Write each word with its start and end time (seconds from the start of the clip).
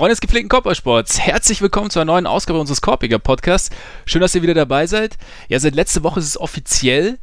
Freunde 0.00 0.12
des 0.12 0.22
gepflegten 0.22 0.48
Körpersports, 0.48 1.20
herzlich 1.20 1.60
willkommen 1.60 1.90
zu 1.90 1.98
einer 1.98 2.10
neuen 2.10 2.26
Ausgabe 2.26 2.58
unseres 2.58 2.80
Korpiger 2.80 3.18
Podcasts. 3.18 3.68
Schön, 4.06 4.22
dass 4.22 4.34
ihr 4.34 4.40
wieder 4.40 4.54
dabei 4.54 4.86
seid. 4.86 5.18
Ja, 5.50 5.60
seit 5.60 5.74
letzter 5.74 6.02
Woche 6.02 6.20
ist 6.20 6.26
es 6.26 6.40
offiziell. 6.40 7.18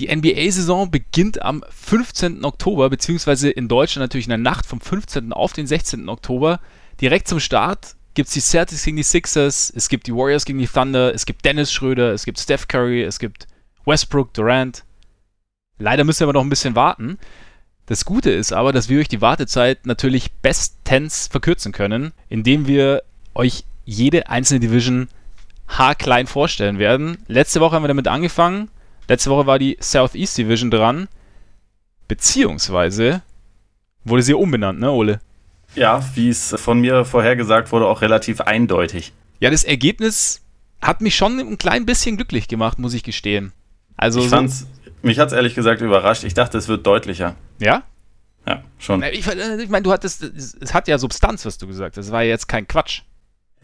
Die 0.00 0.12
NBA-Saison 0.12 0.90
beginnt 0.90 1.40
am 1.40 1.62
15. 1.70 2.44
Oktober, 2.44 2.90
beziehungsweise 2.90 3.48
in 3.48 3.68
Deutschland 3.68 4.02
natürlich 4.02 4.26
in 4.26 4.30
der 4.30 4.38
Nacht 4.38 4.66
vom 4.66 4.80
15. 4.80 5.32
auf 5.32 5.52
den 5.52 5.68
16. 5.68 6.08
Oktober. 6.08 6.58
Direkt 7.00 7.28
zum 7.28 7.38
Start 7.38 7.94
gibt 8.14 8.26
es 8.26 8.34
die 8.34 8.40
Celtics 8.40 8.82
gegen 8.82 8.96
die 8.96 9.04
Sixers, 9.04 9.72
es 9.76 9.88
gibt 9.88 10.08
die 10.08 10.12
Warriors 10.12 10.44
gegen 10.44 10.58
die 10.58 10.66
Thunder, 10.66 11.14
es 11.14 11.26
gibt 11.26 11.44
Dennis 11.44 11.70
Schröder, 11.72 12.12
es 12.12 12.24
gibt 12.24 12.40
Steph 12.40 12.66
Curry, 12.66 13.04
es 13.04 13.20
gibt 13.20 13.46
Westbrook, 13.84 14.34
Durant. 14.34 14.82
Leider 15.78 16.02
müssen 16.02 16.22
wir 16.22 16.24
aber 16.24 16.32
noch 16.32 16.44
ein 16.44 16.50
bisschen 16.50 16.74
warten. 16.74 17.20
Das 17.86 18.04
Gute 18.04 18.30
ist 18.30 18.52
aber, 18.52 18.72
dass 18.72 18.88
wir 18.88 18.98
euch 18.98 19.08
die 19.08 19.20
Wartezeit 19.20 19.86
natürlich 19.86 20.32
bestens 20.32 21.28
verkürzen 21.28 21.72
können, 21.72 22.12
indem 22.28 22.66
wir 22.66 23.02
euch 23.34 23.64
jede 23.84 24.28
einzelne 24.28 24.60
Division 24.60 25.08
haarklein 25.68 26.26
vorstellen 26.26 26.78
werden. 26.78 27.18
Letzte 27.28 27.60
Woche 27.60 27.76
haben 27.76 27.84
wir 27.84 27.88
damit 27.88 28.08
angefangen. 28.08 28.68
Letzte 29.08 29.30
Woche 29.30 29.46
war 29.46 29.58
die 29.60 29.76
Southeast 29.80 30.36
Division 30.36 30.70
dran. 30.70 31.08
Beziehungsweise 32.08 33.22
wurde 34.04 34.22
sie 34.22 34.34
umbenannt, 34.34 34.80
ne, 34.80 34.90
Ole? 34.90 35.20
Ja, 35.74 36.04
wie 36.14 36.28
es 36.28 36.54
von 36.58 36.80
mir 36.80 37.04
vorhergesagt 37.04 37.70
wurde, 37.70 37.86
auch 37.86 38.00
relativ 38.00 38.40
eindeutig. 38.40 39.12
Ja, 39.40 39.50
das 39.50 39.64
Ergebnis 39.64 40.42
hat 40.80 41.00
mich 41.00 41.16
schon 41.16 41.38
ein 41.38 41.58
klein 41.58 41.86
bisschen 41.86 42.16
glücklich 42.16 42.48
gemacht, 42.48 42.78
muss 42.78 42.94
ich 42.94 43.02
gestehen. 43.02 43.52
Also 43.96 44.20
ich 44.20 44.28
fand's, 44.28 44.66
mich 45.06 45.18
hat 45.18 45.28
es 45.28 45.32
ehrlich 45.32 45.54
gesagt 45.54 45.80
überrascht. 45.80 46.24
Ich 46.24 46.34
dachte, 46.34 46.58
es 46.58 46.68
wird 46.68 46.86
deutlicher. 46.86 47.36
Ja? 47.58 47.84
Ja, 48.46 48.62
schon. 48.78 49.02
Ich, 49.02 49.26
ich 49.26 49.68
meine, 49.68 49.82
du 49.82 49.92
hattest, 49.92 50.22
es 50.22 50.74
hat 50.74 50.88
ja 50.88 50.98
Substanz, 50.98 51.44
was 51.46 51.58
du 51.58 51.66
gesagt 51.66 51.96
hast. 51.96 52.06
Das 52.06 52.12
war 52.12 52.22
ja 52.22 52.30
jetzt 52.30 52.48
kein 52.48 52.68
Quatsch. 52.68 53.02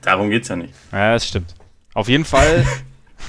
Darum 0.01 0.31
geht's 0.31 0.49
ja 0.49 0.57
nicht. 0.57 0.75
Ja, 0.91 1.13
das 1.13 1.29
stimmt. 1.29 1.55
Auf 1.95 2.09
jeden 2.09 2.25
Fall 2.25 2.67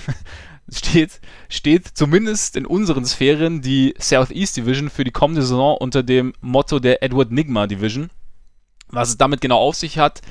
steht, 0.71 1.19
steht 1.49 1.87
zumindest 1.87 2.55
in 2.55 2.65
unseren 2.65 3.05
Sphären 3.05 3.61
die 3.61 3.93
Southeast 3.99 4.57
Division 4.57 4.89
für 4.89 5.03
die 5.03 5.11
kommende 5.11 5.41
Saison 5.41 5.77
unter 5.77 6.01
dem 6.01 6.33
Motto 6.41 6.79
der 6.79 7.03
Edward 7.03 7.31
Nigma 7.31 7.67
Division. 7.67 8.09
Was 8.87 9.09
es 9.09 9.17
damit 9.17 9.41
genau 9.41 9.59
auf 9.59 9.75
sich 9.75 9.99
hat, 9.99 10.21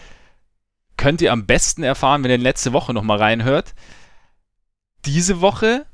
könnt 0.97 1.21
ihr 1.21 1.33
am 1.33 1.47
besten 1.47 1.83
erfahren, 1.83 2.25
wenn 2.25 2.31
ihr 2.31 2.39
letzte 2.39 2.73
Woche 2.73 2.93
nochmal 2.93 3.19
reinhört. 3.19 3.75
Diese 5.05 5.41
Woche 5.41 5.87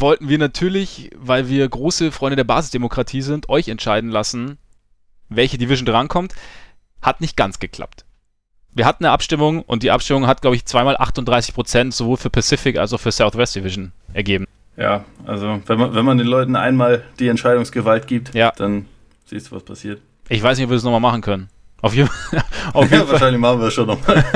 wollten 0.00 0.28
wir 0.28 0.38
natürlich, 0.38 1.10
weil 1.16 1.48
wir 1.48 1.68
große 1.68 2.12
Freunde 2.12 2.36
der 2.36 2.44
Basisdemokratie 2.44 3.22
sind, 3.22 3.48
euch 3.48 3.68
entscheiden 3.68 4.10
lassen, 4.10 4.58
welche 5.28 5.58
Division 5.58 5.86
drankommt. 5.86 6.34
Hat 7.00 7.20
nicht 7.20 7.36
ganz 7.36 7.58
geklappt. 7.58 8.04
Wir 8.74 8.86
hatten 8.86 9.04
eine 9.04 9.12
Abstimmung 9.12 9.62
und 9.62 9.82
die 9.82 9.90
Abstimmung 9.90 10.26
hat, 10.26 10.40
glaube 10.40 10.56
ich, 10.56 10.64
zweimal 10.64 10.96
38 10.96 11.54
Prozent 11.54 11.94
sowohl 11.94 12.16
für 12.16 12.30
Pacific 12.30 12.78
als 12.78 12.92
auch 12.92 13.00
für 13.00 13.12
Southwest 13.12 13.54
Division 13.54 13.92
ergeben. 14.14 14.46
Ja, 14.76 15.04
also 15.26 15.60
wenn 15.66 15.78
man, 15.78 15.94
wenn 15.94 16.04
man 16.04 16.16
den 16.16 16.26
Leuten 16.26 16.56
einmal 16.56 17.04
die 17.18 17.28
Entscheidungsgewalt 17.28 18.06
gibt, 18.06 18.34
ja. 18.34 18.52
dann 18.56 18.86
siehst 19.26 19.50
du, 19.50 19.56
was 19.56 19.64
passiert. 19.64 20.00
Ich 20.28 20.42
weiß 20.42 20.56
nicht, 20.56 20.64
ob 20.64 20.70
wir 20.70 20.76
das 20.76 20.84
nochmal 20.84 21.00
machen 21.00 21.20
können. 21.20 21.50
Auf, 21.82 21.94
je 21.94 22.06
auf 22.72 22.84
jeden 22.84 22.94
ja, 22.94 23.00
Fall. 23.00 23.12
Wahrscheinlich 23.12 23.40
machen 23.40 23.60
wir 23.60 23.66
es 23.66 23.74
schon 23.74 23.86
nochmal. 23.86 24.24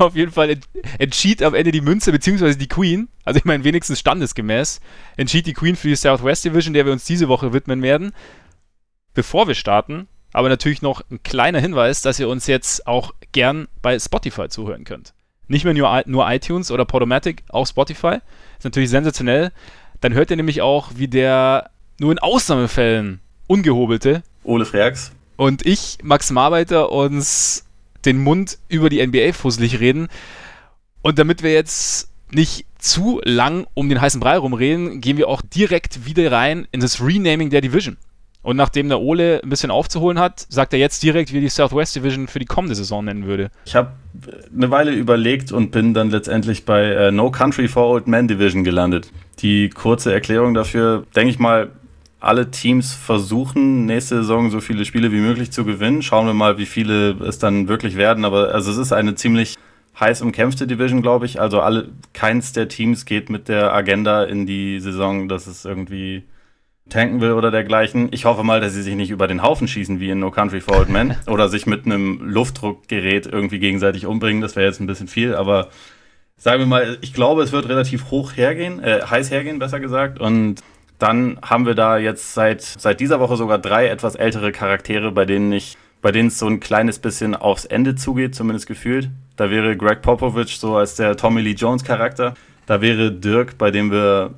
auf 0.06 0.16
jeden 0.16 0.32
Fall 0.32 0.56
entschied 0.98 1.42
am 1.42 1.54
Ende 1.54 1.72
die 1.72 1.80
Münze, 1.80 2.12
beziehungsweise 2.12 2.58
die 2.58 2.68
Queen, 2.68 3.08
also 3.24 3.38
ich 3.38 3.44
meine 3.44 3.64
wenigstens 3.64 4.00
standesgemäß, 4.00 4.80
entschied 5.16 5.46
die 5.46 5.52
Queen 5.52 5.76
für 5.76 5.88
die 5.88 5.96
Southwest 5.96 6.44
Division, 6.44 6.74
der 6.74 6.86
wir 6.86 6.92
uns 6.92 7.04
diese 7.04 7.28
Woche 7.28 7.52
widmen 7.52 7.82
werden. 7.82 8.12
Bevor 9.14 9.46
wir 9.46 9.54
starten, 9.54 10.08
aber 10.32 10.48
natürlich 10.48 10.82
noch 10.82 11.02
ein 11.10 11.22
kleiner 11.22 11.60
Hinweis, 11.60 12.02
dass 12.02 12.18
ihr 12.18 12.28
uns 12.28 12.46
jetzt 12.46 12.86
auch 12.86 13.12
gern 13.32 13.68
bei 13.82 13.98
Spotify 13.98 14.48
zuhören 14.48 14.84
könnt. 14.84 15.12
Nicht 15.48 15.64
mehr 15.64 15.74
nur, 15.74 16.02
nur 16.06 16.30
iTunes 16.30 16.70
oder 16.70 16.84
Podomatic, 16.84 17.42
auch 17.48 17.66
Spotify. 17.66 18.18
Ist 18.56 18.64
natürlich 18.64 18.90
sensationell. 18.90 19.50
Dann 20.00 20.14
hört 20.14 20.30
ihr 20.30 20.36
nämlich 20.36 20.62
auch, 20.62 20.92
wie 20.94 21.08
der 21.08 21.70
nur 21.98 22.12
in 22.12 22.20
Ausnahmefällen 22.20 23.20
ungehobelte 23.48 24.22
Ole 24.44 24.64
Freaks 24.64 25.12
und 25.36 25.66
ich, 25.66 25.98
Max 26.02 26.30
Marbeiter, 26.30 26.92
uns 26.92 27.64
den 28.04 28.18
Mund 28.18 28.58
über 28.68 28.88
die 28.88 29.04
NBA 29.04 29.32
fusselig 29.32 29.80
reden. 29.80 30.08
Und 31.02 31.18
damit 31.18 31.42
wir 31.42 31.52
jetzt 31.52 32.10
nicht 32.32 32.66
zu 32.78 33.20
lang 33.24 33.66
um 33.74 33.88
den 33.88 34.00
heißen 34.00 34.20
Brei 34.20 34.36
rumreden, 34.36 35.00
gehen 35.00 35.16
wir 35.16 35.28
auch 35.28 35.42
direkt 35.42 36.06
wieder 36.06 36.30
rein 36.30 36.66
in 36.72 36.80
das 36.80 37.00
Renaming 37.00 37.50
der 37.50 37.60
Division. 37.60 37.96
Und 38.42 38.56
nachdem 38.56 38.88
der 38.88 39.00
Ole 39.00 39.40
ein 39.42 39.50
bisschen 39.50 39.70
aufzuholen 39.70 40.18
hat, 40.18 40.46
sagt 40.48 40.72
er 40.72 40.78
jetzt 40.78 41.02
direkt, 41.02 41.32
wie 41.32 41.38
er 41.38 41.42
die 41.42 41.50
Southwest 41.50 41.94
Division 41.94 42.26
für 42.26 42.38
die 42.38 42.46
kommende 42.46 42.74
Saison 42.74 43.04
nennen 43.04 43.26
würde. 43.26 43.50
Ich 43.66 43.74
habe 43.74 43.92
eine 44.54 44.70
Weile 44.70 44.92
überlegt 44.92 45.52
und 45.52 45.72
bin 45.72 45.92
dann 45.92 46.10
letztendlich 46.10 46.64
bei 46.64 46.84
äh, 46.84 47.10
No 47.10 47.30
Country 47.30 47.68
for 47.68 47.86
Old 47.86 48.06
Men 48.06 48.28
Division 48.28 48.64
gelandet. 48.64 49.10
Die 49.40 49.68
kurze 49.68 50.12
Erklärung 50.14 50.54
dafür, 50.54 51.04
denke 51.14 51.30
ich 51.30 51.38
mal, 51.38 51.70
alle 52.20 52.50
Teams 52.50 52.92
versuchen, 52.92 53.86
nächste 53.86 54.16
Saison 54.16 54.50
so 54.50 54.60
viele 54.60 54.84
Spiele 54.84 55.10
wie 55.10 55.20
möglich 55.20 55.50
zu 55.50 55.64
gewinnen. 55.64 56.02
Schauen 56.02 56.26
wir 56.26 56.34
mal, 56.34 56.58
wie 56.58 56.66
viele 56.66 57.12
es 57.24 57.38
dann 57.38 57.66
wirklich 57.66 57.96
werden. 57.96 58.24
Aber 58.24 58.54
also 58.54 58.70
es 58.70 58.76
ist 58.76 58.92
eine 58.92 59.14
ziemlich 59.14 59.56
heiß 59.98 60.22
umkämpfte 60.22 60.66
Division, 60.66 61.02
glaube 61.02 61.26
ich. 61.26 61.40
Also 61.40 61.60
alle, 61.60 61.88
keins 62.12 62.52
der 62.52 62.68
Teams 62.68 63.06
geht 63.06 63.30
mit 63.30 63.48
der 63.48 63.72
Agenda 63.72 64.24
in 64.24 64.46
die 64.46 64.80
Saison, 64.80 65.28
dass 65.28 65.46
es 65.46 65.64
irgendwie 65.64 66.24
tanken 66.90 67.20
will 67.20 67.32
oder 67.32 67.50
dergleichen. 67.50 68.08
Ich 68.10 68.24
hoffe 68.26 68.42
mal, 68.42 68.60
dass 68.60 68.74
sie 68.74 68.82
sich 68.82 68.96
nicht 68.96 69.10
über 69.10 69.26
den 69.26 69.42
Haufen 69.42 69.68
schießen 69.68 70.00
wie 70.00 70.10
in 70.10 70.18
No 70.18 70.30
Country 70.30 70.60
for 70.60 70.78
Old 70.78 70.90
Men 70.90 71.16
oder 71.26 71.48
sich 71.48 71.66
mit 71.66 71.86
einem 71.86 72.20
Luftdruckgerät 72.22 73.26
irgendwie 73.26 73.58
gegenseitig 73.58 74.06
umbringen. 74.06 74.42
Das 74.42 74.56
wäre 74.56 74.66
jetzt 74.66 74.80
ein 74.80 74.86
bisschen 74.86 75.08
viel, 75.08 75.34
aber 75.34 75.68
sagen 76.36 76.60
wir 76.60 76.66
mal, 76.66 76.98
ich 77.00 77.14
glaube, 77.14 77.42
es 77.42 77.52
wird 77.52 77.68
relativ 77.68 78.10
hoch 78.10 78.36
hergehen, 78.36 78.82
äh, 78.82 79.00
heiß 79.08 79.30
hergehen, 79.30 79.58
besser 79.58 79.80
gesagt. 79.80 80.18
Und 80.18 80.62
dann 81.00 81.38
haben 81.42 81.66
wir 81.66 81.74
da 81.74 81.98
jetzt 81.98 82.34
seit, 82.34 82.62
seit 82.62 83.00
dieser 83.00 83.20
Woche 83.20 83.36
sogar 83.36 83.58
drei 83.58 83.88
etwas 83.88 84.14
ältere 84.14 84.52
Charaktere, 84.52 85.10
bei 85.12 85.24
denen 85.24 85.52
ich, 85.52 85.76
bei 86.02 86.12
denen 86.12 86.28
es 86.28 86.38
so 86.38 86.46
ein 86.46 86.60
kleines 86.60 86.98
bisschen 86.98 87.34
aufs 87.34 87.64
Ende 87.64 87.94
zugeht, 87.94 88.34
zumindest 88.34 88.66
gefühlt. 88.66 89.10
Da 89.36 89.50
wäre 89.50 89.76
Greg 89.76 90.02
Popovich 90.02 90.58
so 90.58 90.76
als 90.76 90.96
der 90.96 91.16
Tommy 91.16 91.40
Lee 91.40 91.54
Jones 91.54 91.84
Charakter. 91.84 92.34
Da 92.66 92.80
wäre 92.80 93.10
Dirk, 93.10 93.58
bei 93.58 93.70
dem 93.70 93.90
wir 93.90 94.34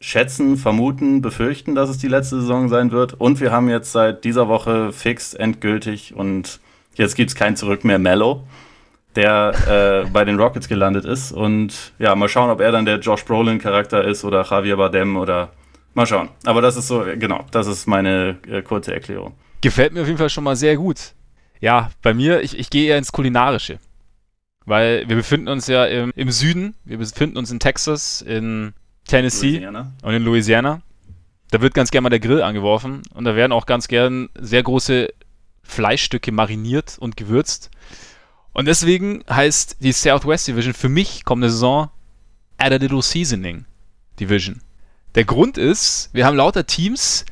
schätzen, 0.00 0.56
vermuten, 0.56 1.22
befürchten, 1.22 1.74
dass 1.74 1.90
es 1.90 1.98
die 1.98 2.08
letzte 2.08 2.40
Saison 2.40 2.68
sein 2.68 2.90
wird. 2.90 3.14
Und 3.14 3.40
wir 3.40 3.52
haben 3.52 3.68
jetzt 3.68 3.92
seit 3.92 4.24
dieser 4.24 4.48
Woche 4.48 4.92
fix 4.92 5.34
endgültig 5.34 6.14
und 6.14 6.60
jetzt 6.94 7.16
gibt 7.16 7.30
es 7.30 7.36
kein 7.36 7.56
Zurück 7.56 7.84
mehr 7.84 7.98
Mellow 7.98 8.44
der 9.16 10.04
äh, 10.04 10.10
bei 10.10 10.24
den 10.24 10.38
Rockets 10.38 10.68
gelandet 10.68 11.04
ist. 11.04 11.32
Und 11.32 11.92
ja, 11.98 12.14
mal 12.14 12.28
schauen, 12.28 12.50
ob 12.50 12.60
er 12.60 12.70
dann 12.70 12.84
der 12.84 12.98
Josh 12.98 13.24
Brolin-Charakter 13.24 14.04
ist 14.04 14.24
oder 14.24 14.44
Javier 14.48 14.76
Bardem 14.76 15.16
oder 15.16 15.50
Mal 15.96 16.06
schauen. 16.06 16.28
Aber 16.44 16.60
das 16.60 16.76
ist 16.76 16.88
so, 16.88 17.06
genau, 17.16 17.46
das 17.52 17.66
ist 17.66 17.86
meine 17.86 18.36
äh, 18.46 18.60
kurze 18.60 18.92
Erklärung. 18.92 19.32
Gefällt 19.62 19.94
mir 19.94 20.02
auf 20.02 20.06
jeden 20.06 20.18
Fall 20.18 20.28
schon 20.28 20.44
mal 20.44 20.54
sehr 20.54 20.76
gut. 20.76 21.14
Ja, 21.58 21.90
bei 22.02 22.12
mir, 22.12 22.42
ich, 22.42 22.58
ich 22.58 22.68
gehe 22.68 22.90
eher 22.90 22.98
ins 22.98 23.12
Kulinarische. 23.12 23.78
Weil 24.66 25.08
wir 25.08 25.16
befinden 25.16 25.48
uns 25.48 25.68
ja 25.68 25.86
im, 25.86 26.12
im 26.14 26.30
Süden, 26.30 26.74
wir 26.84 26.98
befinden 26.98 27.38
uns 27.38 27.50
in 27.50 27.60
Texas, 27.60 28.20
in 28.20 28.74
Tennessee 29.08 29.52
Louisiana. 29.52 29.94
und 30.02 30.12
in 30.12 30.22
Louisiana. 30.22 30.82
Da 31.50 31.62
wird 31.62 31.72
ganz 31.72 31.90
gerne 31.90 32.02
mal 32.02 32.10
der 32.10 32.20
Grill 32.20 32.42
angeworfen 32.42 33.00
und 33.14 33.24
da 33.24 33.34
werden 33.34 33.52
auch 33.52 33.64
ganz 33.64 33.88
gern 33.88 34.28
sehr 34.38 34.62
große 34.62 35.08
Fleischstücke 35.62 36.30
mariniert 36.30 36.98
und 36.98 37.16
gewürzt. 37.16 37.70
Und 38.52 38.66
deswegen 38.66 39.24
heißt 39.30 39.78
die 39.80 39.92
Southwest 39.92 40.46
Division 40.46 40.74
für 40.74 40.90
mich 40.90 41.24
kommende 41.24 41.48
Saison 41.48 41.88
Add 42.58 42.74
a 42.74 42.78
Little 42.78 43.00
Seasoning 43.00 43.64
Division. 44.20 44.60
Der 45.16 45.24
Grund 45.24 45.58
ist, 45.58 46.10
wir 46.12 46.26
haben 46.26 46.36
lauter 46.36 46.66
Teams, 46.66 47.24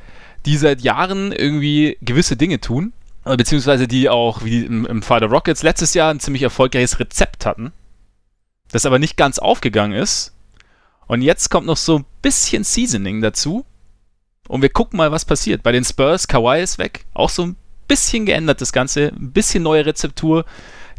die 0.46 0.56
seit 0.56 0.80
Jahren 0.80 1.32
irgendwie 1.32 1.98
gewisse 2.00 2.36
Dinge 2.36 2.60
tun, 2.60 2.94
beziehungsweise 3.24 3.86
die 3.86 4.08
auch, 4.08 4.42
wie 4.42 4.64
im, 4.64 4.86
im 4.86 5.02
Fall 5.02 5.20
der 5.20 5.28
Rockets, 5.28 5.62
letztes 5.62 5.94
Jahr 5.94 6.10
ein 6.10 6.18
ziemlich 6.18 6.42
erfolgreiches 6.42 6.98
Rezept 6.98 7.46
hatten, 7.46 7.72
das 8.72 8.86
aber 8.86 8.98
nicht 8.98 9.16
ganz 9.16 9.38
aufgegangen 9.38 9.96
ist. 9.96 10.34
Und 11.06 11.20
jetzt 11.20 11.50
kommt 11.50 11.66
noch 11.66 11.76
so 11.76 11.98
ein 11.98 12.04
bisschen 12.22 12.64
Seasoning 12.64 13.20
dazu. 13.20 13.66
Und 14.48 14.62
wir 14.62 14.70
gucken 14.70 14.96
mal, 14.96 15.12
was 15.12 15.26
passiert. 15.26 15.62
Bei 15.62 15.72
den 15.72 15.84
Spurs, 15.84 16.26
Kawhi 16.26 16.62
ist 16.62 16.78
weg. 16.78 17.04
Auch 17.12 17.28
so 17.28 17.42
ein 17.44 17.56
bisschen 17.88 18.24
geändert 18.24 18.62
das 18.62 18.72
Ganze. 18.72 19.08
Ein 19.08 19.32
bisschen 19.32 19.62
neue 19.62 19.84
Rezeptur. 19.84 20.46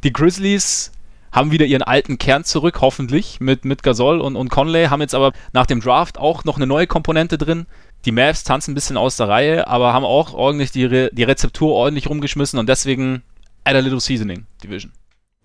Die 0.03 0.13
Grizzlies 0.13 0.91
haben 1.35 1.51
wieder 1.51 1.65
ihren 1.65 1.83
alten 1.83 2.17
Kern 2.17 2.45
zurück, 2.45 2.79
hoffentlich, 2.79 3.39
mit, 3.41 3.65
mit 3.65 3.83
Gasol 3.83 4.21
und, 4.21 4.37
und 4.37 4.49
Conley, 4.49 4.85
haben 4.85 5.01
jetzt 5.01 5.13
aber 5.13 5.33
nach 5.51 5.65
dem 5.65 5.81
Draft 5.81 6.17
auch 6.17 6.45
noch 6.45 6.55
eine 6.55 6.65
neue 6.65 6.87
Komponente 6.87 7.37
drin. 7.37 7.65
Die 8.05 8.11
Mavs 8.11 8.43
tanzen 8.43 8.71
ein 8.71 8.75
bisschen 8.75 8.97
aus 8.97 9.17
der 9.17 9.27
Reihe, 9.27 9.67
aber 9.67 9.93
haben 9.93 10.05
auch 10.05 10.33
ordentlich 10.33 10.71
die, 10.71 10.85
Re 10.85 11.09
die 11.11 11.23
Rezeptur 11.23 11.73
ordentlich 11.73 12.09
rumgeschmissen 12.09 12.57
und 12.57 12.69
deswegen 12.69 13.21
add 13.65 13.77
a 13.77 13.81
little 13.81 13.99
seasoning 13.99 14.45
Division. 14.63 14.93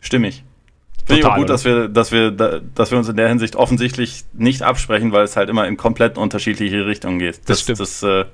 Stimmig. 0.01 0.45
Finde 1.07 1.21
ich 1.21 1.27
auch 1.27 1.37
gut, 1.37 1.51
dass 1.51 1.65
wir, 1.65 1.89
dass, 1.89 2.13
wir, 2.13 2.31
dass 2.31 2.91
wir 2.93 2.99
uns 2.99 3.09
in 3.09 3.17
der 3.17 3.29
Hinsicht 3.29 3.57
offensichtlich 3.57 4.25
nicht 4.33 4.63
absprechen, 4.63 5.11
weil 5.11 5.25
es 5.25 5.37
halt 5.37 5.49
immer 5.49 5.67
in 5.67 5.77
komplett 5.77 6.19
unterschiedliche 6.19 6.87
Richtungen 6.87 7.19
geht. 7.19 7.39
Das, 7.39 7.47
das 7.47 7.61
stimmt. 7.63 7.81
Das, 7.81 8.03
äh, 8.03 8.27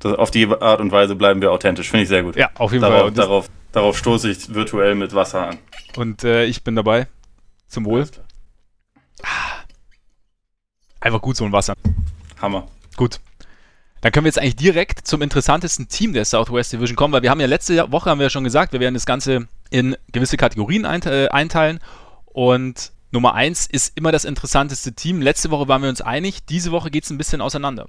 das, 0.00 0.14
auf 0.14 0.30
die 0.32 0.46
Art 0.48 0.80
und 0.80 0.90
Weise 0.90 1.14
bleiben 1.14 1.40
wir 1.40 1.52
authentisch. 1.52 1.90
Finde 1.90 2.02
ich 2.02 2.08
sehr 2.08 2.24
gut. 2.24 2.34
Ja, 2.34 2.50
auf 2.54 2.72
jeden 2.72 2.82
darauf, 2.82 3.00
Fall. 3.00 3.12
Darauf, 3.12 3.48
Darauf 3.76 3.98
stoße 3.98 4.30
ich 4.30 4.54
virtuell 4.54 4.94
mit 4.94 5.14
Wasser 5.14 5.48
an. 5.48 5.58
Und 5.96 6.24
äh, 6.24 6.46
ich 6.46 6.64
bin 6.64 6.74
dabei. 6.74 7.08
Zum 7.68 7.84
Wohl. 7.84 8.08
Ah. 9.22 9.58
Einfach 10.98 11.20
gut 11.20 11.36
so 11.36 11.44
ein 11.44 11.52
Wasser. 11.52 11.74
Hammer. 12.40 12.68
Gut. 12.96 13.20
Dann 14.00 14.12
können 14.12 14.24
wir 14.24 14.30
jetzt 14.30 14.38
eigentlich 14.38 14.56
direkt 14.56 15.06
zum 15.06 15.20
interessantesten 15.20 15.88
Team 15.88 16.14
der 16.14 16.24
Southwest 16.24 16.72
Division 16.72 16.96
kommen, 16.96 17.12
weil 17.12 17.20
wir 17.20 17.28
haben 17.28 17.38
ja 17.38 17.46
letzte 17.46 17.92
Woche 17.92 18.08
haben 18.08 18.18
wir 18.18 18.24
ja 18.24 18.30
schon 18.30 18.44
gesagt, 18.44 18.72
wir 18.72 18.80
werden 18.80 18.94
das 18.94 19.04
Ganze 19.04 19.46
in 19.68 19.94
gewisse 20.10 20.38
Kategorien 20.38 20.86
äh, 20.86 21.28
einteilen 21.28 21.80
und 22.24 22.92
Nummer 23.10 23.34
1 23.34 23.66
ist 23.66 23.92
immer 23.94 24.10
das 24.10 24.24
interessanteste 24.24 24.94
Team. 24.94 25.20
Letzte 25.20 25.50
Woche 25.50 25.68
waren 25.68 25.82
wir 25.82 25.90
uns 25.90 26.00
einig, 26.00 26.46
diese 26.46 26.70
Woche 26.70 26.90
geht 26.90 27.04
es 27.04 27.10
ein 27.10 27.18
bisschen 27.18 27.42
auseinander. 27.42 27.88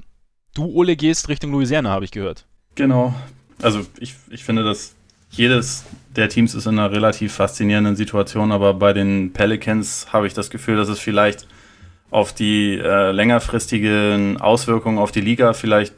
Du, 0.53 0.65
Ole, 0.65 0.97
gehst 0.97 1.29
Richtung 1.29 1.53
Louisiana, 1.53 1.91
habe 1.91 2.03
ich 2.03 2.11
gehört. 2.11 2.45
Genau. 2.75 3.15
Also 3.61 3.85
ich, 3.99 4.15
ich 4.29 4.43
finde, 4.43 4.65
dass 4.65 4.96
jedes 5.29 5.85
der 6.15 6.29
Teams 6.29 6.55
ist 6.55 6.65
in 6.65 6.79
einer 6.79 6.91
relativ 6.91 7.33
faszinierenden 7.33 7.95
Situation, 7.95 8.51
aber 8.51 8.73
bei 8.73 8.93
den 8.93 9.33
Pelicans 9.33 10.07
habe 10.11 10.27
ich 10.27 10.33
das 10.33 10.49
Gefühl, 10.49 10.75
dass 10.75 10.89
es 10.89 10.99
vielleicht 10.99 11.47
auf 12.09 12.33
die 12.33 12.77
äh, 12.77 13.11
längerfristigen 13.11 14.37
Auswirkungen 14.37 14.97
auf 14.97 15.11
die 15.11 15.21
Liga 15.21 15.53
vielleicht 15.53 15.93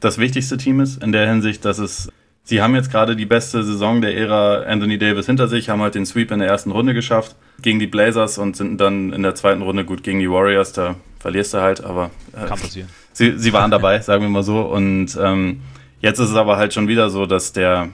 das 0.00 0.18
wichtigste 0.18 0.56
Team 0.56 0.80
ist, 0.80 1.02
in 1.02 1.12
der 1.12 1.28
Hinsicht, 1.28 1.64
dass 1.64 1.78
es, 1.78 2.10
sie 2.42 2.62
haben 2.62 2.74
jetzt 2.74 2.90
gerade 2.90 3.14
die 3.14 3.26
beste 3.26 3.62
Saison 3.62 4.00
der 4.00 4.16
Ära 4.16 4.62
Anthony 4.62 4.98
Davis 4.98 5.26
hinter 5.26 5.46
sich, 5.46 5.68
haben 5.68 5.82
halt 5.82 5.94
den 5.94 6.06
Sweep 6.06 6.30
in 6.30 6.38
der 6.40 6.48
ersten 6.48 6.70
Runde 6.70 6.94
geschafft 6.94 7.36
gegen 7.60 7.78
die 7.78 7.86
Blazers 7.86 8.38
und 8.38 8.56
sind 8.56 8.80
dann 8.80 9.12
in 9.12 9.22
der 9.22 9.34
zweiten 9.34 9.62
Runde 9.62 9.84
gut 9.84 10.02
gegen 10.02 10.18
die 10.18 10.30
Warriors, 10.30 10.72
da 10.72 10.96
verlierst 11.18 11.54
du 11.54 11.60
halt, 11.60 11.84
aber 11.84 12.10
äh, 12.32 12.46
Kann 12.46 12.58
passieren. 12.58 12.88
Sie, 13.12 13.38
sie 13.38 13.52
waren 13.52 13.70
dabei, 13.70 14.00
sagen 14.00 14.22
wir 14.22 14.30
mal 14.30 14.42
so. 14.42 14.62
Und 14.62 15.16
ähm, 15.20 15.60
jetzt 16.00 16.18
ist 16.18 16.30
es 16.30 16.36
aber 16.36 16.56
halt 16.56 16.72
schon 16.72 16.88
wieder 16.88 17.10
so, 17.10 17.26
dass 17.26 17.52
der 17.52 17.90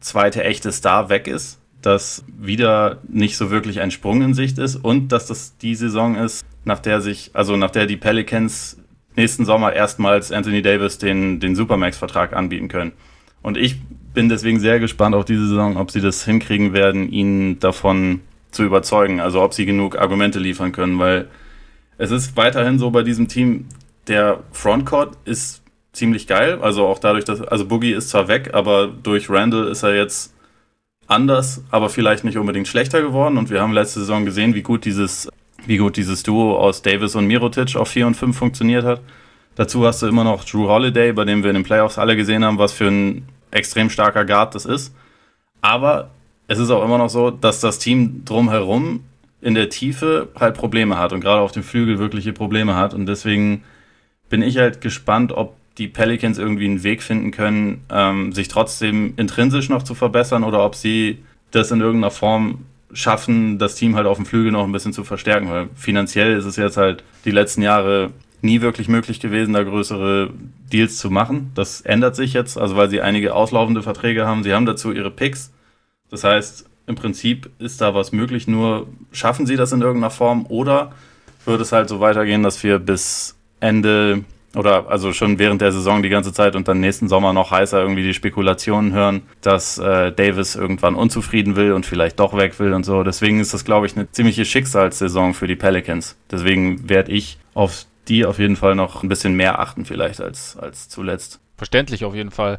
zweite 0.00 0.44
echte 0.44 0.72
Star 0.72 1.08
weg 1.08 1.26
ist, 1.26 1.58
dass 1.82 2.24
wieder 2.26 2.98
nicht 3.08 3.36
so 3.36 3.50
wirklich 3.50 3.80
ein 3.80 3.90
Sprung 3.90 4.22
in 4.22 4.34
Sicht 4.34 4.58
ist 4.58 4.76
und 4.76 5.12
dass 5.12 5.26
das 5.26 5.56
die 5.58 5.74
Saison 5.74 6.16
ist, 6.16 6.44
nach 6.64 6.78
der 6.78 7.00
sich, 7.00 7.30
also 7.32 7.56
nach 7.56 7.70
der 7.70 7.86
die 7.86 7.96
Pelicans 7.96 8.78
nächsten 9.16 9.44
Sommer 9.44 9.72
erstmals 9.72 10.32
Anthony 10.32 10.62
Davis 10.62 10.98
den, 10.98 11.40
den 11.40 11.54
Supermax-Vertrag 11.54 12.34
anbieten 12.34 12.68
können. 12.68 12.92
Und 13.42 13.56
ich 13.56 13.80
bin 14.12 14.28
deswegen 14.28 14.60
sehr 14.60 14.80
gespannt 14.80 15.14
auf 15.14 15.24
diese 15.24 15.48
Saison, 15.48 15.76
ob 15.76 15.90
sie 15.90 16.00
das 16.00 16.24
hinkriegen 16.24 16.72
werden, 16.72 17.10
ihn 17.10 17.58
davon 17.60 18.20
zu 18.50 18.64
überzeugen, 18.64 19.20
also 19.20 19.42
ob 19.42 19.54
sie 19.54 19.66
genug 19.66 19.96
Argumente 19.96 20.38
liefern 20.38 20.72
können, 20.72 20.98
weil 20.98 21.28
es 21.98 22.10
ist 22.10 22.36
weiterhin 22.36 22.78
so 22.78 22.90
bei 22.90 23.02
diesem 23.02 23.28
Team, 23.28 23.66
der 24.06 24.42
Frontcourt 24.52 25.16
ist 25.24 25.62
ziemlich 25.92 26.26
geil, 26.26 26.58
also 26.60 26.86
auch 26.86 26.98
dadurch, 26.98 27.24
dass, 27.24 27.40
also 27.40 27.66
Boogie 27.66 27.92
ist 27.92 28.10
zwar 28.10 28.28
weg, 28.28 28.50
aber 28.52 28.88
durch 28.88 29.28
Randall 29.28 29.68
ist 29.68 29.82
er 29.82 29.94
jetzt 29.94 30.34
anders, 31.06 31.64
aber 31.70 31.88
vielleicht 31.88 32.24
nicht 32.24 32.38
unbedingt 32.38 32.68
schlechter 32.68 33.02
geworden 33.02 33.36
und 33.36 33.50
wir 33.50 33.60
haben 33.60 33.72
letzte 33.72 34.00
Saison 34.00 34.24
gesehen, 34.24 34.54
wie 34.54 34.62
gut 34.62 34.84
dieses 34.84 35.28
wie 35.66 35.76
gut 35.76 35.96
dieses 35.96 36.22
Duo 36.22 36.56
aus 36.56 36.82
Davis 36.82 37.14
und 37.14 37.26
Mirotic 37.26 37.76
auf 37.76 37.88
4 37.88 38.06
und 38.06 38.14
5 38.14 38.36
funktioniert 38.36 38.84
hat. 38.84 39.00
Dazu 39.56 39.86
hast 39.86 40.02
du 40.02 40.06
immer 40.06 40.24
noch 40.24 40.44
Drew 40.44 40.68
Holiday, 40.68 41.12
bei 41.12 41.24
dem 41.24 41.42
wir 41.42 41.50
in 41.50 41.54
den 41.54 41.64
Playoffs 41.64 41.98
alle 41.98 42.16
gesehen 42.16 42.44
haben, 42.44 42.58
was 42.58 42.72
für 42.72 42.86
ein 42.86 43.26
extrem 43.50 43.90
starker 43.90 44.24
Guard 44.24 44.54
das 44.54 44.64
ist. 44.64 44.94
Aber 45.60 46.10
es 46.48 46.58
ist 46.58 46.70
auch 46.70 46.84
immer 46.84 46.98
noch 46.98 47.10
so, 47.10 47.30
dass 47.30 47.60
das 47.60 47.78
Team 47.78 48.24
drumherum 48.24 49.04
in 49.42 49.54
der 49.54 49.68
Tiefe 49.68 50.28
halt 50.38 50.54
Probleme 50.56 50.98
hat 50.98 51.12
und 51.12 51.20
gerade 51.20 51.40
auf 51.40 51.52
dem 51.52 51.62
Flügel 51.62 51.98
wirkliche 51.98 52.32
Probleme 52.32 52.76
hat. 52.76 52.94
Und 52.94 53.06
deswegen 53.06 53.64
bin 54.28 54.42
ich 54.42 54.58
halt 54.58 54.80
gespannt, 54.80 55.32
ob 55.32 55.56
die 55.78 55.88
Pelicans 55.88 56.38
irgendwie 56.38 56.66
einen 56.66 56.82
Weg 56.82 57.02
finden 57.02 57.30
können, 57.30 57.84
ähm, 57.90 58.32
sich 58.32 58.48
trotzdem 58.48 59.14
intrinsisch 59.16 59.68
noch 59.68 59.82
zu 59.82 59.94
verbessern 59.94 60.44
oder 60.44 60.64
ob 60.64 60.74
sie 60.74 61.18
das 61.50 61.70
in 61.70 61.80
irgendeiner 61.80 62.10
Form 62.10 62.66
schaffen, 62.92 63.58
das 63.58 63.76
Team 63.76 63.96
halt 63.96 64.06
auf 64.06 64.16
dem 64.16 64.26
Flügel 64.26 64.52
noch 64.52 64.64
ein 64.64 64.72
bisschen 64.72 64.92
zu 64.92 65.04
verstärken, 65.04 65.48
weil 65.48 65.68
finanziell 65.74 66.36
ist 66.36 66.44
es 66.44 66.56
jetzt 66.56 66.76
halt 66.76 67.04
die 67.24 67.30
letzten 67.30 67.62
Jahre 67.62 68.10
nie 68.42 68.60
wirklich 68.60 68.88
möglich 68.88 69.20
gewesen, 69.20 69.52
da 69.52 69.62
größere 69.62 70.30
Deals 70.72 70.96
zu 70.98 71.10
machen. 71.10 71.52
Das 71.54 71.80
ändert 71.82 72.16
sich 72.16 72.32
jetzt, 72.32 72.58
also 72.58 72.76
weil 72.76 72.90
sie 72.90 73.00
einige 73.00 73.34
auslaufende 73.34 73.82
Verträge 73.82 74.26
haben. 74.26 74.42
Sie 74.42 74.54
haben 74.54 74.66
dazu 74.66 74.92
ihre 74.92 75.10
Picks. 75.10 75.52
Das 76.10 76.24
heißt, 76.24 76.68
im 76.86 76.94
Prinzip 76.96 77.50
ist 77.58 77.80
da 77.80 77.94
was 77.94 78.12
möglich, 78.12 78.48
nur 78.48 78.88
schaffen 79.12 79.46
sie 79.46 79.56
das 79.56 79.72
in 79.72 79.80
irgendeiner 79.80 80.10
Form 80.10 80.46
oder 80.48 80.92
wird 81.44 81.60
es 81.60 81.72
halt 81.72 81.88
so 81.88 82.00
weitergehen, 82.00 82.42
dass 82.42 82.62
wir 82.62 82.78
bis 82.78 83.36
Ende 83.60 84.24
oder 84.56 84.90
also 84.90 85.12
schon 85.12 85.38
während 85.38 85.60
der 85.60 85.72
Saison 85.72 86.02
die 86.02 86.08
ganze 86.08 86.32
Zeit 86.32 86.56
und 86.56 86.66
dann 86.66 86.80
nächsten 86.80 87.08
Sommer 87.08 87.32
noch 87.32 87.50
heißer 87.50 87.80
irgendwie 87.80 88.02
die 88.02 88.14
Spekulationen 88.14 88.92
hören, 88.92 89.22
dass 89.42 89.78
äh, 89.78 90.12
Davis 90.12 90.56
irgendwann 90.56 90.94
unzufrieden 90.94 91.56
will 91.56 91.72
und 91.72 91.86
vielleicht 91.86 92.18
doch 92.18 92.36
weg 92.36 92.58
will 92.58 92.72
und 92.72 92.84
so. 92.84 93.02
Deswegen 93.02 93.40
ist 93.40 93.54
das, 93.54 93.64
glaube 93.64 93.86
ich, 93.86 93.96
eine 93.96 94.10
ziemliche 94.10 94.44
Schicksalssaison 94.44 95.34
für 95.34 95.46
die 95.46 95.56
Pelicans. 95.56 96.16
Deswegen 96.30 96.88
werde 96.88 97.12
ich 97.12 97.38
auf 97.54 97.86
die 98.08 98.24
auf 98.24 98.38
jeden 98.38 98.56
Fall 98.56 98.74
noch 98.74 99.02
ein 99.02 99.08
bisschen 99.08 99.34
mehr 99.34 99.60
achten 99.60 99.84
vielleicht 99.84 100.20
als, 100.20 100.56
als 100.56 100.88
zuletzt. 100.88 101.40
Verständlich 101.56 102.04
auf 102.04 102.14
jeden 102.14 102.30
Fall. 102.30 102.58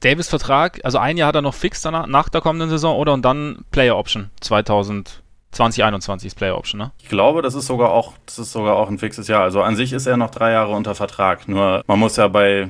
Davis 0.00 0.28
Vertrag, 0.28 0.80
also 0.84 0.98
ein 0.98 1.16
Jahr 1.16 1.28
hat 1.28 1.34
er 1.34 1.42
noch 1.42 1.54
fix 1.54 1.82
danach, 1.82 2.06
nach 2.06 2.28
der 2.28 2.40
kommenden 2.40 2.70
Saison 2.70 2.96
oder 2.96 3.12
und 3.12 3.22
dann 3.22 3.64
Player 3.70 3.96
Option 3.96 4.30
2000 4.40 5.22
2021 5.56 6.28
ist 6.28 6.34
Player 6.34 6.56
Option, 6.56 6.78
ne? 6.78 6.92
Ich 7.02 7.08
glaube, 7.08 7.42
das 7.42 7.54
ist 7.54 7.66
sogar 7.66 7.90
auch, 7.90 8.14
das 8.26 8.38
ist 8.38 8.52
sogar 8.52 8.76
auch 8.76 8.88
ein 8.88 8.98
fixes 8.98 9.28
Jahr. 9.28 9.42
Also 9.42 9.62
an 9.62 9.76
sich 9.76 9.92
ist 9.92 10.06
er 10.06 10.16
noch 10.16 10.30
drei 10.30 10.52
Jahre 10.52 10.72
unter 10.72 10.94
Vertrag. 10.94 11.48
Nur 11.48 11.82
man 11.86 11.98
muss 11.98 12.16
ja 12.16 12.28
bei 12.28 12.68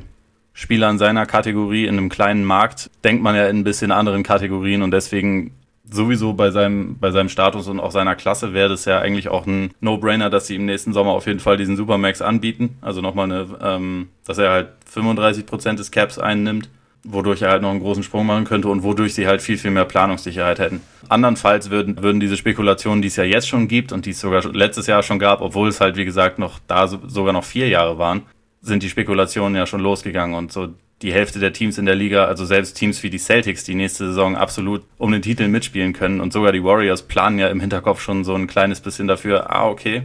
Spielern 0.52 0.98
seiner 0.98 1.26
Kategorie 1.26 1.86
in 1.86 1.98
einem 1.98 2.08
kleinen 2.08 2.44
Markt 2.44 2.90
denkt 3.04 3.22
man 3.22 3.36
ja 3.36 3.46
in 3.48 3.58
ein 3.58 3.64
bisschen 3.64 3.92
anderen 3.92 4.22
Kategorien 4.22 4.82
und 4.82 4.90
deswegen 4.90 5.52
sowieso 5.90 6.32
bei 6.32 6.50
seinem, 6.50 6.98
bei 6.98 7.10
seinem 7.10 7.28
Status 7.28 7.68
und 7.68 7.78
auch 7.78 7.90
seiner 7.90 8.16
Klasse 8.16 8.54
wäre 8.54 8.68
das 8.68 8.84
ja 8.86 8.98
eigentlich 8.98 9.28
auch 9.28 9.46
ein 9.46 9.72
No-Brainer, 9.80 10.30
dass 10.30 10.46
sie 10.46 10.56
im 10.56 10.64
nächsten 10.64 10.92
Sommer 10.92 11.12
auf 11.12 11.26
jeden 11.26 11.40
Fall 11.40 11.56
diesen 11.56 11.76
Supermax 11.76 12.22
anbieten. 12.22 12.78
Also 12.80 13.02
nochmal 13.02 13.30
eine, 13.30 13.46
ähm, 13.62 14.08
dass 14.24 14.38
er 14.38 14.50
halt 14.50 14.68
35% 14.92 15.76
des 15.76 15.90
Caps 15.90 16.18
einnimmt 16.18 16.68
wodurch 17.06 17.42
er 17.42 17.50
halt 17.50 17.62
noch 17.62 17.70
einen 17.70 17.80
großen 17.80 18.02
Sprung 18.02 18.26
machen 18.26 18.44
könnte 18.44 18.68
und 18.68 18.82
wodurch 18.82 19.14
sie 19.14 19.26
halt 19.26 19.42
viel, 19.42 19.58
viel 19.58 19.70
mehr 19.70 19.84
Planungssicherheit 19.84 20.58
hätten. 20.58 20.80
Andernfalls 21.08 21.70
würden, 21.70 22.02
würden 22.02 22.20
diese 22.20 22.36
Spekulationen, 22.36 23.02
die 23.02 23.08
es 23.08 23.16
ja 23.16 23.24
jetzt 23.24 23.48
schon 23.48 23.68
gibt 23.68 23.92
und 23.92 24.06
die 24.06 24.10
es 24.10 24.20
sogar 24.20 24.44
letztes 24.52 24.86
Jahr 24.86 25.02
schon 25.02 25.18
gab, 25.18 25.40
obwohl 25.40 25.68
es 25.68 25.80
halt, 25.80 25.96
wie 25.96 26.04
gesagt, 26.04 26.38
noch 26.38 26.58
da 26.66 26.88
so, 26.88 26.98
sogar 27.06 27.32
noch 27.32 27.44
vier 27.44 27.68
Jahre 27.68 27.98
waren, 27.98 28.22
sind 28.60 28.82
die 28.82 28.90
Spekulationen 28.90 29.56
ja 29.56 29.66
schon 29.66 29.80
losgegangen 29.80 30.36
und 30.36 30.52
so 30.52 30.68
die 31.02 31.12
Hälfte 31.12 31.38
der 31.38 31.52
Teams 31.52 31.78
in 31.78 31.86
der 31.86 31.94
Liga, 31.94 32.24
also 32.24 32.44
selbst 32.44 32.76
Teams 32.76 33.02
wie 33.02 33.10
die 33.10 33.18
Celtics, 33.18 33.64
die 33.64 33.74
nächste 33.74 34.06
Saison 34.06 34.34
absolut 34.34 34.82
um 34.96 35.12
den 35.12 35.22
Titel 35.22 35.46
mitspielen 35.46 35.92
können 35.92 36.20
und 36.20 36.32
sogar 36.32 36.52
die 36.52 36.64
Warriors 36.64 37.02
planen 37.02 37.38
ja 37.38 37.48
im 37.48 37.60
Hinterkopf 37.60 38.00
schon 38.00 38.24
so 38.24 38.34
ein 38.34 38.46
kleines 38.46 38.80
bisschen 38.80 39.06
dafür, 39.06 39.54
ah, 39.54 39.68
okay, 39.68 40.02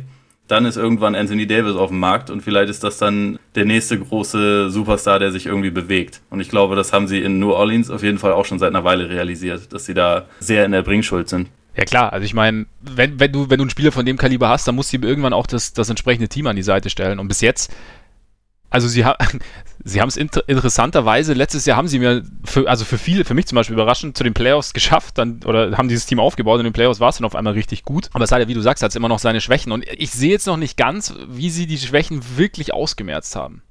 dann 0.51 0.65
ist 0.65 0.75
irgendwann 0.75 1.15
Anthony 1.15 1.47
Davis 1.47 1.75
auf 1.75 1.89
dem 1.89 1.99
Markt 1.99 2.29
und 2.29 2.41
vielleicht 2.41 2.69
ist 2.69 2.83
das 2.83 2.97
dann 2.97 3.39
der 3.55 3.65
nächste 3.65 3.97
große 3.97 4.69
Superstar, 4.69 5.19
der 5.19 5.31
sich 5.31 5.45
irgendwie 5.45 5.71
bewegt. 5.71 6.21
Und 6.29 6.41
ich 6.41 6.49
glaube, 6.49 6.75
das 6.75 6.91
haben 6.91 7.07
sie 7.07 7.21
in 7.21 7.39
New 7.39 7.51
Orleans 7.51 7.89
auf 7.89 8.03
jeden 8.03 8.17
Fall 8.17 8.33
auch 8.33 8.45
schon 8.45 8.59
seit 8.59 8.69
einer 8.69 8.83
Weile 8.83 9.09
realisiert, 9.09 9.71
dass 9.71 9.85
sie 9.85 9.93
da 9.93 10.25
sehr 10.39 10.65
in 10.65 10.73
der 10.73 10.81
Bringschuld 10.81 11.29
sind. 11.29 11.47
Ja 11.75 11.85
klar, 11.85 12.11
also 12.11 12.25
ich 12.25 12.33
meine, 12.33 12.65
wenn, 12.81 13.19
wenn, 13.19 13.31
du, 13.31 13.49
wenn 13.49 13.57
du 13.57 13.63
einen 13.63 13.69
Spieler 13.69 13.93
von 13.93 14.05
dem 14.05 14.17
Kaliber 14.17 14.49
hast, 14.49 14.67
dann 14.67 14.75
musst 14.75 14.91
du 14.91 14.97
ihm 14.97 15.03
irgendwann 15.03 15.31
auch 15.31 15.47
das, 15.47 15.71
das 15.71 15.89
entsprechende 15.89 16.27
Team 16.27 16.47
an 16.47 16.57
die 16.57 16.63
Seite 16.63 16.89
stellen. 16.89 17.17
Und 17.17 17.29
bis 17.29 17.39
jetzt 17.39 17.73
also 18.71 18.87
sie, 18.87 19.05
ha 19.05 19.15
sie 19.83 20.01
haben 20.01 20.09
es 20.09 20.17
inter 20.17 20.47
interessanterweise, 20.47 21.33
letztes 21.33 21.65
Jahr 21.65 21.77
haben 21.77 21.87
sie 21.87 21.99
mir, 21.99 22.23
für, 22.43 22.67
also 22.67 22.85
für 22.85 22.97
viele, 22.97 23.25
für 23.25 23.35
mich 23.35 23.45
zum 23.45 23.57
Beispiel 23.57 23.75
überraschend, 23.75 24.17
zu 24.17 24.23
den 24.23 24.33
Playoffs 24.33 24.73
geschafft, 24.73 25.19
dann, 25.19 25.41
oder 25.45 25.77
haben 25.77 25.89
dieses 25.89 26.07
Team 26.07 26.19
aufgebaut 26.19 26.55
und 26.55 26.61
in 26.61 26.71
den 26.71 26.73
Playoffs 26.73 26.99
war 26.99 27.09
es 27.09 27.17
dann 27.17 27.25
auf 27.25 27.35
einmal 27.35 27.53
richtig 27.53 27.83
gut. 27.83 28.09
Aber 28.13 28.23
es 28.23 28.31
hat 28.31 28.39
ja, 28.39 28.47
wie 28.47 28.55
du 28.55 28.61
sagst, 28.61 28.81
hat 28.81 28.89
es 28.89 28.95
immer 28.95 29.09
noch 29.09 29.19
seine 29.19 29.41
Schwächen. 29.41 29.71
Und 29.71 29.85
ich 29.87 30.09
sehe 30.09 30.31
jetzt 30.31 30.47
noch 30.47 30.57
nicht 30.57 30.77
ganz, 30.77 31.13
wie 31.29 31.49
sie 31.51 31.67
die 31.67 31.77
Schwächen 31.77 32.21
wirklich 32.37 32.73
ausgemerzt 32.73 33.35
haben. 33.35 33.61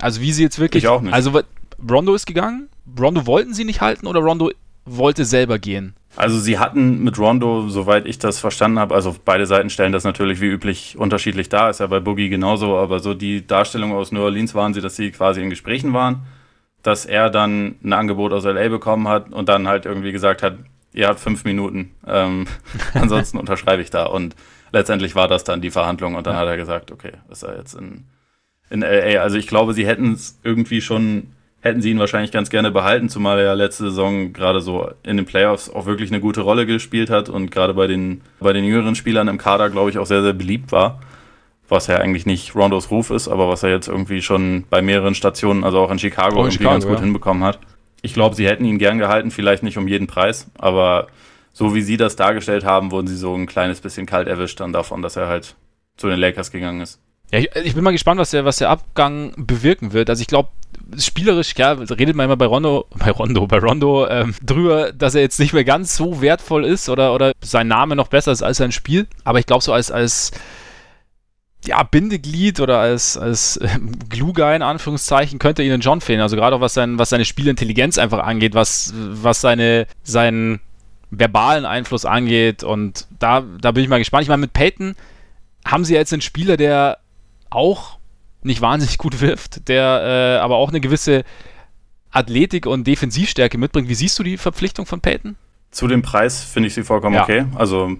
Also 0.00 0.20
wie 0.20 0.32
sie 0.32 0.42
jetzt 0.42 0.58
wirklich. 0.58 0.84
Ich 0.84 0.88
auch 0.88 1.00
nicht. 1.00 1.14
Also 1.14 1.40
Rondo 1.88 2.14
ist 2.14 2.26
gegangen, 2.26 2.68
Rondo 2.98 3.26
wollten 3.26 3.54
sie 3.54 3.64
nicht 3.64 3.80
halten 3.80 4.06
oder 4.06 4.20
Rondo 4.20 4.50
wollte 4.84 5.24
selber 5.24 5.58
gehen? 5.58 5.94
Also 6.16 6.38
sie 6.38 6.58
hatten 6.58 7.04
mit 7.04 7.18
Rondo, 7.18 7.68
soweit 7.68 8.06
ich 8.06 8.18
das 8.18 8.40
verstanden 8.40 8.80
habe, 8.80 8.94
also 8.94 9.14
beide 9.24 9.46
Seiten 9.46 9.70
stellen 9.70 9.92
das 9.92 10.04
natürlich 10.04 10.40
wie 10.40 10.46
üblich 10.46 10.96
unterschiedlich 10.98 11.48
dar, 11.48 11.70
ist 11.70 11.80
ja 11.80 11.86
bei 11.86 12.00
Boogie 12.00 12.28
genauso, 12.28 12.76
aber 12.76 12.98
so 12.98 13.14
die 13.14 13.46
Darstellung 13.46 13.92
aus 13.92 14.10
New 14.10 14.20
Orleans 14.20 14.54
waren 14.54 14.74
sie, 14.74 14.80
dass 14.80 14.96
sie 14.96 15.12
quasi 15.12 15.40
in 15.40 15.50
Gesprächen 15.50 15.92
waren, 15.92 16.22
dass 16.82 17.06
er 17.06 17.30
dann 17.30 17.76
ein 17.84 17.92
Angebot 17.92 18.32
aus 18.32 18.44
LA 18.44 18.68
bekommen 18.68 19.06
hat 19.06 19.32
und 19.32 19.48
dann 19.48 19.68
halt 19.68 19.86
irgendwie 19.86 20.10
gesagt 20.10 20.42
hat, 20.42 20.58
ihr 20.92 21.06
habt 21.06 21.20
fünf 21.20 21.44
Minuten, 21.44 21.92
ähm, 22.06 22.46
ansonsten 22.94 23.38
unterschreibe 23.38 23.82
ich 23.82 23.90
da 23.90 24.06
und 24.06 24.34
letztendlich 24.72 25.14
war 25.14 25.28
das 25.28 25.44
dann 25.44 25.60
die 25.60 25.70
Verhandlung 25.70 26.16
und 26.16 26.26
dann 26.26 26.34
ja. 26.34 26.40
hat 26.40 26.48
er 26.48 26.56
gesagt, 26.56 26.90
okay, 26.90 27.12
ist 27.30 27.44
er 27.44 27.56
jetzt 27.56 27.74
in, 27.74 28.04
in 28.68 28.80
LA. 28.80 29.20
Also 29.20 29.36
ich 29.36 29.46
glaube, 29.46 29.74
sie 29.74 29.86
hätten 29.86 30.12
es 30.12 30.38
irgendwie 30.42 30.80
schon 30.80 31.28
hätten 31.60 31.82
sie 31.82 31.90
ihn 31.90 31.98
wahrscheinlich 31.98 32.32
ganz 32.32 32.50
gerne 32.50 32.70
behalten, 32.70 33.08
zumal 33.08 33.38
er 33.38 33.44
ja 33.44 33.52
letzte 33.54 33.84
Saison 33.84 34.32
gerade 34.32 34.60
so 34.60 34.90
in 35.02 35.16
den 35.16 35.26
Playoffs 35.26 35.68
auch 35.68 35.86
wirklich 35.86 36.10
eine 36.10 36.20
gute 36.20 36.40
Rolle 36.40 36.66
gespielt 36.66 37.10
hat 37.10 37.28
und 37.28 37.50
gerade 37.50 37.74
bei 37.74 37.86
den, 37.86 38.22
bei 38.40 38.52
den 38.52 38.64
jüngeren 38.64 38.94
Spielern 38.94 39.28
im 39.28 39.38
Kader, 39.38 39.68
glaube 39.70 39.90
ich, 39.90 39.98
auch 39.98 40.06
sehr, 40.06 40.22
sehr 40.22 40.32
beliebt 40.32 40.72
war. 40.72 41.00
Was 41.68 41.86
ja 41.86 41.98
eigentlich 41.98 42.26
nicht 42.26 42.56
Rondos 42.56 42.90
Ruf 42.90 43.10
ist, 43.10 43.28
aber 43.28 43.48
was 43.48 43.62
er 43.62 43.70
jetzt 43.70 43.86
irgendwie 43.86 44.22
schon 44.22 44.64
bei 44.70 44.82
mehreren 44.82 45.14
Stationen, 45.14 45.62
also 45.62 45.78
auch 45.78 45.90
in 45.90 46.00
Chicago, 46.00 46.36
oh, 46.36 46.38
irgendwie 46.40 46.58
Chicago, 46.58 46.72
ganz 46.72 46.86
gut 46.86 46.96
ja. 46.96 47.02
hinbekommen 47.02 47.44
hat. 47.44 47.60
ich 48.02 48.14
glaube, 48.14 48.34
sie 48.34 48.48
hätten 48.48 48.64
ihn 48.64 48.78
gern 48.78 48.98
gehalten, 48.98 49.30
vielleicht 49.30 49.62
nicht 49.62 49.78
um 49.78 49.86
jeden 49.86 50.06
Preis, 50.08 50.50
aber 50.58 51.06
so 51.52 51.74
wie 51.74 51.82
sie 51.82 51.96
das 51.96 52.16
dargestellt 52.16 52.64
haben, 52.64 52.90
wurden 52.90 53.06
sie 53.06 53.16
so 53.16 53.34
ein 53.34 53.46
kleines 53.46 53.80
bisschen 53.80 54.06
kalt 54.06 54.26
erwischt 54.26 54.58
dann 54.60 54.72
davon, 54.72 55.02
dass 55.02 55.16
er 55.16 55.28
halt 55.28 55.54
zu 55.96 56.08
den 56.08 56.18
Lakers 56.18 56.50
gegangen 56.50 56.80
ist. 56.80 57.00
Ja, 57.32 57.38
ich, 57.38 57.48
ich 57.54 57.74
bin 57.74 57.84
mal 57.84 57.92
gespannt, 57.92 58.20
was 58.20 58.30
der, 58.30 58.44
was 58.44 58.56
der 58.56 58.70
Abgang 58.70 59.32
bewirken 59.36 59.92
wird. 59.92 60.10
Also 60.10 60.20
ich 60.20 60.26
glaube, 60.26 60.48
spielerisch, 60.98 61.54
ja, 61.56 61.72
redet 61.72 62.16
man 62.16 62.24
immer 62.24 62.36
bei 62.36 62.46
Rondo, 62.46 62.86
bei 62.98 63.10
Rondo, 63.10 63.46
bei 63.46 63.58
Rondo 63.58 64.08
ähm, 64.08 64.34
drüber, 64.42 64.92
dass 64.92 65.14
er 65.14 65.22
jetzt 65.22 65.38
nicht 65.38 65.52
mehr 65.52 65.64
ganz 65.64 65.96
so 65.96 66.20
wertvoll 66.20 66.64
ist 66.64 66.88
oder, 66.88 67.14
oder 67.14 67.32
sein 67.40 67.68
Name 67.68 67.96
noch 67.96 68.08
besser 68.08 68.32
ist 68.32 68.42
als 68.42 68.58
sein 68.58 68.72
Spiel. 68.72 69.06
Aber 69.24 69.38
ich 69.38 69.46
glaube, 69.46 69.62
so 69.62 69.72
als, 69.72 69.90
als 69.90 70.32
ja, 71.64 71.82
Bindeglied 71.82 72.58
oder 72.60 72.78
als, 72.78 73.16
als 73.16 73.58
äh, 73.58 73.68
Glue-Guy 74.08 74.56
in 74.56 74.62
Anführungszeichen 74.62 75.38
könnte 75.38 75.62
ihnen 75.62 75.80
John 75.80 76.00
fehlen. 76.00 76.20
Also 76.20 76.36
gerade 76.36 76.56
auch 76.56 76.60
was, 76.60 76.74
sein, 76.74 76.98
was 76.98 77.10
seine 77.10 77.24
Spielintelligenz 77.24 77.98
einfach 77.98 78.20
angeht, 78.20 78.54
was, 78.54 78.92
was 78.96 79.40
seine, 79.40 79.86
seinen 80.02 80.60
verbalen 81.10 81.66
Einfluss 81.66 82.04
angeht. 82.04 82.64
Und 82.64 83.06
da, 83.18 83.44
da 83.60 83.72
bin 83.72 83.84
ich 83.84 83.90
mal 83.90 83.98
gespannt. 83.98 84.22
Ich 84.22 84.28
meine, 84.28 84.40
mit 84.40 84.52
Peyton 84.52 84.96
haben 85.64 85.84
sie 85.84 85.94
jetzt 85.94 86.12
einen 86.12 86.22
Spieler, 86.22 86.56
der 86.56 86.98
auch 87.50 87.98
nicht 88.42 88.60
wahnsinnig 88.60 88.98
gut 88.98 89.20
wirft, 89.20 89.68
der 89.68 90.36
äh, 90.38 90.42
aber 90.42 90.56
auch 90.56 90.70
eine 90.70 90.80
gewisse 90.80 91.24
Athletik 92.10 92.66
und 92.66 92.86
Defensivstärke 92.86 93.58
mitbringt. 93.58 93.88
Wie 93.88 93.94
siehst 93.94 94.18
du 94.18 94.22
die 94.22 94.36
Verpflichtung 94.36 94.86
von 94.86 95.00
Peyton? 95.00 95.36
Zu 95.70 95.86
dem 95.86 96.02
Preis 96.02 96.42
finde 96.42 96.68
ich 96.68 96.74
sie 96.74 96.82
vollkommen 96.82 97.14
ja. 97.14 97.22
okay. 97.22 97.44
Also 97.54 97.92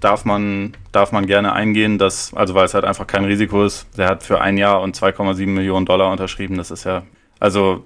darf 0.00 0.24
man, 0.24 0.76
darf 0.92 1.12
man 1.12 1.26
gerne 1.26 1.52
eingehen, 1.52 1.98
dass, 1.98 2.32
also 2.34 2.54
weil 2.54 2.66
es 2.66 2.74
halt 2.74 2.84
einfach 2.84 3.06
kein 3.06 3.24
Risiko 3.24 3.64
ist. 3.64 3.86
Der 3.96 4.08
hat 4.08 4.22
für 4.22 4.40
ein 4.40 4.56
Jahr 4.56 4.80
und 4.82 4.96
2,7 4.96 5.46
Millionen 5.46 5.86
Dollar 5.86 6.12
unterschrieben. 6.12 6.56
Das 6.56 6.70
ist 6.70 6.84
ja, 6.84 7.02
also 7.40 7.84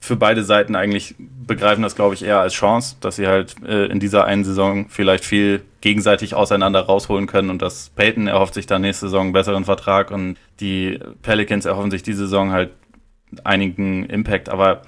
für 0.00 0.16
beide 0.16 0.42
Seiten 0.42 0.74
eigentlich 0.74 1.14
begreifen 1.18 1.82
das, 1.82 1.94
glaube 1.94 2.14
ich, 2.14 2.24
eher 2.24 2.40
als 2.40 2.54
Chance, 2.54 2.96
dass 3.00 3.16
sie 3.16 3.26
halt 3.26 3.56
äh, 3.66 3.86
in 3.86 4.00
dieser 4.00 4.24
einen 4.24 4.44
Saison 4.44 4.86
vielleicht 4.88 5.24
viel 5.24 5.62
gegenseitig 5.82 6.34
auseinander 6.34 6.80
rausholen 6.80 7.26
können 7.26 7.50
und 7.50 7.60
dass 7.60 7.90
Peyton 7.90 8.26
erhofft 8.26 8.54
sich 8.54 8.66
dann 8.66 8.80
nächste 8.82 9.06
Saison 9.06 9.24
einen 9.26 9.32
besseren 9.32 9.66
Vertrag 9.66 10.10
und 10.10 10.36
die 10.58 10.98
Pelicans 11.22 11.66
erhoffen 11.66 11.90
sich 11.90 12.02
diese 12.02 12.20
Saison 12.20 12.50
halt 12.50 12.70
einigen 13.44 14.04
Impact. 14.06 14.48
Aber 14.48 14.82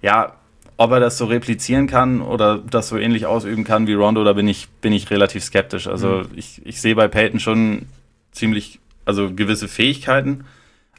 ja, 0.00 0.32
ob 0.78 0.92
er 0.92 1.00
das 1.00 1.18
so 1.18 1.26
replizieren 1.26 1.86
kann 1.86 2.22
oder 2.22 2.58
das 2.58 2.88
so 2.88 2.96
ähnlich 2.96 3.26
ausüben 3.26 3.64
kann 3.64 3.86
wie 3.86 3.94
Rondo, 3.94 4.24
da 4.24 4.32
bin 4.32 4.48
ich, 4.48 4.68
bin 4.80 4.94
ich 4.94 5.10
relativ 5.10 5.44
skeptisch. 5.44 5.88
Also 5.88 6.08
mhm. 6.08 6.28
ich, 6.36 6.62
ich 6.64 6.80
sehe 6.80 6.94
bei 6.94 7.08
Peyton 7.08 7.38
schon 7.40 7.82
ziemlich, 8.32 8.80
also 9.04 9.34
gewisse 9.34 9.68
Fähigkeiten, 9.68 10.44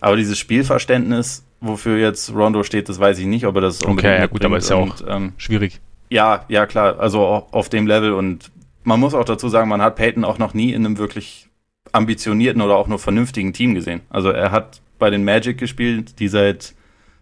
aber 0.01 0.18
dieses 0.18 0.38
Spielverständnis 0.38 1.44
wofür 1.62 1.98
jetzt 1.98 2.34
Rondo 2.34 2.63
steht, 2.63 2.89
das 2.89 3.00
weiß 3.00 3.20
ich 3.20 3.25
nicht, 3.25 3.46
ob 3.46 3.56
er 3.56 3.62
das 3.62 3.82
unbedingt 3.82 4.13
Okay, 4.13 4.22
ja 4.22 4.28
gut, 4.28 4.46
aber 4.46 4.58
ist 4.58 4.70
ja 4.70 4.78
auch 4.78 4.96
ähm, 5.08 5.34
schwierig. 5.38 5.80
Ja, 6.10 6.46
ja 6.48 6.66
klar, 6.66 7.00
also 7.00 7.22
auf 7.51 7.70
dem 7.70 7.88
Level 7.88 8.13
und 8.13 8.51
man 8.84 9.00
muss 9.00 9.13
auch 9.13 9.25
dazu 9.25 9.50
sagen, 9.50 9.70
man 9.70 9.82
hat 9.82 9.96
Peyton 9.96 10.24
auch 10.24 10.38
noch 10.38 10.54
nie 10.54 10.74
in 10.74 10.86
einem 10.86 10.98
wirklich 10.98 11.48
ambitionierten 11.92 12.62
oder 12.62 12.75
auch 12.75 12.88
nur 12.88 13.00
vernünftigen 13.00 13.54
Team 13.54 13.75
gesehen. 13.75 14.01
Also 14.10 14.30
er 14.30 14.51
hat 14.51 14.82
bei 14.98 15.10
den 15.10 15.24
Magic 15.24 15.58
gespielt, 15.58 16.20
die 16.20 16.28
seit 16.28 16.74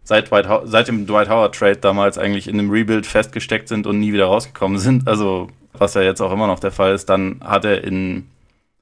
seit, 0.03 0.31
Dwight, 0.31 0.47
seit 0.63 0.87
dem 0.87 1.05
Dwight 1.05 1.29
Howard 1.29 1.53
Trade 1.53 1.77
damals 1.77 2.17
eigentlich 2.17 2.47
in 2.47 2.57
einem 2.57 2.71
Rebuild 2.71 3.05
festgesteckt 3.05 3.67
sind 3.67 3.85
und 3.85 3.99
nie 3.99 4.13
wieder 4.13 4.25
rausgekommen 4.25 4.77
sind. 4.79 5.07
Also 5.07 5.49
was 5.73 5.93
ja 5.93 6.01
jetzt 6.01 6.21
auch 6.21 6.31
immer 6.31 6.47
noch 6.47 6.59
der 6.59 6.71
Fall 6.71 6.93
ist, 6.93 7.09
dann 7.09 7.41
hat 7.43 7.65
er 7.65 7.83
in 7.83 8.27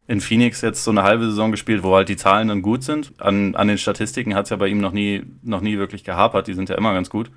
in 0.08 0.22
Phoenix 0.22 0.62
jetzt 0.62 0.84
so 0.84 0.92
eine 0.92 1.04
halbe 1.04 1.26
Saison 1.26 1.52
gespielt, 1.52 1.84
wo 1.84 1.96
halt 1.96 2.10
die 2.10 2.16
Zahlen 2.16 2.48
dann 2.48 2.62
gut 2.62 2.84
sind. 2.84 3.14
An, 3.18 3.56
an 3.56 3.68
den 3.68 3.78
Statistiken 3.78 4.36
hat 4.36 4.46
es 4.46 4.52
ja 4.52 4.58
bei 4.58 4.68
ihm 4.68 4.80
noch 4.80 4.92
nie, 4.92 5.24
noch 5.42 5.62
nie 5.62 5.78
wirklich 5.78 6.04
gehapert, 6.04 6.48
die 6.48 6.54
sind 6.54 6.70
ja 6.70 6.76
immer 6.76 6.94
ganz 6.94 7.10
gut. 7.10 7.32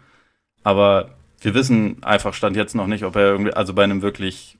Aber 0.64 1.10
wir 1.40 1.54
wissen 1.54 2.02
einfach 2.02 2.34
Stand 2.34 2.56
jetzt 2.56 2.74
noch 2.74 2.86
nicht, 2.86 3.04
ob 3.04 3.16
er 3.16 3.30
irgendwie, 3.30 3.52
also 3.54 3.72
bei 3.72 3.84
einem 3.84 4.02
wirklich, 4.02 4.58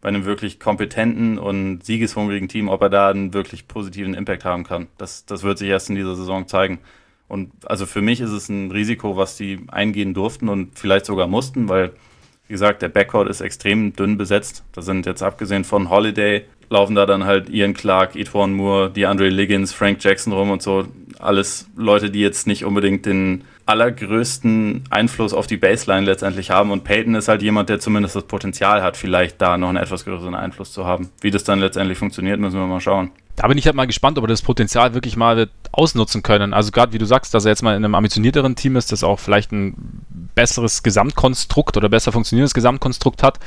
bei 0.00 0.08
einem 0.08 0.24
wirklich 0.24 0.60
kompetenten 0.60 1.38
und 1.38 1.84
siegeshungrigen 1.84 2.48
Team, 2.48 2.68
ob 2.68 2.82
er 2.82 2.90
da 2.90 3.10
einen 3.10 3.34
wirklich 3.34 3.66
positiven 3.66 4.14
Impact 4.14 4.44
haben 4.44 4.64
kann. 4.64 4.86
Das, 4.96 5.26
das 5.26 5.42
wird 5.42 5.58
sich 5.58 5.68
erst 5.68 5.90
in 5.90 5.96
dieser 5.96 6.14
Saison 6.14 6.46
zeigen. 6.46 6.78
Und 7.26 7.52
also 7.66 7.86
für 7.86 8.02
mich 8.02 8.20
ist 8.20 8.30
es 8.30 8.48
ein 8.48 8.70
Risiko, 8.70 9.16
was 9.16 9.36
die 9.36 9.60
eingehen 9.68 10.14
durften 10.14 10.48
und 10.48 10.78
vielleicht 10.78 11.06
sogar 11.06 11.26
mussten, 11.26 11.68
weil, 11.68 11.92
wie 12.46 12.52
gesagt, 12.52 12.82
der 12.82 12.88
Backcourt 12.88 13.28
ist 13.28 13.40
extrem 13.40 13.92
dünn 13.94 14.18
besetzt. 14.18 14.64
Da 14.72 14.82
sind 14.82 15.06
jetzt 15.06 15.22
abgesehen 15.22 15.64
von 15.64 15.90
Holiday 15.90 16.44
laufen 16.70 16.94
da 16.94 17.04
dann 17.04 17.24
halt 17.24 17.50
Ian 17.50 17.74
Clark, 17.74 18.16
Etwan 18.16 18.54
Moore, 18.54 18.90
die 18.90 19.04
Andre 19.04 19.28
Liggins, 19.28 19.72
Frank 19.72 20.02
Jackson 20.02 20.32
rum 20.32 20.50
und 20.50 20.62
so. 20.62 20.86
Alles 21.18 21.68
Leute, 21.76 22.10
die 22.10 22.20
jetzt 22.20 22.46
nicht 22.46 22.64
unbedingt 22.64 23.04
den 23.04 23.44
allergrößten 23.70 24.84
Einfluss 24.90 25.32
auf 25.32 25.46
die 25.46 25.56
Baseline 25.56 26.04
letztendlich 26.04 26.50
haben. 26.50 26.70
Und 26.70 26.84
Peyton 26.84 27.14
ist 27.14 27.28
halt 27.28 27.40
jemand, 27.40 27.68
der 27.68 27.80
zumindest 27.80 28.16
das 28.16 28.24
Potenzial 28.24 28.82
hat, 28.82 28.96
vielleicht 28.96 29.40
da 29.40 29.56
noch 29.56 29.68
einen 29.68 29.78
etwas 29.78 30.04
größeren 30.04 30.34
Einfluss 30.34 30.72
zu 30.72 30.84
haben. 30.84 31.10
Wie 31.20 31.30
das 31.30 31.44
dann 31.44 31.60
letztendlich 31.60 31.96
funktioniert, 31.96 32.40
müssen 32.40 32.58
wir 32.58 32.66
mal 32.66 32.80
schauen. 32.80 33.10
Da 33.36 33.46
bin 33.48 33.56
ich 33.56 33.64
halt 33.64 33.76
mal 33.76 33.86
gespannt, 33.86 34.18
ob 34.18 34.24
er 34.24 34.28
das 34.28 34.42
Potenzial 34.42 34.92
wirklich 34.92 35.16
mal 35.16 35.48
ausnutzen 35.72 36.22
können. 36.22 36.52
Also 36.52 36.72
gerade 36.72 36.92
wie 36.92 36.98
du 36.98 37.06
sagst, 37.06 37.32
dass 37.32 37.46
er 37.46 37.52
jetzt 37.52 37.62
mal 37.62 37.76
in 37.76 37.84
einem 37.84 37.94
ambitionierteren 37.94 38.56
Team 38.56 38.76
ist, 38.76 38.92
das 38.92 39.02
auch 39.02 39.18
vielleicht 39.18 39.52
ein 39.52 40.04
besseres 40.34 40.82
Gesamtkonstrukt 40.82 41.76
oder 41.76 41.88
besser 41.88 42.12
funktionierendes 42.12 42.54
Gesamtkonstrukt 42.54 43.22
hat, 43.22 43.38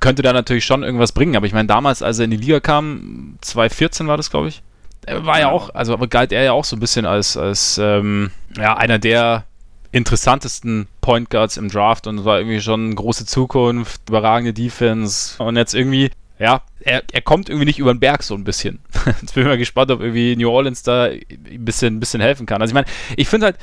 könnte 0.00 0.22
da 0.22 0.32
natürlich 0.32 0.64
schon 0.64 0.82
irgendwas 0.82 1.12
bringen. 1.12 1.36
Aber 1.36 1.46
ich 1.46 1.54
meine, 1.54 1.68
damals, 1.68 2.02
als 2.02 2.18
er 2.18 2.26
in 2.26 2.32
die 2.32 2.36
Liga 2.36 2.60
kam, 2.60 3.38
2014 3.40 4.06
war 4.06 4.16
das, 4.16 4.30
glaube 4.30 4.48
ich, 4.48 4.62
war 5.06 5.40
ja 5.40 5.50
auch, 5.50 5.74
also 5.74 5.96
galt 5.98 6.32
er 6.32 6.44
ja 6.44 6.52
auch 6.52 6.64
so 6.64 6.76
ein 6.76 6.80
bisschen 6.80 7.06
als, 7.06 7.36
als 7.36 7.78
ähm, 7.78 8.30
ja, 8.56 8.76
einer 8.76 8.98
der 8.98 9.44
interessantesten 9.92 10.88
Point 11.02 11.30
Guards 11.30 11.58
im 11.58 11.68
Draft 11.68 12.06
und 12.06 12.24
war 12.24 12.38
irgendwie 12.38 12.60
schon 12.60 12.94
große 12.94 13.26
Zukunft, 13.26 14.08
überragende 14.08 14.54
Defense 14.54 15.42
und 15.42 15.56
jetzt 15.56 15.74
irgendwie, 15.74 16.10
ja, 16.38 16.62
er, 16.80 17.02
er 17.12 17.20
kommt 17.20 17.50
irgendwie 17.50 17.66
nicht 17.66 17.78
über 17.78 17.92
den 17.92 18.00
Berg 18.00 18.22
so 18.22 18.34
ein 18.34 18.42
bisschen. 18.42 18.80
Jetzt 19.20 19.34
bin 19.34 19.42
ich 19.42 19.48
mal 19.48 19.58
gespannt, 19.58 19.90
ob 19.90 20.00
irgendwie 20.00 20.34
New 20.34 20.50
Orleans 20.50 20.82
da 20.82 21.04
ein 21.04 21.64
bisschen, 21.64 21.96
ein 21.96 22.00
bisschen 22.00 22.22
helfen 22.22 22.46
kann. 22.46 22.60
Also 22.62 22.72
ich 22.72 22.74
meine, 22.74 22.86
ich 23.16 23.28
finde 23.28 23.46
halt, 23.46 23.58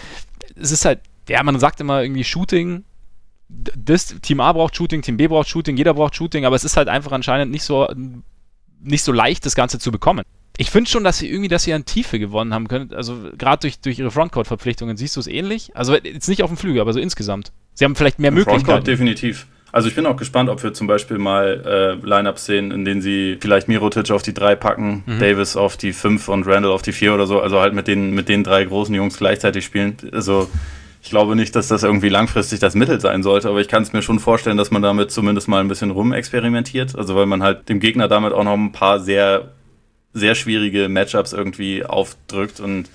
es 0.56 0.72
ist 0.72 0.86
halt, 0.86 1.02
ja, 1.28 1.42
man 1.44 1.60
sagt 1.60 1.82
immer 1.82 2.04
irgendwie 2.04 2.24
Shooting, 2.24 2.86
das 3.50 4.16
Team 4.22 4.40
A 4.40 4.54
braucht 4.54 4.76
Shooting, 4.76 5.02
Team 5.02 5.18
B 5.18 5.28
braucht 5.28 5.50
Shooting, 5.50 5.76
jeder 5.76 5.96
braucht 5.96 6.16
Shooting, 6.16 6.46
aber 6.46 6.56
es 6.56 6.64
ist 6.64 6.78
halt 6.78 6.88
einfach 6.88 7.12
anscheinend 7.12 7.52
nicht 7.52 7.64
so, 7.64 7.88
nicht 8.80 9.04
so 9.04 9.12
leicht, 9.12 9.46
das 9.46 9.56
Ganze 9.56 9.80
zu 9.80 9.92
bekommen 9.92 10.24
ich 10.60 10.72
finde 10.72 10.90
schon, 10.90 11.06
dass 11.06 11.18
sie 11.18 11.30
irgendwie, 11.30 11.48
dass 11.48 11.64
sie 11.64 11.74
an 11.74 11.86
Tiefe 11.86 12.20
gewonnen 12.20 12.54
haben 12.54 12.68
können. 12.68 12.92
Also 12.94 13.16
gerade 13.38 13.62
durch, 13.62 13.80
durch 13.80 13.98
ihre 13.98 14.12
Frontcourt-Verpflichtungen 14.12 14.98
siehst 14.98 15.16
du 15.16 15.22
es 15.22 15.28
ähnlich. 15.28 15.72
Also 15.74 15.96
jetzt 15.96 16.28
nicht 16.28 16.44
auf 16.44 16.50
dem 16.50 16.58
Flügel, 16.58 16.82
aber 16.82 16.92
so 16.92 17.00
insgesamt. 17.00 17.54
Sie 17.76 17.86
haben 17.86 17.96
vielleicht 17.96 18.20
mehr 18.20 18.28
Im 18.28 18.34
Möglichkeiten. 18.34 18.66
Frontcourt 18.66 18.88
definitiv. 18.88 19.48
Also 19.72 19.88
ich 19.88 19.96
bin 19.96 20.06
auch 20.06 20.18
gespannt, 20.18 20.50
ob 20.50 20.62
wir 20.62 20.74
zum 20.74 20.86
Beispiel 20.86 21.18
mal 21.18 22.00
äh, 22.04 22.06
Lineups 22.06 22.46
sehen, 22.46 22.72
in 22.72 22.84
denen 22.84 23.02
sie 23.02 23.38
vielleicht 23.40 23.70
Mirotic 23.70 24.12
auf 24.12 24.22
die 24.22 24.34
drei 24.34 24.56
packen, 24.56 25.04
mhm. 25.06 25.20
Davis 25.20 25.56
auf 25.56 25.78
die 25.78 25.94
fünf 25.94 26.28
und 26.28 26.46
Randall 26.46 26.74
auf 26.74 26.82
die 26.82 26.92
vier 26.92 27.14
oder 27.14 27.26
so. 27.26 27.40
Also 27.40 27.62
halt 27.62 27.74
mit 27.74 27.88
den, 27.88 28.14
mit 28.14 28.28
den 28.28 28.44
drei 28.44 28.66
großen 28.66 28.94
Jungs 28.94 29.18
gleichzeitig 29.18 29.64
spielen. 29.64 29.96
Also 30.12 30.50
ich 31.02 31.10
glaube 31.10 31.38
nicht, 31.38 31.56
dass 31.56 31.70
das 31.70 31.84
irgendwie 31.84 32.10
langfristig 32.10 32.60
das 32.60 32.76
Mittel 32.76 33.00
sein 33.00 33.24
sollte, 33.24 33.48
aber 33.48 33.62
ich 33.62 33.70
kann 33.70 33.84
es 33.84 33.94
mir 33.94 34.02
schon 34.02 34.20
vorstellen, 34.20 34.58
dass 34.58 34.72
man 34.72 34.82
damit 34.82 35.10
zumindest 35.10 35.48
mal 35.48 35.62
ein 35.62 35.70
bisschen 35.70 35.92
rumexperimentiert. 35.92 36.98
Also 36.98 37.16
weil 37.16 37.28
man 37.28 37.44
halt 37.44 37.70
dem 37.70 37.80
Gegner 37.80 38.10
damit 38.10 38.34
auch 38.34 38.44
noch 38.44 38.56
ein 38.56 38.74
paar 38.74 39.00
sehr 39.00 39.54
sehr 40.14 40.36
schwierige 40.36 40.90
Matchups 40.90 41.34
irgendwie 41.34 41.86
aufdrückt. 41.86 42.60
Und 42.60 42.90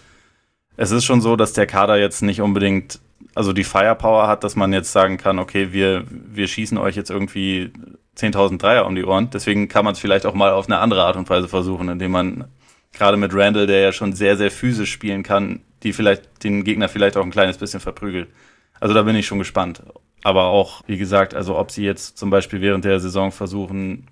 es 0.77 0.91
ist 0.91 1.05
schon 1.05 1.21
so, 1.21 1.37
dass 1.37 1.53
der 1.53 1.67
Kader 1.67 1.97
jetzt 1.97 2.23
nicht 2.23 2.41
unbedingt, 2.41 3.01
also 3.35 3.53
die 3.53 3.65
Firepower 3.65 4.27
hat, 4.27 4.45
dass 4.45 4.57
man 4.57 4.73
jetzt 4.73 4.93
sagen 4.93 5.17
kann, 5.17 5.39
okay, 5.39 5.73
wir, 5.73 6.05
wir 6.09 6.49
schießen 6.49 6.79
euch 6.79 6.97
jetzt 6.97 7.11
irgendwie 7.11 7.71
10.000 8.17 8.59
Dreier 8.59 8.87
um 8.87 8.95
die 8.95 9.05
Ohren. 9.05 9.31
Deswegen 9.31 9.69
kann 9.69 9.85
man 9.85 9.93
es 9.93 9.99
vielleicht 9.99 10.27
auch 10.27 10.35
mal 10.35 10.53
auf 10.53 10.67
eine 10.67 10.79
andere 10.79 11.05
Art 11.05 11.17
und 11.17 11.29
Weise 11.29 11.49
versuchen, 11.49 11.89
indem 11.89 12.13
man 12.13 12.45
gerade 12.93 13.17
mit 13.17 13.35
Randall, 13.35 13.67
der 13.67 13.81
ja 13.81 13.93
schon 13.93 14.13
sehr, 14.13 14.37
sehr 14.37 14.51
physisch 14.51 14.93
spielen 14.93 15.23
kann, 15.23 15.61
die 15.83 15.93
vielleicht 15.93 16.45
den 16.45 16.65
Gegner 16.65 16.89
vielleicht 16.89 17.17
auch 17.17 17.25
ein 17.25 17.31
kleines 17.31 17.59
bisschen 17.59 17.81
verprügelt. 17.81 18.29
Also 18.81 18.95
da 18.95 19.03
bin 19.03 19.17
ich 19.17 19.27
schon 19.27 19.39
gespannt. 19.39 19.83
Aber 20.23 20.45
auch, 20.47 20.83
wie 20.87 20.97
gesagt, 20.97 21.35
also 21.35 21.59
ob 21.59 21.71
sie 21.71 21.85
jetzt 21.85 22.17
zum 22.17 22.31
Beispiel 22.31 22.61
während 22.61 22.85
der 22.85 22.99
Saison 23.01 23.31
versuchen, 23.31 24.07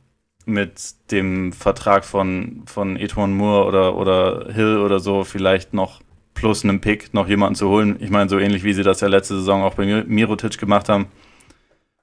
mit 0.46 0.94
dem 1.11 1.52
Vertrag 1.52 2.04
von, 2.04 2.62
von 2.66 2.96
Etwan 2.96 3.32
Moore 3.32 3.66
oder, 3.66 3.96
oder 3.96 4.52
Hill 4.52 4.78
oder 4.78 5.00
so 5.00 5.25
vielleicht 5.25 5.75
noch 5.75 6.00
plus 6.34 6.64
einem 6.64 6.80
Pick 6.80 7.14
noch 7.14 7.28
jemanden 7.28 7.54
zu 7.54 7.68
holen. 7.68 7.96
Ich 8.00 8.11
meine, 8.11 8.28
so 8.28 8.38
ähnlich 8.38 8.64
wie 8.64 8.72
sie 8.72 8.82
das 8.82 9.00
ja 9.00 9.08
letzte 9.08 9.37
Saison 9.37 9.62
auch 9.62 9.75
bei 9.75 10.04
Mirotic 10.04 10.58
gemacht 10.58 10.88
haben. 10.88 11.06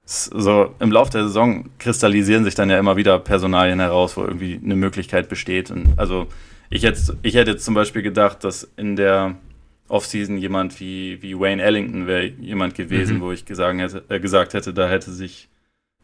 So 0.05 0.73
im 0.79 0.91
Laufe 0.91 1.11
der 1.11 1.23
Saison 1.23 1.69
kristallisieren 1.77 2.43
sich 2.43 2.55
dann 2.55 2.69
ja 2.69 2.79
immer 2.79 2.95
wieder 2.95 3.19
Personalien 3.19 3.79
heraus, 3.79 4.17
wo 4.17 4.23
irgendwie 4.23 4.59
eine 4.63 4.75
Möglichkeit 4.75 5.29
besteht. 5.29 5.69
Und 5.71 5.93
also 5.97 6.27
ich, 6.69 6.81
jetzt, 6.81 7.15
ich 7.21 7.35
hätte 7.35 7.51
jetzt 7.51 7.65
zum 7.65 7.73
Beispiel 7.73 8.01
gedacht, 8.01 8.43
dass 8.43 8.67
in 8.75 8.95
der 8.95 9.35
Offseason 9.87 10.37
jemand 10.37 10.79
wie, 10.79 11.21
wie 11.21 11.37
Wayne 11.37 11.61
Ellington 11.61 12.07
wäre 12.07 12.25
jemand 12.25 12.75
gewesen, 12.75 13.17
mhm. 13.17 13.21
wo 13.21 13.31
ich 13.31 13.45
gesagt 13.45 13.79
hätte, 13.79 14.03
äh, 14.09 14.19
gesagt 14.19 14.53
hätte, 14.53 14.73
da 14.73 14.87
hätte 14.87 15.11
sich 15.11 15.49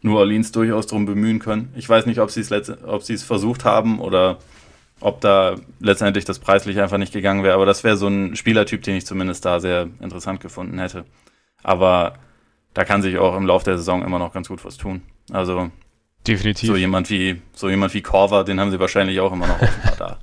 New 0.05 0.17
Orleans 0.17 0.51
durchaus 0.51 0.87
darum 0.87 1.05
bemühen 1.05 1.39
können. 1.39 1.73
Ich 1.75 1.89
weiß 1.89 2.05
nicht, 2.05 2.19
ob 2.19 2.31
sie 2.31 2.41
es 2.41 3.23
versucht 3.23 3.65
haben 3.65 3.99
oder 3.99 4.37
ob 5.01 5.19
da 5.19 5.55
letztendlich 5.79 6.25
das 6.25 6.39
preislich 6.39 6.79
einfach 6.79 6.97
nicht 6.97 7.11
gegangen 7.11 7.43
wäre. 7.43 7.55
Aber 7.55 7.65
das 7.65 7.83
wäre 7.83 7.97
so 7.97 8.07
ein 8.07 8.35
Spielertyp, 8.35 8.83
den 8.83 8.95
ich 8.95 9.05
zumindest 9.05 9.43
da 9.43 9.59
sehr 9.59 9.87
interessant 9.99 10.39
gefunden 10.39 10.79
hätte. 10.79 11.05
Aber 11.63 12.13
da 12.73 12.85
kann 12.85 13.01
sich 13.01 13.17
auch 13.17 13.35
im 13.35 13.45
Laufe 13.45 13.65
der 13.65 13.77
Saison 13.77 14.03
immer 14.03 14.19
noch 14.19 14.31
ganz 14.31 14.47
gut 14.47 14.63
was 14.63 14.77
tun. 14.77 15.01
Also 15.31 15.71
definitiv. 16.27 16.69
So 16.69 16.75
jemand 16.75 17.09
wie 17.09 17.41
so 17.53 17.69
jemand 17.69 17.93
wie 17.93 18.01
Korver, 18.01 18.43
den 18.43 18.59
haben 18.59 18.71
sie 18.71 18.79
wahrscheinlich 18.79 19.19
auch 19.19 19.33
immer 19.33 19.47
noch 19.47 19.59
dem 19.59 19.69
Radar. 19.83 20.19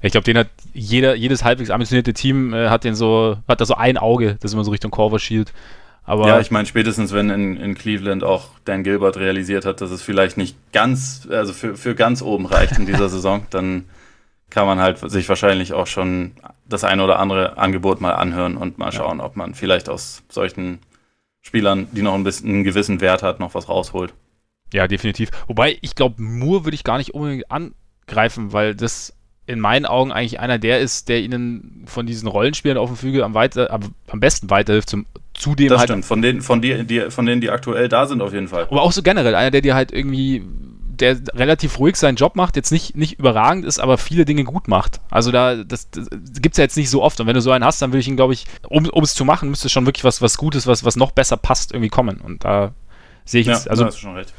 ich 0.00 0.12
glaube, 0.12 0.24
den 0.24 0.38
hat 0.38 0.48
jeder, 0.72 1.16
jedes 1.16 1.44
halbwegs 1.44 1.70
ambitionierte 1.70 2.12
Team 2.12 2.54
äh, 2.54 2.68
hat 2.68 2.84
den 2.84 2.94
so, 2.94 3.36
hat 3.48 3.60
da 3.60 3.66
so 3.66 3.74
ein 3.74 3.98
Auge, 3.98 4.36
das 4.40 4.52
immer 4.52 4.64
so 4.64 4.70
Richtung 4.70 4.90
Korver 4.90 5.18
schielt. 5.18 5.52
Aber 6.04 6.28
ja, 6.28 6.40
ich 6.40 6.50
meine, 6.50 6.66
spätestens 6.66 7.12
wenn 7.12 7.30
in, 7.30 7.56
in 7.56 7.74
Cleveland 7.74 8.24
auch 8.24 8.48
Dan 8.64 8.82
Gilbert 8.82 9.16
realisiert 9.16 9.64
hat, 9.64 9.80
dass 9.80 9.90
es 9.90 10.02
vielleicht 10.02 10.36
nicht 10.36 10.56
ganz, 10.72 11.26
also 11.30 11.52
für, 11.52 11.76
für 11.76 11.94
ganz 11.94 12.20
oben 12.20 12.46
reicht 12.46 12.78
in 12.78 12.86
dieser 12.86 13.08
Saison, 13.10 13.46
dann 13.50 13.86
kann 14.50 14.66
man 14.66 14.78
halt 14.78 14.98
sich 15.10 15.28
wahrscheinlich 15.28 15.72
auch 15.72 15.86
schon 15.86 16.32
das 16.68 16.84
eine 16.84 17.02
oder 17.02 17.18
andere 17.18 17.58
Angebot 17.58 18.00
mal 18.00 18.12
anhören 18.12 18.56
und 18.56 18.78
mal 18.78 18.92
schauen, 18.92 19.18
ja. 19.18 19.24
ob 19.24 19.36
man 19.36 19.54
vielleicht 19.54 19.88
aus 19.88 20.22
solchen 20.28 20.78
Spielern, 21.40 21.88
die 21.92 22.02
noch 22.02 22.14
ein 22.14 22.24
bisschen 22.24 22.50
einen 22.50 22.64
gewissen 22.64 23.00
Wert 23.00 23.22
hat, 23.22 23.40
noch 23.40 23.54
was 23.54 23.68
rausholt. 23.68 24.14
Ja, 24.72 24.86
definitiv. 24.86 25.30
Wobei, 25.46 25.78
ich 25.82 25.94
glaube, 25.94 26.22
Moore 26.22 26.64
würde 26.64 26.74
ich 26.74 26.84
gar 26.84 26.98
nicht 26.98 27.14
unbedingt 27.14 27.50
angreifen, 27.50 28.52
weil 28.52 28.74
das 28.74 29.14
in 29.46 29.60
meinen 29.60 29.86
Augen 29.86 30.12
eigentlich 30.12 30.40
einer 30.40 30.58
der 30.58 30.80
ist, 30.80 31.08
der 31.08 31.20
ihnen 31.20 31.84
von 31.86 32.06
diesen 32.06 32.28
Rollenspielern 32.28 32.78
auf 32.78 32.88
dem 32.88 32.96
Flügel 32.96 33.22
am, 33.22 33.34
weiter, 33.34 33.70
am, 33.70 33.94
am 34.08 34.20
besten 34.20 34.50
weiterhilft. 34.50 34.88
Zum, 34.88 35.06
zudem 35.34 35.68
das 35.68 35.80
halt 35.80 35.90
stimmt, 35.90 36.04
von 36.04 36.22
denen, 36.22 36.40
von, 36.40 36.62
die, 36.62 36.84
die, 36.84 37.10
von 37.10 37.26
denen, 37.26 37.40
die 37.40 37.50
aktuell 37.50 37.88
da 37.88 38.06
sind, 38.06 38.22
auf 38.22 38.32
jeden 38.32 38.48
Fall. 38.48 38.66
Aber 38.70 38.82
auch 38.82 38.92
so 38.92 39.02
generell, 39.02 39.34
einer, 39.34 39.50
der 39.50 39.60
dir 39.60 39.74
halt 39.74 39.92
irgendwie, 39.92 40.42
der 40.86 41.18
relativ 41.34 41.78
ruhig 41.78 41.96
seinen 41.96 42.16
Job 42.16 42.36
macht, 42.36 42.56
jetzt 42.56 42.70
nicht, 42.70 42.96
nicht 42.96 43.18
überragend 43.18 43.64
ist, 43.64 43.80
aber 43.80 43.98
viele 43.98 44.24
Dinge 44.24 44.44
gut 44.44 44.68
macht. 44.68 45.00
Also 45.10 45.30
da, 45.30 45.56
das, 45.56 45.90
das 45.90 46.08
gibt 46.40 46.54
es 46.54 46.56
ja 46.58 46.64
jetzt 46.64 46.76
nicht 46.76 46.88
so 46.88 47.02
oft. 47.02 47.20
Und 47.20 47.26
wenn 47.26 47.34
du 47.34 47.42
so 47.42 47.50
einen 47.50 47.64
hast, 47.64 47.82
dann 47.82 47.92
will 47.92 48.00
ich 48.00 48.08
ihn, 48.08 48.16
glaube 48.16 48.32
ich, 48.32 48.46
um 48.68 49.02
es 49.02 49.14
zu 49.14 49.24
machen, 49.24 49.50
müsste 49.50 49.68
schon 49.68 49.86
wirklich 49.86 50.04
was, 50.04 50.22
was 50.22 50.38
Gutes, 50.38 50.66
was, 50.66 50.84
was 50.84 50.96
noch 50.96 51.10
besser 51.10 51.36
passt, 51.36 51.72
irgendwie 51.72 51.90
kommen. 51.90 52.20
Und 52.20 52.44
da 52.44 52.72
Sehe 53.24 53.40
ich 53.40 53.46
ja, 53.46 53.54
jetzt, 53.54 53.70
also. 53.70 53.90
schon 53.90 54.14
recht. 54.14 54.32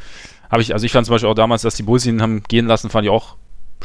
Habe 0.50 0.62
ich, 0.62 0.74
also 0.74 0.86
ich 0.86 0.92
fand 0.92 1.06
zum 1.06 1.14
Beispiel 1.14 1.30
auch 1.30 1.36
damals, 1.36 1.64
dass 1.64 1.76
die 1.76 1.84
Bulls 1.84 2.06
ihn 2.06 2.22
haben 2.22 2.44
gehen 2.44 2.68
lassen, 2.68 2.90
fand 2.90 3.06
ich 3.06 3.10
auch 3.10 3.36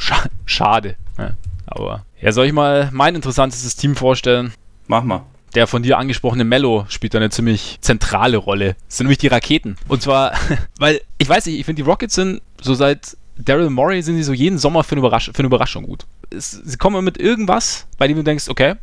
scha 0.01 0.23
schade. 0.45 0.95
Ja, 1.17 1.31
aber 1.67 2.05
ja, 2.19 2.31
soll 2.31 2.47
ich 2.47 2.53
mal 2.53 2.89
mein 2.91 3.15
interessantestes 3.15 3.75
Team 3.75 3.95
vorstellen? 3.95 4.53
Mach 4.87 5.03
mal. 5.03 5.23
Der 5.55 5.67
von 5.67 5.83
dir 5.83 5.97
angesprochene 5.97 6.43
Mello 6.43 6.85
spielt 6.87 7.13
da 7.13 7.19
eine 7.19 7.29
ziemlich 7.29 7.77
zentrale 7.81 8.37
Rolle. 8.37 8.75
Das 8.87 8.97
sind 8.97 9.05
nämlich 9.05 9.19
die 9.19 9.27
Raketen. 9.27 9.75
Und 9.87 10.01
zwar, 10.01 10.33
weil, 10.79 11.01
ich 11.17 11.27
weiß 11.27 11.45
nicht, 11.45 11.59
ich 11.59 11.65
finde 11.65 11.83
die 11.83 11.89
Rockets 11.89 12.15
sind 12.15 12.41
so 12.61 12.73
seit 12.73 13.17
Daryl 13.37 13.69
Morey 13.69 14.01
sind 14.01 14.15
sie 14.15 14.23
so 14.23 14.33
jeden 14.33 14.57
Sommer 14.57 14.83
für 14.83 14.93
eine, 14.93 14.99
Überrasch 14.99 15.31
für 15.31 15.39
eine 15.39 15.47
Überraschung 15.47 15.83
gut. 15.85 16.05
Es, 16.29 16.51
sie 16.51 16.77
kommen 16.77 17.03
mit 17.03 17.17
irgendwas, 17.17 17.87
bei 17.97 18.07
dem 18.07 18.17
du 18.17 18.23
denkst, 18.23 18.49
okay, 18.49 18.75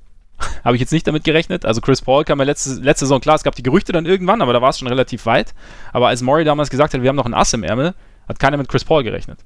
habe 0.64 0.76
ich 0.76 0.80
jetzt 0.80 0.92
nicht 0.92 1.06
damit 1.06 1.24
gerechnet. 1.24 1.64
Also 1.64 1.80
Chris 1.80 2.02
Paul 2.02 2.24
kam 2.24 2.38
ja 2.38 2.44
letzte, 2.44 2.74
letzte 2.80 3.06
Saison, 3.06 3.20
klar, 3.20 3.36
es 3.36 3.44
gab 3.44 3.54
die 3.54 3.62
Gerüchte 3.62 3.92
dann 3.92 4.06
irgendwann, 4.06 4.42
aber 4.42 4.52
da 4.52 4.60
war 4.60 4.70
es 4.70 4.78
schon 4.78 4.88
relativ 4.88 5.26
weit. 5.26 5.54
Aber 5.92 6.08
als 6.08 6.22
Murray 6.22 6.44
damals 6.44 6.70
gesagt 6.70 6.94
hat, 6.94 7.02
wir 7.02 7.08
haben 7.08 7.16
noch 7.16 7.26
ein 7.26 7.34
Ass 7.34 7.52
im 7.52 7.62
Ärmel, 7.62 7.94
hat 8.28 8.38
keiner 8.38 8.56
mit 8.56 8.68
Chris 8.68 8.84
Paul 8.84 9.02
gerechnet. 9.04 9.38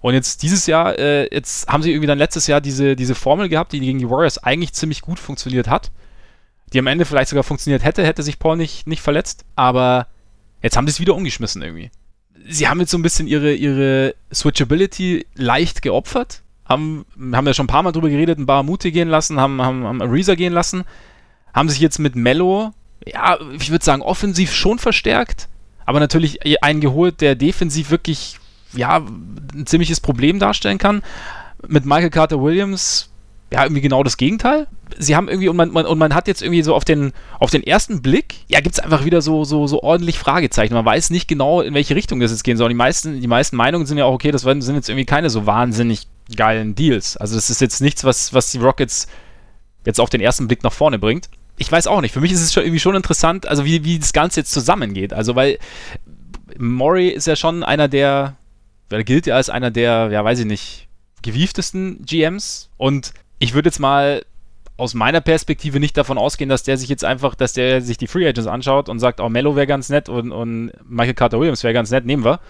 Und 0.00 0.14
jetzt 0.14 0.42
dieses 0.42 0.66
Jahr, 0.66 0.98
äh, 0.98 1.32
jetzt 1.32 1.68
haben 1.68 1.82
sie 1.82 1.90
irgendwie 1.90 2.06
dann 2.06 2.18
letztes 2.18 2.46
Jahr 2.46 2.60
diese, 2.60 2.96
diese 2.96 3.14
Formel 3.14 3.48
gehabt, 3.48 3.72
die 3.72 3.80
gegen 3.80 3.98
die 3.98 4.08
Warriors 4.08 4.38
eigentlich 4.38 4.72
ziemlich 4.72 5.02
gut 5.02 5.18
funktioniert 5.18 5.68
hat. 5.68 5.90
Die 6.72 6.78
am 6.78 6.86
Ende 6.86 7.04
vielleicht 7.04 7.28
sogar 7.28 7.44
funktioniert 7.44 7.84
hätte, 7.84 8.06
hätte 8.06 8.22
sich 8.22 8.38
Paul 8.38 8.56
nicht, 8.56 8.86
nicht 8.86 9.02
verletzt. 9.02 9.44
Aber 9.56 10.06
jetzt 10.62 10.76
haben 10.76 10.86
sie 10.86 10.92
es 10.92 11.00
wieder 11.00 11.14
umgeschmissen 11.14 11.60
irgendwie. 11.62 11.90
Sie 12.48 12.68
haben 12.68 12.80
jetzt 12.80 12.90
so 12.90 12.98
ein 12.98 13.02
bisschen 13.02 13.26
ihre, 13.26 13.52
ihre 13.52 14.14
Switchability 14.32 15.26
leicht 15.34 15.82
geopfert 15.82 16.42
haben, 16.70 17.04
haben 17.32 17.46
ja 17.46 17.52
schon 17.52 17.64
ein 17.64 17.66
paar 17.66 17.82
Mal 17.82 17.92
drüber 17.92 18.08
geredet, 18.08 18.38
ein 18.38 18.46
Baramute 18.46 18.92
gehen 18.92 19.08
lassen, 19.08 19.40
haben, 19.40 19.60
haben, 19.60 19.84
haben 19.84 20.00
Ariza 20.00 20.36
gehen 20.36 20.52
lassen, 20.52 20.84
haben 21.52 21.68
sich 21.68 21.80
jetzt 21.80 21.98
mit 21.98 22.14
Mello, 22.14 22.72
ja, 23.04 23.38
ich 23.58 23.70
würde 23.70 23.84
sagen, 23.84 24.02
offensiv 24.02 24.54
schon 24.54 24.78
verstärkt, 24.78 25.48
aber 25.84 25.98
natürlich 25.98 26.62
einen 26.62 26.80
geholt, 26.80 27.20
der 27.20 27.34
defensiv 27.34 27.90
wirklich, 27.90 28.38
ja, 28.72 28.98
ein 28.98 29.66
ziemliches 29.66 30.00
Problem 30.00 30.38
darstellen 30.38 30.78
kann. 30.78 31.02
Mit 31.66 31.84
Michael 31.84 32.10
Carter 32.10 32.40
Williams, 32.42 33.10
ja, 33.52 33.64
irgendwie 33.64 33.82
genau 33.82 34.02
das 34.02 34.16
Gegenteil. 34.16 34.66
Sie 34.98 35.16
haben 35.16 35.28
irgendwie, 35.28 35.48
und 35.48 35.56
man, 35.56 35.70
man, 35.70 35.86
und 35.86 35.98
man 35.98 36.14
hat 36.14 36.28
jetzt 36.28 36.42
irgendwie 36.42 36.62
so 36.62 36.74
auf 36.74 36.84
den, 36.84 37.12
auf 37.38 37.50
den 37.50 37.62
ersten 37.62 38.00
Blick, 38.02 38.36
ja, 38.48 38.60
gibt 38.60 38.76
es 38.76 38.80
einfach 38.80 39.04
wieder 39.04 39.22
so, 39.22 39.44
so, 39.44 39.66
so 39.66 39.82
ordentlich 39.82 40.18
Fragezeichen. 40.18 40.74
Man 40.74 40.84
weiß 40.84 41.10
nicht 41.10 41.28
genau, 41.28 41.60
in 41.60 41.74
welche 41.74 41.96
Richtung 41.96 42.20
das 42.20 42.30
jetzt 42.30 42.44
gehen 42.44 42.56
soll. 42.56 42.68
Die 42.68 42.74
meisten, 42.74 43.20
die 43.20 43.26
meisten 43.26 43.56
Meinungen 43.56 43.86
sind 43.86 43.98
ja 43.98 44.04
auch, 44.04 44.14
okay, 44.14 44.30
das 44.30 44.42
sind 44.42 44.74
jetzt 44.74 44.88
irgendwie 44.88 45.06
keine 45.06 45.30
so 45.30 45.46
wahnsinnig 45.46 46.06
geilen 46.36 46.74
Deals. 46.74 47.16
Also 47.16 47.34
das 47.34 47.50
ist 47.50 47.60
jetzt 47.60 47.80
nichts, 47.80 48.04
was, 48.04 48.32
was 48.32 48.52
die 48.52 48.58
Rockets 48.58 49.08
jetzt 49.84 50.00
auf 50.00 50.10
den 50.10 50.20
ersten 50.20 50.46
Blick 50.46 50.62
nach 50.62 50.72
vorne 50.72 50.98
bringt. 50.98 51.28
Ich 51.56 51.70
weiß 51.70 51.88
auch 51.88 52.00
nicht. 52.00 52.12
Für 52.12 52.20
mich 52.20 52.32
ist 52.32 52.42
es 52.42 52.52
schon 52.52 52.62
irgendwie 52.62 52.80
schon 52.80 52.94
interessant, 52.94 53.46
also 53.46 53.64
wie, 53.64 53.84
wie 53.84 53.98
das 53.98 54.12
Ganze 54.12 54.40
jetzt 54.40 54.52
zusammengeht. 54.52 55.12
Also 55.12 55.34
weil 55.34 55.58
Maury 56.56 57.08
ist 57.08 57.26
ja 57.26 57.36
schon 57.36 57.64
einer 57.64 57.88
der, 57.88 58.36
der 58.96 59.04
gilt 59.04 59.26
ja 59.26 59.36
als 59.36 59.50
einer 59.50 59.70
der, 59.70 60.10
ja 60.10 60.24
weiß 60.24 60.40
ich 60.40 60.46
nicht, 60.46 60.88
gewieftesten 61.22 62.04
GMs. 62.04 62.70
Und 62.76 63.12
ich 63.38 63.54
würde 63.54 63.68
jetzt 63.68 63.78
mal 63.78 64.24
aus 64.76 64.94
meiner 64.94 65.20
Perspektive 65.20 65.78
nicht 65.78 65.96
davon 65.96 66.16
ausgehen, 66.16 66.48
dass 66.48 66.62
der 66.62 66.78
sich 66.78 66.88
jetzt 66.88 67.04
einfach, 67.04 67.34
dass 67.34 67.52
der 67.52 67.82
sich 67.82 67.98
die 67.98 68.06
Free 68.06 68.26
Agents 68.26 68.48
anschaut 68.48 68.88
und 68.88 68.98
sagt, 68.98 69.20
oh, 69.20 69.28
Mello 69.28 69.54
wäre 69.54 69.66
ganz 69.66 69.90
nett 69.90 70.08
und, 70.08 70.32
und 70.32 70.72
Michael 70.88 71.14
Carter 71.14 71.38
Williams 71.38 71.62
wäre 71.62 71.74
ganz 71.74 71.90
nett, 71.90 72.06
nehmen 72.06 72.24
wir 72.24 72.40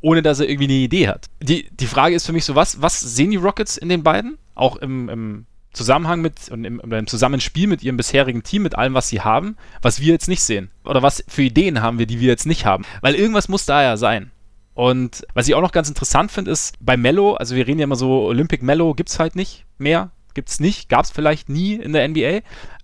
ohne 0.00 0.22
dass 0.22 0.40
er 0.40 0.48
irgendwie 0.48 0.64
eine 0.64 0.74
Idee 0.74 1.08
hat. 1.08 1.26
Die, 1.40 1.68
die 1.70 1.86
Frage 1.86 2.14
ist 2.14 2.26
für 2.26 2.32
mich 2.32 2.44
so, 2.44 2.54
was, 2.54 2.80
was 2.82 3.00
sehen 3.00 3.30
die 3.30 3.36
Rockets 3.36 3.76
in 3.76 3.88
den 3.88 4.02
beiden? 4.02 4.38
Auch 4.54 4.76
im, 4.76 5.08
im 5.08 5.46
Zusammenhang 5.72 6.20
mit 6.20 6.48
und 6.50 6.64
im, 6.64 6.80
im, 6.80 7.06
Zusammenspiel 7.06 7.66
mit 7.66 7.82
ihrem 7.82 7.96
bisherigen 7.96 8.42
Team, 8.42 8.62
mit 8.62 8.76
allem, 8.76 8.94
was 8.94 9.08
sie 9.08 9.20
haben, 9.20 9.56
was 9.82 10.00
wir 10.00 10.12
jetzt 10.12 10.28
nicht 10.28 10.42
sehen. 10.42 10.70
Oder 10.84 11.02
was 11.02 11.24
für 11.28 11.42
Ideen 11.42 11.82
haben 11.82 11.98
wir, 11.98 12.06
die 12.06 12.20
wir 12.20 12.28
jetzt 12.28 12.46
nicht 12.46 12.64
haben. 12.64 12.84
Weil 13.00 13.14
irgendwas 13.14 13.48
muss 13.48 13.66
da 13.66 13.82
ja 13.82 13.96
sein. 13.96 14.30
Und 14.78 15.26
was 15.34 15.48
ich 15.48 15.56
auch 15.56 15.60
noch 15.60 15.72
ganz 15.72 15.88
interessant 15.88 16.30
finde, 16.30 16.52
ist 16.52 16.76
bei 16.78 16.96
Mello, 16.96 17.34
also 17.34 17.56
wir 17.56 17.66
reden 17.66 17.80
ja 17.80 17.84
immer 17.84 17.96
so, 17.96 18.26
Olympic 18.26 18.64
Mello 18.64 18.94
gibt 18.94 19.08
es 19.08 19.18
halt 19.18 19.34
nicht 19.34 19.64
mehr. 19.76 20.12
Gibt 20.34 20.50
es 20.50 20.60
nicht, 20.60 20.88
gab 20.88 21.04
es 21.04 21.10
vielleicht 21.10 21.48
nie 21.48 21.74
in 21.74 21.92
der 21.92 22.06
NBA. 22.06 22.42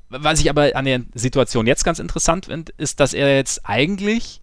Was 0.09 0.41
ich 0.41 0.51
aber 0.51 0.75
an 0.75 0.87
der 0.87 1.03
Situation 1.15 1.69
jetzt 1.69 1.85
ganz 1.85 2.01
interessant 2.01 2.47
finde, 2.47 2.73
ist, 2.79 2.99
dass 2.99 3.15
er 3.15 3.37
jetzt 3.37 3.61
eigentlich 3.63 4.41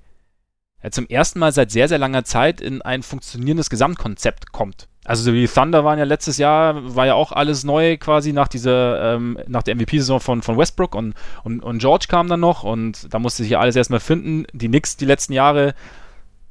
er 0.79 0.91
zum 0.91 1.07
ersten 1.07 1.39
Mal 1.39 1.51
seit 1.51 1.71
sehr, 1.71 1.89
sehr 1.89 1.97
langer 1.97 2.23
Zeit 2.23 2.61
in 2.61 2.81
ein 2.83 3.03
funktionierendes 3.03 3.69
Gesamtkonzept 3.69 4.53
kommt. 4.53 4.87
Also 5.03 5.21
so 5.21 5.33
wie 5.33 5.45
Thunder 5.45 5.83
waren 5.83 5.99
ja 5.99 6.05
letztes 6.05 6.37
Jahr, 6.37 6.95
war 6.95 7.05
ja 7.05 7.15
auch 7.15 7.33
alles 7.33 7.65
neu 7.65 7.97
quasi 7.97 8.31
nach 8.31 8.47
dieser, 8.47 9.15
ähm, 9.15 9.37
nach 9.47 9.63
der 9.63 9.75
MVP-Saison 9.75 10.21
von, 10.21 10.41
von 10.41 10.57
Westbrook 10.57 10.95
und, 10.95 11.15
und, 11.43 11.61
und 11.61 11.79
George 11.79 12.05
kam 12.07 12.29
dann 12.29 12.39
noch 12.39 12.63
und 12.63 13.13
da 13.13 13.19
musste 13.19 13.43
sich 13.43 13.51
ja 13.51 13.59
alles 13.59 13.75
erstmal 13.75 13.99
finden. 13.99 14.45
Die 14.53 14.69
Knicks 14.69 14.95
die 14.95 15.05
letzten 15.05 15.33
Jahre 15.33 15.73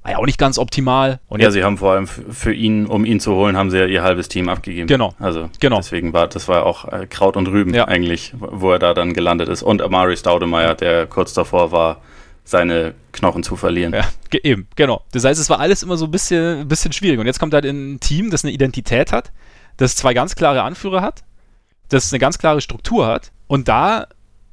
war 0.03 0.13
ja 0.13 0.19
auch 0.19 0.27
nicht 0.27 0.39
ganz 0.39 0.59
optimal. 0.59 1.21
Und 1.29 1.43
ja, 1.43 1.51
sie 1.51 1.63
haben 1.63 1.77
vor 1.77 1.93
allem 1.93 2.07
für 2.07 2.55
ihn, 2.55 2.87
um 2.87 3.05
ihn 3.05 3.21
zu 3.21 3.35
holen, 3.35 3.57
haben 3.57 3.71
sie 3.71 3.79
ja 3.79 3.87
ihr 3.87 4.03
halbes 4.03 4.29
Team 4.29 4.49
abgegeben. 4.49 4.87
Genau. 4.87 5.15
Also 5.19 5.51
genau. 5.61 5.77
deswegen 5.77 6.13
war 6.13 6.27
das 6.27 6.49
war 6.49 6.65
auch 6.65 6.91
äh, 6.91 7.07
Kraut 7.07 7.37
und 7.37 7.49
Rüben 7.49 7.75
ja. 7.75 7.87
eigentlich, 7.87 8.33
wo 8.39 8.73
er 8.73 8.79
da 8.79 8.95
dann 8.95 9.13
gelandet 9.13 9.49
ist. 9.49 9.63
Und 9.63 9.83
Amari 9.83 10.17
Staudemeyer, 10.17 10.75
der 10.75 11.07
kurz 11.07 11.35
davor 11.35 11.71
war, 11.71 12.01
seine 12.45 12.95
Knochen 13.13 13.43
zu 13.43 13.57
verlieren. 13.57 13.93
Ja, 13.93 14.09
eben, 14.43 14.67
genau. 14.75 15.05
Das 15.13 15.25
heißt, 15.25 15.41
es 15.41 15.51
war 15.51 15.61
alles 15.61 15.83
immer 15.83 15.97
so 15.97 16.07
ein 16.07 16.11
bisschen, 16.11 16.61
ein 16.63 16.69
bisschen 16.69 16.93
schwierig. 16.93 17.19
Und 17.19 17.27
jetzt 17.27 17.39
kommt 17.39 17.53
halt 17.53 17.65
ein 17.65 18.01
Team, 18.01 18.31
das 18.31 18.45
eine 18.45 18.53
Identität 18.53 19.13
hat, 19.13 19.31
das 19.77 19.97
zwei 19.97 20.15
ganz 20.15 20.35
klare 20.35 20.63
Anführer 20.63 21.03
hat, 21.03 21.23
das 21.91 22.13
eine 22.13 22.19
ganz 22.19 22.39
klare 22.39 22.61
Struktur 22.61 23.07
hat. 23.07 23.33
Und 23.47 23.69
da 23.69 24.07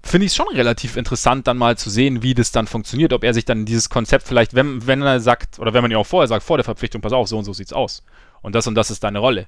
finde 0.07 0.25
ich 0.25 0.31
es 0.31 0.35
schon 0.35 0.47
relativ 0.49 0.97
interessant, 0.97 1.47
dann 1.47 1.57
mal 1.57 1.77
zu 1.77 1.89
sehen, 1.89 2.23
wie 2.23 2.33
das 2.33 2.51
dann 2.51 2.67
funktioniert. 2.67 3.13
Ob 3.13 3.23
er 3.23 3.33
sich 3.33 3.45
dann 3.45 3.65
dieses 3.65 3.89
Konzept 3.89 4.27
vielleicht, 4.27 4.53
wenn, 4.53 4.85
wenn 4.87 5.01
er 5.01 5.19
sagt, 5.19 5.59
oder 5.59 5.73
wenn 5.73 5.81
man 5.81 5.91
ihm 5.91 5.97
auch 5.97 6.05
vorher 6.05 6.27
sagt, 6.27 6.43
vor 6.43 6.57
der 6.57 6.63
Verpflichtung, 6.63 7.01
pass 7.01 7.13
auf, 7.13 7.27
so 7.27 7.37
und 7.37 7.43
so 7.43 7.53
sieht's 7.53 7.73
aus. 7.73 8.03
Und 8.41 8.55
das 8.55 8.67
und 8.67 8.75
das 8.75 8.91
ist 8.91 9.03
deine 9.03 9.19
Rolle. 9.19 9.47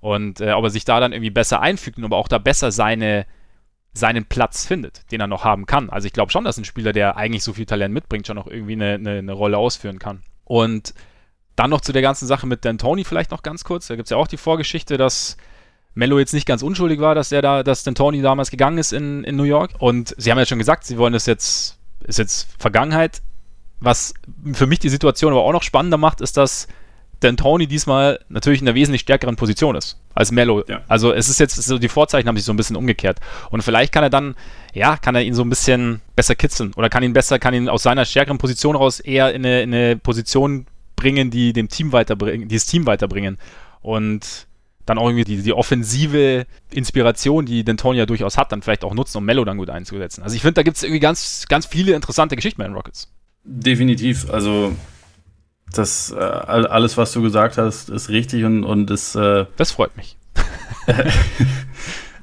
Und 0.00 0.40
äh, 0.40 0.52
ob 0.52 0.64
er 0.64 0.70
sich 0.70 0.84
da 0.84 1.00
dann 1.00 1.12
irgendwie 1.12 1.30
besser 1.30 1.60
einfügt 1.60 1.98
und 1.98 2.04
aber 2.04 2.16
auch 2.16 2.28
da 2.28 2.38
besser 2.38 2.70
seine, 2.70 3.26
seinen 3.92 4.24
Platz 4.24 4.64
findet, 4.64 5.10
den 5.12 5.20
er 5.20 5.26
noch 5.26 5.44
haben 5.44 5.66
kann. 5.66 5.90
Also 5.90 6.06
ich 6.06 6.12
glaube 6.12 6.30
schon, 6.30 6.44
dass 6.44 6.56
ein 6.56 6.64
Spieler, 6.64 6.92
der 6.92 7.16
eigentlich 7.16 7.42
so 7.42 7.52
viel 7.52 7.66
Talent 7.66 7.92
mitbringt, 7.92 8.26
schon 8.26 8.36
noch 8.36 8.46
irgendwie 8.46 8.74
eine, 8.74 8.94
eine, 8.94 9.18
eine 9.18 9.32
Rolle 9.32 9.58
ausführen 9.58 9.98
kann. 9.98 10.22
Und 10.44 10.94
dann 11.56 11.70
noch 11.70 11.80
zu 11.80 11.92
der 11.92 12.02
ganzen 12.02 12.26
Sache 12.28 12.46
mit 12.46 12.64
D'Antoni 12.64 13.04
vielleicht 13.04 13.32
noch 13.32 13.42
ganz 13.42 13.64
kurz. 13.64 13.88
Da 13.88 13.96
gibt 13.96 14.06
es 14.06 14.10
ja 14.10 14.16
auch 14.16 14.28
die 14.28 14.36
Vorgeschichte, 14.36 14.96
dass 14.96 15.36
Mello 15.94 16.18
jetzt 16.18 16.34
nicht 16.34 16.46
ganz 16.46 16.62
unschuldig 16.62 17.00
war, 17.00 17.14
dass 17.14 17.32
er 17.32 17.42
da, 17.42 17.62
dass 17.62 17.86
D'Antoni 17.86 18.22
damals 18.22 18.50
gegangen 18.50 18.78
ist 18.78 18.92
in, 18.92 19.24
in 19.24 19.36
New 19.36 19.44
York. 19.44 19.72
Und 19.78 20.14
sie 20.16 20.30
haben 20.30 20.38
ja 20.38 20.46
schon 20.46 20.58
gesagt, 20.58 20.84
sie 20.84 20.98
wollen 20.98 21.12
das 21.12 21.26
jetzt, 21.26 21.78
ist 22.04 22.18
jetzt 22.18 22.48
Vergangenheit. 22.58 23.22
Was 23.80 24.14
für 24.52 24.66
mich 24.66 24.78
die 24.78 24.88
Situation 24.88 25.32
aber 25.32 25.42
auch 25.42 25.52
noch 25.52 25.62
spannender 25.62 25.98
macht, 25.98 26.20
ist, 26.20 26.36
dass 26.36 26.68
D'Antoni 27.22 27.66
diesmal 27.66 28.20
natürlich 28.28 28.60
in 28.60 28.68
einer 28.68 28.74
wesentlich 28.74 29.02
stärkeren 29.02 29.36
Position 29.36 29.74
ist 29.74 29.98
als 30.14 30.30
Mello. 30.30 30.64
Ja. 30.68 30.82
Also 30.88 31.12
es 31.12 31.28
ist 31.28 31.40
jetzt, 31.40 31.56
so 31.56 31.78
die 31.78 31.88
Vorzeichen 31.88 32.28
haben 32.28 32.36
sich 32.36 32.44
so 32.44 32.52
ein 32.52 32.56
bisschen 32.56 32.76
umgekehrt. 32.76 33.18
Und 33.50 33.62
vielleicht 33.62 33.92
kann 33.92 34.04
er 34.04 34.10
dann, 34.10 34.34
ja, 34.72 34.96
kann 34.96 35.14
er 35.14 35.22
ihn 35.22 35.34
so 35.34 35.42
ein 35.42 35.50
bisschen 35.50 36.00
besser 36.16 36.34
kitzeln 36.34 36.72
oder 36.74 36.88
kann 36.88 37.02
ihn 37.02 37.12
besser, 37.12 37.38
kann 37.38 37.54
ihn 37.54 37.68
aus 37.68 37.82
seiner 37.82 38.04
stärkeren 38.04 38.38
Position 38.38 38.76
raus 38.76 39.00
eher 39.00 39.34
in 39.34 39.44
eine, 39.44 39.62
in 39.62 39.74
eine 39.74 39.96
Position 39.96 40.66
bringen, 40.96 41.30
die 41.30 41.52
dem 41.52 41.68
Team 41.68 41.92
weiterbringen, 41.92 42.48
die 42.48 42.56
das 42.56 42.66
Team 42.66 42.86
weiterbringen. 42.86 43.38
Und 43.80 44.47
dann 44.88 44.98
auch 44.98 45.08
irgendwie 45.08 45.24
die, 45.24 45.42
die 45.42 45.52
offensive 45.52 46.46
Inspiration, 46.70 47.46
die 47.46 47.64
D'Antoni 47.64 47.96
ja 47.96 48.06
durchaus 48.06 48.38
hat, 48.38 48.52
dann 48.52 48.62
vielleicht 48.62 48.84
auch 48.84 48.94
nutzen, 48.94 49.18
um 49.18 49.24
Mello 49.24 49.44
dann 49.44 49.58
gut 49.58 49.70
einzusetzen. 49.70 50.22
Also 50.22 50.36
ich 50.36 50.42
finde, 50.42 50.54
da 50.54 50.62
gibt 50.62 50.76
es 50.76 50.82
irgendwie 50.82 51.00
ganz, 51.00 51.46
ganz 51.48 51.66
viele 51.66 51.94
interessante 51.94 52.36
Geschichten 52.36 52.58
bei 52.58 52.66
den 52.66 52.74
Rockets. 52.74 53.08
Definitiv. 53.44 54.30
Also 54.30 54.72
das 55.72 56.10
äh, 56.10 56.16
alles, 56.16 56.96
was 56.96 57.12
du 57.12 57.22
gesagt 57.22 57.58
hast, 57.58 57.90
ist 57.90 58.08
richtig 58.08 58.44
und, 58.44 58.64
und 58.64 58.90
ist. 58.90 59.14
Äh, 59.14 59.46
das 59.56 59.72
freut 59.72 59.96
mich. 59.96 60.16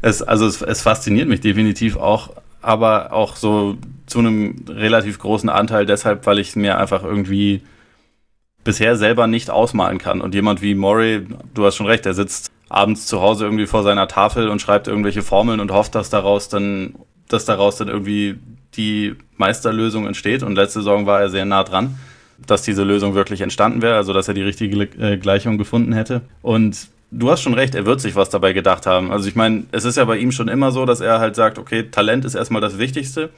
es, 0.02 0.22
also 0.22 0.48
es, 0.48 0.62
es 0.62 0.82
fasziniert 0.82 1.28
mich 1.28 1.42
definitiv 1.42 1.98
auch, 1.98 2.32
aber 2.62 3.14
auch 3.14 3.36
so 3.36 3.78
zu 4.06 4.20
einem 4.20 4.66
relativ 4.68 5.20
großen 5.20 5.50
Anteil 5.50 5.86
deshalb, 5.86 6.26
weil 6.26 6.40
ich 6.40 6.56
mir 6.56 6.78
einfach 6.78 7.04
irgendwie 7.04 7.62
bisher 8.64 8.98
selber 8.98 9.28
nicht 9.28 9.50
ausmalen 9.50 10.00
kann. 10.00 10.22
Und 10.22 10.34
jemand 10.34 10.62
wie 10.62 10.76
Murray, 10.76 11.26
du 11.54 11.66
hast 11.66 11.76
schon 11.76 11.86
recht, 11.86 12.06
der 12.06 12.14
sitzt 12.14 12.52
abends 12.70 13.06
zu 13.06 13.22
Hause 13.22 13.46
irgendwie 13.46 13.68
vor 13.68 13.84
seiner 13.84 14.08
Tafel 14.08 14.50
und 14.50 14.62
schreibt 14.62 14.88
irgendwelche 14.88 15.22
Formeln 15.22 15.60
und 15.60 15.72
hofft, 15.72 15.96
dass 15.96 16.10
daraus 16.10 16.50
dann, 16.50 16.96
dass 17.28 17.46
daraus 17.46 17.78
dann 17.78 17.88
irgendwie 17.88 18.40
die 18.76 19.16
Meisterlösung 19.38 20.08
entsteht. 20.08 20.44
Und 20.44 20.56
letzte 20.56 20.80
Saison 20.80 21.06
war 21.06 21.22
er 21.22 21.30
sehr 21.30 21.46
nah 21.46 21.64
dran, 21.64 21.98
dass 22.46 22.64
diese 22.64 22.84
Lösung 22.84 23.16
wirklich 23.16 23.42
entstanden 23.42 23.82
wäre, 23.82 23.96
also 23.96 24.14
dass 24.14 24.28
er 24.28 24.34
die 24.34 24.42
richtige 24.42 24.84
äh, 25.00 25.18
Gleichung 25.18 25.58
gefunden 25.58 25.94
hätte. 25.94 26.22
Und 26.42 26.90
du 27.12 27.30
hast 27.30 27.42
schon 27.42 27.54
recht, 27.54 27.76
er 27.76 27.86
wird 27.86 28.02
sich 28.02 28.16
was 28.16 28.30
dabei 28.30 28.54
gedacht 28.54 28.86
haben. 28.86 29.12
Also 29.12 29.28
ich 29.28 29.36
meine, 29.36 29.66
es 29.72 29.86
ist 29.86 29.98
ja 29.98 30.06
bei 30.06 30.18
ihm 30.18 30.32
schon 30.32 30.48
immer 30.48 30.72
so, 30.72 30.86
dass 30.86 31.02
er 31.02 31.20
halt 31.20 31.36
sagt, 31.36 31.58
okay, 31.58 31.84
Talent 31.84 32.26
ist 32.26 32.36
erstmal 32.36 32.62
das 32.62 32.78
Wichtigste. 32.78 33.30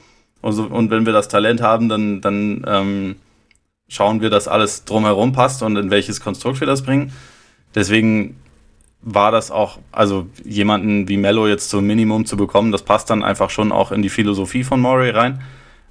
Also, 0.42 0.64
und 0.64 0.90
wenn 0.90 1.04
wir 1.04 1.12
das 1.12 1.28
Talent 1.28 1.60
haben, 1.60 1.88
dann, 1.88 2.20
dann 2.20 2.64
ähm, 2.66 3.16
schauen 3.88 4.20
wir, 4.20 4.30
dass 4.30 4.46
alles 4.46 4.84
drumherum 4.84 5.32
passt 5.32 5.62
und 5.62 5.76
in 5.76 5.90
welches 5.90 6.20
Konstrukt 6.20 6.60
wir 6.60 6.66
das 6.66 6.82
bringen. 6.82 7.12
Deswegen 7.74 8.36
war 9.00 9.30
das 9.30 9.50
auch, 9.50 9.78
also 9.92 10.26
jemanden 10.44 11.08
wie 11.08 11.16
Mello 11.16 11.46
jetzt 11.46 11.70
zum 11.70 11.86
Minimum 11.86 12.26
zu 12.26 12.36
bekommen, 12.36 12.72
das 12.72 12.82
passt 12.82 13.10
dann 13.10 13.22
einfach 13.22 13.50
schon 13.50 13.72
auch 13.72 13.92
in 13.92 14.02
die 14.02 14.08
Philosophie 14.08 14.64
von 14.64 14.80
Murray 14.80 15.10
rein. 15.10 15.40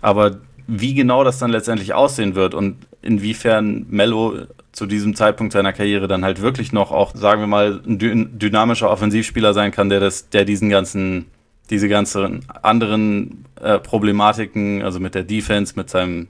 Aber 0.01 0.37
wie 0.67 0.93
genau 0.93 1.23
das 1.23 1.39
dann 1.39 1.51
letztendlich 1.51 1.93
aussehen 1.93 2.35
wird 2.35 2.53
und 2.53 2.77
inwiefern 3.01 3.85
Mello 3.89 4.47
zu 4.73 4.85
diesem 4.85 5.15
Zeitpunkt 5.15 5.53
seiner 5.53 5.73
Karriere 5.73 6.07
dann 6.07 6.25
halt 6.25 6.41
wirklich 6.41 6.73
noch 6.73 6.91
auch, 6.91 7.15
sagen 7.15 7.41
wir 7.41 7.47
mal, 7.47 7.81
ein 7.87 7.97
dynamischer 8.37 8.91
Offensivspieler 8.91 9.53
sein 9.53 9.71
kann, 9.71 9.89
der 9.89 10.01
das, 10.01 10.29
der 10.29 10.45
diesen 10.45 10.69
ganzen, 10.69 11.25
diese 11.69 11.87
ganzen 11.87 12.45
anderen 12.61 13.45
äh, 13.61 13.79
Problematiken, 13.79 14.83
also 14.83 14.99
mit 14.99 15.15
der 15.15 15.23
Defense, 15.23 15.73
mit 15.77 15.89
seinem 15.89 16.27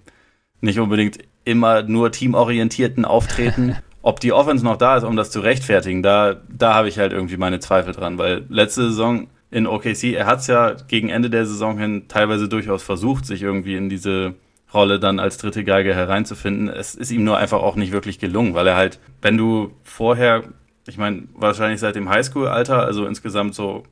nicht 0.62 0.80
unbedingt 0.80 1.18
immer 1.44 1.82
nur 1.82 2.12
teamorientierten 2.12 3.06
Auftreten. 3.06 3.76
Ob 4.02 4.20
die 4.20 4.32
Offense 4.32 4.64
noch 4.64 4.78
da 4.78 4.98
ist, 4.98 5.04
um 5.04 5.16
das 5.16 5.32
zu 5.32 5.40
rechtfertigen, 5.40 6.04
da, 6.04 6.38
da 6.50 6.74
habe 6.74 6.88
ich 6.88 7.00
halt 7.00 7.12
irgendwie 7.12 7.38
meine 7.38 7.60
Zweifel 7.60 7.94
dran, 7.94 8.18
weil 8.18 8.46
letzte 8.50 8.84
Saison 8.90 9.28
in 9.50 9.68
OKC, 9.68 10.14
er 10.14 10.26
hat 10.26 10.40
es 10.40 10.48
ja 10.48 10.74
gegen 10.74 11.10
Ende 11.10 11.30
der 11.30 11.46
Saison 11.46 11.78
hin 11.78 12.06
teilweise 12.08 12.48
durchaus 12.50 12.84
versucht, 12.84 13.26
sich 13.26 13.42
irgendwie 13.42 13.76
in 13.76 13.90
diese 13.90 14.36
Rolle 14.74 15.00
dann 15.00 15.20
als 15.20 15.38
dritte 15.38 15.64
Geige 15.64 15.94
hereinzufinden. 15.94 16.68
Es 16.68 16.96
ist 16.96 17.12
ihm 17.12 17.24
nur 17.24 17.38
einfach 17.38 17.60
auch 17.62 17.76
nicht 17.76 17.94
wirklich 17.94 18.20
gelungen, 18.20 18.54
weil 18.54 18.68
er 18.68 18.76
halt, 18.76 19.00
wenn 19.22 19.38
du 19.38 19.72
vorher, 19.84 20.44
ich 20.88 20.98
meine, 20.98 21.24
wahrscheinlich 21.34 21.80
seit 21.80 21.96
dem 21.96 22.10
Highschool-Alter, 22.10 22.84
also 22.84 23.06
insgesamt 23.06 23.56
so 23.56 23.84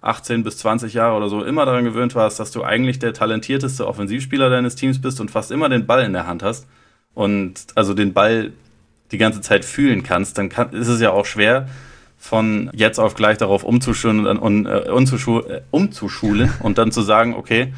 18 0.00 0.44
bis 0.44 0.58
20 0.58 0.94
Jahre 0.94 1.16
oder 1.16 1.28
so 1.28 1.44
immer 1.44 1.66
daran 1.66 1.84
gewöhnt 1.84 2.14
warst, 2.14 2.40
dass 2.40 2.50
du 2.50 2.62
eigentlich 2.62 2.98
der 2.98 3.12
talentierteste 3.12 3.86
Offensivspieler 3.86 4.48
deines 4.48 4.76
Teams 4.76 5.00
bist 5.00 5.20
und 5.20 5.30
fast 5.30 5.50
immer 5.50 5.68
den 5.68 5.86
Ball 5.86 6.04
in 6.04 6.12
der 6.12 6.26
Hand 6.26 6.42
hast 6.42 6.66
und 7.14 7.66
also 7.74 7.92
den 7.92 8.12
Ball 8.14 8.52
die 9.12 9.18
ganze 9.18 9.40
Zeit 9.40 9.64
fühlen 9.64 10.02
kannst, 10.02 10.38
dann 10.38 10.48
kann, 10.48 10.72
ist 10.72 10.88
es 10.88 11.00
ja 11.00 11.10
auch 11.10 11.26
schwer, 11.26 11.68
von 12.18 12.70
jetzt 12.72 12.98
auf 12.98 13.14
gleich 13.14 13.38
darauf 13.38 13.62
umzuschulen 13.62 14.26
und, 14.26 14.66
äh, 14.66 14.78
äh, 14.78 15.60
umzuschulen 15.70 16.52
und 16.60 16.78
dann 16.78 16.90
zu 16.90 17.02
sagen, 17.02 17.34
okay, 17.34 17.72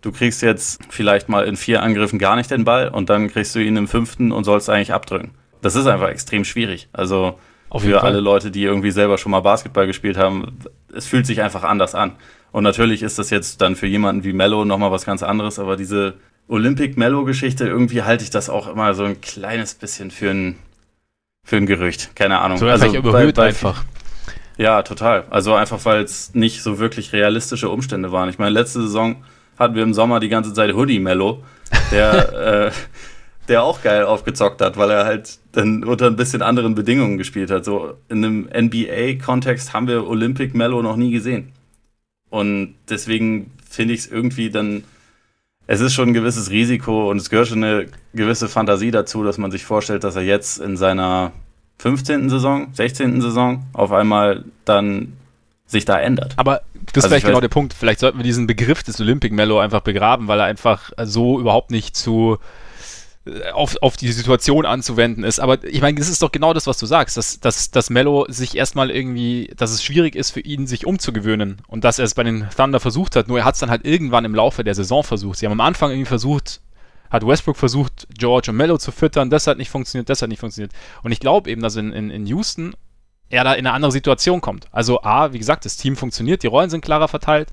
du 0.00 0.12
kriegst 0.12 0.42
jetzt 0.42 0.80
vielleicht 0.88 1.28
mal 1.28 1.46
in 1.46 1.56
vier 1.56 1.82
Angriffen 1.82 2.18
gar 2.18 2.36
nicht 2.36 2.50
den 2.50 2.64
Ball 2.64 2.88
und 2.88 3.10
dann 3.10 3.28
kriegst 3.28 3.54
du 3.54 3.60
ihn 3.60 3.76
im 3.76 3.88
fünften 3.88 4.32
und 4.32 4.44
sollst 4.44 4.70
eigentlich 4.70 4.92
abdrücken. 4.92 5.32
Das 5.62 5.74
ist 5.74 5.86
einfach 5.86 6.08
extrem 6.08 6.44
schwierig. 6.44 6.88
Also 6.92 7.38
für 7.76 8.02
alle 8.02 8.20
Leute, 8.20 8.50
die 8.50 8.62
irgendwie 8.62 8.90
selber 8.90 9.18
schon 9.18 9.32
mal 9.32 9.40
Basketball 9.40 9.86
gespielt 9.86 10.16
haben, 10.16 10.58
es 10.94 11.06
fühlt 11.06 11.26
sich 11.26 11.42
einfach 11.42 11.64
anders 11.64 11.94
an. 11.94 12.12
Und 12.52 12.62
natürlich 12.62 13.02
ist 13.02 13.18
das 13.18 13.30
jetzt 13.30 13.60
dann 13.60 13.76
für 13.76 13.86
jemanden 13.86 14.24
wie 14.24 14.32
Mello 14.32 14.64
nochmal 14.64 14.90
was 14.90 15.04
ganz 15.04 15.22
anderes, 15.22 15.58
aber 15.58 15.76
diese 15.76 16.14
Olympic 16.48 16.96
Mello-Geschichte, 16.96 17.66
irgendwie 17.66 18.02
halte 18.02 18.24
ich 18.24 18.30
das 18.30 18.48
auch 18.48 18.68
immer 18.68 18.94
so 18.94 19.04
ein 19.04 19.20
kleines 19.20 19.74
bisschen 19.74 20.10
für 20.10 20.30
ein, 20.30 20.56
für 21.44 21.56
ein 21.56 21.66
Gerücht. 21.66 22.14
Keine 22.14 22.38
Ahnung. 22.38 22.58
So 22.58 22.68
also 22.68 22.86
überhöht 22.86 23.34
bei, 23.34 23.42
bei, 23.42 23.48
einfach. 23.48 23.84
Ja, 24.56 24.82
total. 24.82 25.24
Also 25.30 25.54
einfach, 25.54 25.84
weil 25.84 26.02
es 26.02 26.34
nicht 26.34 26.62
so 26.62 26.78
wirklich 26.78 27.12
realistische 27.12 27.68
Umstände 27.68 28.12
waren. 28.12 28.28
Ich 28.28 28.38
meine, 28.38 28.52
letzte 28.52 28.82
Saison 28.82 29.24
hatten 29.58 29.74
wir 29.74 29.82
im 29.82 29.94
Sommer 29.94 30.20
die 30.20 30.28
ganze 30.28 30.52
Zeit 30.54 30.74
Hoodie 30.74 31.00
Mello, 31.00 31.42
der, 31.90 32.32
äh, 32.66 32.70
der 33.48 33.62
auch 33.62 33.82
geil 33.82 34.04
aufgezockt 34.04 34.60
hat, 34.60 34.76
weil 34.76 34.90
er 34.90 35.04
halt 35.04 35.38
dann 35.52 35.84
unter 35.84 36.06
ein 36.06 36.16
bisschen 36.16 36.42
anderen 36.42 36.74
Bedingungen 36.74 37.18
gespielt 37.18 37.50
hat. 37.50 37.64
So 37.64 37.94
in 38.08 38.24
einem 38.24 38.48
NBA-Kontext 38.52 39.72
haben 39.72 39.88
wir 39.88 40.06
Olympic 40.06 40.56
Mello 40.56 40.82
noch 40.82 40.96
nie 40.96 41.10
gesehen. 41.10 41.52
Und 42.30 42.74
deswegen 42.88 43.52
finde 43.68 43.94
ich 43.94 44.00
es 44.00 44.06
irgendwie 44.06 44.50
dann, 44.50 44.84
es 45.66 45.80
ist 45.80 45.94
schon 45.94 46.10
ein 46.10 46.14
gewisses 46.14 46.50
Risiko 46.50 47.10
und 47.10 47.16
es 47.16 47.30
gehört 47.30 47.48
schon 47.48 47.62
eine 47.64 47.86
gewisse 48.14 48.48
Fantasie 48.48 48.90
dazu, 48.90 49.24
dass 49.24 49.38
man 49.38 49.50
sich 49.50 49.64
vorstellt, 49.64 50.04
dass 50.04 50.16
er 50.16 50.22
jetzt 50.22 50.58
in 50.58 50.76
seiner 50.76 51.32
15. 51.78 52.30
Saison, 52.30 52.68
16. 52.72 53.20
Saison 53.20 53.64
auf 53.72 53.92
einmal 53.92 54.44
dann 54.64 55.14
sich 55.66 55.84
da 55.84 55.98
ändert. 55.98 56.34
Aber 56.36 56.62
das 56.74 56.86
ist 56.92 57.04
also 57.04 57.08
vielleicht 57.08 57.26
genau 57.26 57.40
der 57.40 57.48
Punkt. 57.48 57.74
Vielleicht 57.74 58.00
sollten 58.00 58.18
wir 58.18 58.24
diesen 58.24 58.46
Begriff 58.46 58.82
des 58.82 59.00
Olympic 59.00 59.34
Mellow 59.34 59.58
einfach 59.58 59.80
begraben, 59.80 60.28
weil 60.28 60.38
er 60.38 60.46
einfach 60.46 60.92
so 61.04 61.40
überhaupt 61.40 61.70
nicht 61.70 61.96
zu 61.96 62.38
auf, 63.52 63.76
auf 63.80 63.96
die 63.96 64.12
Situation 64.12 64.66
anzuwenden 64.66 65.24
ist. 65.24 65.40
Aber 65.40 65.62
ich 65.64 65.80
meine, 65.80 65.98
das 65.98 66.08
ist 66.08 66.22
doch 66.22 66.30
genau 66.30 66.52
das, 66.52 66.66
was 66.66 66.78
du 66.78 66.86
sagst, 66.86 67.16
dass, 67.16 67.40
dass, 67.40 67.70
dass 67.70 67.90
Mello 67.90 68.26
sich 68.28 68.56
erstmal 68.56 68.90
irgendwie, 68.90 69.52
dass 69.56 69.72
es 69.72 69.82
schwierig 69.82 70.14
ist 70.14 70.30
für 70.30 70.40
ihn, 70.40 70.66
sich 70.66 70.86
umzugewöhnen 70.86 71.58
und 71.66 71.84
dass 71.84 71.98
er 71.98 72.04
es 72.04 72.14
bei 72.14 72.22
den 72.22 72.48
Thunder 72.56 72.80
versucht 72.80 73.16
hat, 73.16 73.28
nur 73.28 73.38
er 73.38 73.44
hat 73.44 73.54
es 73.54 73.60
dann 73.60 73.70
halt 73.70 73.84
irgendwann 73.84 74.24
im 74.24 74.34
Laufe 74.34 74.62
der 74.62 74.74
Saison 74.74 75.02
versucht. 75.02 75.38
Sie 75.38 75.46
haben 75.46 75.52
am 75.52 75.60
Anfang 75.60 75.90
irgendwie 75.90 76.08
versucht, 76.08 76.60
hat 77.10 77.26
Westbrook 77.26 77.56
versucht, 77.56 78.06
George 78.16 78.50
und 78.50 78.56
Mello 78.56 78.78
zu 78.78 78.92
füttern, 78.92 79.30
das 79.30 79.46
hat 79.46 79.58
nicht 79.58 79.70
funktioniert, 79.70 80.08
das 80.08 80.22
hat 80.22 80.28
nicht 80.28 80.40
funktioniert. 80.40 80.72
Und 81.02 81.12
ich 81.12 81.20
glaube 81.20 81.50
eben, 81.50 81.62
dass 81.62 81.76
in, 81.76 81.92
in, 81.92 82.10
in 82.10 82.26
Houston 82.26 82.74
er 83.28 83.42
da 83.42 83.54
in 83.54 83.66
eine 83.66 83.74
andere 83.74 83.90
Situation 83.90 84.40
kommt. 84.40 84.68
Also 84.70 85.02
A, 85.02 85.32
wie 85.32 85.38
gesagt, 85.38 85.64
das 85.64 85.76
Team 85.76 85.96
funktioniert, 85.96 86.44
die 86.44 86.48
Rollen 86.48 86.70
sind 86.70 86.84
klarer 86.84 87.08
verteilt. 87.08 87.48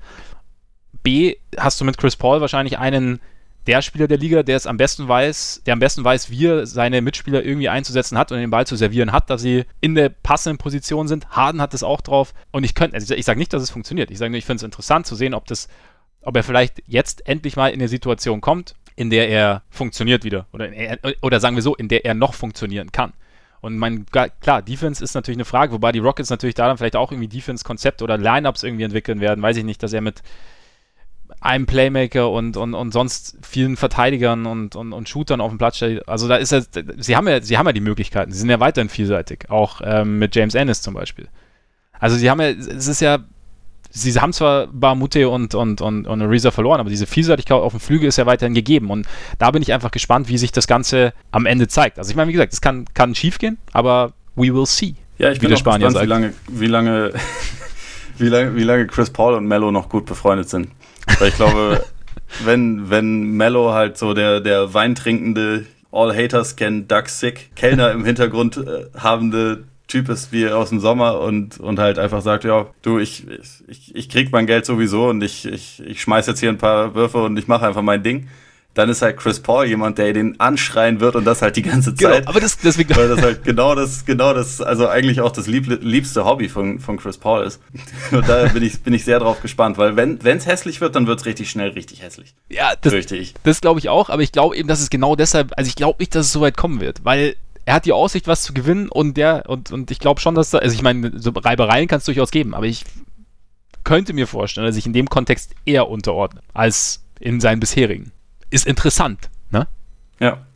B, 1.02 1.36
hast 1.58 1.80
du 1.80 1.84
mit 1.84 1.98
Chris 1.98 2.14
Paul 2.14 2.40
wahrscheinlich 2.40 2.78
einen 2.78 3.20
der 3.66 3.82
Spieler 3.82 4.08
der 4.08 4.18
Liga, 4.18 4.42
der 4.42 4.56
es 4.56 4.66
am 4.66 4.76
besten 4.76 5.08
weiß, 5.08 5.62
der 5.64 5.72
am 5.72 5.78
besten 5.78 6.04
weiß, 6.04 6.30
wie 6.30 6.46
er 6.46 6.66
seine 6.66 7.00
Mitspieler 7.00 7.44
irgendwie 7.44 7.68
einzusetzen 7.68 8.18
hat 8.18 8.30
und 8.30 8.38
den 8.38 8.50
Ball 8.50 8.66
zu 8.66 8.76
servieren 8.76 9.12
hat, 9.12 9.30
dass 9.30 9.42
sie 9.42 9.64
in 9.80 9.94
der 9.94 10.10
passenden 10.10 10.58
Position 10.58 11.08
sind. 11.08 11.28
Harden 11.30 11.60
hat 11.60 11.72
das 11.72 11.82
auch 11.82 12.00
drauf. 12.00 12.34
Und 12.50 12.64
ich 12.64 12.74
könnte, 12.74 12.96
also 12.96 13.14
ich 13.14 13.24
sage 13.24 13.38
nicht, 13.38 13.52
dass 13.52 13.62
es 13.62 13.70
funktioniert. 13.70 14.10
Ich 14.10 14.18
sage 14.18 14.30
nur, 14.30 14.38
ich 14.38 14.44
finde 14.44 14.56
es 14.58 14.62
interessant 14.64 15.06
zu 15.06 15.14
sehen, 15.14 15.34
ob 15.34 15.46
das, 15.46 15.68
ob 16.22 16.36
er 16.36 16.42
vielleicht 16.42 16.82
jetzt 16.86 17.26
endlich 17.26 17.56
mal 17.56 17.68
in 17.68 17.80
eine 17.80 17.88
Situation 17.88 18.40
kommt, 18.40 18.74
in 18.96 19.10
der 19.10 19.28
er 19.28 19.62
funktioniert 19.70 20.24
wieder. 20.24 20.46
Oder, 20.52 20.70
oder 21.22 21.40
sagen 21.40 21.56
wir 21.56 21.62
so, 21.62 21.74
in 21.74 21.88
der 21.88 22.04
er 22.04 22.14
noch 22.14 22.34
funktionieren 22.34 22.92
kann. 22.92 23.12
Und 23.62 23.78
mein, 23.78 24.04
klar, 24.04 24.60
Defense 24.60 25.02
ist 25.02 25.14
natürlich 25.14 25.38
eine 25.38 25.46
Frage, 25.46 25.72
wobei 25.72 25.90
die 25.90 25.98
Rockets 25.98 26.28
natürlich 26.28 26.54
da 26.54 26.66
dann 26.66 26.76
vielleicht 26.76 26.96
auch 26.96 27.10
irgendwie 27.10 27.28
Defense-Konzepte 27.28 28.04
oder 28.04 28.18
Lineups 28.18 28.62
irgendwie 28.62 28.84
entwickeln 28.84 29.20
werden. 29.20 29.40
Weiß 29.40 29.56
ich 29.56 29.64
nicht, 29.64 29.82
dass 29.82 29.94
er 29.94 30.02
mit 30.02 30.22
einem 31.40 31.66
Playmaker 31.66 32.30
und, 32.30 32.56
und, 32.56 32.74
und 32.74 32.92
sonst 32.92 33.36
vielen 33.42 33.76
Verteidigern 33.76 34.46
und, 34.46 34.76
und, 34.76 34.92
und 34.92 35.08
Shootern 35.08 35.40
auf 35.40 35.50
dem 35.50 35.58
Platz 35.58 35.76
steht. 35.76 36.08
Also 36.08 36.28
da 36.28 36.36
ist 36.36 36.52
er, 36.52 36.64
sie 36.96 37.16
haben 37.16 37.28
ja, 37.28 37.42
sie 37.42 37.58
haben 37.58 37.66
ja 37.66 37.72
die 37.72 37.80
Möglichkeiten, 37.80 38.32
sie 38.32 38.38
sind 38.38 38.50
ja 38.50 38.60
weiterhin 38.60 38.88
vielseitig, 38.88 39.50
auch 39.50 39.80
ähm, 39.84 40.18
mit 40.18 40.34
James 40.34 40.54
Ennis 40.54 40.80
zum 40.82 40.94
Beispiel. 40.94 41.28
Also 41.98 42.16
sie 42.16 42.30
haben 42.30 42.40
ja, 42.40 42.48
es 42.48 42.88
ist 42.88 43.00
ja, 43.00 43.18
sie 43.90 44.12
haben 44.18 44.32
zwar 44.32 44.66
Barmute 44.68 45.28
und, 45.28 45.54
und, 45.54 45.80
und, 45.80 46.06
und 46.06 46.22
Ariza 46.22 46.50
verloren, 46.50 46.80
aber 46.80 46.90
diese 46.90 47.06
Vielseitigkeit 47.06 47.56
auf 47.56 47.72
dem 47.72 47.80
Flügel 47.80 48.08
ist 48.08 48.18
ja 48.18 48.26
weiterhin 48.26 48.54
gegeben. 48.54 48.90
Und 48.90 49.06
da 49.38 49.50
bin 49.50 49.62
ich 49.62 49.72
einfach 49.72 49.90
gespannt, 49.90 50.28
wie 50.28 50.38
sich 50.38 50.52
das 50.52 50.66
Ganze 50.66 51.12
am 51.30 51.46
Ende 51.46 51.68
zeigt. 51.68 51.98
Also 51.98 52.10
ich 52.10 52.16
meine, 52.16 52.28
wie 52.28 52.32
gesagt, 52.32 52.52
es 52.52 52.60
kann, 52.60 52.86
kann 52.94 53.14
schief 53.14 53.38
gehen, 53.38 53.58
aber 53.72 54.12
we 54.34 54.52
will 54.54 54.66
see. 54.66 54.94
Ja, 55.18 55.30
ich 55.30 55.38
bin 55.38 55.56
Spanier 55.56 55.86
gespannt, 55.86 56.04
wie 56.04 56.08
lange, 56.08 56.32
wie 56.48 56.66
lange, 56.66 57.12
wie 58.18 58.28
lange, 58.28 58.56
wie 58.56 58.64
lange 58.64 58.86
Chris 58.86 59.10
Paul 59.10 59.34
und 59.34 59.46
Mello 59.46 59.70
noch 59.70 59.88
gut 59.88 60.06
befreundet 60.06 60.48
sind. 60.48 60.68
Weil 61.18 61.28
ich 61.28 61.36
glaube, 61.36 61.84
wenn, 62.44 62.90
wenn 62.90 63.36
Mello 63.36 63.72
halt 63.72 63.98
so 63.98 64.14
der, 64.14 64.40
der 64.40 64.74
weintrinkende 64.74 65.66
All 65.92 66.14
Haters 66.14 66.56
Can 66.56 66.88
Duck 66.88 67.08
Sick 67.08 67.54
Kellner 67.54 67.92
im 67.92 68.04
Hintergrund 68.04 68.56
äh, 68.56 68.86
habende 68.98 69.64
Typ 69.86 70.08
ist 70.08 70.32
wie 70.32 70.48
aus 70.48 70.70
dem 70.70 70.80
Sommer 70.80 71.20
und, 71.20 71.60
und 71.60 71.78
halt 71.78 71.98
einfach 71.98 72.22
sagt, 72.22 72.44
ja, 72.44 72.66
du, 72.82 72.98
ich, 72.98 73.26
ich, 73.68 73.94
ich 73.94 74.08
krieg 74.08 74.32
mein 74.32 74.46
Geld 74.46 74.64
sowieso 74.64 75.08
und 75.10 75.22
ich, 75.22 75.44
ich, 75.44 75.82
ich 75.84 76.00
schmeiß 76.00 76.26
jetzt 76.26 76.40
hier 76.40 76.48
ein 76.48 76.58
paar 76.58 76.94
Würfe 76.94 77.18
und 77.22 77.38
ich 77.38 77.48
mache 77.48 77.66
einfach 77.66 77.82
mein 77.82 78.02
Ding, 78.02 78.28
dann 78.74 78.88
ist 78.88 79.02
halt 79.02 79.16
Chris 79.16 79.40
Paul 79.40 79.66
jemand, 79.66 79.98
der 79.98 80.12
den 80.12 80.38
anschreien 80.40 81.00
wird 81.00 81.14
und 81.14 81.24
das 81.24 81.42
halt 81.42 81.56
die 81.56 81.62
ganze 81.62 81.94
genau, 81.94 82.10
Zeit. 82.10 82.20
Genau, 82.20 82.30
aber 82.30 82.40
das, 82.40 82.58
deswegen. 82.58 82.94
Weil 82.96 83.08
das 83.08 83.22
halt 83.22 83.44
genau 83.44 83.74
das, 83.74 84.04
genau 84.04 84.34
das, 84.34 84.60
also 84.60 84.88
eigentlich 84.88 85.20
auch 85.20 85.30
das 85.30 85.46
lieb, 85.46 85.66
liebste 85.82 86.24
Hobby 86.24 86.48
von, 86.48 86.80
von 86.80 86.96
Chris 86.96 87.18
Paul 87.18 87.44
ist. 87.44 87.60
Und 88.10 88.28
da 88.28 88.46
bin 88.48 88.62
ich, 88.62 88.82
bin 88.82 88.92
ich 88.92 89.04
sehr 89.04 89.20
drauf 89.20 89.40
gespannt, 89.40 89.78
weil 89.78 89.96
wenn 89.96 90.18
es 90.22 90.46
hässlich 90.46 90.80
wird, 90.80 90.96
dann 90.96 91.06
wird 91.06 91.20
es 91.20 91.26
richtig 91.26 91.50
schnell 91.50 91.70
richtig 91.70 92.02
hässlich. 92.02 92.34
Ja, 92.48 92.72
das. 92.80 92.94
Das 93.42 93.60
glaube 93.60 93.80
ich 93.80 93.88
auch, 93.88 94.08
aber 94.08 94.22
ich 94.22 94.32
glaube 94.32 94.56
eben, 94.56 94.68
dass 94.68 94.80
es 94.80 94.90
genau 94.90 95.16
deshalb, 95.16 95.52
also 95.56 95.68
ich 95.68 95.76
glaube 95.76 95.96
nicht, 96.00 96.14
dass 96.14 96.26
es 96.26 96.32
so 96.32 96.40
weit 96.40 96.56
kommen 96.56 96.80
wird, 96.80 97.04
weil 97.04 97.36
er 97.64 97.74
hat 97.74 97.86
die 97.86 97.92
Aussicht, 97.92 98.26
was 98.26 98.42
zu 98.42 98.52
gewinnen 98.52 98.88
und 98.88 99.16
der, 99.16 99.44
und, 99.48 99.72
und 99.72 99.90
ich 99.90 99.98
glaube 99.98 100.20
schon, 100.20 100.34
dass 100.34 100.50
da, 100.50 100.58
also 100.58 100.74
ich 100.74 100.82
meine, 100.82 101.12
so 101.18 101.30
Reibereien 101.30 101.88
kann 101.88 101.98
es 101.98 102.04
durchaus 102.04 102.30
geben, 102.30 102.54
aber 102.54 102.66
ich 102.66 102.84
könnte 103.84 104.12
mir 104.12 104.26
vorstellen, 104.26 104.66
dass 104.66 104.76
ich 104.76 104.86
in 104.86 104.92
dem 104.92 105.08
Kontext 105.08 105.54
eher 105.64 105.88
unterordne 105.88 106.40
als 106.52 107.04
in 107.20 107.40
seinen 107.40 107.60
bisherigen. 107.60 108.12
Ist 108.54 108.68
interessant, 108.68 109.30
ne? 109.50 109.66
Ja. 110.20 110.46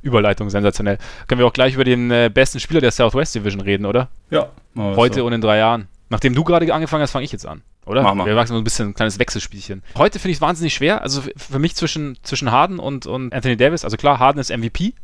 Überleitung 0.00 0.48
sensationell. 0.48 0.96
Können 1.26 1.40
wir 1.40 1.46
auch 1.46 1.52
gleich 1.52 1.74
über 1.74 1.82
den 1.82 2.08
äh, 2.12 2.30
besten 2.32 2.60
Spieler 2.60 2.80
der 2.80 2.92
Southwest 2.92 3.34
Division 3.34 3.60
reden, 3.60 3.84
oder? 3.84 4.10
Ja. 4.30 4.50
Heute 4.76 5.16
so. 5.16 5.26
und 5.26 5.32
in 5.32 5.40
drei 5.40 5.58
Jahren. 5.58 5.88
Nachdem 6.08 6.36
du 6.36 6.44
gerade 6.44 6.72
angefangen 6.72 7.02
hast, 7.02 7.10
fange 7.10 7.24
ich 7.24 7.32
jetzt 7.32 7.46
an, 7.46 7.62
oder? 7.84 8.02
Mach 8.02 8.14
mal. 8.14 8.26
Wir 8.26 8.36
machen 8.36 8.46
so 8.46 8.54
ein 8.54 8.62
bisschen 8.62 8.90
ein 8.90 8.94
kleines 8.94 9.18
Wechselspielchen. 9.18 9.82
Heute 9.96 10.20
finde 10.20 10.30
ich 10.30 10.36
es 10.36 10.40
wahnsinnig 10.40 10.72
schwer. 10.72 11.02
Also 11.02 11.20
für 11.36 11.58
mich 11.58 11.74
zwischen, 11.74 12.16
zwischen 12.22 12.52
Harden 12.52 12.78
und, 12.78 13.06
und 13.06 13.34
Anthony 13.34 13.56
Davis. 13.56 13.82
Also 13.82 13.96
klar, 13.96 14.20
Harden 14.20 14.38
ist 14.38 14.56
MVP. 14.56 14.94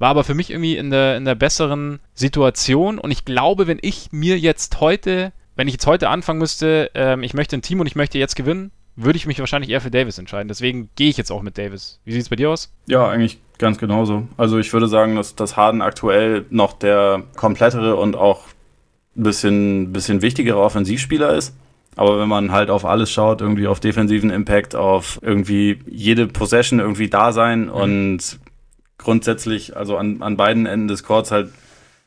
War 0.00 0.08
aber 0.08 0.24
für 0.24 0.34
mich 0.34 0.50
irgendwie 0.50 0.76
in 0.76 0.90
der, 0.90 1.16
in 1.16 1.24
der 1.24 1.36
besseren 1.36 2.00
Situation. 2.14 2.98
Und 2.98 3.12
ich 3.12 3.24
glaube, 3.24 3.68
wenn 3.68 3.78
ich 3.80 4.08
mir 4.10 4.36
jetzt 4.36 4.80
heute, 4.80 5.32
wenn 5.54 5.68
ich 5.68 5.74
jetzt 5.74 5.86
heute 5.86 6.08
anfangen 6.08 6.40
müsste, 6.40 6.90
ähm, 6.96 7.22
ich 7.22 7.34
möchte 7.34 7.56
ein 7.56 7.62
Team 7.62 7.78
und 7.78 7.86
ich 7.86 7.94
möchte 7.94 8.18
jetzt 8.18 8.34
gewinnen, 8.34 8.72
würde 8.96 9.16
ich 9.16 9.26
mich 9.26 9.38
wahrscheinlich 9.38 9.70
eher 9.70 9.80
für 9.80 9.90
Davis 9.90 10.18
entscheiden. 10.18 10.48
Deswegen 10.48 10.88
gehe 10.96 11.08
ich 11.08 11.16
jetzt 11.16 11.32
auch 11.32 11.42
mit 11.42 11.58
Davis. 11.58 12.00
Wie 12.04 12.12
sieht 12.12 12.22
es 12.22 12.28
bei 12.28 12.36
dir 12.36 12.50
aus? 12.50 12.72
Ja, 12.86 13.08
eigentlich 13.08 13.38
ganz 13.58 13.78
genauso. 13.78 14.28
Also 14.36 14.58
ich 14.58 14.72
würde 14.72 14.88
sagen, 14.88 15.16
dass, 15.16 15.34
dass 15.34 15.56
Harden 15.56 15.82
aktuell 15.82 16.46
noch 16.50 16.72
der 16.72 17.24
komplettere 17.36 17.96
und 17.96 18.16
auch 18.16 18.46
ein 19.16 19.22
bisschen, 19.22 19.92
bisschen 19.92 20.22
wichtigere 20.22 20.60
Offensivspieler 20.60 21.34
ist. 21.34 21.54
Aber 21.96 22.18
wenn 22.18 22.28
man 22.28 22.50
halt 22.50 22.70
auf 22.70 22.84
alles 22.84 23.10
schaut, 23.10 23.40
irgendwie 23.40 23.68
auf 23.68 23.78
defensiven 23.78 24.30
Impact, 24.30 24.74
auf 24.74 25.20
irgendwie 25.22 25.78
jede 25.86 26.26
Possession 26.26 26.80
irgendwie 26.80 27.08
da 27.08 27.32
sein 27.32 27.66
mhm. 27.66 27.70
und 27.70 28.38
grundsätzlich, 28.98 29.76
also 29.76 29.96
an, 29.96 30.22
an 30.22 30.36
beiden 30.36 30.66
Enden 30.66 30.88
des 30.88 31.04
Courts 31.04 31.30
halt 31.30 31.50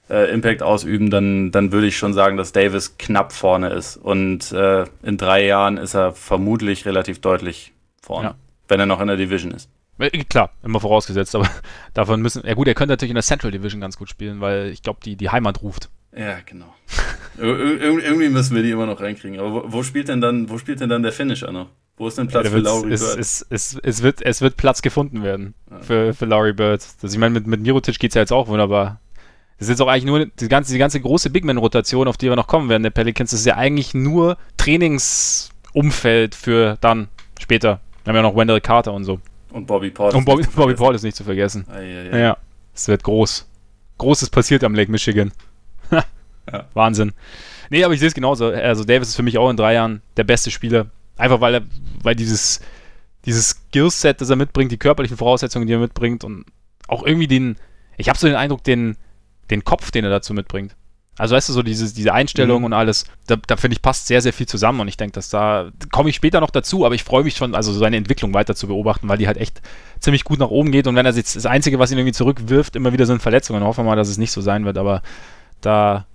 äh, 0.09 0.31
Impact 0.31 0.63
ausüben, 0.63 1.09
dann, 1.09 1.51
dann 1.51 1.71
würde 1.71 1.87
ich 1.87 1.97
schon 1.97 2.13
sagen, 2.13 2.37
dass 2.37 2.51
Davis 2.51 2.97
knapp 2.97 3.33
vorne 3.33 3.69
ist. 3.69 3.97
Und 3.97 4.51
äh, 4.51 4.85
in 5.03 5.17
drei 5.17 5.45
Jahren 5.45 5.77
ist 5.77 5.93
er 5.93 6.13
vermutlich 6.13 6.85
relativ 6.85 7.19
deutlich 7.19 7.73
vorne, 8.01 8.29
ja. 8.29 8.35
wenn 8.67 8.79
er 8.79 8.85
noch 8.85 9.01
in 9.01 9.07
der 9.07 9.17
Division 9.17 9.51
ist. 9.51 9.69
Äh, 9.99 10.09
klar, 10.25 10.51
immer 10.63 10.79
vorausgesetzt, 10.79 11.35
aber 11.35 11.49
davon 11.93 12.21
müssen. 12.21 12.45
Ja 12.45 12.53
gut, 12.53 12.67
er 12.67 12.75
könnte 12.75 12.93
natürlich 12.93 13.11
in 13.11 13.15
der 13.15 13.23
Central 13.23 13.51
Division 13.51 13.81
ganz 13.81 13.97
gut 13.97 14.09
spielen, 14.09 14.41
weil 14.41 14.67
ich 14.67 14.81
glaube, 14.81 14.99
die, 15.03 15.15
die 15.15 15.29
Heimat 15.29 15.61
ruft. 15.61 15.89
Ja, 16.15 16.37
genau. 16.45 16.73
Ir 17.37 17.79
irgendwie 17.81 18.29
müssen 18.29 18.55
wir 18.55 18.63
die 18.63 18.71
immer 18.71 18.87
noch 18.87 18.99
reinkriegen. 18.99 19.39
Aber 19.39 19.53
wo, 19.53 19.63
wo, 19.73 19.83
spielt 19.83 20.07
denn 20.07 20.21
dann, 20.21 20.49
wo 20.49 20.57
spielt 20.57 20.79
denn 20.79 20.89
dann 20.89 21.03
der 21.03 21.11
Finisher 21.11 21.51
noch? 21.51 21.67
Wo 21.95 22.07
ist 22.07 22.17
denn 22.17 22.27
Platz 22.27 22.45
ja, 22.45 22.51
für 22.51 22.59
Laurie 22.59 22.93
es, 22.93 23.01
Bird? 23.01 23.19
Es, 23.19 23.45
es, 23.49 23.79
es, 23.83 24.03
wird, 24.03 24.21
es 24.23 24.41
wird 24.41 24.57
Platz 24.57 24.81
gefunden 24.81 25.23
werden 25.23 25.53
ja. 25.69 25.79
für, 25.81 26.13
für 26.13 26.25
Laurie 26.25 26.53
Bird. 26.53 26.83
Das, 27.01 27.11
ich 27.11 27.19
meine, 27.19 27.33
mit, 27.33 27.45
mit 27.45 27.61
Mirotic 27.61 27.99
geht 27.99 28.11
es 28.11 28.15
ja 28.15 28.21
jetzt 28.21 28.31
auch 28.31 28.47
wunderbar. 28.47 28.99
Das 29.57 29.67
ist 29.67 29.69
jetzt 29.69 29.81
auch 29.81 29.87
eigentlich 29.87 30.05
nur 30.05 30.27
die 30.27 30.47
ganze, 30.47 30.71
die 30.71 30.79
ganze 30.79 31.01
große 31.01 31.31
Bigman-Rotation, 31.31 32.07
auf 32.07 32.17
die 32.17 32.29
wir 32.29 32.35
noch 32.35 32.47
kommen 32.47 32.69
werden, 32.69 32.83
der 32.83 32.91
Pelicans. 32.91 33.33
Ist 33.33 33.45
ja 33.45 33.55
eigentlich 33.55 33.93
nur 33.95 34.37
Trainingsumfeld 34.57 36.35
für 36.35 36.77
dann 36.81 37.07
später. 37.39 37.79
Wir 38.03 38.11
haben 38.11 38.17
ja 38.17 38.21
noch 38.21 38.35
Wendell 38.35 38.61
Carter 38.61 38.93
und 38.93 39.03
so. 39.03 39.19
Und 39.51 39.65
Bobby 39.65 39.89
Paul. 39.89 40.13
Und 40.13 40.25
Bobby, 40.25 40.43
Bobby 40.55 40.75
Paul 40.75 40.93
ist 40.93 41.03
nicht 41.03 41.17
zu 41.17 41.23
vergessen. 41.23 41.65
Ah, 41.69 41.79
ja, 41.79 42.03
ja. 42.03 42.17
ja, 42.17 42.37
es 42.75 42.87
wird 42.87 43.03
groß. 43.03 43.47
Großes 43.97 44.29
passiert 44.29 44.63
am 44.63 44.75
Lake 44.75 44.91
Michigan. 44.91 45.31
ja. 45.91 46.03
Wahnsinn. 46.73 47.13
Nee, 47.71 47.83
aber 47.83 47.95
ich 47.95 47.99
sehe 47.99 48.09
es 48.09 48.13
genauso. 48.13 48.47
Also 48.47 48.83
Davis 48.83 49.09
ist 49.09 49.15
für 49.15 49.23
mich 49.23 49.39
auch 49.39 49.49
in 49.49 49.57
drei 49.57 49.73
Jahren 49.73 50.01
der 50.17 50.23
beste 50.23 50.51
Spieler. 50.51 50.87
Einfach 51.17 51.41
weil 51.41 51.55
er, 51.55 51.61
weil 52.03 52.15
dieses, 52.15 52.61
dieses 53.25 53.49
Skillset, 53.49 54.21
das 54.21 54.29
er 54.29 54.35
mitbringt, 54.35 54.71
die 54.71 54.77
körperlichen 54.77 55.17
Voraussetzungen, 55.17 55.65
die 55.65 55.73
er 55.73 55.79
mitbringt 55.79 56.23
und 56.23 56.45
auch 56.87 57.03
irgendwie 57.03 57.27
den, 57.27 57.57
ich 57.97 58.07
habe 58.07 58.19
so 58.19 58.27
den 58.27 58.35
Eindruck, 58.35 58.63
den, 58.63 58.95
den 59.49 59.63
Kopf, 59.63 59.91
den 59.91 60.03
er 60.03 60.09
dazu 60.09 60.33
mitbringt. 60.33 60.75
Also 61.17 61.35
weißt 61.35 61.49
du, 61.49 61.53
so 61.53 61.63
diese, 61.63 61.93
diese 61.93 62.13
Einstellung 62.13 62.59
mhm. 62.59 62.65
und 62.65 62.73
alles, 62.73 63.05
da, 63.25 63.37
da 63.47 63.57
finde 63.57 63.73
ich, 63.73 63.81
passt 63.81 64.07
sehr, 64.07 64.21
sehr 64.21 64.33
viel 64.33 64.47
zusammen 64.47 64.79
und 64.81 64.87
ich 64.87 64.97
denke, 64.97 65.13
dass 65.13 65.29
da 65.29 65.71
komme 65.91 66.09
ich 66.09 66.15
später 66.15 66.39
noch 66.39 66.51
dazu, 66.51 66.85
aber 66.85 66.93
ich 66.93 67.03
freue 67.03 67.23
mich 67.23 67.35
schon, 67.35 67.55
also 67.55 67.73
seine 67.73 67.97
Entwicklung 67.97 68.33
weiter 68.35 68.55
zu 68.55 68.67
beobachten, 68.67 69.09
weil 69.09 69.17
die 69.17 69.27
halt 69.27 69.37
echt 69.37 69.61
ziemlich 69.99 70.23
gut 70.23 70.37
nach 70.39 70.49
oben 70.49 70.71
geht 70.71 70.85
und 70.85 70.95
wenn 70.95 71.07
er 71.07 71.13
jetzt 71.13 71.35
das 71.35 71.47
Einzige, 71.47 71.79
was 71.79 71.91
ihn 71.91 71.97
irgendwie 71.97 72.13
zurückwirft, 72.13 72.75
immer 72.75 72.93
wieder 72.93 73.07
sind 73.07 73.21
Verletzungen, 73.21 73.63
hoffen 73.63 73.83
wir 73.83 73.89
mal, 73.89 73.95
dass 73.95 74.09
es 74.09 74.19
nicht 74.19 74.31
so 74.31 74.41
sein 74.41 74.63
wird, 74.63 74.77
aber 74.77 75.01
da 75.61 76.05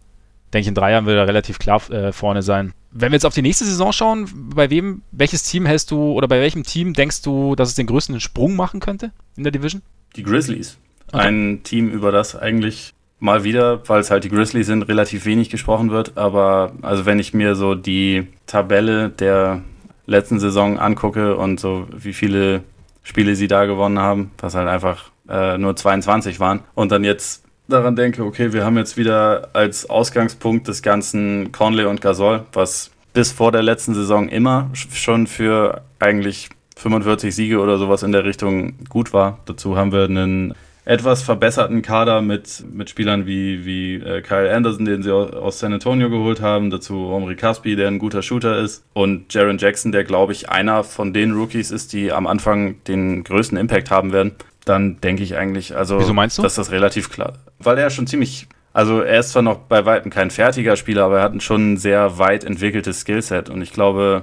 denke 0.52 0.62
ich, 0.62 0.68
in 0.68 0.74
drei 0.74 0.92
Jahren 0.92 1.06
wird 1.06 1.16
er 1.16 1.26
relativ 1.26 1.58
klar 1.58 1.90
äh, 1.90 2.12
vorne 2.12 2.42
sein. 2.42 2.72
Wenn 2.92 3.10
wir 3.10 3.16
jetzt 3.16 3.26
auf 3.26 3.34
die 3.34 3.42
nächste 3.42 3.64
Saison 3.64 3.92
schauen, 3.92 4.28
bei 4.54 4.70
wem, 4.70 5.02
welches 5.10 5.42
Team 5.42 5.66
hältst 5.66 5.90
du 5.90 6.12
oder 6.12 6.28
bei 6.28 6.40
welchem 6.40 6.62
Team 6.62 6.92
denkst 6.92 7.22
du, 7.22 7.56
dass 7.56 7.70
es 7.70 7.74
den 7.74 7.86
größten 7.86 8.20
Sprung 8.20 8.54
machen 8.54 8.78
könnte 8.78 9.12
in 9.36 9.44
der 9.44 9.50
Division? 9.50 9.82
Die 10.14 10.22
Grizzlies. 10.22 10.76
Okay. 11.08 11.26
Ein 11.26 11.60
Team, 11.64 11.88
über 11.88 12.12
das 12.12 12.36
eigentlich 12.36 12.92
mal 13.22 13.44
wieder, 13.44 13.88
weil 13.88 14.00
es 14.00 14.10
halt 14.10 14.24
die 14.24 14.28
Grizzlies 14.28 14.66
sind, 14.66 14.82
relativ 14.82 15.24
wenig 15.24 15.48
gesprochen 15.48 15.90
wird. 15.90 16.18
Aber 16.18 16.72
also 16.82 17.06
wenn 17.06 17.20
ich 17.20 17.32
mir 17.32 17.54
so 17.54 17.74
die 17.74 18.26
Tabelle 18.46 19.10
der 19.10 19.62
letzten 20.06 20.40
Saison 20.40 20.78
angucke 20.78 21.36
und 21.36 21.60
so 21.60 21.86
wie 21.96 22.12
viele 22.12 22.62
Spiele 23.04 23.36
sie 23.36 23.46
da 23.46 23.64
gewonnen 23.64 24.00
haben, 24.00 24.32
was 24.38 24.56
halt 24.56 24.68
einfach 24.68 25.10
äh, 25.28 25.56
nur 25.56 25.76
22 25.76 26.40
waren 26.40 26.60
und 26.74 26.90
dann 26.90 27.04
jetzt 27.04 27.44
daran 27.68 27.94
denke, 27.94 28.24
okay, 28.24 28.52
wir 28.52 28.64
haben 28.64 28.76
jetzt 28.76 28.96
wieder 28.96 29.50
als 29.52 29.88
Ausgangspunkt 29.88 30.66
des 30.66 30.82
ganzen 30.82 31.52
Conley 31.52 31.84
und 31.84 32.00
Gasol, 32.00 32.44
was 32.52 32.90
bis 33.12 33.30
vor 33.30 33.52
der 33.52 33.62
letzten 33.62 33.94
Saison 33.94 34.28
immer 34.28 34.68
schon 34.74 35.28
für 35.28 35.82
eigentlich 36.00 36.48
45 36.76 37.32
Siege 37.32 37.60
oder 37.60 37.78
sowas 37.78 38.02
in 38.02 38.10
der 38.10 38.24
Richtung 38.24 38.74
gut 38.88 39.12
war. 39.12 39.38
Dazu 39.44 39.76
haben 39.76 39.92
wir 39.92 40.04
einen 40.04 40.54
etwas 40.84 41.22
verbesserten 41.22 41.82
Kader 41.82 42.22
mit, 42.22 42.64
mit 42.72 42.90
Spielern 42.90 43.26
wie, 43.26 43.64
wie 43.64 43.94
äh, 43.96 44.20
Kyle 44.20 44.52
Anderson, 44.52 44.84
den 44.84 45.02
sie 45.02 45.14
aus 45.14 45.60
San 45.60 45.72
Antonio 45.72 46.10
geholt 46.10 46.40
haben, 46.40 46.70
dazu 46.70 47.06
Omri 47.06 47.36
Caspi, 47.36 47.76
der 47.76 47.88
ein 47.88 47.98
guter 47.98 48.22
Shooter 48.22 48.58
ist 48.58 48.84
und 48.92 49.32
Jaron 49.32 49.58
Jackson, 49.58 49.92
der 49.92 50.04
glaube 50.04 50.32
ich 50.32 50.48
einer 50.50 50.82
von 50.82 51.12
den 51.12 51.32
Rookies 51.32 51.70
ist, 51.70 51.92
die 51.92 52.10
am 52.10 52.26
Anfang 52.26 52.82
den 52.84 53.22
größten 53.22 53.56
Impact 53.56 53.90
haben 53.90 54.12
werden, 54.12 54.32
dann 54.64 55.00
denke 55.00 55.22
ich 55.22 55.36
eigentlich, 55.36 55.76
also 55.76 56.00
Wieso 56.00 56.14
meinst 56.14 56.38
du? 56.38 56.42
dass 56.42 56.56
das 56.56 56.72
relativ 56.72 57.10
klar, 57.10 57.34
weil 57.58 57.78
er 57.78 57.90
schon 57.90 58.06
ziemlich 58.06 58.48
also 58.74 59.02
er 59.02 59.20
ist 59.20 59.32
zwar 59.32 59.42
noch 59.42 59.58
bei 59.58 59.84
weitem 59.84 60.10
kein 60.10 60.30
fertiger 60.30 60.76
Spieler, 60.76 61.04
aber 61.04 61.18
er 61.18 61.24
hat 61.24 61.42
schon 61.42 61.74
ein 61.74 61.76
sehr 61.76 62.18
weit 62.18 62.42
entwickeltes 62.42 63.00
Skillset 63.00 63.50
und 63.50 63.60
ich 63.60 63.72
glaube, 63.72 64.22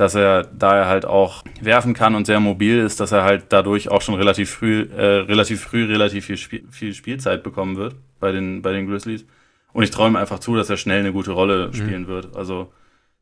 dass 0.00 0.14
er, 0.14 0.44
da 0.44 0.76
er 0.76 0.86
halt 0.86 1.04
auch 1.04 1.44
werfen 1.60 1.92
kann 1.92 2.14
und 2.14 2.26
sehr 2.26 2.40
mobil 2.40 2.78
ist, 2.78 3.00
dass 3.00 3.12
er 3.12 3.22
halt 3.22 3.44
dadurch 3.50 3.90
auch 3.90 4.00
schon 4.00 4.14
relativ 4.14 4.50
früh, 4.50 4.88
äh, 4.96 5.02
relativ 5.02 5.60
früh 5.60 5.84
relativ 5.84 6.24
viel, 6.24 6.38
Spiel, 6.38 6.64
viel 6.70 6.94
Spielzeit 6.94 7.42
bekommen 7.42 7.76
wird 7.76 7.96
bei 8.18 8.32
den, 8.32 8.62
bei 8.62 8.72
den 8.72 8.88
Grizzlies. 8.88 9.26
Und 9.72 9.82
ich 9.82 9.90
träume 9.90 10.18
einfach 10.18 10.38
zu, 10.38 10.56
dass 10.56 10.70
er 10.70 10.78
schnell 10.78 11.00
eine 11.00 11.12
gute 11.12 11.32
Rolle 11.32 11.68
mhm. 11.68 11.74
spielen 11.74 12.06
wird. 12.06 12.34
Also 12.34 12.72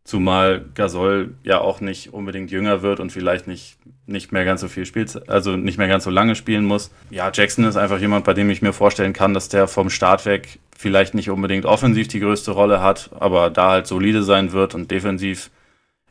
zumal 0.04 0.64
Gasol 0.74 1.34
ja 1.42 1.60
auch 1.60 1.80
nicht 1.80 2.14
unbedingt 2.14 2.52
jünger 2.52 2.80
wird 2.80 3.00
und 3.00 3.10
vielleicht 3.10 3.48
nicht, 3.48 3.76
nicht 4.06 4.30
mehr 4.30 4.44
ganz 4.44 4.60
so 4.60 4.68
viel 4.68 4.86
Spielzeit, 4.86 5.28
also 5.28 5.56
nicht 5.56 5.78
mehr 5.78 5.88
ganz 5.88 6.04
so 6.04 6.10
lange 6.10 6.36
spielen 6.36 6.64
muss. 6.64 6.92
Ja, 7.10 7.30
Jackson 7.34 7.64
ist 7.64 7.76
einfach 7.76 7.98
jemand, 7.98 8.24
bei 8.24 8.34
dem 8.34 8.48
ich 8.50 8.62
mir 8.62 8.72
vorstellen 8.72 9.12
kann, 9.12 9.34
dass 9.34 9.48
der 9.48 9.66
vom 9.66 9.90
Start 9.90 10.26
weg 10.26 10.60
vielleicht 10.76 11.14
nicht 11.14 11.28
unbedingt 11.28 11.66
offensiv 11.66 12.06
die 12.06 12.20
größte 12.20 12.52
Rolle 12.52 12.80
hat, 12.80 13.10
aber 13.18 13.50
da 13.50 13.72
halt 13.72 13.88
solide 13.88 14.22
sein 14.22 14.52
wird 14.52 14.76
und 14.76 14.92
defensiv 14.92 15.50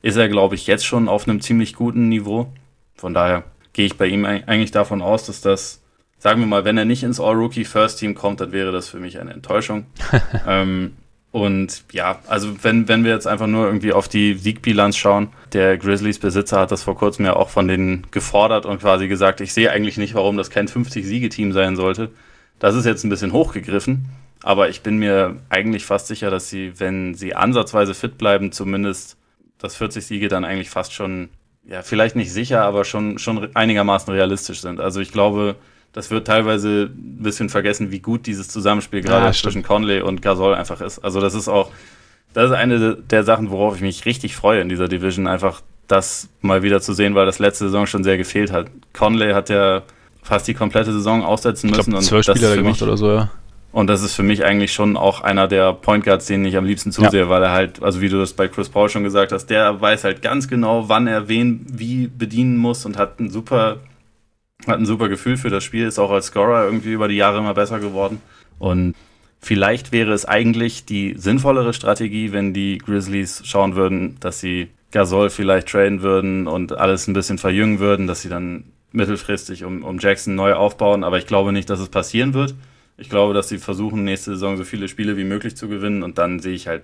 ist 0.01 0.17
er, 0.17 0.29
glaube 0.29 0.55
ich, 0.55 0.67
jetzt 0.67 0.85
schon 0.85 1.07
auf 1.07 1.27
einem 1.27 1.41
ziemlich 1.41 1.73
guten 1.75 2.09
Niveau. 2.09 2.51
Von 2.95 3.13
daher 3.13 3.43
gehe 3.73 3.85
ich 3.85 3.97
bei 3.97 4.07
ihm 4.07 4.25
eigentlich 4.25 4.71
davon 4.71 5.01
aus, 5.01 5.25
dass 5.25 5.41
das, 5.41 5.81
sagen 6.17 6.39
wir 6.39 6.47
mal, 6.47 6.65
wenn 6.65 6.77
er 6.77 6.85
nicht 6.85 7.03
ins 7.03 7.19
All-Rookie 7.19 7.65
First 7.65 7.99
Team 7.99 8.15
kommt, 8.15 8.41
dann 8.41 8.51
wäre 8.51 8.71
das 8.71 8.89
für 8.89 8.99
mich 8.99 9.19
eine 9.19 9.33
Enttäuschung. 9.33 9.85
ähm, 10.47 10.93
und 11.31 11.83
ja, 11.91 12.19
also 12.27 12.63
wenn, 12.63 12.87
wenn 12.87 13.03
wir 13.03 13.11
jetzt 13.11 13.27
einfach 13.27 13.47
nur 13.47 13.65
irgendwie 13.65 13.93
auf 13.93 14.07
die 14.07 14.35
Siegbilanz 14.35 14.95
schauen, 14.95 15.29
der 15.53 15.77
Grizzlies-Besitzer 15.77 16.61
hat 16.61 16.71
das 16.71 16.83
vor 16.83 16.95
kurzem 16.95 17.25
ja 17.25 17.35
auch 17.35 17.49
von 17.49 17.67
denen 17.67 18.07
gefordert 18.11 18.65
und 18.65 18.79
quasi 18.79 19.07
gesagt, 19.07 19.41
ich 19.41 19.53
sehe 19.53 19.69
eigentlich 19.69 19.97
nicht, 19.97 20.15
warum 20.15 20.37
das 20.37 20.49
kein 20.49 20.67
50-Siege-Team 20.67 21.51
sein 21.51 21.75
sollte. 21.75 22.09
Das 22.59 22.75
ist 22.75 22.85
jetzt 22.85 23.03
ein 23.03 23.09
bisschen 23.09 23.33
hochgegriffen, 23.33 24.05
aber 24.41 24.69
ich 24.69 24.81
bin 24.81 24.97
mir 24.97 25.35
eigentlich 25.49 25.85
fast 25.85 26.07
sicher, 26.07 26.31
dass 26.31 26.49
sie, 26.49 26.79
wenn 26.79 27.13
sie 27.13 27.35
ansatzweise 27.35 27.93
fit 27.93 28.17
bleiben, 28.17 28.51
zumindest 28.51 29.16
dass 29.59 29.75
40 29.75 30.05
Siege 30.05 30.27
dann 30.27 30.45
eigentlich 30.45 30.69
fast 30.69 30.93
schon, 30.93 31.29
ja, 31.67 31.81
vielleicht 31.81 32.15
nicht 32.15 32.31
sicher, 32.31 32.63
aber 32.63 32.85
schon, 32.85 33.17
schon 33.19 33.55
einigermaßen 33.55 34.13
realistisch 34.13 34.61
sind. 34.61 34.79
Also 34.79 34.99
ich 35.01 35.11
glaube, 35.11 35.55
das 35.93 36.11
wird 36.11 36.27
teilweise 36.27 36.91
ein 36.93 37.23
bisschen 37.23 37.49
vergessen, 37.49 37.91
wie 37.91 37.99
gut 37.99 38.27
dieses 38.27 38.49
Zusammenspiel 38.49 39.01
gerade 39.01 39.25
ja, 39.25 39.31
zwischen 39.31 39.63
Conley 39.63 40.01
und 40.01 40.21
Gasol 40.21 40.53
einfach 40.53 40.81
ist. 40.81 40.99
Also 40.99 41.19
das 41.19 41.33
ist 41.33 41.47
auch, 41.47 41.71
das 42.33 42.51
ist 42.51 42.55
eine 42.55 42.95
der 42.95 43.23
Sachen, 43.23 43.49
worauf 43.49 43.75
ich 43.75 43.81
mich 43.81 44.05
richtig 44.05 44.35
freue 44.35 44.61
in 44.61 44.69
dieser 44.69 44.87
Division, 44.87 45.27
einfach 45.27 45.61
das 45.87 46.29
mal 46.41 46.63
wieder 46.63 46.81
zu 46.81 46.93
sehen, 46.93 47.15
weil 47.15 47.25
das 47.25 47.39
letzte 47.39 47.65
Saison 47.65 47.87
schon 47.87 48.03
sehr 48.03 48.17
gefehlt 48.17 48.51
hat. 48.51 48.67
Conley 48.93 49.33
hat 49.33 49.49
ja 49.49 49.83
fast 50.21 50.47
die 50.47 50.53
komplette 50.53 50.91
Saison 50.91 51.23
aussetzen 51.23 51.69
müssen. 51.69 51.81
Ich 51.81 51.89
glaub, 51.89 52.03
zwölf 52.03 52.25
Spieler 52.25 52.55
gemacht 52.55 52.81
oder 52.81 52.97
so, 52.97 53.11
ja. 53.11 53.31
Und 53.71 53.87
das 53.87 54.01
ist 54.01 54.15
für 54.15 54.23
mich 54.23 54.43
eigentlich 54.43 54.73
schon 54.73 54.97
auch 54.97 55.21
einer 55.21 55.47
der 55.47 55.73
Point 55.73 56.03
Guards, 56.03 56.25
denen 56.25 56.45
ich 56.45 56.57
am 56.57 56.65
liebsten 56.65 56.91
zusehe, 56.91 57.21
ja. 57.21 57.29
weil 57.29 57.43
er 57.43 57.51
halt, 57.51 57.83
also 57.83 58.01
wie 58.01 58.09
du 58.09 58.17
das 58.17 58.33
bei 58.33 58.47
Chris 58.47 58.69
Paul 58.69 58.89
schon 58.89 59.03
gesagt 59.03 59.31
hast, 59.31 59.47
der 59.47 59.79
weiß 59.79 60.03
halt 60.03 60.21
ganz 60.21 60.47
genau, 60.47 60.89
wann 60.89 61.05
er 61.05 61.27
wen 61.27 61.65
wie 61.69 62.07
bedienen 62.07 62.57
muss 62.57 62.85
und 62.85 62.97
hat 62.97 63.19
ein 63.19 63.29
super, 63.29 63.77
hat 64.65 64.79
ein 64.79 64.85
super 64.85 65.09
Gefühl 65.09 65.37
für 65.37 65.49
das 65.49 65.63
Spiel, 65.63 65.85
ist 65.85 65.99
auch 65.99 66.11
als 66.11 66.27
Scorer 66.27 66.65
irgendwie 66.65 66.93
über 66.93 67.07
die 67.07 67.17
Jahre 67.17 67.39
immer 67.39 67.53
besser 67.53 67.79
geworden. 67.79 68.21
Und 68.57 68.95
vielleicht 69.39 69.91
wäre 69.91 70.13
es 70.13 70.25
eigentlich 70.25 70.85
die 70.85 71.13
sinnvollere 71.17 71.73
Strategie, 71.73 72.31
wenn 72.31 72.53
die 72.53 72.79
Grizzlies 72.79 73.43
schauen 73.45 73.75
würden, 73.75 74.17
dass 74.21 74.39
sie 74.39 74.69
Gasol 74.91 75.29
vielleicht 75.29 75.67
traden 75.67 76.01
würden 76.01 76.47
und 76.47 76.73
alles 76.73 77.07
ein 77.07 77.13
bisschen 77.13 77.37
verjüngen 77.37 77.79
würden, 77.79 78.07
dass 78.07 78.21
sie 78.21 78.29
dann 78.29 78.63
mittelfristig 78.91 79.63
um, 79.63 79.83
um 79.83 79.99
Jackson 79.99 80.35
neu 80.35 80.53
aufbauen. 80.53 81.03
Aber 81.03 81.17
ich 81.17 81.27
glaube 81.27 81.51
nicht, 81.51 81.69
dass 81.69 81.79
es 81.79 81.89
passieren 81.89 82.33
wird. 82.33 82.55
Ich 82.97 83.09
glaube, 83.09 83.33
dass 83.33 83.47
sie 83.47 83.59
versuchen, 83.59 84.03
nächste 84.03 84.31
Saison 84.31 84.57
so 84.57 84.63
viele 84.63 84.87
Spiele 84.87 85.17
wie 85.17 85.23
möglich 85.23 85.55
zu 85.55 85.67
gewinnen 85.67 86.03
und 86.03 86.17
dann 86.17 86.39
sehe 86.39 86.55
ich 86.55 86.67
halt 86.67 86.83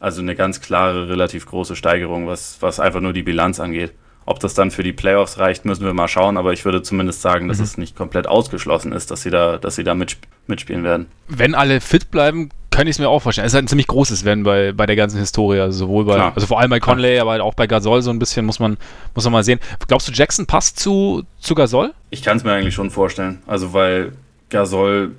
also 0.00 0.20
eine 0.20 0.34
ganz 0.34 0.60
klare, 0.60 1.08
relativ 1.08 1.46
große 1.46 1.76
Steigerung, 1.76 2.26
was, 2.26 2.58
was 2.60 2.80
einfach 2.80 3.00
nur 3.00 3.12
die 3.12 3.22
Bilanz 3.22 3.60
angeht. 3.60 3.92
Ob 4.26 4.40
das 4.40 4.54
dann 4.54 4.72
für 4.72 4.82
die 4.82 4.92
Playoffs 4.92 5.38
reicht, 5.38 5.64
müssen 5.64 5.84
wir 5.84 5.94
mal 5.94 6.08
schauen, 6.08 6.36
aber 6.36 6.52
ich 6.52 6.64
würde 6.64 6.82
zumindest 6.82 7.22
sagen, 7.22 7.46
dass 7.46 7.58
mhm. 7.58 7.64
es 7.64 7.78
nicht 7.78 7.96
komplett 7.96 8.26
ausgeschlossen 8.26 8.90
ist, 8.92 9.10
dass 9.12 9.22
sie 9.22 9.30
da, 9.30 9.56
dass 9.56 9.76
sie 9.76 9.84
da 9.84 9.94
mitspielen 9.94 10.82
werden. 10.82 11.06
Wenn 11.28 11.54
alle 11.54 11.80
fit 11.80 12.10
bleiben, 12.10 12.50
kann 12.70 12.88
ich 12.88 12.96
es 12.96 12.98
mir 12.98 13.08
auch 13.08 13.20
vorstellen. 13.20 13.46
Es 13.46 13.52
ist 13.52 13.54
halt 13.54 13.64
ein 13.64 13.68
ziemlich 13.68 13.86
großes 13.86 14.24
Werden 14.24 14.42
bei, 14.42 14.72
bei 14.72 14.84
der 14.84 14.96
ganzen 14.96 15.18
Historie, 15.18 15.60
also 15.60 15.78
sowohl 15.78 16.04
bei, 16.04 16.16
Klar. 16.16 16.32
also 16.34 16.46
vor 16.46 16.60
allem 16.60 16.70
bei 16.70 16.80
Conley, 16.80 17.12
Klar. 17.12 17.22
aber 17.22 17.30
halt 17.30 17.40
auch 17.40 17.54
bei 17.54 17.68
Gasol 17.68 18.02
so 18.02 18.10
ein 18.10 18.18
bisschen, 18.18 18.44
muss 18.44 18.58
man, 18.58 18.76
muss 19.14 19.24
man 19.24 19.32
mal 19.32 19.44
sehen. 19.44 19.60
Glaubst 19.86 20.08
du, 20.08 20.12
Jackson 20.12 20.44
passt 20.44 20.78
zu, 20.78 21.22
zu 21.38 21.54
Gasol? 21.54 21.94
Ich 22.10 22.22
kann 22.22 22.36
es 22.36 22.44
mir 22.44 22.52
eigentlich 22.52 22.74
schon 22.74 22.90
vorstellen. 22.90 23.42
Also, 23.46 23.72
weil 23.72 24.12
Gasol 24.50 25.12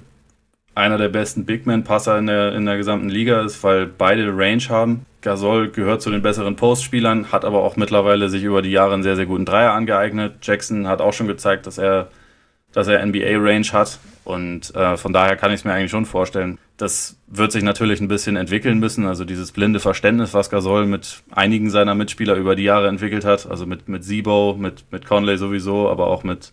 einer 0.77 0.97
der 0.97 1.09
besten 1.09 1.45
Big 1.45 1.65
Man-Passer 1.65 2.17
in 2.19 2.27
der, 2.27 2.53
in 2.53 2.65
der 2.65 2.77
gesamten 2.77 3.09
Liga 3.09 3.41
ist, 3.41 3.63
weil 3.63 3.87
beide 3.87 4.27
Range 4.37 4.63
haben. 4.69 5.05
Gasol 5.21 5.69
gehört 5.69 6.01
zu 6.01 6.11
den 6.11 6.21
besseren 6.21 6.55
Postspielern, 6.55 7.31
hat 7.31 7.43
aber 7.43 7.63
auch 7.63 7.75
mittlerweile 7.75 8.29
sich 8.29 8.43
über 8.43 8.61
die 8.61 8.71
Jahre 8.71 8.93
einen 8.93 9.03
sehr, 9.03 9.15
sehr 9.15 9.25
guten 9.25 9.43
Dreier 9.43 9.73
angeeignet. 9.73 10.35
Jackson 10.43 10.87
hat 10.87 11.01
auch 11.01 11.13
schon 11.13 11.27
gezeigt, 11.27 11.65
dass 11.65 11.79
er, 11.79 12.09
dass 12.71 12.87
er 12.87 13.03
NBA-Range 13.05 13.67
hat. 13.73 13.99
Und 14.23 14.75
äh, 14.75 14.97
von 14.97 15.13
daher 15.13 15.35
kann 15.35 15.51
ich 15.51 15.61
es 15.61 15.65
mir 15.65 15.73
eigentlich 15.73 15.91
schon 15.91 16.05
vorstellen. 16.05 16.59
Das 16.77 17.17
wird 17.27 17.51
sich 17.51 17.63
natürlich 17.63 17.99
ein 17.99 18.07
bisschen 18.07 18.35
entwickeln 18.35 18.77
müssen. 18.77 19.07
Also 19.07 19.25
dieses 19.25 19.51
blinde 19.51 19.79
Verständnis, 19.79 20.33
was 20.33 20.49
Gasol 20.49 20.85
mit 20.85 21.23
einigen 21.31 21.71
seiner 21.71 21.95
Mitspieler 21.95 22.35
über 22.35 22.55
die 22.55 22.63
Jahre 22.63 22.87
entwickelt 22.87 23.25
hat. 23.25 23.49
Also 23.49 23.65
mit, 23.65 23.89
mit 23.89 24.03
Sibo, 24.03 24.55
mit, 24.59 24.85
mit 24.91 25.07
Conley 25.07 25.37
sowieso, 25.37 25.89
aber 25.89 26.07
auch 26.07 26.23
mit, 26.23 26.51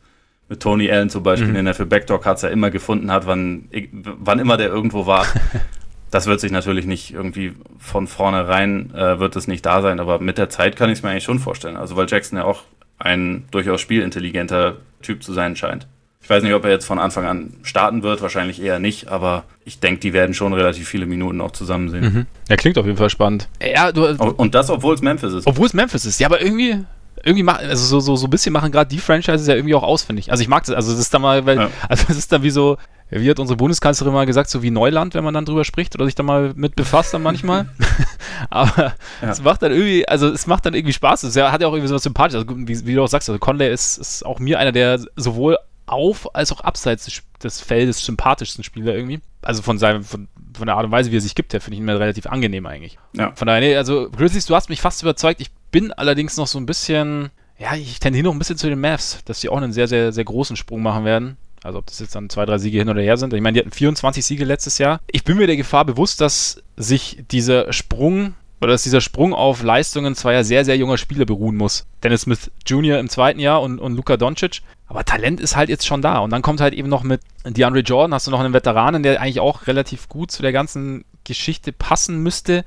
mit 0.48 0.60
Tony 0.60 0.90
Allen 0.90 1.10
zum 1.10 1.22
Beispiel, 1.22 1.48
mhm. 1.48 1.54
den 1.54 1.66
er 1.66 1.74
für 1.74 1.86
Backdoor 1.86 2.20
Cuts 2.20 2.42
ja 2.42 2.48
immer 2.48 2.70
gefunden 2.70 3.10
hat, 3.10 3.26
wann, 3.26 3.68
wann 4.02 4.38
immer 4.38 4.56
der 4.56 4.68
irgendwo 4.68 5.06
war. 5.06 5.26
das 6.10 6.26
wird 6.26 6.40
sich 6.40 6.52
natürlich 6.52 6.86
nicht 6.86 7.12
irgendwie 7.12 7.54
von 7.78 8.06
vornherein, 8.06 8.94
äh, 8.94 9.18
wird 9.18 9.34
es 9.36 9.48
nicht 9.48 9.66
da 9.66 9.82
sein, 9.82 9.98
aber 9.98 10.20
mit 10.20 10.38
der 10.38 10.48
Zeit 10.48 10.76
kann 10.76 10.90
ich 10.90 10.98
es 10.98 11.02
mir 11.02 11.10
eigentlich 11.10 11.24
schon 11.24 11.40
vorstellen. 11.40 11.76
Also 11.76 11.96
weil 11.96 12.06
Jackson 12.08 12.38
ja 12.38 12.44
auch 12.44 12.62
ein 12.98 13.44
durchaus 13.50 13.80
spielintelligenter 13.80 14.76
Typ 15.02 15.22
zu 15.22 15.32
sein 15.32 15.56
scheint. 15.56 15.86
Ich 16.22 16.30
weiß 16.30 16.42
nicht, 16.42 16.54
ob 16.54 16.64
er 16.64 16.70
jetzt 16.70 16.86
von 16.86 16.98
Anfang 16.98 17.26
an 17.26 17.52
starten 17.62 18.02
wird, 18.02 18.22
wahrscheinlich 18.22 18.62
eher 18.62 18.78
nicht, 18.78 19.08
aber 19.08 19.44
ich 19.66 19.80
denke, 19.80 20.00
die 20.00 20.14
werden 20.14 20.34
schon 20.34 20.54
relativ 20.54 20.88
viele 20.88 21.04
Minuten 21.04 21.42
auch 21.42 21.50
zusammen 21.50 21.90
sehen. 21.90 22.04
Mhm. 22.04 22.26
Ja, 22.48 22.56
klingt 22.56 22.78
auf 22.78 22.86
jeden 22.86 22.96
Fall 22.96 23.10
spannend. 23.10 23.48
Ja, 23.62 23.92
du, 23.92 24.06
und 24.06 24.54
das, 24.54 24.70
obwohl 24.70 24.94
es 24.94 25.02
Memphis 25.02 25.34
ist. 25.34 25.46
Obwohl 25.46 25.66
es 25.66 25.74
Memphis 25.74 26.06
ist, 26.06 26.18
ja, 26.20 26.28
aber 26.28 26.40
irgendwie, 26.40 26.78
irgendwie 27.22 27.42
machen, 27.42 27.66
also 27.66 27.84
so, 27.84 28.00
so, 28.00 28.16
so 28.16 28.26
ein 28.26 28.30
bisschen 28.30 28.52
machen 28.52 28.72
gerade 28.72 28.88
die 28.88 28.98
Franchises 28.98 29.46
ja 29.46 29.54
irgendwie 29.54 29.74
auch 29.74 29.82
ausfindig. 29.82 30.30
Also 30.30 30.42
ich 30.42 30.48
mag 30.48 30.64
das, 30.64 30.74
also 30.74 30.90
das 30.90 31.00
ist 31.00 31.14
dann 31.14 31.22
mal, 31.22 31.46
weil, 31.46 31.58
ja. 31.58 31.70
also 31.88 32.04
das 32.08 32.16
ist 32.16 32.32
dann 32.32 32.42
wie 32.42 32.50
so, 32.50 32.76
wie 33.10 33.30
hat 33.30 33.38
unsere 33.38 33.56
Bundeskanzlerin 33.56 34.12
mal 34.12 34.26
gesagt, 34.26 34.50
so 34.50 34.62
wie 34.62 34.70
Neuland, 34.70 35.14
wenn 35.14 35.24
man 35.24 35.34
dann 35.34 35.44
drüber 35.44 35.64
spricht 35.64 35.94
oder 35.94 36.06
sich 36.06 36.14
da 36.14 36.22
mal 36.22 36.52
mit 36.56 36.74
befasst 36.74 37.14
dann 37.14 37.22
manchmal. 37.22 37.68
Aber 38.50 38.94
ja. 39.22 39.30
es 39.30 39.42
macht 39.42 39.62
dann 39.62 39.72
irgendwie, 39.72 40.08
also 40.08 40.28
es 40.28 40.46
macht 40.46 40.66
dann 40.66 40.74
irgendwie 40.74 40.92
Spaß. 40.92 41.22
Es 41.22 41.36
hat 41.36 41.60
ja 41.60 41.68
auch 41.68 41.72
irgendwie 41.72 41.88
so 41.88 41.94
was 41.94 42.02
Sympathisches. 42.02 42.46
Also, 42.48 42.66
wie, 42.66 42.86
wie, 42.86 42.94
du 42.94 43.02
auch 43.02 43.08
sagst, 43.08 43.28
also 43.28 43.38
Conley 43.38 43.72
ist, 43.72 43.98
ist 43.98 44.26
auch 44.26 44.38
mir 44.38 44.58
einer 44.58 44.72
der 44.72 45.00
sowohl 45.16 45.58
auf 45.86 46.34
als 46.34 46.50
auch 46.50 46.60
abseits 46.62 47.04
des, 47.04 47.22
des 47.42 47.60
Feldes 47.60 48.04
sympathischsten 48.04 48.64
Spieler 48.64 48.94
irgendwie. 48.94 49.20
Also 49.42 49.62
von 49.62 49.78
seinem, 49.78 50.02
von, 50.02 50.28
von 50.54 50.66
der 50.66 50.76
Art 50.76 50.84
und 50.84 50.90
Weise, 50.90 51.10
wie 51.10 51.16
er 51.16 51.20
sich 51.20 51.34
gibt, 51.34 51.52
der 51.52 51.60
finde 51.60 51.76
ich 51.76 51.82
mir 51.82 51.98
relativ 51.98 52.26
angenehm 52.26 52.66
eigentlich. 52.66 52.98
Ja. 53.16 53.32
Von 53.34 53.46
daher, 53.46 53.60
nee, 53.60 53.76
also 53.76 54.08
Grizzlies, 54.10 54.46
du 54.46 54.54
hast 54.54 54.68
mich 54.68 54.80
fast 54.80 55.02
überzeugt. 55.02 55.40
Ich 55.40 55.50
bin 55.70 55.92
allerdings 55.92 56.36
noch 56.36 56.46
so 56.46 56.58
ein 56.58 56.66
bisschen, 56.66 57.30
ja, 57.58 57.74
ich 57.74 58.00
tendiere 58.00 58.24
noch 58.24 58.32
ein 58.32 58.38
bisschen 58.38 58.56
zu 58.56 58.68
den 58.68 58.80
Mavs, 58.80 59.20
dass 59.24 59.40
sie 59.40 59.48
auch 59.48 59.56
einen 59.56 59.72
sehr, 59.72 59.88
sehr, 59.88 60.12
sehr 60.12 60.24
großen 60.24 60.56
Sprung 60.56 60.82
machen 60.82 61.04
werden. 61.04 61.36
Also 61.62 61.78
ob 61.78 61.86
das 61.86 61.98
jetzt 61.98 62.14
dann 62.14 62.28
zwei, 62.28 62.44
drei 62.44 62.58
Siege 62.58 62.78
hin 62.78 62.90
oder 62.90 63.00
her 63.00 63.16
sind. 63.16 63.32
Ich 63.32 63.40
meine, 63.40 63.54
die 63.54 63.60
hatten 63.60 63.70
24 63.70 64.24
Siege 64.24 64.44
letztes 64.44 64.76
Jahr. 64.78 65.00
Ich 65.10 65.24
bin 65.24 65.38
mir 65.38 65.46
der 65.46 65.56
Gefahr 65.56 65.86
bewusst, 65.86 66.20
dass 66.20 66.62
sich 66.76 67.24
dieser 67.30 67.72
Sprung 67.72 68.34
oder 68.60 68.72
dass 68.72 68.82
dieser 68.82 69.00
Sprung 69.00 69.34
auf 69.34 69.62
Leistungen 69.62 70.14
zweier 70.14 70.44
sehr, 70.44 70.64
sehr 70.64 70.76
junger 70.76 70.96
Spieler 70.96 71.26
beruhen 71.26 71.56
muss. 71.56 71.86
Dennis 72.02 72.22
Smith 72.22 72.50
Jr. 72.66 72.98
im 72.98 73.08
zweiten 73.08 73.40
Jahr 73.40 73.60
und, 73.62 73.78
und 73.78 73.94
Luka 73.94 74.16
Doncic. 74.16 74.62
Aber 74.86 75.04
Talent 75.04 75.40
ist 75.40 75.56
halt 75.56 75.68
jetzt 75.68 75.86
schon 75.86 76.02
da. 76.02 76.18
Und 76.18 76.30
dann 76.30 76.42
kommt 76.42 76.60
halt 76.60 76.74
eben 76.74 76.88
noch 76.88 77.02
mit 77.02 77.20
DeAndre 77.44 77.80
Jordan, 77.80 78.14
hast 78.14 78.26
du 78.26 78.30
noch 78.30 78.40
einen 78.40 78.54
Veteranen, 78.54 79.02
der 79.02 79.20
eigentlich 79.20 79.40
auch 79.40 79.66
relativ 79.66 80.08
gut 80.08 80.30
zu 80.30 80.42
der 80.42 80.52
ganzen 80.52 81.04
Geschichte 81.24 81.72
passen 81.72 82.22
müsste. 82.22 82.64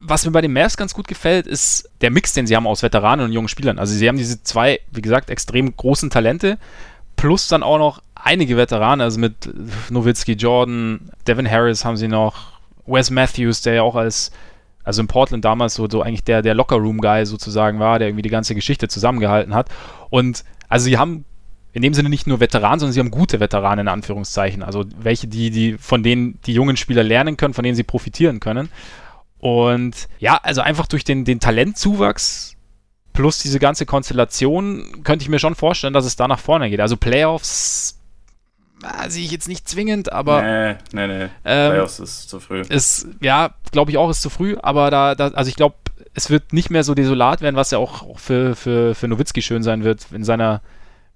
Was 0.00 0.24
mir 0.24 0.32
bei 0.32 0.40
den 0.40 0.52
Mavs 0.52 0.76
ganz 0.76 0.94
gut 0.94 1.08
gefällt, 1.08 1.46
ist 1.46 1.90
der 2.00 2.10
Mix, 2.10 2.32
den 2.32 2.46
sie 2.46 2.56
haben 2.56 2.66
aus 2.66 2.82
Veteranen 2.82 3.26
und 3.26 3.32
jungen 3.32 3.48
Spielern. 3.48 3.78
Also 3.78 3.94
sie 3.94 4.08
haben 4.08 4.18
diese 4.18 4.42
zwei, 4.42 4.80
wie 4.90 5.02
gesagt, 5.02 5.30
extrem 5.30 5.76
großen 5.76 6.10
Talente, 6.10 6.58
plus 7.16 7.48
dann 7.48 7.62
auch 7.62 7.78
noch 7.78 8.02
einige 8.14 8.56
Veteranen, 8.56 9.00
also 9.00 9.20
mit 9.20 9.34
Nowitzki, 9.90 10.32
Jordan, 10.32 11.10
Devin 11.26 11.48
Harris 11.48 11.84
haben 11.84 11.96
sie 11.96 12.08
noch, 12.08 12.52
Wes 12.86 13.10
Matthews, 13.10 13.62
der 13.62 13.74
ja 13.74 13.82
auch 13.82 13.94
als, 13.94 14.32
also 14.84 15.00
in 15.00 15.08
Portland 15.08 15.44
damals 15.44 15.74
so, 15.74 15.88
so 15.88 16.02
eigentlich 16.02 16.24
der, 16.24 16.42
der 16.42 16.54
Locker-Room-Guy 16.54 17.26
sozusagen 17.26 17.78
war, 17.78 17.98
der 17.98 18.08
irgendwie 18.08 18.22
die 18.22 18.30
ganze 18.30 18.54
Geschichte 18.54 18.88
zusammengehalten 18.88 19.54
hat. 19.54 19.68
Und 20.10 20.44
also 20.68 20.84
sie 20.84 20.98
haben 20.98 21.24
in 21.72 21.82
dem 21.82 21.94
Sinne 21.94 22.08
nicht 22.08 22.26
nur 22.26 22.40
Veteranen, 22.40 22.80
sondern 22.80 22.92
sie 22.92 23.00
haben 23.00 23.10
gute 23.10 23.40
Veteranen 23.40 23.86
in 23.86 23.88
Anführungszeichen. 23.88 24.62
Also 24.62 24.84
welche, 24.98 25.26
die, 25.26 25.50
die, 25.50 25.78
von 25.78 26.02
denen 26.02 26.38
die 26.44 26.52
jungen 26.52 26.76
Spieler 26.76 27.02
lernen 27.02 27.36
können, 27.36 27.54
von 27.54 27.64
denen 27.64 27.76
sie 27.76 27.82
profitieren 27.82 28.40
können. 28.40 28.68
Und 29.38 30.08
ja, 30.18 30.38
also 30.42 30.60
einfach 30.60 30.86
durch 30.86 31.04
den, 31.04 31.24
den 31.24 31.40
Talentzuwachs 31.40 32.56
plus 33.12 33.38
diese 33.40 33.58
ganze 33.58 33.86
Konstellation 33.86 35.02
könnte 35.04 35.22
ich 35.22 35.28
mir 35.28 35.38
schon 35.38 35.54
vorstellen, 35.54 35.92
dass 35.92 36.04
es 36.04 36.16
da 36.16 36.28
nach 36.28 36.38
vorne 36.38 36.70
geht. 36.70 36.80
Also 36.80 36.96
Playoffs 36.96 37.98
äh, 38.82 39.10
sehe 39.10 39.24
ich 39.24 39.30
jetzt 39.30 39.48
nicht 39.48 39.68
zwingend, 39.68 40.12
aber. 40.12 40.42
Nee, 40.42 40.76
nee, 40.92 41.06
nee. 41.06 41.28
Ähm, 41.44 41.70
Playoffs 41.70 41.98
ist 41.98 42.28
zu 42.28 42.40
früh. 42.40 42.62
Ist, 42.62 43.08
ja, 43.20 43.50
glaube 43.70 43.90
ich 43.90 43.98
auch, 43.98 44.10
ist 44.10 44.22
zu 44.22 44.30
früh, 44.30 44.56
aber 44.60 44.90
da, 44.90 45.14
da 45.14 45.28
also 45.28 45.48
ich 45.48 45.56
glaube, 45.56 45.76
es 46.14 46.30
wird 46.30 46.52
nicht 46.52 46.70
mehr 46.70 46.84
so 46.84 46.94
desolat 46.94 47.40
werden, 47.40 47.56
was 47.56 47.70
ja 47.70 47.78
auch, 47.78 48.02
auch 48.02 48.18
für, 48.18 48.54
für, 48.54 48.94
für 48.94 49.08
Nowitzki 49.08 49.42
schön 49.42 49.62
sein 49.62 49.84
wird 49.84 50.06
in 50.12 50.24
seiner 50.24 50.60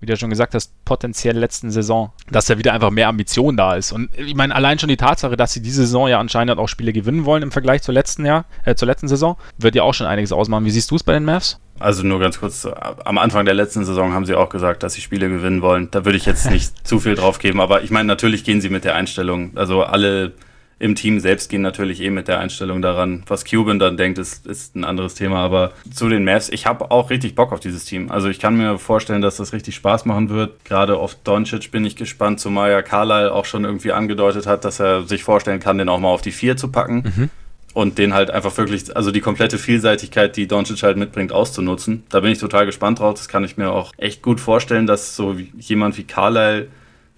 wie 0.01 0.07
du 0.07 0.13
ja 0.13 0.17
schon 0.17 0.31
gesagt 0.31 0.55
hast, 0.55 0.73
potenziell 0.85 1.37
letzten 1.37 1.71
Saison, 1.71 2.13
dass 2.31 2.47
da 2.47 2.59
wieder 2.59 2.73
einfach 2.73 2.91
mehr 2.91 3.09
Ambition 3.09 3.57
da 3.57 3.77
ist. 3.77 3.93
Und 3.93 4.11
ich 4.19 4.35
meine, 4.35 4.55
allein 4.55 4.79
schon 4.79 4.89
die 4.89 4.97
Tatsache, 4.97 5.37
dass 5.37 5.53
sie 5.53 5.63
diese 5.63 5.83
Saison 5.83 6.09
ja 6.09 6.21
anscheinend 6.21 6.59
auch 6.59 6.69
Spiele 6.69 6.93
gewinnen 6.93 7.25
wollen 7.25 7.43
im 7.43 7.51
Vergleich 7.51 7.83
zur 7.83 7.95
letzten 7.95 8.27
Jahr, 8.27 8.45
äh, 8.65 8.75
zur 8.75 8.87
letzten 8.87 9.09
Saison, 9.09 9.37
wird 9.59 9.75
ja 9.75 9.83
auch 9.83 9.95
schon 9.95 10.07
einiges 10.07 10.33
ausmachen. 10.33 10.65
Wie 10.65 10.71
siehst 10.71 10.91
du 10.91 10.97
es 10.97 11.03
bei 11.03 11.13
den 11.13 11.25
Mavs? 11.25 11.59
Also 11.79 12.03
nur 12.03 12.21
ganz 12.21 12.41
kurz, 12.41 12.67
am 13.05 13.19
Anfang 13.19 13.45
der 13.45 13.55
letzten 13.55 13.85
Saison 13.85 14.15
haben 14.15 14.25
sie 14.25 14.35
auch 14.35 14.49
gesagt, 14.49 14.83
dass 14.83 14.95
sie 14.95 15.03
Spiele 15.03 15.29
gewinnen 15.29 15.61
wollen. 15.61 15.89
Da 15.91 16.05
würde 16.05 16.17
ich 16.17 16.25
jetzt 16.25 16.51
nicht 16.51 16.87
zu 16.87 17.01
viel 17.01 17.15
drauf 17.15 17.39
geben, 17.39 17.61
aber 17.61 17.83
ich 17.83 17.91
meine, 17.91 18.07
natürlich 18.07 18.45
gehen 18.45 18.61
sie 18.61 18.71
mit 18.71 18.85
der 18.85 18.95
Einstellung. 18.95 19.53
Also 19.57 19.83
alle 19.83 20.33
im 20.79 20.95
Team 20.95 21.21
selbst 21.21 21.49
gehen 21.49 21.63
natürlich 21.63 22.03
eh 22.03 22.11
mit 22.11 22.29
der 22.29 22.39
Einstellung 22.39 22.83
daran. 22.83 23.23
Was 23.27 23.45
Cuban 23.45 23.79
dann 23.79 23.97
denkt, 23.97 24.19
ist, 24.19 24.47
ist 24.47 24.77
ein 24.77 24.85
anderes 24.85 25.15
Thema. 25.15 25.39
Aber 25.39 25.73
zu 25.91 26.09
den 26.11 26.25
Mavs, 26.25 26.51
ich 26.51 26.67
habe 26.67 26.91
auch 26.91 27.09
richtig 27.09 27.35
Bock 27.35 27.53
auf 27.53 27.61
dieses 27.61 27.87
Team. 27.87 28.11
Also 28.11 28.29
ich 28.29 28.39
kann 28.39 28.57
mir 28.57 28.79
vorstellen, 28.79 29.23
dass 29.23 29.37
das 29.37 29.55
richtig 29.55 29.75
Spaß 29.75 30.05
machen 30.05 30.29
wird. 30.29 30.65
Gerade 30.67 30.99
auf 30.99 31.15
Doncic 31.15 31.71
bin 31.71 31.87
ich 31.87 31.97
gespannt, 31.97 32.41
zumal 32.41 32.71
ja 32.71 32.83
Carlyle 32.83 33.33
auch 33.33 33.47
schon 33.47 33.65
irgendwie 33.65 33.93
angedeutet 33.93 34.47
hat, 34.47 34.67
dass 34.67 34.79
er 34.79 35.05
sich 35.05 35.25
vorstellen 35.25 35.61
kann, 35.61 35.79
den 35.79 35.89
auch 35.89 35.99
mal 35.99 36.09
auf 36.09 36.23
die 36.23 36.33
Vier 36.33 36.59
zu 36.59 36.69
packen. 36.69 37.13
Mhm. 37.17 37.31
Und 37.73 37.99
den 37.99 38.15
halt 38.15 38.31
einfach 38.31 38.57
wirklich, 38.57 38.97
also 38.97 39.11
die 39.11 39.21
komplette 39.21 39.59
Vielseitigkeit, 39.59 40.37
die 40.37 40.47
Doncic 40.47 40.83
halt 40.83 40.97
mitbringt, 40.97 41.33
auszunutzen. 41.33 42.05
Da 42.09 42.21
bin 42.21 42.33
ich 42.33 42.39
total 42.39 42.65
gespannt 42.65 43.01
drauf. 43.01 43.15
Das 43.15 43.29
kann 43.29 43.45
ich 43.45 43.57
mir 43.57 43.71
auch 43.71 43.93
echt 43.99 44.23
gut 44.23 44.41
vorstellen, 44.41 44.87
dass 44.87 45.17
so 45.17 45.37
jemand 45.59 45.97
wie 45.99 46.05
Carlyle 46.05 46.69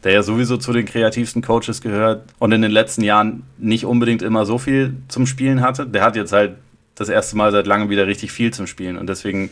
der 0.04 0.12
ja 0.12 0.22
sowieso 0.22 0.56
zu 0.56 0.72
den 0.72 0.86
kreativsten 0.86 1.42
Coaches 1.42 1.80
gehört 1.80 2.24
und 2.38 2.52
in 2.52 2.62
den 2.62 2.70
letzten 2.70 3.02
Jahren 3.02 3.42
nicht 3.58 3.84
unbedingt 3.84 4.22
immer 4.22 4.46
so 4.46 4.58
viel 4.58 4.94
zum 5.08 5.26
Spielen 5.26 5.60
hatte. 5.60 5.86
Der 5.86 6.02
hat 6.02 6.16
jetzt 6.16 6.32
halt 6.32 6.56
das 6.94 7.08
erste 7.08 7.36
Mal 7.36 7.52
seit 7.52 7.66
langem 7.66 7.90
wieder 7.90 8.06
richtig 8.06 8.32
viel 8.32 8.52
zum 8.52 8.66
Spielen 8.66 8.96
und 8.96 9.08
deswegen 9.08 9.50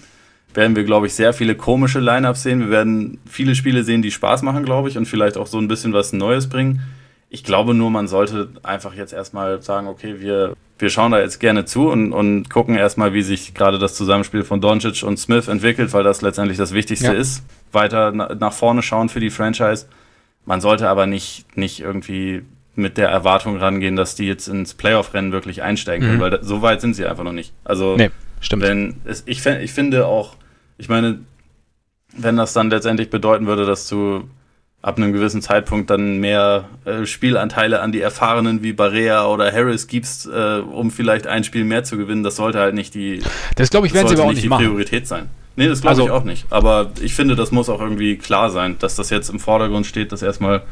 werden 0.54 0.76
wir, 0.76 0.84
glaube 0.84 1.06
ich, 1.06 1.14
sehr 1.14 1.32
viele 1.32 1.54
komische 1.54 2.00
Lineups 2.00 2.42
sehen. 2.42 2.60
Wir 2.60 2.70
werden 2.70 3.18
viele 3.28 3.54
Spiele 3.54 3.84
sehen, 3.84 4.02
die 4.02 4.10
Spaß 4.10 4.42
machen, 4.42 4.64
glaube 4.64 4.88
ich, 4.88 4.96
und 4.96 5.06
vielleicht 5.06 5.36
auch 5.36 5.46
so 5.46 5.58
ein 5.58 5.68
bisschen 5.68 5.92
was 5.92 6.12
Neues 6.12 6.48
bringen. 6.48 6.80
Ich 7.28 7.44
glaube 7.44 7.74
nur, 7.74 7.90
man 7.90 8.08
sollte 8.08 8.48
einfach 8.62 8.94
jetzt 8.94 9.12
erstmal 9.12 9.60
sagen, 9.60 9.86
okay, 9.88 10.20
wir 10.20 10.54
wir 10.78 10.90
schauen 10.90 11.12
da 11.12 11.20
jetzt 11.20 11.40
gerne 11.40 11.64
zu 11.64 11.88
und, 11.90 12.12
und 12.12 12.50
gucken 12.50 12.76
erstmal, 12.76 13.14
wie 13.14 13.22
sich 13.22 13.54
gerade 13.54 13.78
das 13.78 13.94
Zusammenspiel 13.94 14.42
von 14.42 14.60
Doncic 14.60 15.02
und 15.02 15.18
Smith 15.18 15.48
entwickelt, 15.48 15.92
weil 15.92 16.04
das 16.04 16.20
letztendlich 16.22 16.58
das 16.58 16.72
Wichtigste 16.72 17.06
ja. 17.06 17.12
ist. 17.12 17.42
Weiter 17.72 18.12
na, 18.14 18.34
nach 18.34 18.52
vorne 18.52 18.82
schauen 18.82 19.08
für 19.08 19.20
die 19.20 19.30
Franchise. 19.30 19.86
Man 20.46 20.60
sollte 20.60 20.88
aber 20.88 21.06
nicht, 21.06 21.56
nicht 21.56 21.80
irgendwie 21.80 22.42
mit 22.76 22.98
der 22.98 23.08
Erwartung 23.08 23.56
rangehen, 23.56 23.96
dass 23.96 24.14
die 24.14 24.26
jetzt 24.26 24.48
ins 24.48 24.74
Playoff-Rennen 24.74 25.32
wirklich 25.32 25.62
einsteigen 25.62 26.06
können, 26.06 26.18
mhm. 26.18 26.22
weil 26.22 26.30
da, 26.30 26.42
so 26.42 26.62
weit 26.62 26.80
sind 26.80 26.94
sie 26.94 27.06
einfach 27.06 27.24
noch 27.24 27.32
nicht. 27.32 27.52
Also, 27.64 27.96
nee, 27.96 28.10
stimmt. 28.40 28.62
Wenn 28.62 28.96
es, 29.04 29.22
ich, 29.26 29.44
ich 29.44 29.72
finde 29.72 30.06
auch, 30.06 30.36
ich 30.78 30.88
meine, 30.88 31.20
wenn 32.16 32.36
das 32.36 32.52
dann 32.52 32.70
letztendlich 32.70 33.10
bedeuten 33.10 33.46
würde, 33.46 33.66
dass 33.66 33.88
du 33.88 34.28
ab 34.82 34.98
einem 34.98 35.12
gewissen 35.12 35.42
Zeitpunkt 35.42 35.90
dann 35.90 36.18
mehr 36.18 36.68
äh, 36.84 37.06
Spielanteile 37.06 37.80
an 37.80 37.90
die 37.90 38.00
Erfahrenen 38.00 38.62
wie 38.62 38.72
Barea 38.72 39.26
oder 39.26 39.50
Harris 39.50 39.88
gibst, 39.88 40.26
äh, 40.26 40.58
um 40.60 40.92
vielleicht 40.92 41.26
ein 41.26 41.42
Spiel 41.44 41.64
mehr 41.64 41.82
zu 41.82 41.96
gewinnen, 41.96 42.22
das 42.22 42.36
sollte 42.36 42.60
halt 42.60 42.74
nicht 42.74 42.94
die, 42.94 43.20
das 43.56 43.70
glaube 43.70 43.88
ich, 43.88 43.94
werden 43.94 44.06
sie 44.06 44.14
aber 44.14 44.24
auch 44.24 44.30
nicht 44.30 44.44
die 44.44 44.48
machen. 44.48 44.64
Priorität 44.64 45.08
sein. 45.08 45.28
Nee, 45.56 45.68
das 45.68 45.80
glaube 45.80 45.90
also, 45.90 46.04
ich 46.04 46.10
auch 46.10 46.24
nicht. 46.24 46.46
Aber 46.50 46.90
ich 47.00 47.14
finde, 47.14 47.34
das 47.34 47.50
muss 47.50 47.68
auch 47.68 47.80
irgendwie 47.80 48.16
klar 48.16 48.50
sein, 48.50 48.76
dass 48.78 48.94
das 48.94 49.10
jetzt 49.10 49.30
im 49.30 49.40
Vordergrund 49.40 49.86
steht, 49.86 50.12
dass 50.12 50.22
erstmal 50.22 50.62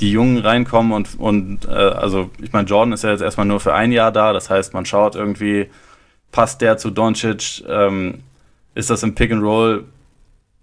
die 0.00 0.10
Jungen 0.10 0.38
reinkommen 0.38 0.92
und, 0.92 1.18
und 1.18 1.66
äh, 1.66 1.70
also 1.70 2.30
ich 2.42 2.52
meine, 2.52 2.66
Jordan 2.66 2.92
ist 2.92 3.04
ja 3.04 3.10
jetzt 3.10 3.20
erstmal 3.20 3.46
nur 3.46 3.60
für 3.60 3.74
ein 3.74 3.92
Jahr 3.92 4.10
da, 4.10 4.32
das 4.32 4.50
heißt, 4.50 4.74
man 4.74 4.86
schaut 4.86 5.14
irgendwie, 5.14 5.68
passt 6.32 6.62
der 6.62 6.78
zu 6.78 6.90
Doncic, 6.90 7.62
ähm, 7.68 8.20
ist 8.74 8.90
das 8.90 9.02
im 9.04 9.14
Pick 9.14 9.30
and 9.30 9.42
Roll 9.42 9.84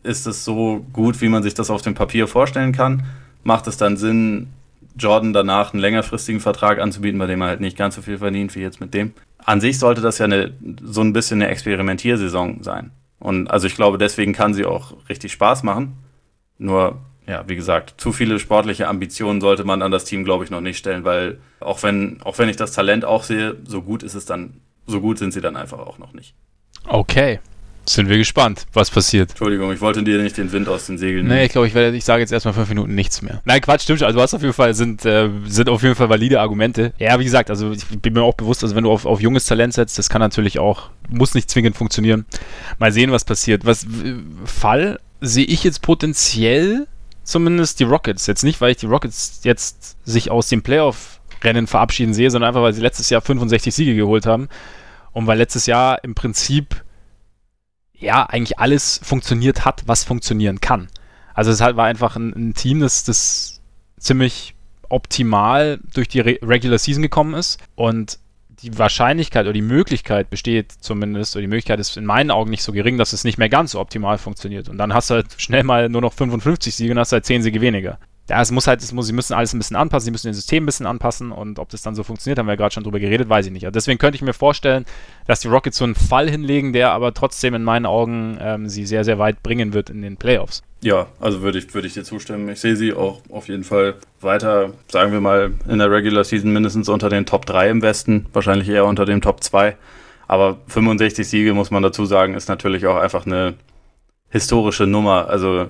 ist 0.03 0.25
es 0.25 0.43
so 0.43 0.85
gut, 0.93 1.21
wie 1.21 1.29
man 1.29 1.43
sich 1.43 1.53
das 1.53 1.69
auf 1.69 1.81
dem 1.81 1.93
Papier 1.93 2.27
vorstellen 2.27 2.71
kann? 2.71 3.03
Macht 3.43 3.67
es 3.67 3.77
dann 3.77 3.97
Sinn, 3.97 4.47
Jordan 4.97 5.33
danach 5.33 5.73
einen 5.73 5.81
längerfristigen 5.81 6.41
Vertrag 6.41 6.79
anzubieten, 6.79 7.19
bei 7.19 7.27
dem 7.27 7.41
er 7.41 7.47
halt 7.47 7.61
nicht 7.61 7.77
ganz 7.77 7.95
so 7.95 8.01
viel 8.01 8.17
verdient 8.17 8.55
wie 8.55 8.61
jetzt 8.61 8.81
mit 8.81 8.93
dem? 8.93 9.13
An 9.37 9.61
sich 9.61 9.79
sollte 9.79 10.01
das 10.01 10.17
ja 10.17 10.25
eine, 10.25 10.53
so 10.83 11.01
ein 11.01 11.13
bisschen 11.13 11.41
eine 11.41 11.51
Experimentiersaison 11.51 12.63
sein. 12.63 12.91
Und 13.21 13.49
also 13.49 13.67
ich 13.67 13.75
glaube, 13.75 13.97
deswegen 13.97 14.33
kann 14.33 14.53
sie 14.53 14.65
auch 14.65 14.93
richtig 15.07 15.31
Spaß 15.31 15.63
machen. 15.63 15.97
Nur, 16.57 16.97
ja, 17.27 17.43
wie 17.47 17.55
gesagt, 17.55 17.93
zu 17.97 18.11
viele 18.11 18.39
sportliche 18.39 18.87
Ambitionen 18.87 19.41
sollte 19.41 19.63
man 19.63 19.81
an 19.81 19.91
das 19.91 20.05
Team, 20.05 20.23
glaube 20.23 20.43
ich, 20.43 20.49
noch 20.49 20.61
nicht 20.61 20.77
stellen, 20.77 21.05
weil 21.05 21.39
auch 21.59 21.83
wenn, 21.83 22.19
auch 22.23 22.39
wenn 22.39 22.49
ich 22.49 22.57
das 22.57 22.71
Talent 22.71 23.05
auch 23.05 23.23
sehe, 23.23 23.57
so 23.63 23.83
gut 23.83 24.01
ist 24.01 24.15
es 24.15 24.25
dann, 24.25 24.61
so 24.87 24.99
gut 25.01 25.19
sind 25.19 25.31
sie 25.33 25.41
dann 25.41 25.55
einfach 25.55 25.79
auch 25.79 25.99
noch 25.99 26.13
nicht. 26.13 26.33
Okay. 26.87 27.39
Sind 27.85 28.09
wir 28.09 28.17
gespannt, 28.17 28.65
was 28.73 28.91
passiert. 28.91 29.31
Entschuldigung, 29.31 29.71
ich 29.73 29.81
wollte 29.81 30.03
dir 30.03 30.21
nicht 30.21 30.37
den 30.37 30.51
Wind 30.51 30.69
aus 30.69 30.85
den 30.85 30.97
Segeln 30.97 31.25
nehmen. 31.27 31.39
Nee, 31.39 31.45
ich 31.45 31.51
glaube, 31.51 31.67
ich, 31.67 31.75
ich 31.75 32.05
sage 32.05 32.21
jetzt 32.21 32.31
erstmal 32.31 32.53
fünf 32.53 32.69
Minuten 32.69 32.93
nichts 32.93 33.21
mehr. 33.21 33.41
Nein, 33.43 33.59
Quatsch, 33.59 33.81
stimmt 33.81 33.99
schon. 33.99 34.07
Also, 34.07 34.21
hast 34.21 34.33
auf 34.33 34.41
jeden 34.41 34.53
Fall, 34.53 34.73
sind, 34.73 35.03
äh, 35.05 35.29
sind 35.45 35.67
auf 35.67 35.81
jeden 35.81 35.95
Fall 35.95 36.09
valide 36.09 36.39
Argumente. 36.39 36.93
Ja, 36.99 37.19
wie 37.19 37.23
gesagt, 37.23 37.49
also 37.49 37.71
ich 37.71 37.85
bin 37.87 38.13
mir 38.13 38.21
auch 38.21 38.35
bewusst, 38.35 38.63
also 38.63 38.75
wenn 38.75 38.83
du 38.83 38.91
auf, 38.91 39.05
auf 39.05 39.19
junges 39.19 39.45
Talent 39.45 39.73
setzt, 39.73 39.97
das 39.97 40.09
kann 40.09 40.21
natürlich 40.21 40.59
auch, 40.59 40.89
muss 41.09 41.33
nicht 41.33 41.49
zwingend 41.49 41.75
funktionieren. 41.75 42.25
Mal 42.77 42.91
sehen, 42.91 43.11
was 43.11 43.25
passiert. 43.25 43.65
Was 43.65 43.87
Fall 44.45 44.99
sehe 45.19 45.45
ich 45.45 45.63
jetzt 45.63 45.81
potenziell 45.81 46.87
zumindest 47.23 47.79
die 47.79 47.83
Rockets. 47.83 48.27
Jetzt 48.27 48.43
nicht, 48.43 48.61
weil 48.61 48.71
ich 48.71 48.77
die 48.77 48.87
Rockets 48.87 49.41
jetzt 49.43 49.97
sich 50.05 50.29
aus 50.31 50.49
dem 50.49 50.61
Playoff-Rennen 50.61 51.67
verabschieden 51.67 52.13
sehe, 52.13 52.29
sondern 52.29 52.49
einfach, 52.49 52.61
weil 52.61 52.73
sie 52.73 52.81
letztes 52.81 53.09
Jahr 53.09 53.21
65 53.21 53.73
Siege 53.73 53.95
geholt 53.95 54.25
haben. 54.25 54.49
Und 55.13 55.27
weil 55.27 55.37
letztes 55.37 55.65
Jahr 55.65 56.03
im 56.03 56.15
Prinzip 56.15 56.83
ja, 58.01 58.25
eigentlich 58.25 58.59
alles 58.59 58.99
funktioniert 59.03 59.63
hat, 59.63 59.83
was 59.85 60.03
funktionieren 60.03 60.59
kann. 60.59 60.89
Also 61.33 61.51
es 61.51 61.61
war 61.61 61.85
einfach 61.85 62.15
ein, 62.15 62.33
ein 62.35 62.53
Team, 62.53 62.81
das, 62.81 63.03
das 63.03 63.61
ziemlich 63.97 64.55
optimal 64.89 65.79
durch 65.93 66.09
die 66.09 66.19
Re 66.19 66.37
Regular 66.41 66.77
Season 66.77 67.01
gekommen 67.01 67.33
ist 67.33 67.59
und 67.75 68.19
die 68.61 68.77
Wahrscheinlichkeit 68.77 69.45
oder 69.45 69.53
die 69.53 69.61
Möglichkeit 69.61 70.29
besteht 70.29 70.71
zumindest, 70.71 71.35
oder 71.35 71.41
die 71.41 71.47
Möglichkeit 71.47 71.79
ist 71.79 71.97
in 71.97 72.05
meinen 72.05 72.29
Augen 72.29 72.51
nicht 72.51 72.61
so 72.61 72.73
gering, 72.73 72.97
dass 72.97 73.13
es 73.13 73.23
nicht 73.23 73.37
mehr 73.37 73.49
ganz 73.49 73.71
so 73.71 73.79
optimal 73.79 74.17
funktioniert. 74.17 74.69
Und 74.69 74.77
dann 74.77 74.93
hast 74.93 75.09
du 75.09 75.15
halt 75.15 75.27
schnell 75.37 75.63
mal 75.63 75.89
nur 75.89 76.01
noch 76.01 76.13
55 76.13 76.75
Siege 76.75 76.91
und 76.91 76.99
hast 76.99 77.11
halt 77.11 77.25
10 77.25 77.41
Siege 77.43 77.61
weniger 77.61 77.97
ja, 78.31 78.41
es 78.41 78.49
muss 78.49 78.65
halt, 78.65 78.81
es 78.81 78.93
muss, 78.93 79.07
sie 79.07 79.13
müssen 79.13 79.33
alles 79.33 79.53
ein 79.53 79.57
bisschen 79.57 79.75
anpassen, 79.75 80.05
sie 80.05 80.11
müssen 80.11 80.27
das 80.27 80.37
System 80.37 80.63
ein 80.63 80.65
bisschen 80.65 80.85
anpassen 80.85 81.33
und 81.33 81.59
ob 81.59 81.67
das 81.67 81.81
dann 81.81 81.95
so 81.95 82.03
funktioniert, 82.03 82.39
haben 82.39 82.45
wir 82.45 82.53
ja 82.53 82.55
gerade 82.55 82.73
schon 82.73 82.85
drüber 82.85 82.99
geredet, 82.99 83.27
weiß 83.27 83.47
ich 83.47 83.51
nicht. 83.51 83.65
Also 83.65 83.73
deswegen 83.73 83.99
könnte 83.99 84.15
ich 84.15 84.21
mir 84.21 84.31
vorstellen, 84.31 84.85
dass 85.27 85.41
die 85.41 85.49
Rockets 85.49 85.77
so 85.77 85.83
einen 85.83 85.95
Fall 85.95 86.29
hinlegen, 86.29 86.71
der 86.71 86.91
aber 86.91 87.13
trotzdem 87.13 87.55
in 87.55 87.63
meinen 87.63 87.85
Augen 87.85 88.37
ähm, 88.39 88.69
sie 88.69 88.85
sehr, 88.85 89.03
sehr 89.03 89.19
weit 89.19 89.43
bringen 89.43 89.73
wird 89.73 89.89
in 89.89 90.01
den 90.01 90.15
Playoffs. 90.15 90.63
Ja, 90.81 91.07
also 91.19 91.41
würde 91.41 91.59
ich, 91.59 91.73
würde 91.73 91.87
ich 91.87 91.93
dir 91.93 92.05
zustimmen. 92.05 92.47
Ich 92.47 92.61
sehe 92.61 92.77
sie 92.77 92.93
auch 92.93 93.21
auf 93.29 93.49
jeden 93.49 93.65
Fall 93.65 93.95
weiter, 94.21 94.71
sagen 94.87 95.11
wir 95.11 95.19
mal, 95.19 95.51
in 95.67 95.79
der 95.79 95.91
Regular 95.91 96.23
Season 96.23 96.53
mindestens 96.53 96.87
unter 96.87 97.09
den 97.09 97.25
Top 97.25 97.45
3 97.45 97.69
im 97.69 97.81
Westen, 97.81 98.27
wahrscheinlich 98.31 98.69
eher 98.69 98.85
unter 98.85 99.03
dem 99.03 99.19
Top 99.19 99.43
2. 99.43 99.75
Aber 100.29 100.57
65 100.67 101.27
Siege, 101.27 101.53
muss 101.53 101.69
man 101.69 101.83
dazu 101.83 102.05
sagen, 102.05 102.33
ist 102.33 102.47
natürlich 102.47 102.87
auch 102.87 102.95
einfach 102.95 103.25
eine 103.25 103.55
historische 104.29 104.87
Nummer. 104.87 105.27
Also 105.27 105.67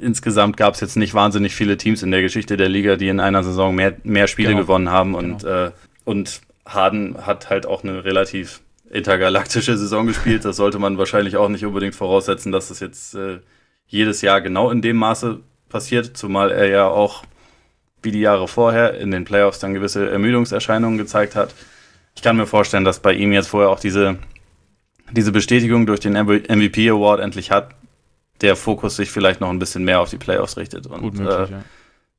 insgesamt 0.00 0.56
gab 0.56 0.74
es 0.74 0.80
jetzt 0.80 0.96
nicht 0.96 1.14
wahnsinnig 1.14 1.54
viele 1.54 1.76
Teams 1.76 2.02
in 2.02 2.10
der 2.10 2.22
Geschichte 2.22 2.56
der 2.56 2.68
Liga, 2.68 2.96
die 2.96 3.08
in 3.08 3.20
einer 3.20 3.42
Saison 3.42 3.74
mehr, 3.74 3.96
mehr 4.02 4.26
Spiele 4.26 4.50
genau. 4.50 4.62
gewonnen 4.62 4.90
haben. 4.90 5.14
Und, 5.14 5.42
genau. 5.42 5.66
äh, 5.66 5.70
und 6.04 6.40
Harden 6.66 7.26
hat 7.26 7.50
halt 7.50 7.66
auch 7.66 7.82
eine 7.82 8.04
relativ 8.04 8.60
intergalaktische 8.90 9.76
Saison 9.76 10.06
gespielt. 10.06 10.44
Das 10.44 10.56
sollte 10.56 10.78
man 10.78 10.98
wahrscheinlich 10.98 11.36
auch 11.36 11.48
nicht 11.48 11.64
unbedingt 11.64 11.94
voraussetzen, 11.94 12.52
dass 12.52 12.68
das 12.68 12.80
jetzt 12.80 13.14
äh, 13.14 13.38
jedes 13.86 14.22
Jahr 14.22 14.40
genau 14.40 14.70
in 14.70 14.82
dem 14.82 14.96
Maße 14.96 15.40
passiert, 15.68 16.16
zumal 16.16 16.50
er 16.50 16.66
ja 16.66 16.88
auch 16.88 17.24
wie 18.02 18.12
die 18.12 18.20
Jahre 18.20 18.48
vorher 18.48 18.94
in 18.94 19.10
den 19.10 19.24
Playoffs 19.24 19.58
dann 19.58 19.74
gewisse 19.74 20.10
Ermüdungserscheinungen 20.10 20.98
gezeigt 20.98 21.36
hat. 21.36 21.54
Ich 22.16 22.22
kann 22.22 22.36
mir 22.36 22.46
vorstellen, 22.46 22.84
dass 22.84 23.00
bei 23.00 23.12
ihm 23.12 23.32
jetzt 23.32 23.48
vorher 23.48 23.70
auch 23.70 23.80
diese, 23.80 24.18
diese 25.12 25.32
Bestätigung 25.32 25.86
durch 25.86 26.00
den 26.00 26.14
MVP 26.14 26.88
Award 26.90 27.20
endlich 27.20 27.50
hat, 27.50 27.74
der 28.40 28.56
Fokus 28.56 28.96
sich 28.96 29.10
vielleicht 29.10 29.40
noch 29.40 29.50
ein 29.50 29.58
bisschen 29.58 29.84
mehr 29.84 30.00
auf 30.00 30.10
die 30.10 30.18
Playoffs 30.18 30.56
richtet 30.56 30.86
und 30.86 31.02
möglich, 31.02 31.50
äh, 31.50 31.52
ja. 31.52 31.64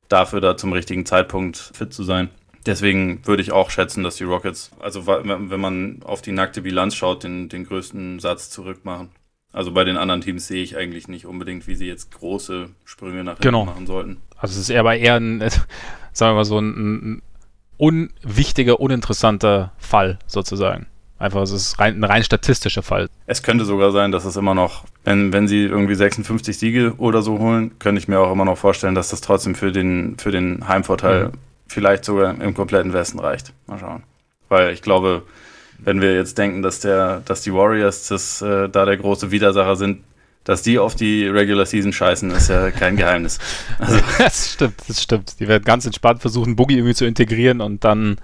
dafür 0.08 0.40
da 0.40 0.56
zum 0.56 0.72
richtigen 0.72 1.06
Zeitpunkt 1.06 1.56
fit 1.56 1.92
zu 1.92 2.04
sein. 2.04 2.30
Deswegen 2.64 3.26
würde 3.26 3.42
ich 3.42 3.50
auch 3.50 3.70
schätzen, 3.70 4.04
dass 4.04 4.16
die 4.16 4.24
Rockets, 4.24 4.70
also 4.78 5.06
wenn 5.06 5.60
man 5.60 6.00
auf 6.04 6.22
die 6.22 6.30
nackte 6.30 6.62
Bilanz 6.62 6.94
schaut, 6.94 7.24
den, 7.24 7.48
den 7.48 7.64
größten 7.64 8.20
Satz 8.20 8.50
zurückmachen. 8.50 9.10
Also 9.52 9.72
bei 9.72 9.84
den 9.84 9.96
anderen 9.96 10.22
Teams 10.22 10.46
sehe 10.46 10.62
ich 10.62 10.76
eigentlich 10.76 11.08
nicht 11.08 11.26
unbedingt, 11.26 11.66
wie 11.66 11.74
sie 11.74 11.86
jetzt 11.86 12.12
große 12.12 12.70
Sprünge 12.84 13.24
nach 13.24 13.32
hinten 13.32 13.42
genau. 13.42 13.64
machen 13.64 13.86
sollten. 13.86 14.18
Also 14.36 14.52
es 14.52 14.60
ist 14.60 14.70
eher 14.70 14.80
aber 14.80 14.96
eher 14.96 15.16
ein, 15.16 15.40
sagen 16.12 16.32
wir 16.32 16.34
mal 16.34 16.44
so 16.44 16.58
ein, 16.58 16.70
ein 17.16 17.22
unwichtiger, 17.76 18.80
uninteressanter 18.80 19.72
Fall 19.76 20.18
sozusagen. 20.26 20.86
Einfach, 21.22 21.42
es 21.42 21.52
ist 21.52 21.78
rein, 21.78 22.00
ein 22.00 22.04
rein 22.04 22.24
statistischer 22.24 22.82
Fall. 22.82 23.08
Es 23.26 23.44
könnte 23.44 23.64
sogar 23.64 23.92
sein, 23.92 24.10
dass 24.10 24.24
es 24.24 24.34
immer 24.34 24.56
noch, 24.56 24.82
wenn, 25.04 25.32
wenn 25.32 25.46
sie 25.46 25.62
irgendwie 25.62 25.94
56 25.94 26.58
Siege 26.58 26.94
oder 26.98 27.22
so 27.22 27.38
holen, 27.38 27.78
könnte 27.78 28.00
ich 28.00 28.08
mir 28.08 28.18
auch 28.18 28.32
immer 28.32 28.44
noch 28.44 28.58
vorstellen, 28.58 28.96
dass 28.96 29.10
das 29.10 29.20
trotzdem 29.20 29.54
für 29.54 29.70
den, 29.70 30.18
für 30.18 30.32
den 30.32 30.66
Heimvorteil 30.66 31.26
mhm. 31.26 31.32
vielleicht 31.68 32.04
sogar 32.04 32.34
im 32.40 32.54
kompletten 32.54 32.92
Westen 32.92 33.20
reicht. 33.20 33.52
Mal 33.68 33.78
schauen. 33.78 34.02
Weil 34.48 34.72
ich 34.72 34.82
glaube, 34.82 35.22
wenn 35.78 36.00
wir 36.00 36.12
jetzt 36.16 36.38
denken, 36.38 36.60
dass 36.60 36.80
der, 36.80 37.22
dass 37.24 37.42
die 37.42 37.54
Warriors 37.54 38.08
das, 38.08 38.42
äh, 38.42 38.68
da 38.68 38.84
der 38.84 38.96
große 38.96 39.30
Widersacher 39.30 39.76
sind, 39.76 40.02
dass 40.42 40.62
die 40.62 40.80
auf 40.80 40.96
die 40.96 41.28
Regular 41.28 41.66
Season 41.66 41.92
scheißen, 41.92 42.32
ist 42.32 42.48
ja 42.48 42.72
kein 42.72 42.96
Geheimnis. 42.96 43.38
Also. 43.78 44.00
das 44.18 44.54
stimmt, 44.54 44.74
das 44.88 45.00
stimmt. 45.00 45.38
Die 45.38 45.46
werden 45.46 45.62
ganz 45.62 45.86
entspannt 45.86 46.20
versuchen, 46.20 46.56
Boogie 46.56 46.78
irgendwie 46.78 46.94
zu 46.94 47.04
integrieren 47.04 47.60
und 47.60 47.84
dann 47.84 48.16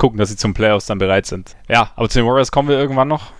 gucken, 0.00 0.18
dass 0.18 0.30
sie 0.30 0.36
zum 0.36 0.54
Playoffs 0.54 0.86
dann 0.86 0.98
bereit 0.98 1.26
sind. 1.26 1.54
Ja, 1.68 1.92
aber 1.94 2.08
zu 2.08 2.18
den 2.18 2.26
Warriors 2.26 2.50
kommen 2.50 2.68
wir 2.68 2.78
irgendwann 2.78 3.06
noch. 3.06 3.32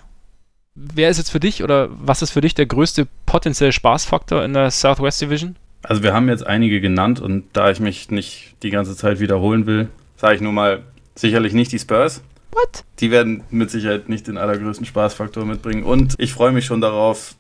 Wer 0.77 1.09
ist 1.09 1.19
jetzt 1.19 1.31
für 1.31 1.41
dich 1.41 1.65
oder 1.65 1.89
was 1.91 2.23
ist 2.23 2.31
für 2.31 2.41
dich 2.41 2.55
der 2.55 2.67
größte 2.67 3.09
potenzielle 3.27 3.73
Spaßfaktor 3.73 4.45
in 4.45 4.53
der 4.53 4.71
Southwest 4.71 5.21
Division? 5.21 5.57
Also 5.83 6.03
wir 6.03 6.13
haben 6.13 6.29
jetzt 6.29 6.47
einige 6.47 6.81
genannt 6.81 7.19
und 7.19 7.45
da 7.55 7.71
ich 7.71 7.81
mich 7.81 8.11
nicht 8.11 8.55
die 8.63 8.71
ganze 8.71 8.95
Zeit 8.95 9.19
wiederholen 9.19 9.67
will, 9.67 9.89
sage 10.17 10.37
ich 10.37 10.41
nur 10.41 10.53
mal 10.53 10.85
sicherlich 11.15 11.55
nicht 11.55 11.73
die 11.73 11.79
Spurs. 11.79 12.23
What? 12.53 12.85
Die 12.99 13.11
werden 13.11 13.43
mit 13.51 13.71
Sicherheit 13.71 14.09
nicht 14.09 14.27
den 14.27 14.37
allergrößten 14.37 14.85
Spaßfaktor 14.85 15.45
mitbringen 15.47 15.83
und 15.83 16.15
ich 16.19 16.33
freue 16.33 16.53
mich 16.53 16.67
schon 16.67 16.83
darauf, 16.83 17.37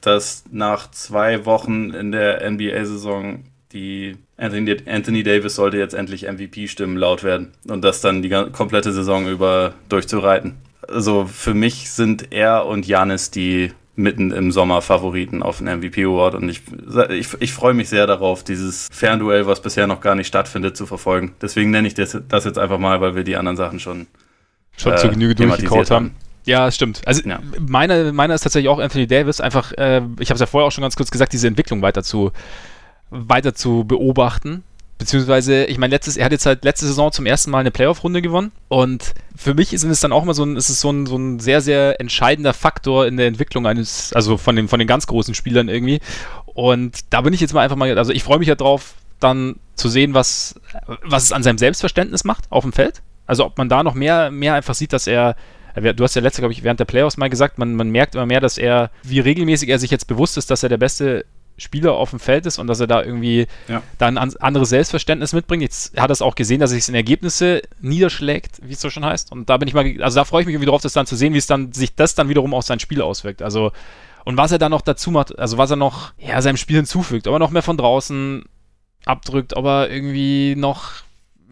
dass 0.00 0.44
nach 0.50 0.90
zwei 0.90 1.44
Wochen 1.44 1.90
in 1.90 2.10
der 2.10 2.50
NBA-Saison 2.50 3.44
die 3.72 4.16
Anthony, 4.42 4.76
Anthony 4.86 5.22
Davis 5.22 5.54
sollte 5.54 5.76
jetzt 5.76 5.94
endlich 5.94 6.24
MVP-Stimmen 6.24 6.96
laut 6.96 7.22
werden 7.22 7.52
und 7.68 7.82
das 7.82 8.00
dann 8.00 8.22
die 8.22 8.28
komplette 8.28 8.92
Saison 8.92 9.28
über 9.28 9.74
durchzureiten. 9.88 10.56
Also 10.88 11.26
für 11.26 11.54
mich 11.54 11.90
sind 11.90 12.32
er 12.32 12.66
und 12.66 12.86
Janis 12.86 13.30
die 13.30 13.72
mitten 13.94 14.32
im 14.32 14.50
Sommer 14.50 14.82
Favoriten 14.82 15.42
auf 15.42 15.58
den 15.58 15.66
MVP 15.78 16.04
Award 16.04 16.34
und 16.34 16.48
ich, 16.48 16.62
ich, 17.10 17.28
ich 17.38 17.52
freue 17.52 17.74
mich 17.74 17.88
sehr 17.88 18.06
darauf, 18.06 18.42
dieses 18.42 18.88
Fernduell, 18.90 19.46
was 19.46 19.62
bisher 19.62 19.86
noch 19.86 20.00
gar 20.00 20.14
nicht 20.14 20.26
stattfindet, 20.26 20.76
zu 20.76 20.86
verfolgen. 20.86 21.34
Deswegen 21.40 21.70
nenne 21.70 21.86
ich 21.86 21.94
das, 21.94 22.18
das 22.28 22.44
jetzt 22.44 22.58
einfach 22.58 22.78
mal, 22.78 23.00
weil 23.00 23.14
wir 23.14 23.22
die 23.22 23.36
anderen 23.36 23.56
Sachen 23.56 23.78
schon, 23.78 24.06
schon 24.76 24.94
äh, 24.94 24.96
zu 24.96 25.08
Genüge 25.10 25.34
durchgekaut 25.36 25.90
haben. 25.90 26.06
haben. 26.06 26.16
Ja, 26.44 26.68
stimmt. 26.72 27.02
Also 27.06 27.22
ja. 27.28 27.38
Meine, 27.60 28.12
meiner 28.12 28.34
ist 28.34 28.40
tatsächlich 28.40 28.70
auch 28.70 28.80
Anthony 28.80 29.06
Davis, 29.06 29.40
einfach, 29.40 29.72
äh, 29.72 30.00
ich 30.18 30.30
habe 30.30 30.34
es 30.34 30.40
ja 30.40 30.46
vorher 30.46 30.66
auch 30.66 30.72
schon 30.72 30.82
ganz 30.82 30.96
kurz 30.96 31.10
gesagt, 31.10 31.32
diese 31.32 31.46
Entwicklung 31.46 31.82
weiter 31.82 32.02
zu, 32.02 32.32
weiter 33.12 33.54
zu 33.54 33.84
beobachten. 33.84 34.64
Beziehungsweise, 34.98 35.64
ich 35.64 35.78
meine, 35.78 35.92
letztes, 35.92 36.16
er 36.16 36.26
hat 36.26 36.32
jetzt 36.32 36.46
halt 36.46 36.64
letzte 36.64 36.86
Saison 36.86 37.10
zum 37.10 37.26
ersten 37.26 37.50
Mal 37.50 37.58
eine 37.58 37.70
Playoff-Runde 37.70 38.22
gewonnen. 38.22 38.52
Und 38.68 39.14
für 39.36 39.52
mich 39.52 39.72
ist 39.72 39.82
es 39.82 40.00
dann 40.00 40.12
auch 40.12 40.24
mal 40.24 40.32
so 40.32 40.44
ein, 40.44 40.56
ist 40.56 40.68
es 40.68 40.80
so 40.80 40.90
ein, 40.90 41.06
so 41.06 41.16
ein 41.16 41.40
sehr, 41.40 41.60
sehr 41.60 42.00
entscheidender 42.00 42.54
Faktor 42.54 43.06
in 43.06 43.16
der 43.16 43.26
Entwicklung 43.26 43.66
eines, 43.66 44.12
also 44.12 44.36
von 44.36 44.54
den, 44.54 44.68
von 44.68 44.78
den 44.78 44.88
ganz 44.88 45.06
großen 45.06 45.34
Spielern 45.34 45.68
irgendwie. 45.68 46.00
Und 46.46 47.00
da 47.10 47.20
bin 47.22 47.34
ich 47.34 47.40
jetzt 47.40 47.52
mal 47.52 47.62
einfach 47.62 47.76
mal, 47.76 47.96
also 47.98 48.12
ich 48.12 48.22
freue 48.22 48.38
mich 48.38 48.48
ja 48.48 48.54
drauf, 48.54 48.94
dann 49.18 49.56
zu 49.74 49.88
sehen, 49.88 50.14
was, 50.14 50.54
was 51.02 51.24
es 51.24 51.32
an 51.32 51.42
seinem 51.42 51.58
Selbstverständnis 51.58 52.24
macht 52.24 52.44
auf 52.50 52.62
dem 52.62 52.72
Feld. 52.72 53.02
Also 53.26 53.44
ob 53.44 53.58
man 53.58 53.68
da 53.68 53.82
noch 53.82 53.94
mehr, 53.94 54.30
mehr 54.30 54.54
einfach 54.54 54.74
sieht, 54.74 54.92
dass 54.92 55.06
er, 55.06 55.36
du 55.74 56.04
hast 56.04 56.14
ja 56.14 56.22
letzte, 56.22 56.42
glaube 56.42 56.52
ich, 56.52 56.62
während 56.62 56.80
der 56.80 56.84
Playoffs 56.84 57.16
mal 57.16 57.30
gesagt, 57.30 57.58
man, 57.58 57.74
man 57.74 57.90
merkt 57.90 58.14
immer 58.14 58.26
mehr, 58.26 58.40
dass 58.40 58.56
er, 58.58 58.90
wie 59.02 59.20
regelmäßig 59.20 59.68
er 59.68 59.78
sich 59.78 59.90
jetzt 59.90 60.06
bewusst 60.06 60.36
ist, 60.36 60.50
dass 60.50 60.62
er 60.62 60.68
der 60.68 60.76
beste 60.76 61.24
Spieler 61.62 61.92
auf 61.94 62.10
dem 62.10 62.20
Feld 62.20 62.46
ist 62.46 62.58
und 62.58 62.66
dass 62.66 62.80
er 62.80 62.86
da 62.86 63.02
irgendwie 63.02 63.46
ja. 63.68 63.82
dann 63.98 64.18
ein 64.18 64.36
anderes 64.36 64.68
Selbstverständnis 64.70 65.32
mitbringt. 65.32 65.62
Jetzt 65.62 65.98
hat 65.98 66.10
er 66.10 66.12
es 66.12 66.22
auch 66.22 66.34
gesehen, 66.34 66.60
dass 66.60 66.70
sich 66.70 66.88
in 66.88 66.94
Ergebnisse 66.94 67.62
niederschlägt, 67.80 68.60
wie 68.62 68.72
es 68.72 68.80
so 68.80 68.90
schon 68.90 69.04
heißt. 69.04 69.32
Und 69.32 69.48
da 69.48 69.56
bin 69.56 69.68
ich 69.68 69.74
mal, 69.74 69.84
also 70.02 70.20
da 70.20 70.24
freue 70.24 70.42
ich 70.42 70.46
mich 70.46 70.54
irgendwie 70.54 70.70
drauf, 70.70 70.82
das 70.82 70.92
dann 70.92 71.06
zu 71.06 71.16
sehen, 71.16 71.34
wie 71.34 71.38
es 71.38 71.46
dann 71.46 71.72
sich 71.72 71.94
das 71.94 72.14
dann 72.14 72.28
wiederum 72.28 72.52
auf 72.54 72.64
sein 72.64 72.80
Spiel 72.80 73.00
auswirkt. 73.00 73.42
Also 73.42 73.72
und 74.24 74.36
was 74.36 74.52
er 74.52 74.58
dann 74.58 74.70
noch 74.70 74.82
dazu 74.82 75.10
macht, 75.10 75.38
also 75.38 75.58
was 75.58 75.70
er 75.70 75.76
noch 75.76 76.12
ja, 76.18 76.40
seinem 76.42 76.56
Spiel 76.56 76.76
hinzufügt, 76.76 77.26
ob 77.26 77.34
er 77.34 77.38
noch 77.38 77.50
mehr 77.50 77.62
von 77.62 77.76
draußen 77.76 78.44
abdrückt, 79.04 79.56
ob 79.56 79.64
er 79.64 79.90
irgendwie 79.90 80.54
noch, 80.56 80.92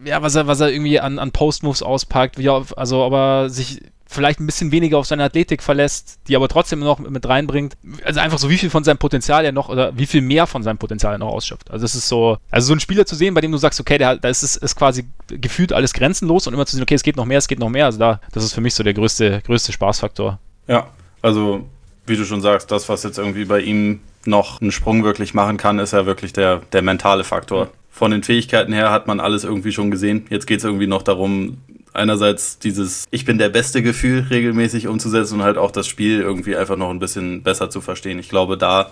ja, 0.03 0.21
was 0.21 0.35
er, 0.35 0.47
was 0.47 0.59
er 0.61 0.71
irgendwie 0.71 0.99
an, 0.99 1.19
an 1.19 1.31
Post-Moves 1.31 1.83
auspackt, 1.83 2.37
wie 2.37 2.47
er, 2.47 2.65
also 2.75 3.03
ob 3.03 3.13
er 3.13 3.49
sich 3.49 3.81
vielleicht 4.11 4.39
ein 4.39 4.45
bisschen 4.45 4.71
weniger 4.71 4.97
auf 4.97 5.07
seine 5.07 5.23
Athletik 5.23 5.63
verlässt, 5.63 6.19
die 6.27 6.35
aber 6.35 6.47
trotzdem 6.49 6.79
noch 6.79 6.99
mit 6.99 7.27
reinbringt. 7.27 7.77
Also 8.03 8.19
einfach 8.19 8.37
so, 8.37 8.49
wie 8.49 8.57
viel 8.57 8.69
von 8.69 8.83
seinem 8.83 8.97
Potenzial 8.97 9.45
er 9.45 9.51
noch 9.51 9.69
oder 9.69 9.97
wie 9.97 10.05
viel 10.05 10.21
mehr 10.21 10.47
von 10.47 10.63
seinem 10.63 10.77
Potenzial 10.77 11.13
er 11.13 11.17
noch 11.17 11.29
ausschöpft. 11.29 11.71
Also 11.71 11.85
es 11.85 11.95
ist 11.95 12.07
so, 12.07 12.37
also 12.49 12.67
so 12.67 12.73
ein 12.73 12.79
Spieler 12.79 13.05
zu 13.05 13.15
sehen, 13.15 13.33
bei 13.33 13.41
dem 13.41 13.51
du 13.51 13.57
sagst, 13.57 13.79
okay, 13.79 13.97
da 13.97 14.13
ist 14.13 14.43
es 14.43 14.57
ist 14.57 14.75
quasi 14.75 15.05
gefühlt 15.27 15.71
alles 15.73 15.93
grenzenlos 15.93 16.45
und 16.45 16.53
immer 16.53 16.65
zu 16.65 16.75
sehen, 16.75 16.83
okay, 16.83 16.95
es 16.95 17.03
geht 17.03 17.15
noch 17.15 17.25
mehr, 17.25 17.37
es 17.37 17.47
geht 17.47 17.59
noch 17.59 17.69
mehr. 17.69 17.85
Also 17.85 17.99
da, 17.99 18.19
das 18.33 18.43
ist 18.43 18.53
für 18.53 18.61
mich 18.61 18.73
so 18.73 18.83
der 18.83 18.93
größte, 18.93 19.41
größte 19.45 19.71
Spaßfaktor. 19.71 20.39
Ja, 20.67 20.87
also 21.21 21.65
wie 22.05 22.17
du 22.17 22.25
schon 22.25 22.41
sagst, 22.41 22.69
das, 22.71 22.89
was 22.89 23.03
jetzt 23.03 23.17
irgendwie 23.17 23.45
bei 23.45 23.61
ihm 23.61 24.01
noch 24.25 24.61
einen 24.61 24.71
Sprung 24.71 25.03
wirklich 25.03 25.33
machen 25.33 25.57
kann, 25.57 25.79
ist 25.79 25.93
ja 25.93 26.05
wirklich 26.05 26.33
der, 26.33 26.61
der 26.73 26.81
mentale 26.81 27.23
Faktor. 27.23 27.69
Von 27.89 28.11
den 28.11 28.23
Fähigkeiten 28.23 28.73
her 28.73 28.91
hat 28.91 29.07
man 29.07 29.19
alles 29.19 29.43
irgendwie 29.43 29.71
schon 29.71 29.91
gesehen. 29.91 30.25
Jetzt 30.29 30.47
geht 30.47 30.59
es 30.59 30.63
irgendwie 30.63 30.87
noch 30.87 31.01
darum, 31.01 31.57
einerseits 31.93 32.59
dieses 32.59 33.05
Ich 33.11 33.25
bin 33.25 33.37
der 33.37 33.49
beste 33.49 33.81
Gefühl 33.81 34.27
regelmäßig 34.29 34.87
umzusetzen 34.87 35.35
und 35.35 35.43
halt 35.43 35.57
auch 35.57 35.71
das 35.71 35.87
Spiel 35.87 36.21
irgendwie 36.21 36.55
einfach 36.55 36.77
noch 36.77 36.89
ein 36.89 36.99
bisschen 36.99 37.43
besser 37.43 37.69
zu 37.69 37.81
verstehen. 37.81 38.19
Ich 38.19 38.29
glaube, 38.29 38.57
da 38.57 38.91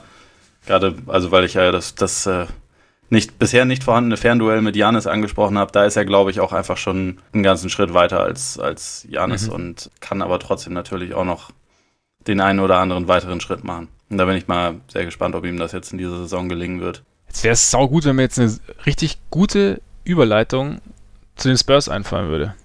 gerade, 0.66 0.96
also 1.08 1.32
weil 1.32 1.46
ich 1.46 1.56
ja 1.56 1.72
das, 1.72 1.96
das 1.96 2.26
äh, 2.26 2.46
nicht, 3.10 3.40
bisher 3.40 3.66
nicht 3.66 3.84
vorhandene 3.84 4.18
Fernduell 4.18 4.62
mit 4.62 4.76
Janis 4.76 5.08
angesprochen 5.08 5.58
habe, 5.58 5.72
da 5.72 5.86
ist 5.86 5.96
er, 5.96 6.06
glaube 6.06 6.32
ich, 6.32 6.40
auch 6.40 6.54
einfach 6.54 6.78
schon 6.78 7.20
einen 7.34 7.44
ganzen 7.44 7.70
Schritt 7.70 7.94
weiter 7.94 8.22
als, 8.22 8.60
als 8.60 9.06
Janis 9.10 9.48
mhm. 9.48 9.54
und 9.54 9.92
kann 10.00 10.22
aber 10.22 10.40
trotzdem 10.40 10.74
natürlich 10.74 11.14
auch 11.14 11.26
noch 11.26 11.52
den 12.28 12.42
einen 12.42 12.60
oder 12.60 12.78
anderen 12.78 13.08
weiteren 13.08 13.42
Schritt 13.42 13.64
machen. 13.64 13.88
Und 14.10 14.18
da 14.18 14.26
bin 14.26 14.36
ich 14.36 14.48
mal 14.48 14.76
sehr 14.88 15.06
gespannt, 15.06 15.36
ob 15.36 15.46
ihm 15.46 15.58
das 15.58 15.72
jetzt 15.72 15.92
in 15.92 15.98
dieser 15.98 16.18
Saison 16.18 16.50
gelingen 16.50 16.82
wird. 16.82 17.04
Jetzt 17.28 17.44
wäre 17.44 17.54
es 17.54 17.72
saugut, 17.72 18.06
wenn 18.06 18.16
mir 18.16 18.24
jetzt 18.24 18.40
eine 18.40 18.56
richtig 18.86 19.18
gute 19.30 19.82
Überleitung 20.04 20.82
zu 21.36 21.48
den 21.48 21.58
Spurs 21.58 21.90
einfallen 21.90 22.30
würde. 22.30 22.56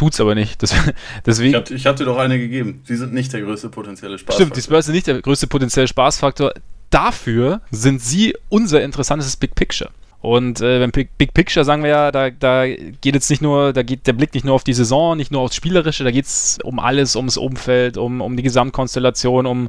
Tut's 0.00 0.18
aber 0.18 0.34
nicht. 0.34 0.62
Das, 0.62 0.74
deswegen, 1.26 1.50
ich 1.50 1.56
habe 1.56 1.90
hab 1.90 1.96
dir 1.96 2.06
doch 2.06 2.16
eine 2.16 2.38
gegeben. 2.38 2.80
Sie 2.84 2.96
sind 2.96 3.12
nicht 3.12 3.34
der 3.34 3.42
größte 3.42 3.68
potenzielle 3.68 4.16
Spaßfaktor. 4.16 4.46
Stimmt, 4.46 4.56
die 4.56 4.62
Spurs 4.62 4.86
sind 4.86 4.94
nicht 4.94 5.06
der 5.06 5.20
größte 5.20 5.46
potenzielle 5.46 5.88
Spaßfaktor. 5.88 6.54
Dafür 6.88 7.60
sind 7.70 8.00
sie 8.00 8.34
unser 8.48 8.82
interessantes 8.82 9.36
Big 9.36 9.54
Picture. 9.54 9.90
Und 10.22 10.62
äh, 10.62 10.78
beim 10.78 10.90
Big, 10.90 11.18
Big, 11.18 11.34
Picture 11.34 11.66
sagen 11.66 11.82
wir 11.82 11.90
ja, 11.90 12.12
da, 12.12 12.30
da 12.30 12.66
geht 12.66 13.14
jetzt 13.14 13.28
nicht 13.28 13.42
nur, 13.42 13.74
da 13.74 13.82
geht 13.82 14.06
der 14.06 14.14
Blick 14.14 14.32
nicht 14.32 14.46
nur 14.46 14.54
auf 14.54 14.64
die 14.64 14.72
Saison, 14.72 15.18
nicht 15.18 15.32
nur 15.32 15.42
aufs 15.42 15.56
Spielerische, 15.56 16.02
da 16.02 16.10
geht 16.10 16.24
es 16.24 16.58
um 16.64 16.78
alles, 16.78 17.14
ums 17.14 17.36
Umfeld, 17.36 17.98
um, 17.98 18.22
um 18.22 18.38
die 18.38 18.42
Gesamtkonstellation, 18.42 19.44
um 19.44 19.68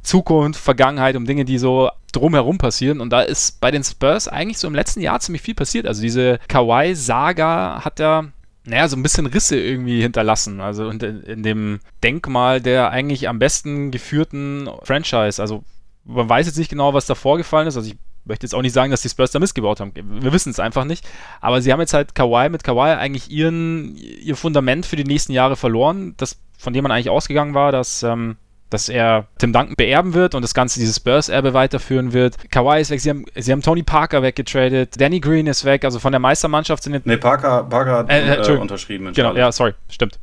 Zukunft, 0.00 0.60
Vergangenheit, 0.60 1.16
um 1.16 1.24
Dinge, 1.24 1.44
die 1.44 1.58
so 1.58 1.90
drumherum 2.12 2.58
passieren. 2.58 3.00
Und 3.00 3.10
da 3.10 3.22
ist 3.22 3.60
bei 3.60 3.72
den 3.72 3.82
Spurs 3.82 4.28
eigentlich 4.28 4.58
so 4.58 4.68
im 4.68 4.76
letzten 4.76 5.00
Jahr 5.00 5.18
ziemlich 5.18 5.42
viel 5.42 5.56
passiert. 5.56 5.88
Also 5.88 6.02
diese 6.02 6.38
Kawhi-Saga 6.46 7.84
hat 7.84 7.98
ja 7.98 8.26
naja, 8.66 8.88
so 8.88 8.96
ein 8.96 9.02
bisschen 9.02 9.26
Risse 9.26 9.58
irgendwie 9.58 10.02
hinterlassen. 10.02 10.60
Also 10.60 10.88
in, 10.88 11.00
in, 11.00 11.42
dem 11.42 11.80
Denkmal 12.02 12.60
der 12.60 12.90
eigentlich 12.90 13.28
am 13.28 13.38
besten 13.38 13.90
geführten 13.90 14.68
Franchise. 14.82 15.40
Also 15.40 15.64
man 16.04 16.28
weiß 16.28 16.46
jetzt 16.46 16.58
nicht 16.58 16.70
genau, 16.70 16.92
was 16.92 17.06
da 17.06 17.14
vorgefallen 17.14 17.68
ist. 17.68 17.76
Also 17.76 17.90
ich 17.90 17.96
möchte 18.24 18.44
jetzt 18.44 18.54
auch 18.54 18.62
nicht 18.62 18.72
sagen, 18.72 18.90
dass 18.90 19.02
die 19.02 19.08
Spurs 19.08 19.30
da 19.30 19.38
missgebaut 19.38 19.80
haben. 19.80 19.92
Wir 19.94 20.32
wissen 20.32 20.50
es 20.50 20.58
einfach 20.58 20.84
nicht. 20.84 21.06
Aber 21.40 21.62
sie 21.62 21.72
haben 21.72 21.80
jetzt 21.80 21.94
halt 21.94 22.14
Kawhi 22.14 22.48
mit 22.48 22.64
Kawhi 22.64 22.94
eigentlich 22.94 23.30
ihren, 23.30 23.96
ihr 23.96 24.36
Fundament 24.36 24.84
für 24.84 24.96
die 24.96 25.04
nächsten 25.04 25.32
Jahre 25.32 25.56
verloren, 25.56 26.14
das, 26.16 26.38
von 26.58 26.72
dem 26.72 26.82
man 26.82 26.92
eigentlich 26.92 27.10
ausgegangen 27.10 27.54
war, 27.54 27.70
dass, 27.70 28.02
ähm, 28.02 28.36
dass 28.70 28.88
er 28.88 29.26
Tim 29.38 29.52
Duncan 29.52 29.76
beerben 29.76 30.14
wird 30.14 30.34
und 30.34 30.42
das 30.42 30.54
Ganze 30.54 30.80
dieses 30.80 30.96
Spurs-Erbe 30.96 31.54
weiterführen 31.54 32.12
wird. 32.12 32.50
Kawhi 32.50 32.80
ist 32.80 32.90
weg, 32.90 33.00
sie 33.00 33.10
haben, 33.10 33.24
sie 33.34 33.52
haben 33.52 33.62
Tony 33.62 33.82
Parker 33.82 34.22
weggetradet, 34.22 35.00
Danny 35.00 35.20
Green 35.20 35.46
ist 35.46 35.64
weg, 35.64 35.84
also 35.84 35.98
von 35.98 36.12
der 36.12 36.18
Meistermannschaft 36.18 36.82
sind 36.82 36.94
jetzt. 36.94 37.06
Nee, 37.06 37.16
Parker, 37.16 37.64
Parker 37.64 37.98
hat 37.98 38.10
äh, 38.10 38.34
äh, 38.34 38.56
unterschrieben. 38.56 39.12
Genau, 39.12 39.34
ja, 39.34 39.52
sorry, 39.52 39.74
stimmt. 39.88 40.18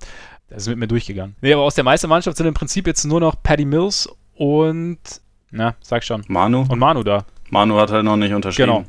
Das 0.49 0.63
ist 0.63 0.67
mit 0.69 0.77
mir 0.77 0.87
durchgegangen. 0.87 1.35
Nee, 1.41 1.53
aber 1.53 1.63
aus 1.63 1.75
der 1.75 1.83
Meistermannschaft 1.83 2.37
sind 2.37 2.45
im 2.45 2.53
Prinzip 2.53 2.85
jetzt 2.85 3.05
nur 3.05 3.19
noch 3.19 3.35
Paddy 3.41 3.65
Mills 3.65 4.09
und, 4.35 4.99
na, 5.51 5.75
sag 5.81 6.03
schon. 6.03 6.23
Manu. 6.27 6.65
Und 6.67 6.79
Manu 6.79 7.03
da. 7.03 7.25
Manu 7.49 7.77
hat 7.79 7.91
halt 7.91 8.03
noch 8.03 8.17
nicht 8.17 8.33
unterschrieben. 8.33 8.71
Genau. 8.71 8.85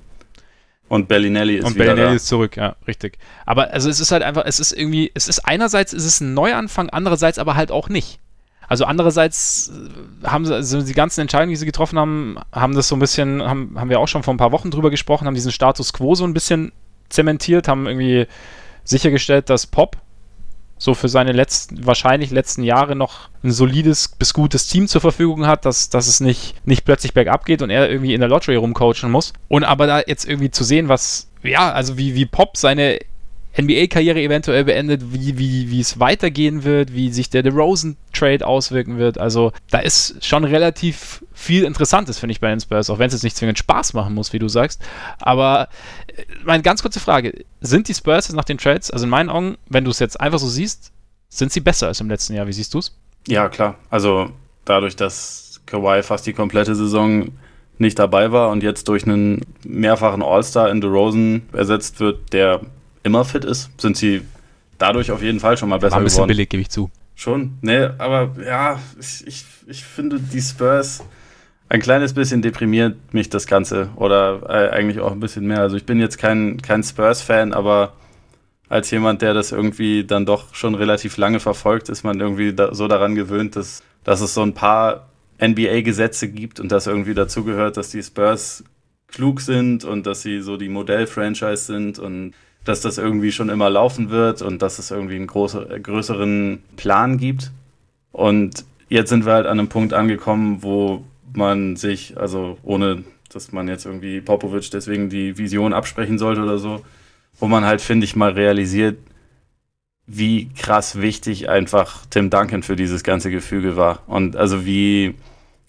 Und 0.88 1.09
Bellinelli 1.09 1.57
ist 1.57 1.64
Und 1.64 1.74
wieder 1.76 1.86
Bellinelli 1.86 2.11
da. 2.11 2.14
ist 2.16 2.26
zurück, 2.26 2.57
ja, 2.57 2.76
richtig. 2.86 3.18
Aber 3.46 3.70
also 3.72 3.88
es 3.88 4.00
ist 4.00 4.12
halt 4.12 4.22
einfach, 4.22 4.44
es 4.44 4.61
ist 4.61 4.72
irgendwie, 4.72 5.11
es 5.14 5.28
ist 5.28 5.40
einerseits 5.40 5.92
ist 5.92 6.05
es 6.05 6.20
ein 6.20 6.34
Neuanfang, 6.34 6.90
andererseits 6.90 7.38
aber 7.38 7.57
halt 7.57 7.70
auch 7.70 7.88
nicht. 7.88 8.20
Also 8.69 8.85
andererseits 8.85 9.71
äh, 10.23 10.27
haben 10.27 10.45
sie, 10.45 10.55
also 10.55 10.83
die 10.83 10.93
ganzen 10.95 11.23
Entscheidungen, 11.23 11.51
die 11.51 11.57
sie 11.57 11.67
getroffen 11.67 11.99
haben, 11.99 12.39
haben 12.53 12.75
das 12.75 12.89
so 12.89 12.97
ein 12.97 13.01
bisschen, 13.01 13.43
haben, 13.43 13.79
haben 13.79 13.91
wir 13.91 14.01
auch 14.01 14.09
schon 14.09 14.23
vor 14.23 14.35
ein 14.35 14.39
paar 14.39 14.53
Wochen 14.53 14.71
drüber 14.71 14.91
gesprochen, 14.91 15.27
haben 15.27 15.35
diesen 15.35 15.53
Status 15.53 15.93
quo 15.93 16.15
so 16.15 16.25
ein 16.25 16.35
bisschen 16.35 16.73
zementiert, 17.09 17.69
haben 17.69 17.87
irgendwie 17.87 18.27
sichergestellt, 18.85 19.51
dass 19.51 19.67
Pop 19.67 19.97
so 20.77 20.95
für 20.95 21.09
seine 21.09 21.33
letzten, 21.33 21.87
wahrscheinlich 21.87 22.31
letzten 22.31 22.62
Jahre 22.62 22.97
noch 22.97 23.29
ein 23.43 23.53
solides 23.53 24.09
bis 24.09 24.35
gutes 24.35 24.67
Team 24.67 24.89
zur 24.89 25.01
Verfügung 25.01 25.47
hat, 25.47 25.65
dass, 25.65 25.89
dass 25.89 26.09
es 26.09 26.21
nicht, 26.21 26.55
nicht 26.67 26.85
plötzlich 26.85 27.15
bergab 27.15 27.45
geht 27.45 27.62
und 27.62 27.71
er 27.71 27.89
irgendwie 27.89 28.12
in 28.12 28.21
der 28.21 28.29
Lottery 28.29 28.57
rumcoachen 28.57 29.11
muss. 29.11 29.33
Und 29.49 29.65
aber 29.65 29.87
da 29.87 30.03
jetzt 30.07 30.27
irgendwie 30.29 30.51
zu 30.51 30.65
sehen, 30.65 30.89
was, 30.89 31.31
ja, 31.43 31.73
also 31.73 31.97
wie, 31.97 32.15
wie 32.15 32.27
Pop 32.27 32.57
seine 32.57 32.99
NBA-Karriere 33.59 34.20
eventuell 34.20 34.64
beendet, 34.64 35.12
wie, 35.12 35.38
wie, 35.38 35.70
wie 35.70 35.80
es 35.80 36.00
weitergehen 36.00 36.64
wird, 36.64 36.92
wie 36.92 37.12
sich 37.12 37.30
der 37.30 37.42
DeRozan-Trade 37.42 38.46
auswirken 38.46 38.98
wird. 38.98 39.18
Also 39.18 39.52
da 39.70 39.78
ist 39.78 40.24
schon 40.24 40.44
relativ 40.44 41.24
viel 41.32 41.64
Interessantes, 41.64 42.18
finde 42.18 42.32
ich, 42.32 42.40
bei 42.40 42.50
den 42.50 42.61
Spurs, 42.61 42.90
auch 42.90 42.98
wenn 42.98 43.07
es 43.07 43.12
jetzt 43.12 43.22
nicht 43.22 43.36
zwingend 43.36 43.59
Spaß 43.59 43.94
machen 43.94 44.14
muss, 44.14 44.32
wie 44.32 44.38
du 44.38 44.48
sagst. 44.48 44.82
Aber 45.20 45.68
äh, 46.09 46.24
meine 46.44 46.62
ganz 46.62 46.82
kurze 46.82 47.00
Frage, 47.00 47.44
sind 47.61 47.88
die 47.88 47.94
Spurs 47.94 48.28
jetzt 48.28 48.36
nach 48.36 48.44
den 48.44 48.59
Trades, 48.59 48.90
also 48.90 49.05
in 49.05 49.11
meinen 49.11 49.30
Augen, 49.30 49.57
wenn 49.68 49.84
du 49.84 49.90
es 49.90 50.00
jetzt 50.00 50.20
einfach 50.20 50.38
so 50.38 50.48
siehst, 50.48 50.92
sind 51.28 51.52
sie 51.52 51.61
besser 51.61 51.88
als 51.88 52.00
im 52.00 52.09
letzten 52.09 52.34
Jahr? 52.34 52.46
Wie 52.46 52.52
siehst 52.52 52.74
du 52.74 52.78
es? 52.78 52.96
Ja, 53.26 53.48
klar. 53.48 53.76
Also 53.90 54.30
dadurch, 54.64 54.96
dass 54.96 55.61
Kawhi 55.66 56.02
fast 56.02 56.26
die 56.26 56.32
komplette 56.32 56.74
Saison 56.74 57.30
nicht 57.78 57.98
dabei 57.98 58.32
war 58.32 58.50
und 58.50 58.62
jetzt 58.62 58.88
durch 58.88 59.05
einen 59.05 59.40
mehrfachen 59.64 60.22
All-Star 60.22 60.70
in 60.70 60.80
DeRozan 60.80 61.42
ersetzt 61.52 62.00
wird, 62.00 62.32
der 62.32 62.61
immer 63.05 63.24
fit 63.24 63.44
ist, 63.44 63.70
sind 63.80 63.96
sie 63.96 64.22
dadurch 64.78 65.12
auf 65.12 65.22
jeden 65.22 65.38
Fall 65.38 65.57
schon 65.57 65.68
mal 65.68 65.78
besser 65.78 65.92
War 65.92 66.00
ein 66.00 66.05
bisschen 66.05 66.16
geworden. 66.16 66.28
billig, 66.28 66.48
gebe 66.48 66.61
ich 66.61 66.70
zu. 66.70 66.90
Schon, 67.14 67.59
ne, 67.61 67.94
aber 67.98 68.34
ja, 68.44 68.80
ich, 68.98 69.24
ich, 69.26 69.44
ich 69.68 69.84
finde 69.84 70.18
die 70.18 70.40
Spurs 70.40 71.05
ein 71.68 71.80
kleines 71.80 72.12
bisschen 72.12 72.42
deprimiert 72.42 72.96
mich 73.12 73.30
das 73.30 73.46
Ganze 73.46 73.88
oder 73.96 74.42
äh, 74.48 74.70
eigentlich 74.70 75.00
auch 75.00 75.12
ein 75.12 75.20
bisschen 75.20 75.46
mehr. 75.46 75.61
Also 75.61 75.76
ich 75.76 75.86
bin 75.86 75.98
jetzt 75.98 76.18
kein, 76.18 76.61
kein 76.61 76.82
Spurs-Fan, 76.82 77.52
aber 77.52 77.94
als 78.68 78.90
jemand, 78.90 79.22
der 79.22 79.34
das 79.34 79.52
irgendwie 79.52 80.05
dann 80.05 80.26
doch 80.26 80.55
schon 80.55 80.74
relativ 80.74 81.16
lange 81.16 81.40
verfolgt, 81.40 81.88
ist 81.88 82.05
man 82.05 82.20
irgendwie 82.20 82.52
da, 82.52 82.74
so 82.74 82.86
daran 82.86 83.14
gewöhnt, 83.14 83.57
dass, 83.57 83.82
dass 84.05 84.20
es 84.20 84.34
so 84.34 84.42
ein 84.42 84.55
paar 84.55 85.09
NBA-Gesetze 85.42 86.28
gibt 86.28 86.61
und 86.61 86.70
das 86.70 86.86
irgendwie 86.86 87.14
dazu 87.14 87.44
gehört, 87.44 87.76
dass 87.76 87.90
die 87.90 88.02
Spurs 88.02 88.64
klug 89.09 89.40
sind 89.40 89.84
und 89.84 90.07
dass 90.07 90.22
sie 90.22 90.40
so 90.40 90.57
die 90.57 90.68
Modell-Franchise 90.68 91.64
sind 91.64 91.98
und 91.98 92.34
dass 92.65 92.81
das 92.81 92.99
irgendwie 92.99 93.33
schon 93.33 93.51
immer 93.51 93.69
laufen 93.71 94.11
wird 94.11 94.43
und 94.43 94.62
dass 94.62 94.79
es 94.79 94.91
irgendwie 94.91 95.17
einen 95.17 95.27
große, 95.27 95.81
größeren 95.83 96.62
Plan 96.77 97.19
gibt. 97.19 97.53
Und 98.12 98.65
jetzt 98.89 99.11
sind 99.11 99.27
wir 99.27 99.35
halt 99.35 99.47
an 99.47 99.59
einem 99.59 99.69
Punkt 99.69 99.93
angekommen, 99.93 100.62
wo 100.62 101.05
man 101.35 101.77
sich, 101.77 102.17
also 102.17 102.59
ohne 102.62 103.05
dass 103.33 103.53
man 103.53 103.69
jetzt 103.69 103.85
irgendwie 103.85 104.21
Popovic 104.21 104.71
deswegen 104.71 105.11
die 105.11 105.37
Vision 105.37 105.73
absprechen 105.73 106.19
sollte 106.19 106.43
oder 106.43 106.59
so, 106.59 106.85
wo 107.39 107.49
man 107.49 107.65
halt, 107.65 107.81
finde 107.81 108.05
ich, 108.05 108.17
mal 108.17 108.33
realisiert, 108.33 108.97
wie 110.07 110.51
krass 110.51 111.01
wichtig 111.01 111.49
einfach 111.49 112.07
Tim 112.11 112.31
Duncan 112.31 112.62
für 112.62 112.77
dieses 112.77 113.03
ganze 113.03 113.31
Gefüge 113.31 113.77
war. 113.77 114.03
Und 114.07 114.37
also 114.37 114.65
wie, 114.65 115.15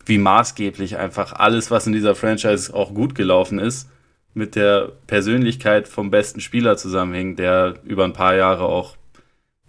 wie 0.06 0.18
maßgeblich 0.18 0.98
einfach 0.98 1.34
alles, 1.34 1.72
was 1.72 1.88
in 1.88 1.93
dieser 1.93 2.16
Franchise 2.16 2.74
auch 2.74 2.93
gut 2.93 3.16
gelaufen 3.16 3.60
ist, 3.60 3.89
mit 4.36 4.55
der 4.55 4.91
Persönlichkeit 5.07 5.88
vom 5.88 6.11
besten 6.11 6.41
Spieler 6.41 6.77
zusammenhing, 6.77 7.36
der 7.36 7.75
über 7.86 8.03
ein 8.03 8.13
paar 8.13 8.36
Jahre 8.36 8.65
auch 8.65 8.95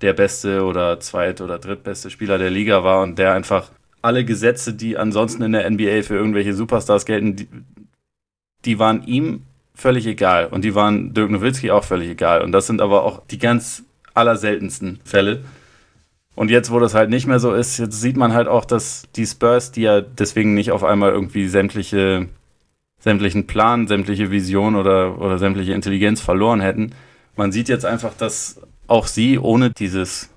der 0.03 0.13
beste 0.13 0.65
oder 0.65 1.01
zweit- 1.01 1.41
oder 1.41 1.59
drittbeste 1.59 2.11
Spieler 2.11 2.37
der 2.37 2.51
Liga 2.51 2.85
war 2.85 3.03
und 3.03 3.19
der 3.19 3.33
einfach 3.33 3.71
alle 4.03 4.25
Gesetze, 4.25 4.75
die 4.75 4.99
ansonsten 4.99 5.43
in 5.43 5.53
der 5.53 5.71
NBA 5.71 6.03
für 6.03 6.17
irgendwelche 6.17 6.53
Superstars 6.53 7.07
gelten, 7.07 7.37
die, 7.37 7.49
die 8.65 8.79
waren 8.79 9.03
ihm 9.05 9.43
völlig 9.75 10.07
egal 10.07 10.49
und 10.49 10.65
die 10.65 10.75
waren 10.75 11.15
Dirk 11.15 11.31
Nowitzki 11.31 11.71
auch 11.71 11.85
völlig 11.85 12.11
egal 12.11 12.43
und 12.43 12.53
das 12.53 12.67
sind 12.67 12.81
aber 12.81 13.05
auch 13.05 13.25
die 13.27 13.39
ganz 13.39 13.85
allerseltensten 14.15 15.01
Fälle. 15.05 15.45
Und 16.35 16.51
jetzt, 16.51 16.71
wo 16.71 16.79
das 16.79 16.95
halt 16.95 17.09
nicht 17.09 17.27
mehr 17.27 17.39
so 17.39 17.55
ist, 17.55 17.79
jetzt 17.79 18.01
sieht 18.01 18.17
man 18.17 18.35
halt 18.35 18.47
auch, 18.47 18.67
dass 18.67 19.05
die 19.17 19.27
Spurs, 19.27 19.73
die 19.73 19.83
ja 19.83 20.03
deswegen 20.03 20.55
nicht 20.55 20.71
auf 20.71 20.85
einmal 20.85 21.11
irgendwie 21.13 21.49
sämtliche, 21.49 22.29
sämtlichen 23.07 23.47
Plan, 23.47 23.87
sämtliche 23.87 24.33
Vision 24.33 24.75
oder, 24.75 25.21
oder 25.21 25.39
sämtliche 25.39 25.75
Intelligenz 25.75 26.21
verloren 26.21 26.61
hätten. 26.61 26.91
Man 27.37 27.53
sieht 27.53 27.69
jetzt 27.69 27.87
einfach, 27.87 28.13
dass 28.19 28.61
auch 28.89 29.07
sie 29.07 29.39
ohne 29.39 29.71
dieses 29.71 30.31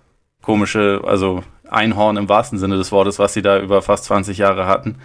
komische, 0.44 1.02
also 1.04 1.44
Einhorn 1.68 2.16
im 2.16 2.30
wahrsten 2.30 2.60
Sinne 2.60 2.78
des 2.78 2.92
Wortes, 2.92 3.18
was 3.18 3.34
sie 3.34 3.42
da 3.42 3.60
über 3.60 3.82
fast 3.82 4.04
20 4.06 4.38
Jahre 4.38 4.68
hatten, 4.68 4.98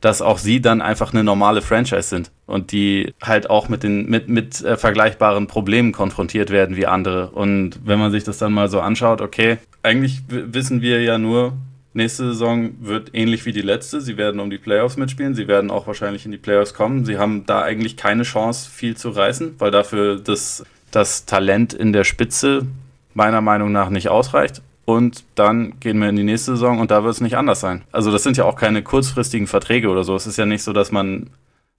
dass 0.00 0.22
auch 0.22 0.38
sie 0.38 0.60
dann 0.60 0.80
einfach 0.80 1.12
eine 1.12 1.24
normale 1.24 1.62
Franchise 1.62 2.04
sind 2.04 2.30
und 2.46 2.70
die 2.70 3.12
halt 3.20 3.50
auch 3.50 3.68
mit 3.68 3.82
den 3.82 4.08
mit 4.08 4.28
mit 4.28 4.62
äh, 4.62 4.76
vergleichbaren 4.76 5.48
Problemen 5.48 5.90
konfrontiert 5.90 6.50
werden 6.50 6.76
wie 6.76 6.86
andere 6.86 7.30
und 7.30 7.80
wenn 7.84 7.98
man 7.98 8.12
sich 8.12 8.22
das 8.22 8.38
dann 8.38 8.52
mal 8.52 8.68
so 8.68 8.80
anschaut, 8.80 9.20
okay, 9.20 9.58
eigentlich 9.82 10.22
wissen 10.28 10.80
wir 10.80 11.02
ja 11.02 11.18
nur 11.18 11.54
nächste 11.92 12.28
Saison 12.28 12.70
wird 12.80 13.10
ähnlich 13.14 13.46
wie 13.46 13.52
die 13.52 13.62
letzte, 13.62 14.00
sie 14.00 14.16
werden 14.16 14.40
um 14.40 14.50
die 14.50 14.58
Playoffs 14.58 14.96
mitspielen, 14.96 15.34
sie 15.34 15.48
werden 15.48 15.70
auch 15.70 15.86
wahrscheinlich 15.86 16.24
in 16.24 16.32
die 16.32 16.38
Playoffs 16.38 16.74
kommen. 16.74 17.04
Sie 17.04 17.18
haben 17.18 17.46
da 17.46 17.62
eigentlich 17.62 17.96
keine 17.96 18.22
Chance 18.22 18.70
viel 18.70 18.96
zu 18.96 19.10
reißen, 19.10 19.56
weil 19.58 19.70
dafür 19.70 20.16
das 20.16 20.64
das 20.90 21.24
Talent 21.24 21.72
in 21.72 21.92
der 21.92 22.04
Spitze 22.04 22.66
meiner 23.14 23.40
Meinung 23.40 23.72
nach 23.72 23.90
nicht 23.90 24.08
ausreicht 24.08 24.62
und 24.84 25.24
dann 25.34 25.78
gehen 25.80 25.98
wir 26.00 26.08
in 26.08 26.16
die 26.16 26.24
nächste 26.24 26.52
Saison 26.52 26.80
und 26.80 26.90
da 26.90 27.04
wird 27.04 27.14
es 27.14 27.20
nicht 27.20 27.36
anders 27.36 27.60
sein. 27.60 27.82
Also 27.92 28.10
das 28.10 28.22
sind 28.22 28.36
ja 28.36 28.44
auch 28.44 28.56
keine 28.56 28.82
kurzfristigen 28.82 29.46
Verträge 29.46 29.88
oder 29.88 30.04
so. 30.04 30.16
Es 30.16 30.26
ist 30.26 30.36
ja 30.36 30.46
nicht 30.46 30.62
so, 30.62 30.72
dass 30.72 30.90
man 30.90 31.30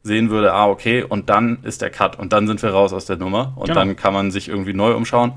sehen 0.04 0.30
würde, 0.30 0.54
ah, 0.54 0.68
okay, 0.68 1.04
und 1.04 1.30
dann 1.30 1.60
ist 1.64 1.82
der 1.82 1.90
Cut 1.90 2.18
und 2.18 2.34
dann 2.34 2.48
sind 2.48 2.62
wir 2.64 2.72
raus 2.72 2.94
aus 2.94 3.06
der 3.06 3.18
Nummer 3.18 3.54
und 3.56 3.68
genau. 3.68 3.80
dann 3.80 3.96
kann 3.96 4.14
man 4.14 4.32
sich 4.32 4.48
irgendwie 4.48 4.74
neu 4.74 4.96
umschauen. 4.96 5.34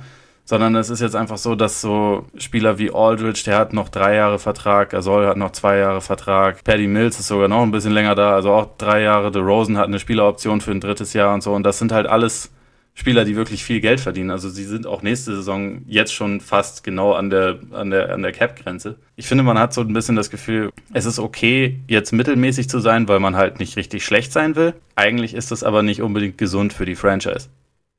Sondern 0.47 0.75
es 0.77 0.91
ist 0.91 1.01
jetzt 1.01 1.17
einfach 1.17 1.39
so, 1.39 1.55
dass 1.55 1.81
so 1.81 2.27
Spieler 2.37 2.79
wie 2.79 2.93
Aldridge, 2.93 3.45
der 3.47 3.57
hat 3.57 3.73
noch 3.73 3.89
drei 3.89 4.17
Jahre 4.17 4.39
Vertrag, 4.39 4.91
Gasol 4.91 5.27
hat 5.27 5.39
noch 5.39 5.53
zwei 5.53 5.79
Jahre 5.79 6.03
Vertrag, 6.03 6.63
Paddy 6.65 6.87
Mills 6.87 7.19
ist 7.19 7.29
sogar 7.29 7.49
noch 7.49 7.63
ein 7.63 7.71
bisschen 7.71 7.93
länger 7.93 8.15
da, 8.15 8.35
also 8.35 8.53
auch 8.53 8.77
drei 8.77 9.01
Jahre, 9.01 9.33
The 9.33 9.39
Rosen 9.39 9.79
hat 9.79 9.87
eine 9.87 9.99
Spieleroption 9.99 10.61
für 10.61 10.71
ein 10.71 10.81
drittes 10.81 11.15
Jahr 11.15 11.33
und 11.33 11.43
so. 11.43 11.55
Und 11.55 11.63
das 11.63 11.79
sind 11.79 11.93
halt 11.93 12.07
alles 12.07 12.51
Spieler, 12.97 13.25
die 13.25 13.35
wirklich 13.35 13.65
viel 13.65 13.81
Geld 13.81 14.01
verdienen. 14.01 14.31
Also 14.31 14.49
sie 14.49 14.65
sind 14.65 14.87
auch 14.87 15.03
nächste 15.03 15.35
Saison 15.35 15.83
jetzt 15.87 16.15
schon 16.15 16.41
fast 16.41 16.85
genau 16.85 17.13
an 17.13 17.29
der, 17.29 17.59
an 17.73 17.91
der, 17.91 18.15
an 18.15 18.23
der 18.23 18.31
Cap-Grenze. 18.31 18.97
Ich 19.17 19.27
finde, 19.27 19.43
man 19.43 19.59
hat 19.59 19.75
so 19.75 19.81
ein 19.81 19.93
bisschen 19.93 20.15
das 20.15 20.31
Gefühl, 20.31 20.71
es 20.93 21.05
ist 21.05 21.19
okay, 21.19 21.81
jetzt 21.89 22.13
mittelmäßig 22.13 22.69
zu 22.69 22.79
sein, 22.79 23.09
weil 23.09 23.19
man 23.19 23.35
halt 23.35 23.59
nicht 23.59 23.77
richtig 23.77 24.05
schlecht 24.05 24.33
sein 24.33 24.55
will. 24.55 24.75
Eigentlich 24.95 25.35
ist 25.35 25.51
das 25.51 25.65
aber 25.65 25.83
nicht 25.83 26.03
unbedingt 26.03 26.39
gesund 26.39 26.73
für 26.73 26.87
die 26.87 26.95
Franchise. 26.95 27.49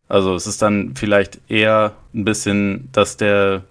Also 0.07 0.35
es 0.35 0.47
ist 0.47 0.61
dann 0.61 0.93
vielleicht 0.95 1.39
eher 1.49 1.93
ein 2.13 2.25
bisschen, 2.25 2.89
dass 2.91 3.17
der, 3.17 3.63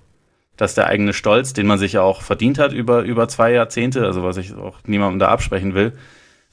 dass 0.57 0.75
der 0.75 0.87
eigene 0.87 1.13
Stolz, 1.13 1.53
den 1.53 1.67
man 1.67 1.79
sich 1.79 1.93
ja 1.93 2.03
auch 2.03 2.23
verdient 2.23 2.59
hat 2.59 2.73
über, 2.73 3.03
über 3.03 3.29
zwei 3.29 3.53
Jahrzehnte, 3.53 4.05
also 4.05 4.23
was 4.23 4.37
ich 4.37 4.55
auch 4.55 4.79
niemandem 4.87 5.21
da 5.21 5.29
absprechen 5.29 5.75
will, 5.75 5.93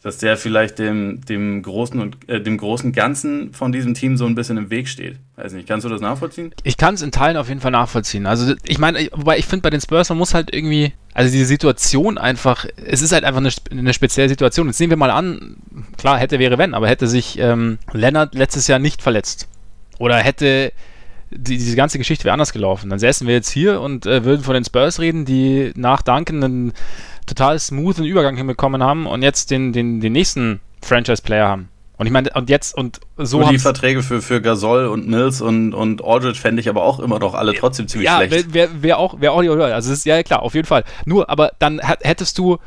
dass 0.03 0.17
der 0.17 0.36
vielleicht 0.36 0.79
dem, 0.79 1.21
dem, 1.25 1.61
großen 1.61 1.99
und, 1.99 2.27
äh, 2.27 2.41
dem 2.41 2.57
großen 2.57 2.91
Ganzen 2.91 3.53
von 3.53 3.71
diesem 3.71 3.93
Team 3.93 4.17
so 4.17 4.25
ein 4.25 4.34
bisschen 4.34 4.57
im 4.57 4.71
Weg 4.71 4.88
steht. 4.88 5.17
Weiß 5.36 5.53
nicht, 5.53 5.67
kannst 5.67 5.86
du 5.86 5.89
das 5.89 6.01
nachvollziehen? 6.01 6.53
Ich 6.63 6.77
kann 6.77 6.95
es 6.95 7.03
in 7.03 7.11
Teilen 7.11 7.38
auf 7.38 7.49
jeden 7.49 7.61
Fall 7.61 7.71
nachvollziehen. 7.71 8.25
Also 8.25 8.55
ich 8.63 8.79
meine, 8.79 9.09
wobei 9.13 9.38
ich 9.38 9.45
finde 9.45 9.61
bei 9.61 9.69
den 9.69 9.79
Spurs, 9.79 10.09
man 10.09 10.17
muss 10.17 10.34
halt 10.34 10.53
irgendwie, 10.53 10.93
also 11.13 11.32
diese 11.32 11.45
Situation 11.45 12.17
einfach, 12.17 12.65
es 12.84 13.03
ist 13.03 13.11
halt 13.11 13.23
einfach 13.23 13.41
eine, 13.41 13.51
eine 13.69 13.93
spezielle 13.93 14.29
Situation. 14.29 14.67
Jetzt 14.67 14.79
nehmen 14.79 14.91
wir 14.91 14.97
mal 14.97 15.11
an, 15.11 15.57
klar, 15.97 16.17
hätte, 16.17 16.39
wäre, 16.39 16.57
wenn, 16.57 16.73
aber 16.73 16.88
hätte 16.88 17.05
sich 17.05 17.38
ähm, 17.38 17.77
Lennart 17.93 18.34
letztes 18.34 18.67
Jahr 18.67 18.79
nicht 18.79 19.03
verletzt. 19.03 19.47
Oder 20.00 20.18
hätte 20.18 20.72
die, 21.32 21.58
diese 21.58 21.76
ganze 21.76 21.98
Geschichte 21.98 22.26
wäre 22.26 22.34
anders 22.34 22.54
gelaufen. 22.54 22.89
Dann 22.89 23.00
säßen 23.00 23.26
wir 23.26 23.34
jetzt 23.34 23.50
hier 23.50 23.82
und 23.82 24.06
äh, 24.06 24.24
würden 24.26 24.44
von 24.44 24.54
den 24.54 24.66
Spurs 24.66 25.00
reden, 25.00 25.26
die 25.26 25.72
nach 25.76 26.02
Duncan 26.02 26.44
einen 26.44 26.74
total 27.26 27.58
smoothen 27.60 28.06
Übergang 28.06 28.36
hinbekommen 28.36 28.84
haben 28.84 29.08
und 29.08 29.22
jetzt 29.24 29.52
den, 29.52 29.72
den, 29.74 30.02
den 30.02 30.14
nächsten 30.14 30.60
Franchise-Player 30.82 31.48
haben. 31.48 31.70
Und 31.98 32.08
ich 32.08 32.14
meine, 32.14 32.32
und 32.34 32.50
jetzt 32.50 32.76
und 32.76 33.00
so. 33.18 33.39
Und 33.44 33.52
die 33.52 33.60
Verträge 33.60 34.02
für, 34.02 34.24
für 34.24 34.42
Gasol 34.42 34.88
und 34.88 35.08
Mills 35.08 35.39
und, 35.39 35.76
und 35.76 36.04
Aldridge 36.04 36.39
fände 36.39 36.60
ich 36.60 36.68
aber 36.68 36.82
auch 36.82 37.00
immer 37.00 37.20
noch 37.20 37.36
alle 37.36 37.54
trotzdem 37.54 37.88
ziemlich 37.88 38.10
ja, 38.10 38.18
schlecht. 38.18 38.48
Ja, 38.48 38.54
wäre 38.54 38.70
wär 38.82 38.98
auch, 38.98 39.22
wär 39.22 39.34
auch 39.34 39.42
die, 39.44 39.50
also 39.50 39.94
ist 39.94 40.06
ja 40.06 40.24
klar, 40.24 40.42
auf 40.42 40.56
jeden 40.56 40.66
Fall. 40.66 40.84
Nur, 41.06 41.30
aber 41.30 41.52
dann 41.60 41.80
hättest 41.80 42.39
du, 42.39 42.58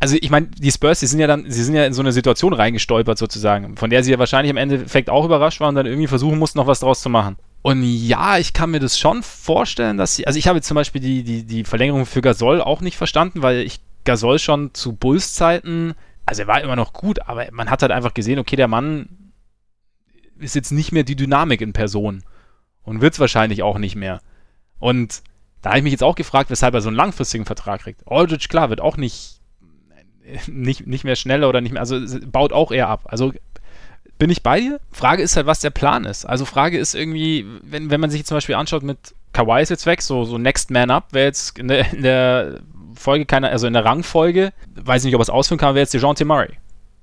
also 0.00 0.16
ich 0.20 0.30
meine, 0.30 0.46
die 0.46 0.70
Spurs, 0.70 1.00
die 1.00 1.06
sind 1.06 1.20
ja 1.20 1.26
dann, 1.26 1.50
sie 1.50 1.64
sind 1.64 1.74
ja 1.74 1.84
in 1.84 1.92
so 1.92 2.02
eine 2.02 2.12
Situation 2.12 2.52
reingestolpert 2.52 3.18
sozusagen, 3.18 3.76
von 3.76 3.90
der 3.90 4.04
sie 4.04 4.12
ja 4.12 4.18
wahrscheinlich 4.18 4.50
im 4.50 4.56
Endeffekt 4.56 5.10
auch 5.10 5.24
überrascht 5.24 5.60
waren 5.60 5.70
und 5.70 5.74
dann 5.74 5.86
irgendwie 5.86 6.06
versuchen 6.06 6.38
mussten, 6.38 6.58
noch 6.58 6.66
was 6.66 6.80
draus 6.80 7.00
zu 7.00 7.08
machen. 7.08 7.36
Und 7.62 7.82
ja, 7.82 8.38
ich 8.38 8.52
kann 8.52 8.70
mir 8.70 8.78
das 8.78 8.98
schon 8.98 9.22
vorstellen, 9.22 9.98
dass 9.98 10.14
sie. 10.14 10.26
Also 10.26 10.38
ich 10.38 10.46
habe 10.46 10.58
jetzt 10.58 10.68
zum 10.68 10.76
Beispiel 10.76 11.00
die, 11.00 11.24
die, 11.24 11.44
die 11.44 11.64
Verlängerung 11.64 12.06
für 12.06 12.20
Gasol 12.20 12.60
auch 12.60 12.80
nicht 12.80 12.96
verstanden, 12.96 13.42
weil 13.42 13.58
ich 13.58 13.80
Gasol 14.04 14.38
schon 14.38 14.72
zu 14.74 14.94
Bulls 14.94 15.34
Zeiten, 15.34 15.94
also 16.24 16.42
er 16.42 16.48
war 16.48 16.60
immer 16.60 16.76
noch 16.76 16.92
gut, 16.92 17.20
aber 17.26 17.46
man 17.52 17.70
hat 17.70 17.82
halt 17.82 17.92
einfach 17.92 18.14
gesehen, 18.14 18.38
okay, 18.38 18.56
der 18.56 18.68
Mann 18.68 19.32
ist 20.38 20.54
jetzt 20.54 20.70
nicht 20.70 20.92
mehr 20.92 21.02
die 21.02 21.16
Dynamik 21.16 21.60
in 21.60 21.72
Person. 21.72 22.22
Und 22.82 23.00
wird 23.02 23.14
es 23.14 23.20
wahrscheinlich 23.20 23.62
auch 23.62 23.76
nicht 23.78 23.96
mehr. 23.96 24.22
Und 24.78 25.22
da 25.60 25.70
habe 25.70 25.78
ich 25.78 25.84
mich 25.84 25.92
jetzt 25.92 26.04
auch 26.04 26.14
gefragt, 26.14 26.50
weshalb 26.50 26.74
er 26.74 26.80
so 26.80 26.88
einen 26.88 26.96
langfristigen 26.96 27.44
Vertrag 27.44 27.82
kriegt. 27.82 28.02
Aldridge, 28.06 28.46
klar, 28.48 28.70
wird 28.70 28.80
auch 28.80 28.96
nicht, 28.96 29.37
nicht, 30.46 30.86
nicht 30.86 31.04
mehr 31.04 31.16
schneller 31.16 31.48
oder 31.48 31.60
nicht 31.60 31.72
mehr, 31.72 31.80
also 31.80 31.98
baut 32.26 32.52
auch 32.52 32.72
eher 32.72 32.88
ab. 32.88 33.02
Also 33.04 33.32
bin 34.18 34.30
ich 34.30 34.42
bei 34.42 34.60
dir. 34.60 34.80
Frage 34.90 35.22
ist 35.22 35.36
halt, 35.36 35.46
was 35.46 35.60
der 35.60 35.70
Plan 35.70 36.04
ist. 36.04 36.24
Also 36.24 36.44
Frage 36.44 36.78
ist 36.78 36.94
irgendwie, 36.94 37.46
wenn, 37.62 37.90
wenn 37.90 38.00
man 38.00 38.10
sich 38.10 38.24
zum 38.26 38.36
Beispiel 38.36 38.56
anschaut 38.56 38.82
mit 38.82 39.14
Kawhi 39.32 39.62
ist 39.62 39.68
jetzt 39.68 39.86
weg, 39.86 40.02
so, 40.02 40.24
so 40.24 40.38
Next 40.38 40.70
Man 40.70 40.90
Up, 40.90 41.12
wäre 41.12 41.26
jetzt 41.26 41.58
in 41.58 41.68
der, 41.68 41.92
in 41.92 42.02
der 42.02 42.60
Folge 42.94 43.26
keine, 43.26 43.50
also 43.50 43.66
in 43.66 43.74
der 43.74 43.84
Rangfolge, 43.84 44.52
weiß 44.74 45.04
nicht, 45.04 45.14
ob 45.14 45.20
er 45.20 45.22
es 45.22 45.30
ausführen 45.30 45.58
kann, 45.58 45.74
wäre 45.74 45.82
jetzt 45.82 45.94
DeJounte 45.94 46.24
Murray. 46.24 46.50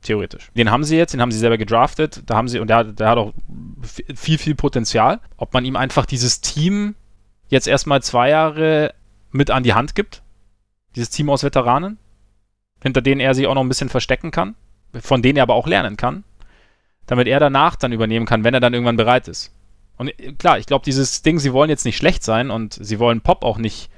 Theoretisch. 0.02 0.52
Den 0.56 0.70
haben 0.70 0.84
sie 0.84 0.98
jetzt, 0.98 1.14
den 1.14 1.22
haben 1.22 1.32
sie 1.32 1.40
selber 1.40 1.58
gedraftet, 1.58 2.22
da 2.28 2.36
haben 2.36 2.48
sie, 2.48 2.60
und 2.60 2.70
der, 2.70 2.84
der 2.84 3.10
hat 3.10 3.18
auch 3.18 3.34
viel, 4.16 4.38
viel 4.38 4.54
Potenzial. 4.54 5.20
Ob 5.38 5.54
man 5.54 5.66
ihm 5.66 5.76
einfach 5.76 6.06
dieses 6.06 6.42
Team 6.42 6.96
jetzt 7.48 7.68
erstmal 7.68 8.04
zwei 8.04 8.30
Jahre 8.30 8.94
mit 9.32 9.50
an 9.50 9.64
die 9.64 9.74
Hand 9.74 9.96
gibt, 9.96 10.22
dieses 10.96 11.10
Team 11.10 11.30
aus 11.30 11.44
Veteranen, 11.44 11.98
hinter 12.82 13.02
denen 13.02 13.22
er 13.22 13.34
sich 13.34 13.48
auch 13.48 13.56
noch 13.56 13.64
ein 13.64 13.70
bisschen 13.70 13.90
verstecken 13.90 14.32
kann, 14.32 14.56
von 14.94 15.22
denen 15.22 15.38
er 15.38 15.44
aber 15.44 15.56
auch 15.56 15.68
lernen 15.68 15.98
kann, 15.98 16.24
damit 17.06 17.28
er 17.28 17.40
danach 17.40 17.76
dann 17.76 17.92
übernehmen 17.92 18.26
kann, 18.26 18.44
wenn 18.44 18.54
er 18.54 18.60
dann 18.60 18.74
irgendwann 18.74 18.98
bereit 18.98 19.28
ist. 19.28 19.54
Und 19.98 20.10
äh, 20.20 20.34
klar, 20.34 20.60
ich 20.60 20.66
glaube, 20.66 20.86
dieses 20.86 21.22
Ding, 21.22 21.40
sie 21.40 21.54
wollen 21.54 21.70
jetzt 21.70 21.86
nicht 21.86 21.98
schlecht 21.98 22.24
sein 22.24 22.52
und 22.52 22.78
sie 22.80 23.00
wollen 23.00 23.22
Pop 23.22 23.44
auch 23.44 23.58
nicht 23.58 23.90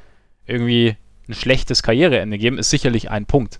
irgendwie 0.46 0.96
ein 1.28 1.34
schlechtes 1.34 1.84
Karriereende 1.84 2.38
geben, 2.38 2.58
ist 2.58 2.70
sicherlich 2.70 3.12
ein 3.12 3.26
Punkt. 3.26 3.60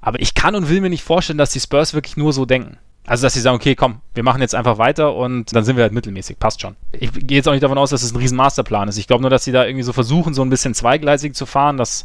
Aber 0.00 0.20
ich 0.20 0.34
kann 0.34 0.54
und 0.54 0.68
will 0.68 0.80
mir 0.80 0.90
nicht 0.90 1.02
vorstellen, 1.02 1.38
dass 1.38 1.50
die 1.50 1.60
Spurs 1.60 1.94
wirklich 1.94 2.16
nur 2.16 2.32
so 2.32 2.44
denken. 2.44 2.78
Also, 3.06 3.22
dass 3.24 3.32
sie 3.32 3.40
sagen, 3.40 3.56
okay, 3.56 3.74
komm, 3.74 4.00
wir 4.14 4.22
machen 4.22 4.42
jetzt 4.42 4.54
einfach 4.54 4.76
weiter 4.76 5.14
und 5.14 5.54
dann 5.56 5.64
sind 5.64 5.76
wir 5.76 5.82
halt 5.82 5.94
mittelmäßig. 5.94 6.38
Passt 6.38 6.60
schon. 6.60 6.76
Ich 6.92 7.10
gehe 7.10 7.38
jetzt 7.38 7.48
auch 7.48 7.52
nicht 7.52 7.62
davon 7.62 7.78
aus, 7.78 7.88
dass 7.88 8.02
es 8.02 8.12
ein 8.12 8.18
riesen 8.18 8.36
Masterplan 8.36 8.86
ist. 8.88 8.98
Ich 8.98 9.06
glaube 9.06 9.22
nur, 9.22 9.30
dass 9.30 9.44
sie 9.44 9.52
da 9.52 9.64
irgendwie 9.64 9.82
so 9.82 9.94
versuchen, 9.94 10.34
so 10.34 10.42
ein 10.42 10.50
bisschen 10.50 10.74
zweigleisig 10.74 11.34
zu 11.34 11.46
fahren, 11.46 11.78
dass 11.78 12.04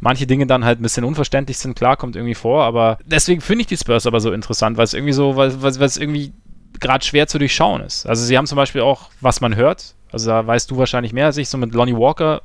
manche 0.00 0.26
Dinge 0.26 0.46
dann 0.46 0.64
halt 0.64 0.80
ein 0.80 0.82
bisschen 0.82 1.04
unverständlich 1.04 1.58
sind. 1.58 1.74
Klar, 1.74 1.96
kommt 1.96 2.16
irgendwie 2.16 2.34
vor, 2.34 2.64
aber 2.64 2.98
deswegen 3.04 3.40
finde 3.40 3.62
ich 3.62 3.66
die 3.66 3.76
Spurs 3.76 4.06
aber 4.06 4.20
so 4.20 4.32
interessant, 4.32 4.76
weil 4.76 4.84
es 4.84 4.94
irgendwie 4.94 5.12
so, 5.12 5.36
weil, 5.36 5.62
weil, 5.62 5.78
weil 5.78 5.86
es 5.86 5.96
irgendwie 5.96 6.32
gerade 6.80 7.04
schwer 7.04 7.26
zu 7.26 7.38
durchschauen 7.38 7.80
ist. 7.80 8.06
Also 8.06 8.24
sie 8.24 8.36
haben 8.36 8.46
zum 8.46 8.56
Beispiel 8.56 8.82
auch, 8.82 9.10
was 9.20 9.40
man 9.40 9.56
hört, 9.56 9.94
also 10.12 10.30
da 10.30 10.46
weißt 10.46 10.70
du 10.70 10.78
wahrscheinlich 10.78 11.12
mehr 11.12 11.26
als 11.26 11.36
ich, 11.36 11.48
so 11.48 11.58
mit 11.58 11.74
Lonnie 11.74 11.96
Walker 11.96 12.42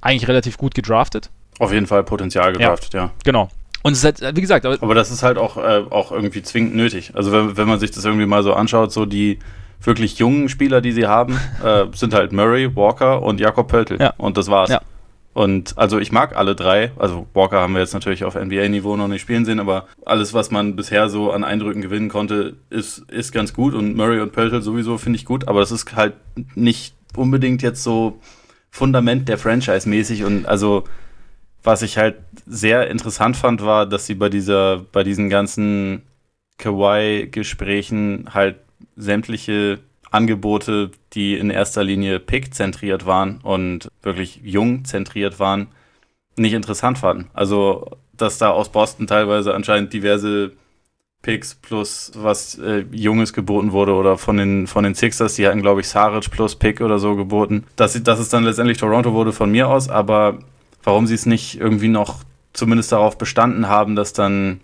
eigentlich 0.00 0.28
relativ 0.28 0.58
gut 0.58 0.74
gedraftet. 0.74 1.30
Auf 1.58 1.72
jeden 1.72 1.86
Fall 1.86 2.04
Potenzial 2.04 2.52
gedraftet, 2.52 2.94
ja. 2.94 3.04
ja. 3.04 3.10
Genau. 3.24 3.48
Und 3.82 3.92
es 3.92 4.02
ist 4.02 4.22
halt, 4.22 4.36
wie 4.36 4.40
gesagt, 4.40 4.64
aber, 4.64 4.82
aber 4.82 4.94
das 4.94 5.10
ist 5.10 5.22
halt 5.22 5.36
auch, 5.36 5.56
äh, 5.56 5.82
auch 5.90 6.10
irgendwie 6.10 6.42
zwingend 6.42 6.74
nötig. 6.74 7.12
Also 7.14 7.32
wenn, 7.32 7.56
wenn 7.56 7.68
man 7.68 7.78
sich 7.78 7.90
das 7.90 8.04
irgendwie 8.04 8.26
mal 8.26 8.42
so 8.42 8.54
anschaut, 8.54 8.92
so 8.92 9.04
die 9.04 9.38
wirklich 9.82 10.18
jungen 10.18 10.48
Spieler, 10.48 10.80
die 10.80 10.92
sie 10.92 11.06
haben, 11.06 11.38
äh, 11.64 11.84
sind 11.94 12.14
halt 12.14 12.32
Murray, 12.32 12.74
Walker 12.74 13.22
und 13.22 13.40
Jakob 13.40 13.68
Pöltl. 13.68 14.00
Ja. 14.00 14.14
Und 14.16 14.36
das 14.36 14.48
war's. 14.48 14.70
Ja. 14.70 14.80
Und 15.34 15.76
also 15.76 15.98
ich 15.98 16.12
mag 16.12 16.36
alle 16.36 16.54
drei. 16.54 16.92
Also 16.96 17.26
Walker 17.34 17.60
haben 17.60 17.74
wir 17.74 17.80
jetzt 17.80 17.92
natürlich 17.92 18.24
auf 18.24 18.36
NBA-Niveau 18.36 18.96
noch 18.96 19.08
nicht 19.08 19.20
spielen 19.20 19.44
sehen, 19.44 19.58
aber 19.58 19.86
alles, 20.06 20.32
was 20.32 20.52
man 20.52 20.76
bisher 20.76 21.08
so 21.08 21.32
an 21.32 21.42
Eindrücken 21.42 21.82
gewinnen 21.82 22.08
konnte, 22.08 22.56
ist, 22.70 22.98
ist 23.10 23.32
ganz 23.32 23.52
gut. 23.52 23.74
Und 23.74 23.96
Murray 23.96 24.20
und 24.20 24.32
Pöltl 24.32 24.62
sowieso 24.62 24.96
finde 24.96 25.18
ich 25.18 25.24
gut, 25.24 25.48
aber 25.48 25.60
das 25.60 25.72
ist 25.72 25.94
halt 25.96 26.14
nicht 26.54 26.94
unbedingt 27.16 27.62
jetzt 27.62 27.82
so 27.82 28.20
Fundament 28.70 29.28
der 29.28 29.36
Franchise 29.36 29.88
mäßig. 29.88 30.22
Und 30.22 30.46
also 30.46 30.84
was 31.64 31.82
ich 31.82 31.98
halt 31.98 32.16
sehr 32.46 32.88
interessant 32.88 33.36
fand, 33.36 33.64
war, 33.64 33.86
dass 33.86 34.06
sie 34.06 34.14
bei 34.14 34.28
dieser, 34.28 34.84
bei 34.92 35.02
diesen 35.02 35.30
ganzen 35.30 36.02
Kawaii-Gesprächen 36.58 38.28
halt 38.32 38.56
sämtliche 38.96 39.80
Angebote, 40.14 40.90
die 41.12 41.36
in 41.36 41.50
erster 41.50 41.84
Linie 41.84 42.20
Pick-zentriert 42.20 43.04
waren 43.04 43.40
und 43.42 43.88
wirklich 44.02 44.40
jung 44.42 44.84
zentriert 44.84 45.40
waren, 45.40 45.66
nicht 46.36 46.54
interessant 46.54 46.98
fanden. 46.98 47.28
Also, 47.34 47.90
dass 48.12 48.38
da 48.38 48.50
aus 48.50 48.70
Boston 48.70 49.06
teilweise 49.06 49.54
anscheinend 49.54 49.92
diverse 49.92 50.52
Picks 51.22 51.54
plus 51.54 52.12
was 52.14 52.58
äh, 52.58 52.84
Junges 52.92 53.32
geboten 53.32 53.72
wurde 53.72 53.94
oder 53.94 54.18
von 54.18 54.36
den, 54.36 54.66
von 54.66 54.84
den 54.84 54.94
Sixers, 54.94 55.34
die 55.34 55.46
hatten, 55.46 55.62
glaube 55.62 55.80
ich, 55.80 55.88
Saric 55.88 56.30
plus 56.30 56.54
Pick 56.54 56.80
oder 56.80 56.98
so 56.98 57.16
geboten. 57.16 57.64
Dass, 57.76 58.00
dass 58.02 58.18
es 58.18 58.28
dann 58.28 58.44
letztendlich 58.44 58.78
Toronto 58.78 59.14
wurde 59.14 59.32
von 59.32 59.50
mir 59.50 59.68
aus, 59.68 59.88
aber 59.88 60.38
warum 60.82 61.06
sie 61.06 61.14
es 61.14 61.26
nicht 61.26 61.58
irgendwie 61.58 61.88
noch 61.88 62.24
zumindest 62.52 62.92
darauf 62.92 63.18
bestanden 63.18 63.68
haben, 63.68 63.96
dass 63.96 64.12
dann 64.12 64.60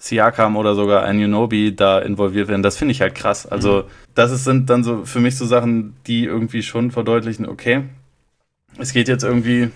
Siakam 0.00 0.56
oder 0.56 0.74
sogar 0.74 1.04
ein 1.04 1.22
Unobi 1.22 1.76
da 1.76 1.98
involviert 2.00 2.48
werden, 2.48 2.62
das 2.62 2.76
finde 2.76 2.92
ich 2.92 3.00
halt 3.02 3.14
krass. 3.14 3.46
Also, 3.46 3.82
mhm. 3.82 3.84
das 4.14 4.32
ist, 4.32 4.44
sind 4.44 4.68
dann 4.70 4.82
so 4.82 5.04
für 5.04 5.20
mich 5.20 5.36
so 5.36 5.44
Sachen, 5.46 5.94
die 6.06 6.24
irgendwie 6.24 6.62
schon 6.62 6.90
verdeutlichen, 6.90 7.46
okay, 7.46 7.84
es 8.78 8.92
geht 8.92 9.08
jetzt 9.08 9.24
irgendwie 9.24 9.70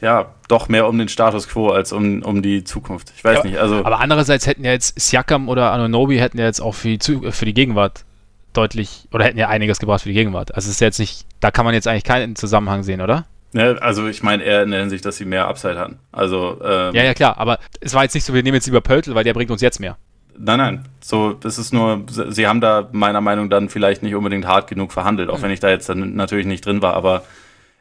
ja, 0.00 0.34
doch 0.48 0.68
mehr 0.68 0.86
um 0.86 0.98
den 0.98 1.08
Status 1.08 1.48
quo 1.48 1.70
als 1.70 1.92
um, 1.92 2.22
um 2.22 2.42
die 2.42 2.62
Zukunft. 2.62 3.12
Ich 3.16 3.24
weiß 3.24 3.38
ja, 3.38 3.44
nicht. 3.44 3.58
Also 3.58 3.76
aber 3.84 4.00
andererseits 4.00 4.46
hätten 4.46 4.62
ja 4.62 4.72
jetzt 4.72 5.00
Siakam 5.00 5.48
oder 5.48 5.72
Anonobi 5.72 6.18
hätten 6.18 6.38
ja 6.38 6.44
jetzt 6.44 6.60
auch 6.60 6.74
für 6.74 6.98
die, 6.98 7.32
für 7.32 7.44
die 7.46 7.54
Gegenwart 7.54 8.04
deutlich 8.52 9.08
oder 9.12 9.24
hätten 9.24 9.38
ja 9.38 9.48
einiges 9.48 9.78
gebracht 9.78 10.02
für 10.02 10.10
die 10.10 10.14
Gegenwart. 10.14 10.54
Also 10.54 10.66
es 10.66 10.74
ist 10.74 10.80
jetzt 10.80 10.98
nicht, 10.98 11.26
da 11.40 11.50
kann 11.50 11.64
man 11.64 11.72
jetzt 11.72 11.88
eigentlich 11.88 12.04
keinen 12.04 12.36
Zusammenhang 12.36 12.82
sehen, 12.82 13.00
oder? 13.00 13.24
Ja, 13.54 13.72
also 13.74 14.08
ich 14.08 14.22
meine 14.22 14.42
eher 14.42 14.64
in 14.64 14.72
der 14.72 14.80
Hinsicht, 14.80 15.04
dass 15.04 15.16
sie 15.16 15.24
mehr 15.24 15.46
Upside 15.46 15.78
hatten. 15.78 15.98
Also 16.10 16.60
ähm, 16.62 16.94
ja, 16.94 17.04
ja 17.04 17.14
klar, 17.14 17.38
aber 17.38 17.60
es 17.80 17.94
war 17.94 18.02
jetzt 18.02 18.14
nicht 18.14 18.24
so, 18.24 18.34
wir 18.34 18.42
nehmen 18.42 18.56
jetzt 18.56 18.66
lieber 18.66 18.80
Pöltl, 18.80 19.14
weil 19.14 19.22
der 19.22 19.32
bringt 19.32 19.50
uns 19.50 19.62
jetzt 19.62 19.78
mehr. 19.78 19.96
Nein, 20.36 20.58
nein. 20.58 20.88
So, 21.00 21.32
das 21.32 21.58
ist 21.58 21.72
nur, 21.72 22.04
sie 22.08 22.48
haben 22.48 22.60
da 22.60 22.88
meiner 22.90 23.20
Meinung 23.20 23.46
nach 23.46 23.58
dann 23.58 23.68
vielleicht 23.68 24.02
nicht 24.02 24.16
unbedingt 24.16 24.46
hart 24.46 24.68
genug 24.68 24.92
verhandelt, 24.92 25.30
auch 25.30 25.38
mhm. 25.38 25.42
wenn 25.42 25.50
ich 25.52 25.60
da 25.60 25.70
jetzt 25.70 25.88
dann 25.88 26.16
natürlich 26.16 26.46
nicht 26.46 26.66
drin 26.66 26.82
war, 26.82 26.94
aber 26.94 27.22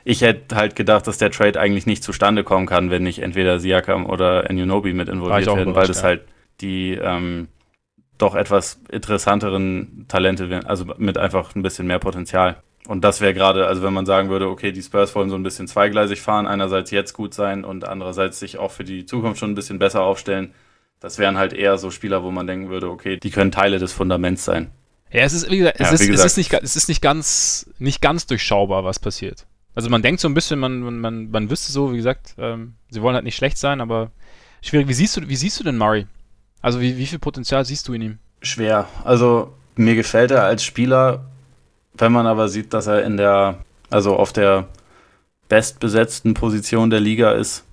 ich 0.03 0.21
hätte 0.21 0.55
halt 0.55 0.75
gedacht, 0.75 1.07
dass 1.07 1.17
der 1.17 1.31
Trade 1.31 1.59
eigentlich 1.59 1.87
nicht 1.87 2.03
zustande 2.03 2.43
kommen 2.43 2.67
kann, 2.67 2.91
wenn 2.91 3.03
nicht 3.03 3.19
entweder 3.19 3.59
Siakam 3.59 4.05
oder 4.05 4.49
Enunobi 4.49 4.93
mit 4.93 5.09
involviert 5.09 5.55
werden, 5.55 5.75
weil 5.75 5.87
das 5.87 6.01
ja. 6.01 6.09
halt 6.09 6.21
die 6.61 6.91
ähm, 6.93 7.47
doch 8.19 8.35
etwas 8.35 8.79
interessanteren 8.91 10.05
Talente 10.07 10.49
wären, 10.49 10.65
also 10.65 10.85
mit 10.97 11.17
einfach 11.17 11.55
ein 11.55 11.63
bisschen 11.63 11.87
mehr 11.87 11.99
Potenzial. 11.99 12.57
Und 12.87 13.03
das 13.03 13.21
wäre 13.21 13.33
gerade, 13.33 13.65
also 13.67 13.81
wenn 13.81 13.93
man 13.93 14.05
sagen 14.05 14.29
würde, 14.29 14.49
okay, 14.49 14.71
die 14.71 14.81
Spurs 14.81 15.15
wollen 15.15 15.29
so 15.29 15.35
ein 15.35 15.43
bisschen 15.43 15.67
zweigleisig 15.67 16.21
fahren, 16.21 16.47
einerseits 16.47 16.91
jetzt 16.91 17.13
gut 17.13 17.33
sein 17.33 17.63
und 17.63 17.87
andererseits 17.87 18.39
sich 18.39 18.57
auch 18.57 18.71
für 18.71 18.83
die 18.83 19.05
Zukunft 19.05 19.39
schon 19.39 19.51
ein 19.51 19.55
bisschen 19.55 19.79
besser 19.79 20.01
aufstellen, 20.01 20.53
das 20.99 21.17
wären 21.17 21.37
halt 21.37 21.53
eher 21.53 21.77
so 21.77 21.91
Spieler, 21.91 22.23
wo 22.23 22.31
man 22.31 22.47
denken 22.47 22.69
würde, 22.69 22.89
okay, 22.89 23.17
die 23.17 23.29
können 23.29 23.51
Teile 23.51 23.79
des 23.79 23.93
Fundaments 23.93 24.43
sein. 24.43 24.71
Ja, 25.11 25.21
es 25.21 25.33
ist, 25.33 25.49
wie 25.49 25.59
gesagt, 25.59 25.79
es, 25.79 25.87
ja, 25.87 25.93
ist, 25.93 26.01
wie 26.01 26.07
gesagt, 26.07 26.25
es 26.25 26.31
ist, 26.31 26.37
nicht, 26.37 26.53
es 26.53 26.75
ist 26.75 26.89
nicht, 26.89 27.01
ganz, 27.01 27.69
nicht 27.77 28.01
ganz 28.01 28.25
durchschaubar, 28.25 28.83
was 28.83 28.99
passiert. 28.99 29.45
Also 29.75 29.89
man 29.89 30.01
denkt 30.01 30.21
so 30.21 30.27
ein 30.27 30.33
bisschen, 30.33 30.59
man, 30.59 30.79
man, 30.79 30.99
man, 30.99 31.31
man 31.31 31.49
wüsste 31.49 31.71
so, 31.71 31.93
wie 31.93 31.97
gesagt, 31.97 32.35
ähm, 32.37 32.75
sie 32.89 33.01
wollen 33.01 33.15
halt 33.15 33.25
nicht 33.25 33.35
schlecht 33.35 33.57
sein, 33.57 33.81
aber 33.81 34.11
schwierig. 34.61 34.87
Wie 34.87 34.93
siehst 34.93 35.17
du, 35.17 35.27
wie 35.27 35.35
siehst 35.35 35.59
du 35.59 35.63
denn 35.63 35.77
Murray? 35.77 36.07
Also 36.61 36.81
wie, 36.81 36.97
wie 36.97 37.05
viel 37.05 37.19
Potenzial 37.19 37.65
siehst 37.65 37.87
du 37.87 37.93
in 37.93 38.01
ihm? 38.01 38.19
Schwer. 38.41 38.87
Also 39.03 39.53
mir 39.75 39.95
gefällt 39.95 40.31
er 40.31 40.43
als 40.43 40.63
Spieler, 40.63 41.25
wenn 41.95 42.11
man 42.11 42.27
aber 42.27 42.47
sieht, 42.49 42.73
dass 42.73 42.87
er 42.87 43.03
in 43.03 43.17
der, 43.17 43.59
also 43.89 44.15
auf 44.15 44.33
der 44.33 44.67
bestbesetzten 45.49 46.33
Position 46.33 46.89
der 46.89 46.99
Liga 46.99 47.31
ist. 47.31 47.65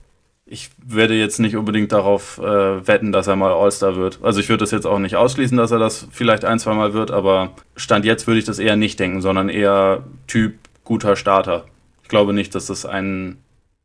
Ich 0.45 0.71
werde 0.85 1.15
jetzt 1.15 1.39
nicht 1.39 1.57
unbedingt 1.57 1.93
darauf 1.93 2.39
äh, 2.39 2.87
wetten, 2.87 3.13
dass 3.13 3.29
er 3.29 3.37
mal 3.37 3.53
All-Star 3.53 3.95
wird. 3.95 4.19
Also 4.23 4.41
ich 4.41 4.49
würde 4.49 4.65
das 4.65 4.73
jetzt 4.73 4.87
auch 4.87 4.99
nicht 4.99 5.15
ausschließen, 5.15 5.57
dass 5.57 5.71
er 5.71 5.79
das 5.79 6.09
vielleicht 6.11 6.45
ein, 6.45 6.59
zwei 6.59 6.75
Mal 6.75 6.93
wird, 6.93 7.13
aber 7.13 7.53
Stand 7.77 8.05
jetzt 8.05 8.27
würde 8.27 8.41
ich 8.41 8.45
das 8.45 8.59
eher 8.59 8.77
nicht 8.77 8.99
denken, 8.99 9.21
sondern 9.21 9.49
eher 9.49 10.03
Typ 10.27 10.59
guter 10.83 11.15
Starter 11.15 11.67
glaube 12.11 12.35
nicht, 12.35 12.55
dass 12.55 12.67
das 12.67 12.85
ein 12.85 13.39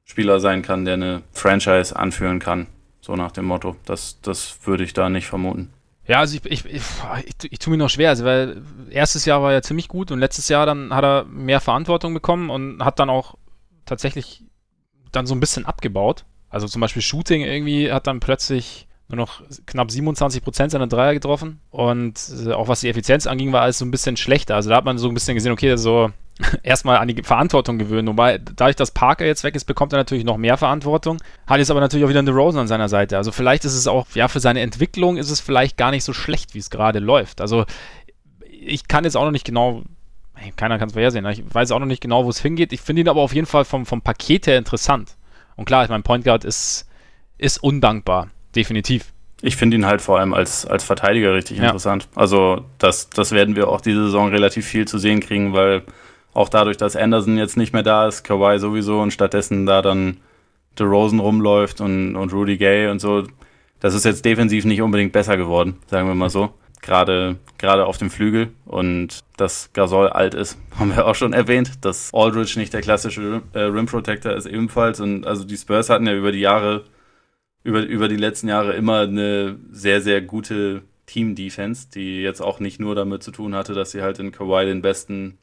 Spieler 0.04 0.42
sein 0.42 0.62
kann, 0.62 0.84
der 0.84 0.96
eine 0.96 1.22
Franchise 1.32 1.96
anführen 1.96 2.40
kann. 2.40 2.68
So 3.00 3.16
nach 3.16 3.32
dem 3.32 3.46
Motto. 3.46 3.78
Das, 3.86 4.20
das 4.22 4.58
würde 4.66 4.84
ich 4.84 4.94
da 4.94 5.10
nicht 5.10 5.28
vermuten. 5.28 5.72
Ja, 6.08 6.20
also 6.20 6.36
ich, 6.36 6.46
ich, 6.46 6.66
ich, 6.66 6.82
ich, 7.26 7.52
ich 7.52 7.60
tue 7.60 7.72
mir 7.72 7.78
noch 7.78 7.90
schwer, 7.90 8.10
also 8.10 8.26
weil 8.26 8.62
erstes 8.92 9.26
Jahr 9.26 9.42
war 9.42 9.54
er 9.54 9.64
ziemlich 9.64 9.88
gut 9.88 10.12
und 10.12 10.20
letztes 10.20 10.50
Jahr 10.50 10.66
dann 10.66 10.94
hat 10.94 11.04
er 11.04 11.26
mehr 11.26 11.60
Verantwortung 11.60 12.14
bekommen 12.14 12.50
und 12.50 12.84
hat 12.84 13.00
dann 13.00 13.10
auch 13.10 13.36
tatsächlich 13.86 14.44
dann 15.12 15.26
so 15.26 15.34
ein 15.34 15.40
bisschen 15.40 15.66
abgebaut. 15.66 16.26
Also 16.50 16.68
zum 16.68 16.82
Beispiel 16.82 17.02
Shooting 17.02 17.42
irgendwie 17.42 17.92
hat 17.92 18.08
dann 18.08 18.20
plötzlich 18.20 18.88
nur 19.08 19.18
noch 19.18 19.42
knapp 19.66 19.92
27 19.92 20.44
Prozent 20.44 20.72
seiner 20.72 20.88
Dreier 20.88 21.14
getroffen 21.14 21.60
und 21.70 22.20
äh, 22.46 22.54
auch 22.54 22.68
was 22.68 22.82
die 22.82 22.90
Effizienz 22.90 23.28
anging, 23.28 23.52
war 23.52 23.62
alles 23.62 23.80
so 23.80 23.86
ein 23.86 23.92
bisschen 23.92 24.18
schlechter. 24.18 24.56
Also 24.56 24.70
da 24.70 24.78
hat 24.78 24.86
man 24.86 24.98
so 24.98 25.08
ein 25.08 25.14
bisschen 25.14 25.36
gesehen, 25.36 25.52
okay, 25.52 25.76
so 25.76 26.12
erstmal 26.64 26.98
an 26.98 27.08
die 27.08 27.22
Verantwortung 27.24 27.78
gewöhnen. 27.78 28.08
Wobei, 28.10 28.38
dadurch, 28.38 28.76
dass 28.76 28.92
Parker 28.92 29.26
jetzt 29.26 29.44
weg 29.44 29.56
ist, 29.56 29.66
bekommt 29.66 29.94
er 29.94 29.98
natürlich 29.98 30.26
noch 30.26 30.38
mehr 30.38 30.58
Verantwortung. 30.58 31.18
Hat 31.48 31.60
jetzt 31.60 31.72
aber 31.72 31.80
natürlich 31.80 32.06
auch 32.06 32.10
wieder 32.10 32.20
eine 32.20 32.32
Rosen 32.32 32.60
an 32.60 32.68
seiner 32.68 32.90
Seite. 32.90 33.18
Also 33.18 33.32
vielleicht 33.32 33.66
ist 33.66 33.76
es 33.76 33.88
auch, 33.88 34.08
ja, 34.14 34.28
für 34.28 34.40
seine 34.40 34.62
Entwicklung 34.62 35.18
ist 35.18 35.30
es 35.30 35.40
vielleicht 35.40 35.78
gar 35.78 35.92
nicht 35.92 36.04
so 36.04 36.14
schlecht, 36.14 36.54
wie 36.54 36.60
es 36.60 36.70
gerade 36.70 37.00
läuft. 37.00 37.42
Also 37.42 37.66
ich 38.50 38.88
kann 38.88 39.04
jetzt 39.04 39.16
auch 39.16 39.24
noch 39.24 39.32
nicht 39.32 39.46
genau, 39.46 39.84
keiner 40.58 40.78
kann 40.78 40.88
es 40.88 40.94
vorhersehen, 40.94 41.26
ich 41.28 41.44
weiß 41.54 41.72
auch 41.72 41.80
noch 41.80 41.86
nicht 41.86 42.02
genau, 42.02 42.26
wo 42.26 42.30
es 42.30 42.42
hingeht. 42.42 42.74
Ich 42.74 42.82
finde 42.82 43.02
ihn 43.02 43.10
aber 43.10 43.22
auf 43.22 43.34
jeden 43.34 43.48
Fall 43.48 43.64
vom, 43.64 43.86
vom 43.86 44.02
Paket 44.02 44.48
her 44.48 44.58
interessant. 44.58 45.16
Und 45.56 45.66
klar, 45.66 45.84
ich 45.84 45.90
meine, 45.90 46.04
Point 46.04 46.26
Guard 46.26 46.44
ist, 46.44 46.90
ist 47.38 47.64
undankbar, 47.64 48.30
definitiv. 48.56 49.14
Ich 49.42 49.56
finde 49.56 49.78
ihn 49.78 49.86
halt 49.86 50.02
vor 50.02 50.20
allem 50.20 50.34
als, 50.34 50.66
als 50.66 50.84
Verteidiger 50.84 51.34
richtig 51.34 51.58
ja. 51.58 51.66
interessant. 51.66 52.08
Also 52.16 52.66
das, 52.78 53.10
das 53.10 53.32
werden 53.32 53.56
wir 53.56 53.70
auch 53.70 53.80
diese 53.80 54.06
Saison 54.06 54.30
relativ 54.30 54.66
viel 54.66 54.88
zu 54.88 54.98
sehen 54.98 55.20
kriegen, 55.20 55.54
weil 55.54 55.84
auch 56.36 56.50
dadurch, 56.50 56.78
dass 56.78 56.96
Anderson 56.96 57.38
jetzt 57.38 57.58
nicht 57.58 57.74
mehr 57.74 57.82
da 57.82 58.08
ist, 58.08 58.24
Kawhi 58.24 58.60
sowieso 58.60 59.02
und 59.02 59.12
stattdessen 59.12 59.66
da 59.66 59.82
dann 59.82 60.18
DeRozan 60.78 61.20
rumläuft 61.20 61.82
und, 61.82 62.16
und 62.16 62.34
Rudy 62.34 62.58
Gay 62.58 62.90
und 62.90 63.00
so, 63.00 63.24
das 63.80 63.94
ist 63.94 64.04
jetzt 64.04 64.26
defensiv 64.26 64.66
nicht 64.66 64.82
unbedingt 64.82 65.14
besser 65.14 65.38
geworden, 65.38 65.78
sagen 65.88 66.08
wir 66.08 66.16
mal 66.16 66.30
so. 66.30 66.54
Gerade, 66.82 67.38
gerade 67.58 67.86
auf 67.86 67.98
dem 67.98 68.12
Flügel 68.12 68.50
und 68.66 69.24
dass 69.38 69.72
Gasol 69.74 70.10
alt 70.10 70.34
ist, 70.34 70.58
haben 70.80 70.94
wir 70.96 71.08
auch 71.08 71.16
schon 71.16 71.34
erwähnt. 71.34 71.84
Dass 71.86 72.14
Aldridge 72.14 72.60
nicht 72.60 72.74
der 72.74 72.82
klassische 72.82 73.42
äh, 73.54 73.60
Rim 73.60 73.86
Protector 73.86 74.34
ist 74.34 74.46
ebenfalls. 74.46 75.00
Und 75.00 75.26
also 75.26 75.46
die 75.46 75.58
Spurs 75.58 75.90
hatten 75.90 76.06
ja 76.06 76.14
über 76.14 76.32
die 76.32 76.42
Jahre, 76.42 76.84
über, 77.64 77.82
über 77.82 78.08
die 78.08 78.18
letzten 78.18 78.50
Jahre 78.50 78.74
immer 78.74 79.00
eine 79.00 79.58
sehr, 79.72 80.02
sehr 80.02 80.22
gute 80.22 80.84
Team-Defense, 81.06 81.88
die 81.94 82.22
jetzt 82.22 82.42
auch 82.42 82.60
nicht 82.60 82.80
nur 82.80 82.94
damit 82.94 83.24
zu 83.24 83.32
tun 83.32 83.56
hatte, 83.56 83.74
dass 83.74 83.92
sie 83.92 84.02
halt 84.02 84.20
in 84.20 84.32
Kawhi 84.32 84.66
den 84.66 84.82
besten 84.82 85.38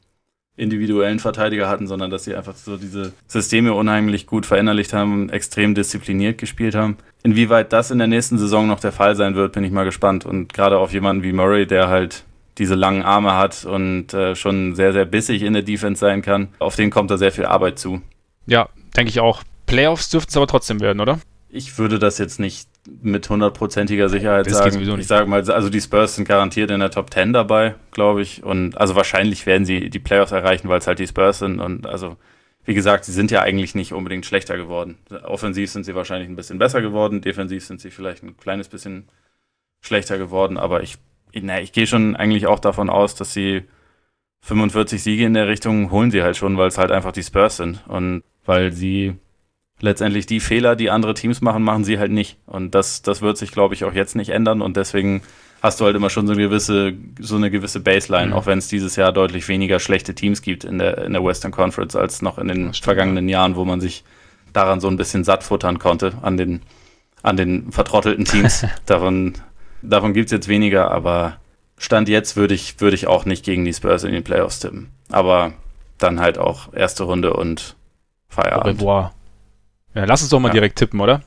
individuellen 0.55 1.19
Verteidiger 1.19 1.67
hatten, 1.67 1.87
sondern 1.87 2.11
dass 2.11 2.25
sie 2.25 2.35
einfach 2.35 2.55
so 2.55 2.77
diese 2.77 3.13
Systeme 3.27 3.73
unheimlich 3.73 4.27
gut 4.27 4.45
verinnerlicht 4.45 4.93
haben, 4.93 5.29
extrem 5.29 5.73
diszipliniert 5.73 6.37
gespielt 6.37 6.75
haben. 6.75 6.97
Inwieweit 7.23 7.73
das 7.73 7.89
in 7.89 7.97
der 7.97 8.07
nächsten 8.07 8.37
Saison 8.37 8.67
noch 8.67 8.79
der 8.79 8.91
Fall 8.91 9.15
sein 9.15 9.35
wird, 9.35 9.53
bin 9.53 9.63
ich 9.63 9.71
mal 9.71 9.85
gespannt. 9.85 10.25
Und 10.25 10.53
gerade 10.53 10.77
auf 10.77 10.93
jemanden 10.93 11.23
wie 11.23 11.33
Murray, 11.33 11.65
der 11.65 11.87
halt 11.89 12.23
diese 12.59 12.75
langen 12.75 13.01
Arme 13.01 13.33
hat 13.35 13.65
und 13.65 14.13
äh, 14.13 14.35
schon 14.35 14.75
sehr, 14.75 14.93
sehr 14.93 15.05
bissig 15.05 15.41
in 15.41 15.53
der 15.53 15.63
Defense 15.63 15.99
sein 15.99 16.21
kann, 16.21 16.49
auf 16.59 16.75
den 16.75 16.91
kommt 16.91 17.09
da 17.09 17.17
sehr 17.17 17.31
viel 17.31 17.45
Arbeit 17.45 17.79
zu. 17.79 18.01
Ja, 18.45 18.69
denke 18.95 19.09
ich 19.09 19.19
auch. 19.19 19.41
Playoffs 19.65 20.09
dürften 20.09 20.29
es 20.29 20.37
aber 20.37 20.47
trotzdem 20.47 20.79
werden, 20.81 20.99
oder? 20.99 21.19
Ich 21.49 21.77
würde 21.77 21.97
das 21.97 22.17
jetzt 22.19 22.39
nicht 22.39 22.67
mit 22.87 23.29
hundertprozentiger 23.29 24.09
Sicherheit 24.09 24.45
das 24.45 24.57
sagen. 24.57 24.99
Ich 24.99 25.07
sage 25.07 25.25
mal, 25.27 25.49
also 25.49 25.69
die 25.69 25.81
Spurs 25.81 26.15
sind 26.15 26.27
garantiert 26.27 26.69
in 26.69 26.79
der 26.79 26.91
Top 26.91 27.13
10 27.13 27.33
dabei, 27.33 27.75
glaube 27.91 28.21
ich. 28.21 28.43
Und 28.43 28.77
also 28.77 28.95
wahrscheinlich 28.95 29.45
werden 29.45 29.65
sie 29.65 29.89
die 29.89 29.99
Playoffs 29.99 30.31
erreichen, 30.31 30.69
weil 30.69 30.79
es 30.79 30.87
halt 30.87 30.99
die 30.99 31.07
Spurs 31.07 31.39
sind. 31.39 31.59
Und 31.59 31.87
also, 31.87 32.17
wie 32.65 32.73
gesagt, 32.73 33.05
sie 33.05 33.13
sind 33.13 33.31
ja 33.31 33.41
eigentlich 33.41 33.73
nicht 33.75 33.93
unbedingt 33.93 34.25
schlechter 34.25 34.57
geworden. 34.57 34.97
Offensiv 35.23 35.71
sind 35.71 35.85
sie 35.85 35.95
wahrscheinlich 35.95 36.29
ein 36.29 36.35
bisschen 36.35 36.59
besser 36.59 36.81
geworden, 36.81 37.21
defensiv 37.21 37.65
sind 37.65 37.79
sie 37.79 37.91
vielleicht 37.91 38.23
ein 38.23 38.37
kleines 38.37 38.67
bisschen 38.67 39.07
schlechter 39.81 40.17
geworden. 40.17 40.57
Aber 40.57 40.83
ich, 40.83 40.97
na, 41.33 41.61
ich 41.61 41.71
gehe 41.71 41.87
schon 41.87 42.15
eigentlich 42.15 42.47
auch 42.47 42.59
davon 42.59 42.89
aus, 42.89 43.15
dass 43.15 43.33
sie 43.33 43.63
45 44.41 45.01
Siege 45.01 45.23
in 45.23 45.33
der 45.33 45.47
Richtung 45.47 45.89
holen 45.89 46.11
sie 46.11 46.21
halt 46.21 46.35
schon, 46.35 46.57
weil 46.57 46.67
es 46.67 46.77
halt 46.77 46.91
einfach 46.91 47.13
die 47.13 47.23
Spurs 47.23 47.57
sind. 47.57 47.81
Und 47.87 48.23
weil 48.45 48.73
sie 48.73 49.15
letztendlich 49.83 50.25
die 50.25 50.39
Fehler, 50.39 50.75
die 50.75 50.89
andere 50.89 51.13
Teams 51.13 51.41
machen, 51.41 51.61
machen 51.61 51.83
sie 51.83 51.99
halt 51.99 52.11
nicht. 52.11 52.37
Und 52.45 52.73
das, 52.73 53.01
das 53.01 53.21
wird 53.21 53.37
sich, 53.37 53.51
glaube 53.51 53.75
ich, 53.75 53.83
auch 53.83 53.93
jetzt 53.93 54.15
nicht 54.15 54.29
ändern. 54.29 54.61
Und 54.61 54.77
deswegen 54.77 55.21
hast 55.61 55.79
du 55.79 55.85
halt 55.85 55.95
immer 55.95 56.09
schon 56.09 56.25
so 56.25 56.33
eine 56.33 56.41
gewisse, 56.41 56.93
so 57.19 57.35
eine 57.35 57.51
gewisse 57.51 57.79
Baseline, 57.79 58.27
mhm. 58.27 58.33
auch 58.33 58.45
wenn 58.45 58.57
es 58.57 58.67
dieses 58.67 58.95
Jahr 58.95 59.11
deutlich 59.11 59.47
weniger 59.47 59.79
schlechte 59.79 60.15
Teams 60.15 60.41
gibt 60.41 60.63
in 60.63 60.79
der, 60.79 60.99
in 60.99 61.13
der 61.13 61.23
Western 61.23 61.51
Conference 61.51 61.95
als 61.95 62.21
noch 62.21 62.37
in 62.37 62.47
den 62.47 62.73
vergangenen 62.73 63.29
Jahren, 63.29 63.55
wo 63.55 63.65
man 63.65 63.81
sich 63.81 64.03
daran 64.53 64.79
so 64.79 64.87
ein 64.87 64.97
bisschen 64.97 65.23
satt 65.23 65.43
futtern 65.43 65.79
konnte, 65.79 66.13
an 66.21 66.37
den, 66.37 66.61
an 67.21 67.37
den 67.37 67.71
vertrottelten 67.71 68.25
Teams. 68.25 68.65
davon 68.85 69.33
davon 69.83 70.13
gibt 70.13 70.27
es 70.27 70.31
jetzt 70.31 70.47
weniger, 70.47 70.91
aber 70.91 71.37
Stand 71.77 72.07
jetzt 72.07 72.35
würde 72.37 72.53
ich, 72.53 72.79
würde 72.79 72.95
ich 72.95 73.07
auch 73.07 73.25
nicht 73.25 73.43
gegen 73.43 73.65
die 73.65 73.73
Spurs 73.73 74.03
in 74.03 74.13
den 74.13 74.23
Playoffs 74.23 74.59
tippen. 74.59 74.91
Aber 75.11 75.53
dann 75.97 76.19
halt 76.19 76.37
auch 76.37 76.73
erste 76.73 77.03
Runde 77.03 77.33
und 77.33 77.75
Feierabend. 78.29 78.81
Au 78.81 78.85
revoir. 78.85 79.13
Ja, 79.95 80.05
lass 80.05 80.21
uns 80.21 80.29
doch 80.29 80.39
mal 80.39 80.49
ja. 80.49 80.53
direkt 80.53 80.77
tippen, 80.77 80.99
oder? 80.99 81.21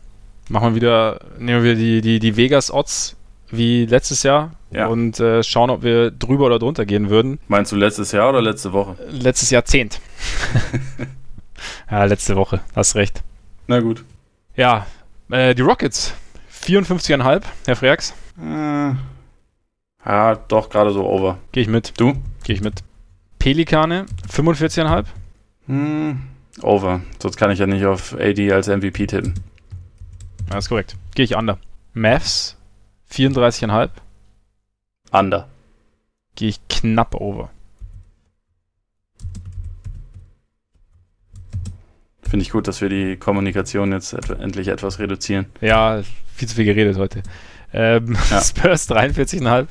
Machen 0.48 0.70
wir 0.70 0.74
wieder, 0.76 1.20
nehmen 1.38 1.62
wir 1.64 1.74
die, 1.74 2.00
die, 2.00 2.18
die 2.18 2.36
Vegas-Odds 2.36 3.16
wie 3.50 3.86
letztes 3.86 4.22
Jahr 4.22 4.52
ja. 4.70 4.86
und 4.86 5.20
äh, 5.20 5.42
schauen, 5.42 5.70
ob 5.70 5.82
wir 5.82 6.10
drüber 6.10 6.46
oder 6.46 6.58
drunter 6.58 6.84
gehen 6.84 7.10
würden. 7.10 7.38
Meinst 7.48 7.72
du 7.72 7.76
letztes 7.76 8.12
Jahr 8.12 8.28
oder 8.28 8.42
letzte 8.42 8.72
Woche? 8.72 8.96
Letztes 9.10 9.50
Jahrzehnt. 9.50 10.00
ja, 11.90 12.04
letzte 12.04 12.36
Woche, 12.36 12.60
hast 12.74 12.96
recht. 12.96 13.22
Na 13.66 13.80
gut. 13.80 14.04
Ja, 14.56 14.86
äh, 15.30 15.54
die 15.54 15.62
Rockets, 15.62 16.14
54,5, 16.52 17.42
Herr 17.66 17.76
Freaks. 17.76 18.14
Äh, 18.40 18.94
ja, 20.04 20.36
doch, 20.48 20.70
gerade 20.70 20.92
so 20.92 21.04
over. 21.04 21.38
Gehe 21.52 21.62
ich 21.62 21.68
mit. 21.68 21.98
Du? 21.98 22.14
Gehe 22.44 22.54
ich 22.54 22.62
mit. 22.62 22.82
Pelikane, 23.38 24.06
45,5. 24.32 25.04
Hm, 25.66 26.22
over. 26.62 27.00
Sonst 27.20 27.36
kann 27.36 27.50
ich 27.50 27.58
ja 27.58 27.66
nicht 27.66 27.84
auf 27.84 28.14
AD 28.14 28.52
als 28.52 28.68
MVP 28.68 29.06
tippen. 29.06 29.34
Ja, 30.50 30.58
ist 30.58 30.68
korrekt. 30.68 30.96
Gehe 31.14 31.24
ich 31.24 31.36
under. 31.36 31.58
Mavs, 31.92 32.56
34,5. 33.10 33.90
Under. 35.12 35.48
Gehe 36.34 36.48
ich 36.48 36.68
knapp 36.68 37.14
over. 37.14 37.50
Finde 42.22 42.42
ich 42.42 42.50
gut, 42.50 42.66
dass 42.66 42.80
wir 42.80 42.88
die 42.88 43.16
Kommunikation 43.16 43.92
jetzt 43.92 44.12
et 44.12 44.30
endlich 44.30 44.68
etwas 44.68 44.98
reduzieren. 44.98 45.46
Ja, 45.60 46.02
viel 46.34 46.48
zu 46.48 46.56
viel 46.56 46.64
geredet 46.64 46.98
heute. 46.98 47.22
Ähm, 47.72 48.16
ja. 48.30 48.40
Spurs 48.40 48.90
43,5. 48.90 49.68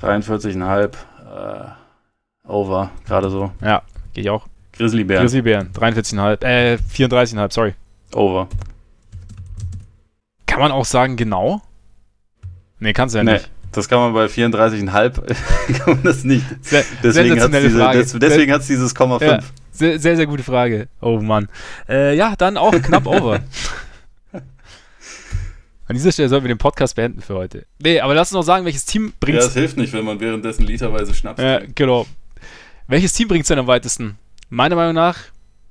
43,5. 0.00 0.94
Äh, 1.28 2.48
over, 2.48 2.90
gerade 3.06 3.30
so. 3.30 3.52
Ja, 3.60 3.82
gehe 4.14 4.24
ich 4.24 4.30
auch. 4.30 4.46
Grizzlybären. 4.78 5.22
Grizzlybären, 5.24 5.70
43,5. 5.72 6.44
Äh, 6.44 6.78
34,5, 6.94 7.52
sorry. 7.52 7.74
Over. 8.14 8.48
Kann 10.46 10.60
man 10.60 10.72
auch 10.72 10.84
sagen, 10.84 11.16
genau? 11.16 11.60
Nee, 12.78 12.92
kannst 12.92 13.14
du 13.14 13.18
ja 13.18 13.24
nee, 13.24 13.34
nicht. 13.34 13.50
Das 13.72 13.88
kann 13.88 13.98
man 13.98 14.14
bei 14.14 14.26
34,5 14.26 14.88
kann 15.78 15.94
man 15.94 16.02
das 16.04 16.24
nicht. 16.24 16.44
Sehr, 16.62 16.84
deswegen 17.02 17.40
hat 17.40 17.52
es 17.52 18.12
diese, 18.12 18.18
des, 18.18 18.66
dieses 18.66 18.94
Komma 18.94 19.18
5. 19.18 19.30
Ja, 19.30 19.40
sehr, 19.72 19.98
sehr, 19.98 20.16
sehr, 20.16 20.26
gute 20.26 20.42
Frage. 20.42 20.88
Oh 21.00 21.20
Mann. 21.20 21.48
Äh, 21.88 22.16
ja, 22.16 22.34
dann 22.36 22.56
auch 22.56 22.72
knapp 22.72 23.06
over. 23.08 23.40
An 24.32 25.94
dieser 25.94 26.12
Stelle 26.12 26.28
sollten 26.28 26.44
wir 26.44 26.54
den 26.54 26.58
Podcast 26.58 26.96
beenden 26.96 27.20
für 27.20 27.34
heute. 27.34 27.66
Nee, 27.78 28.00
aber 28.00 28.14
lass 28.14 28.30
uns 28.30 28.36
noch 28.36 28.42
sagen, 28.42 28.64
welches 28.64 28.84
Team 28.84 29.12
bringt 29.18 29.38
Ja, 29.38 29.44
das 29.44 29.54
hilft 29.54 29.76
nicht, 29.76 29.92
wenn 29.92 30.04
man 30.04 30.20
währenddessen 30.20 30.64
literweise 30.66 31.14
Schnaps 31.14 31.42
Ja, 31.42 31.60
genau. 31.74 32.06
Welches 32.86 33.12
Team 33.12 33.28
bringt 33.28 33.42
es 33.42 33.48
denn 33.48 33.58
am 33.58 33.66
weitesten? 33.66 34.18
Meiner 34.50 34.76
Meinung 34.76 34.94
nach, 34.94 35.18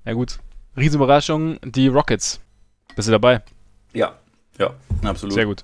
ja 0.05 0.13
gut, 0.13 0.38
Riesenüberraschung, 0.75 1.57
die 1.63 1.88
Rockets. 1.88 2.39
Bist 2.95 3.07
du 3.07 3.11
dabei? 3.11 3.41
Ja, 3.91 4.19
ja, 4.59 4.75
absolut. 5.03 5.34
Sehr 5.34 5.47
gut. 5.47 5.63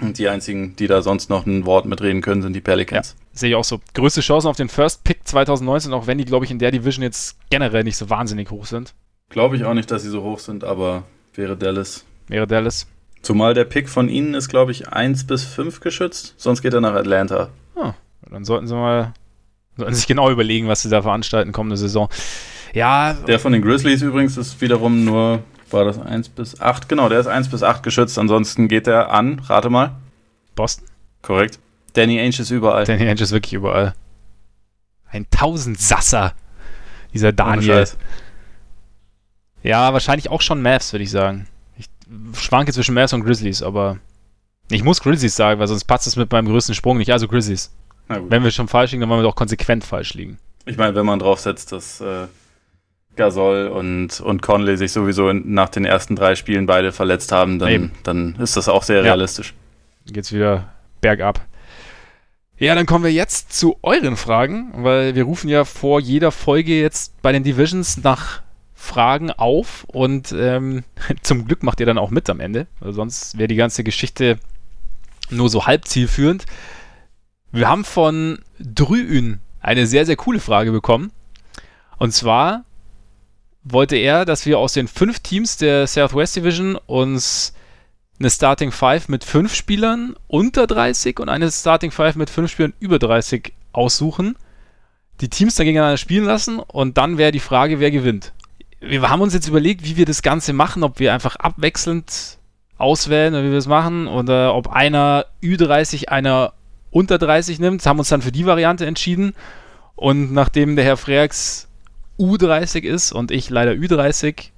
Und 0.00 0.16
die 0.16 0.28
einzigen, 0.28 0.76
die 0.76 0.86
da 0.86 1.02
sonst 1.02 1.28
noch 1.28 1.44
ein 1.44 1.66
Wort 1.66 1.86
mitreden 1.86 2.22
können, 2.22 2.40
sind 2.40 2.52
die 2.52 2.60
Pelicans. 2.60 3.16
Ja, 3.18 3.26
sehe 3.32 3.50
ich 3.50 3.56
auch 3.56 3.64
so. 3.64 3.80
Größte 3.94 4.20
Chancen 4.20 4.46
auf 4.46 4.56
den 4.56 4.68
First 4.68 5.02
Pick 5.02 5.26
2019, 5.26 5.92
auch 5.92 6.06
wenn 6.06 6.18
die, 6.18 6.24
glaube 6.24 6.44
ich, 6.44 6.52
in 6.52 6.60
der 6.60 6.70
Division 6.70 7.02
jetzt 7.02 7.36
generell 7.50 7.82
nicht 7.82 7.96
so 7.96 8.08
wahnsinnig 8.08 8.48
hoch 8.52 8.64
sind. 8.64 8.94
Glaube 9.28 9.56
ich 9.56 9.64
auch 9.64 9.74
nicht, 9.74 9.90
dass 9.90 10.02
sie 10.02 10.08
so 10.08 10.22
hoch 10.22 10.38
sind, 10.38 10.62
aber 10.62 11.02
wäre 11.34 11.56
Dallas. 11.56 12.04
Wäre 12.28 12.46
Dallas. 12.46 12.86
Zumal 13.22 13.54
der 13.54 13.64
Pick 13.64 13.88
von 13.88 14.08
ihnen 14.08 14.34
ist, 14.34 14.48
glaube 14.48 14.70
ich, 14.70 14.88
1 14.88 15.26
bis 15.26 15.44
5 15.44 15.80
geschützt, 15.80 16.34
sonst 16.36 16.62
geht 16.62 16.74
er 16.74 16.80
nach 16.80 16.94
Atlanta. 16.94 17.50
Ah, 17.74 17.94
dann 18.30 18.44
sollten 18.44 18.68
sie 18.68 18.74
mal 18.74 19.14
sollten 19.80 19.94
sich 19.94 20.06
genau 20.06 20.30
überlegen, 20.30 20.68
was 20.68 20.82
sie 20.82 20.88
da 20.88 21.02
veranstalten 21.02 21.52
kommende 21.52 21.76
Saison. 21.76 22.08
Ja. 22.72 23.14
Der 23.14 23.38
von 23.38 23.52
den 23.52 23.62
Grizzlies 23.62 24.02
übrigens 24.02 24.36
ist 24.36 24.60
wiederum 24.60 25.04
nur 25.04 25.42
war 25.72 25.84
das 25.84 25.98
1 26.00 26.30
bis 26.30 26.60
8? 26.60 26.88
Genau, 26.88 27.08
der 27.08 27.20
ist 27.20 27.26
1 27.26 27.48
bis 27.48 27.62
8 27.62 27.82
geschützt. 27.82 28.18
Ansonsten 28.18 28.68
geht 28.68 28.86
er 28.86 29.10
an, 29.10 29.40
rate 29.46 29.70
mal. 29.70 29.96
Boston? 30.54 30.86
Korrekt. 31.22 31.58
Danny 31.92 32.18
Ainge 32.18 32.40
ist 32.40 32.50
überall. 32.50 32.84
Danny 32.84 33.02
Ainge 33.02 33.20
ist 33.20 33.32
wirklich 33.32 33.52
überall. 33.52 33.94
Ein 35.10 35.26
Tausendsasser, 35.30 36.34
dieser 37.12 37.32
Daniel. 37.32 37.86
Ja, 39.62 39.92
wahrscheinlich 39.92 40.30
auch 40.30 40.40
schon 40.40 40.62
Mavs, 40.62 40.92
würde 40.92 41.02
ich 41.02 41.10
sagen. 41.10 41.46
Ich 41.76 41.88
schwanke 42.38 42.72
zwischen 42.72 42.94
Mavs 42.94 43.12
und 43.12 43.24
Grizzlies, 43.24 43.62
aber 43.62 43.98
ich 44.70 44.84
muss 44.84 45.00
Grizzlies 45.00 45.34
sagen, 45.34 45.60
weil 45.60 45.66
sonst 45.66 45.84
passt 45.84 46.06
es 46.06 46.16
mit 46.16 46.30
meinem 46.30 46.46
größten 46.46 46.74
Sprung 46.74 46.98
nicht. 46.98 47.12
Also 47.12 47.28
Grizzlies. 47.28 47.72
Wenn 48.10 48.42
wir 48.42 48.50
schon 48.50 48.68
falsch 48.68 48.90
liegen, 48.92 49.02
dann 49.02 49.10
wollen 49.10 49.20
wir 49.20 49.28
doch 49.28 49.36
konsequent 49.36 49.84
falsch 49.84 50.14
liegen. 50.14 50.38
Ich 50.66 50.76
meine, 50.76 50.94
wenn 50.94 51.06
man 51.06 51.18
draufsetzt, 51.18 51.72
dass 51.72 52.00
äh, 52.00 52.26
Gasol 53.16 53.68
und, 53.68 54.20
und 54.20 54.42
Conley 54.42 54.76
sich 54.76 54.92
sowieso 54.92 55.32
nach 55.32 55.68
den 55.68 55.84
ersten 55.84 56.16
drei 56.16 56.34
Spielen 56.34 56.66
beide 56.66 56.92
verletzt 56.92 57.32
haben, 57.32 57.58
dann, 57.58 57.92
dann 58.02 58.36
ist 58.36 58.56
das 58.56 58.68
auch 58.68 58.82
sehr 58.82 58.96
ja. 58.96 59.02
realistisch. 59.02 59.54
Geht's 60.06 60.32
wieder 60.32 60.68
bergab. 61.00 61.40
Ja, 62.58 62.74
dann 62.74 62.86
kommen 62.86 63.04
wir 63.04 63.12
jetzt 63.12 63.52
zu 63.52 63.78
euren 63.82 64.16
Fragen, 64.16 64.72
weil 64.84 65.14
wir 65.14 65.24
rufen 65.24 65.48
ja 65.48 65.64
vor 65.64 65.98
jeder 66.00 66.30
Folge 66.30 66.78
jetzt 66.78 67.20
bei 67.22 67.32
den 67.32 67.42
Divisions 67.42 68.02
nach 68.02 68.42
Fragen 68.74 69.30
auf 69.30 69.84
und 69.84 70.32
ähm, 70.32 70.84
zum 71.22 71.46
Glück 71.46 71.62
macht 71.62 71.80
ihr 71.80 71.86
dann 71.86 71.98
auch 71.98 72.10
mit 72.10 72.28
am 72.28 72.40
Ende, 72.40 72.66
weil 72.80 72.92
sonst 72.92 73.38
wäre 73.38 73.48
die 73.48 73.56
ganze 73.56 73.84
Geschichte 73.84 74.38
nur 75.30 75.48
so 75.48 75.66
halb 75.66 75.86
zielführend. 75.86 76.44
Wir 77.52 77.68
haben 77.68 77.84
von 77.84 78.38
Drüün 78.58 79.40
eine 79.60 79.86
sehr, 79.86 80.06
sehr 80.06 80.16
coole 80.16 80.40
Frage 80.40 80.70
bekommen. 80.72 81.10
Und 81.98 82.12
zwar, 82.12 82.64
wollte 83.64 83.96
er, 83.96 84.24
dass 84.24 84.46
wir 84.46 84.58
aus 84.58 84.72
den 84.72 84.88
fünf 84.88 85.20
Teams 85.20 85.56
der 85.56 85.86
Southwest 85.86 86.36
Division 86.36 86.76
uns 86.76 87.52
eine 88.18 88.30
Starting 88.30 88.72
Five 88.72 89.08
mit 89.08 89.24
fünf 89.24 89.54
Spielern 89.54 90.14
unter 90.28 90.66
30 90.66 91.18
und 91.20 91.28
eine 91.28 91.50
Starting 91.50 91.90
Five 91.90 92.16
mit 92.16 92.30
fünf 92.30 92.50
Spielern 92.50 92.74
über 92.78 92.98
30 92.98 93.52
aussuchen, 93.72 94.36
die 95.20 95.28
Teams 95.28 95.54
dann 95.54 95.66
gegeneinander 95.66 95.96
spielen 95.96 96.24
lassen 96.24 96.58
und 96.58 96.98
dann 96.98 97.18
wäre 97.18 97.32
die 97.32 97.40
Frage, 97.40 97.80
wer 97.80 97.90
gewinnt. 97.90 98.32
Wir 98.80 99.08
haben 99.08 99.20
uns 99.20 99.34
jetzt 99.34 99.48
überlegt, 99.48 99.84
wie 99.84 99.96
wir 99.96 100.06
das 100.06 100.22
Ganze 100.22 100.52
machen, 100.52 100.82
ob 100.82 100.98
wir 100.98 101.12
einfach 101.12 101.36
abwechselnd 101.36 102.38
auswählen 102.78 103.34
oder 103.34 103.44
wie 103.44 103.50
wir 103.50 103.58
es 103.58 103.66
machen 103.66 104.06
oder 104.06 104.54
ob 104.54 104.68
einer 104.68 105.26
Ü30, 105.42 106.08
einer 106.08 106.54
unter 106.90 107.18
30 107.18 107.58
nimmt. 107.58 107.84
Haben 107.86 107.98
uns 107.98 108.08
dann 108.08 108.22
für 108.22 108.32
die 108.32 108.46
Variante 108.46 108.86
entschieden 108.86 109.34
und 109.94 110.32
nachdem 110.32 110.76
der 110.76 110.84
Herr 110.84 110.96
Freaks 110.96 111.68
U30 112.18 112.84
ist 112.84 113.12
und 113.12 113.30
ich 113.30 113.50
leider 113.50 113.72
Ü30, 113.72 114.50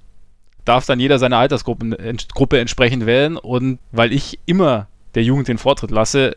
darf 0.65 0.85
dann 0.85 0.99
jeder 0.99 1.19
seine 1.19 1.37
Altersgruppe 1.37 2.59
entsprechend 2.59 3.05
wählen. 3.05 3.37
Und 3.37 3.79
weil 3.91 4.13
ich 4.13 4.39
immer 4.45 4.87
der 5.15 5.23
Jugend 5.23 5.47
den 5.47 5.57
Vortritt 5.57 5.91
lasse, 5.91 6.35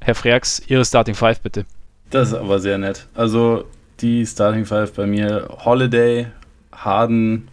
Herr 0.00 0.14
Freaks, 0.14 0.62
Ihre 0.68 0.84
Starting 0.84 1.14
Five 1.14 1.40
bitte. 1.40 1.66
Das 2.10 2.28
ist 2.28 2.34
aber 2.34 2.60
sehr 2.60 2.78
nett. 2.78 3.06
Also 3.14 3.64
die 4.00 4.24
Starting 4.24 4.64
Five 4.64 4.92
bei 4.94 5.06
mir: 5.06 5.48
Holiday, 5.64 6.28
Harden, 6.72 7.48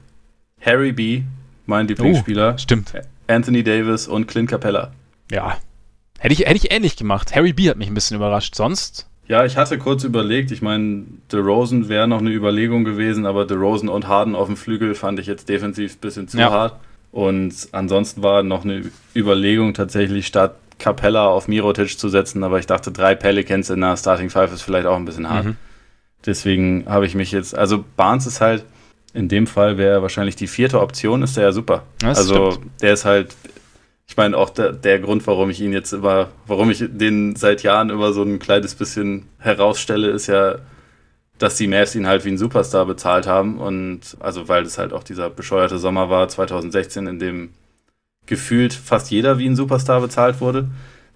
Harry 0.62 0.91
B., 0.91 1.24
mein 1.66 1.88
Lieblingsspieler. 1.88 2.54
Oh, 2.56 2.58
stimmt. 2.58 2.94
Anthony 3.28 3.64
Davis 3.64 4.08
und 4.08 4.28
Clint 4.28 4.50
Capella. 4.50 4.91
Ja. 5.32 5.58
Hätte 6.24 6.36
ich, 6.36 6.40
hätte 6.40 6.56
ich 6.56 6.72
ähnlich 6.72 6.96
gemacht. 6.96 7.36
Harry 7.36 7.52
B. 7.52 7.70
hat 7.70 7.76
mich 7.76 7.90
ein 7.90 7.94
bisschen 7.94 8.16
überrascht. 8.16 8.56
Sonst 8.56 9.08
ja, 9.28 9.44
ich 9.44 9.58
hatte 9.58 9.78
kurz 9.78 10.06
überlegt. 10.06 10.52
Ich 10.52 10.62
meine, 10.62 11.04
DeRozan 11.34 11.90
wäre 11.90 12.08
noch 12.08 12.20
eine 12.20 12.30
Überlegung 12.30 12.86
gewesen, 12.86 13.26
aber 13.26 13.44
DeRozan 13.46 13.90
und 13.90 14.08
Harden 14.08 14.34
auf 14.34 14.48
dem 14.48 14.56
Flügel 14.56 14.96
fand 14.96 15.20
ich 15.20 15.28
jetzt 15.28 15.50
defensiv 15.50 15.96
ein 15.96 16.00
bisschen 16.00 16.28
zu 16.30 16.38
ja. 16.38 16.50
hart. 16.50 16.80
Und 17.12 17.68
ansonsten 17.74 18.24
war 18.24 18.42
noch 18.42 18.64
eine 18.64 18.84
Überlegung 19.14 19.74
tatsächlich 19.74 20.26
statt 20.26 20.56
Capella 20.80 21.28
auf 21.28 21.50
Mirotic 21.50 22.00
zu 22.00 22.08
setzen, 22.08 22.42
aber 22.46 22.58
ich 22.58 22.68
dachte, 22.68 22.94
drei 22.94 23.16
Pelicans 23.16 23.70
in 23.70 23.82
der 23.82 23.98
Starting 23.98 24.30
Five 24.30 24.54
ist 24.54 24.62
vielleicht 24.62 24.88
auch 24.88 24.96
ein 24.96 25.06
bisschen 25.06 25.30
hart. 25.30 25.46
Mhm. 25.46 25.58
Deswegen 26.26 26.86
habe 26.88 27.06
ich 27.06 27.16
mich 27.16 27.34
jetzt, 27.34 27.54
also 27.54 27.84
Barnes 27.98 28.28
ist 28.28 28.40
halt, 28.40 28.64
in 29.14 29.28
dem 29.28 29.46
Fall 29.46 29.78
wäre 29.78 30.02
wahrscheinlich 30.02 30.38
die 30.38 30.48
vierte 30.48 30.80
Option, 30.80 31.22
ist 31.22 31.36
der 31.36 31.44
ja 31.44 31.52
super. 31.52 31.84
Das 32.00 32.18
also 32.18 32.52
stimmt. 32.52 32.82
der 32.82 32.94
ist 32.94 33.04
halt 33.04 33.36
ich 34.08 34.18
meine, 34.18 34.38
auch 34.38 34.49
der, 34.49 34.74
der, 34.74 34.99
Grund, 34.99 35.26
warum 35.28 35.49
ich 35.49 35.62
ihn 35.62 35.74
jetzt 35.74 35.93
immer, 35.93 36.30
warum 36.45 36.70
ich 36.70 36.84
den 36.88 37.36
seit 37.36 37.64
Jahren 37.64 37.89
immer 37.89 38.14
so 38.14 38.24
ein 38.24 38.39
kleines 38.39 38.76
bisschen 38.76 39.28
herausstelle, 39.39 40.10
ist 40.10 40.28
ja, 40.28 40.58
dass 41.38 41.58
die 41.58 41.68
Mavs 41.68 41.95
ihn 41.95 42.08
halt 42.08 42.26
wie 42.26 42.30
ein 42.30 42.38
Superstar 42.38 42.86
bezahlt 42.86 43.28
haben. 43.28 43.60
Und 43.60 44.18
also, 44.20 44.47
weil 44.47 44.64
es 44.64 44.78
halt 44.78 44.93
auch 44.93 45.04
dieser 45.04 45.30
bescheuerte 45.30 45.78
Sommer 45.80 46.10
war, 46.10 46.28
2016, 46.28 47.08
in 47.08 47.20
dem 47.20 47.49
gefühlt 48.26 48.74
fast 48.74 49.12
jeder 49.12 49.38
wie 49.38 49.47
ein 49.47 49.56
Superstar 49.56 50.01
bezahlt 50.01 50.41
wurde, 50.41 50.70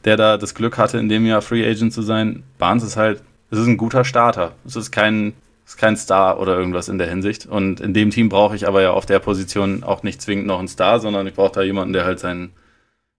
der 0.04 0.18
da 0.18 0.38
das 0.38 0.56
Glück 0.56 0.78
hatte, 0.78 0.98
in 0.98 1.10
dem 1.10 1.26
Jahr 1.26 1.42
Free 1.42 1.70
Agent 1.70 1.94
zu 1.94 2.02
sein. 2.02 2.44
Barnes 2.58 2.84
ist 2.84 2.98
halt, 2.98 3.22
es 3.52 3.60
ist 3.60 3.68
ein 3.68 3.78
guter 3.78 4.04
Starter. 4.04 4.54
Es 4.66 4.76
ist 4.76 4.92
kein, 4.92 5.34
es 5.66 5.74
ist 5.74 5.78
kein 5.78 5.98
Star 5.98 6.40
oder 6.40 6.58
irgendwas 6.58 6.90
in 6.90 6.98
der 6.98 7.10
Hinsicht. 7.10 7.46
Und 7.46 7.80
in 7.80 7.94
dem 7.94 8.10
Team 8.10 8.30
brauche 8.30 8.56
ich 8.56 8.68
aber 8.68 8.82
ja 8.82 8.92
auf 8.92 9.06
der 9.06 9.20
Position 9.20 9.84
auch 9.84 10.04
nicht 10.04 10.22
zwingend 10.22 10.48
noch 10.48 10.60
einen 10.60 10.68
Star, 10.68 11.00
sondern 11.00 11.28
ich 11.28 11.34
brauche 11.34 11.54
da 11.54 11.62
jemanden, 11.62 11.94
der 11.94 12.06
halt 12.06 12.20
seinen 12.20 12.52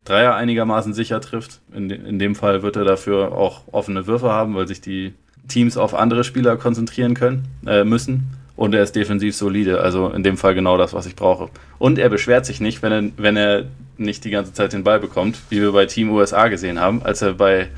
Dreier 0.08 0.34
einigermaßen 0.34 0.94
sicher 0.94 1.20
trifft. 1.20 1.60
In, 1.72 1.88
de 1.88 1.98
in 1.98 2.18
dem 2.18 2.34
Fall 2.34 2.62
wird 2.62 2.76
er 2.76 2.84
dafür 2.84 3.32
auch 3.32 3.62
offene 3.72 4.06
Würfe 4.06 4.30
haben, 4.30 4.54
weil 4.54 4.66
sich 4.66 4.80
die 4.80 5.12
Teams 5.48 5.76
auf 5.76 5.94
andere 5.94 6.24
Spieler 6.24 6.56
konzentrieren 6.56 7.14
können, 7.14 7.44
äh, 7.66 7.84
müssen. 7.84 8.30
Und 8.56 8.74
er 8.74 8.82
ist 8.82 8.96
defensiv 8.96 9.36
solide, 9.36 9.80
also 9.80 10.08
in 10.08 10.24
dem 10.24 10.36
Fall 10.36 10.54
genau 10.54 10.76
das, 10.76 10.92
was 10.92 11.06
ich 11.06 11.14
brauche. 11.14 11.48
Und 11.78 11.98
er 11.98 12.08
beschwert 12.08 12.44
sich 12.44 12.60
nicht, 12.60 12.82
wenn 12.82 12.92
er, 12.92 13.04
wenn 13.16 13.36
er 13.36 13.64
nicht 13.98 14.24
die 14.24 14.30
ganze 14.30 14.52
Zeit 14.52 14.72
den 14.72 14.82
Ball 14.82 14.98
bekommt, 14.98 15.38
wie 15.48 15.60
wir 15.60 15.72
bei 15.72 15.86
Team 15.86 16.10
USA 16.10 16.48
gesehen 16.48 16.80
haben, 16.80 17.02
als 17.02 17.22
er 17.22 17.34
bei 17.34 17.68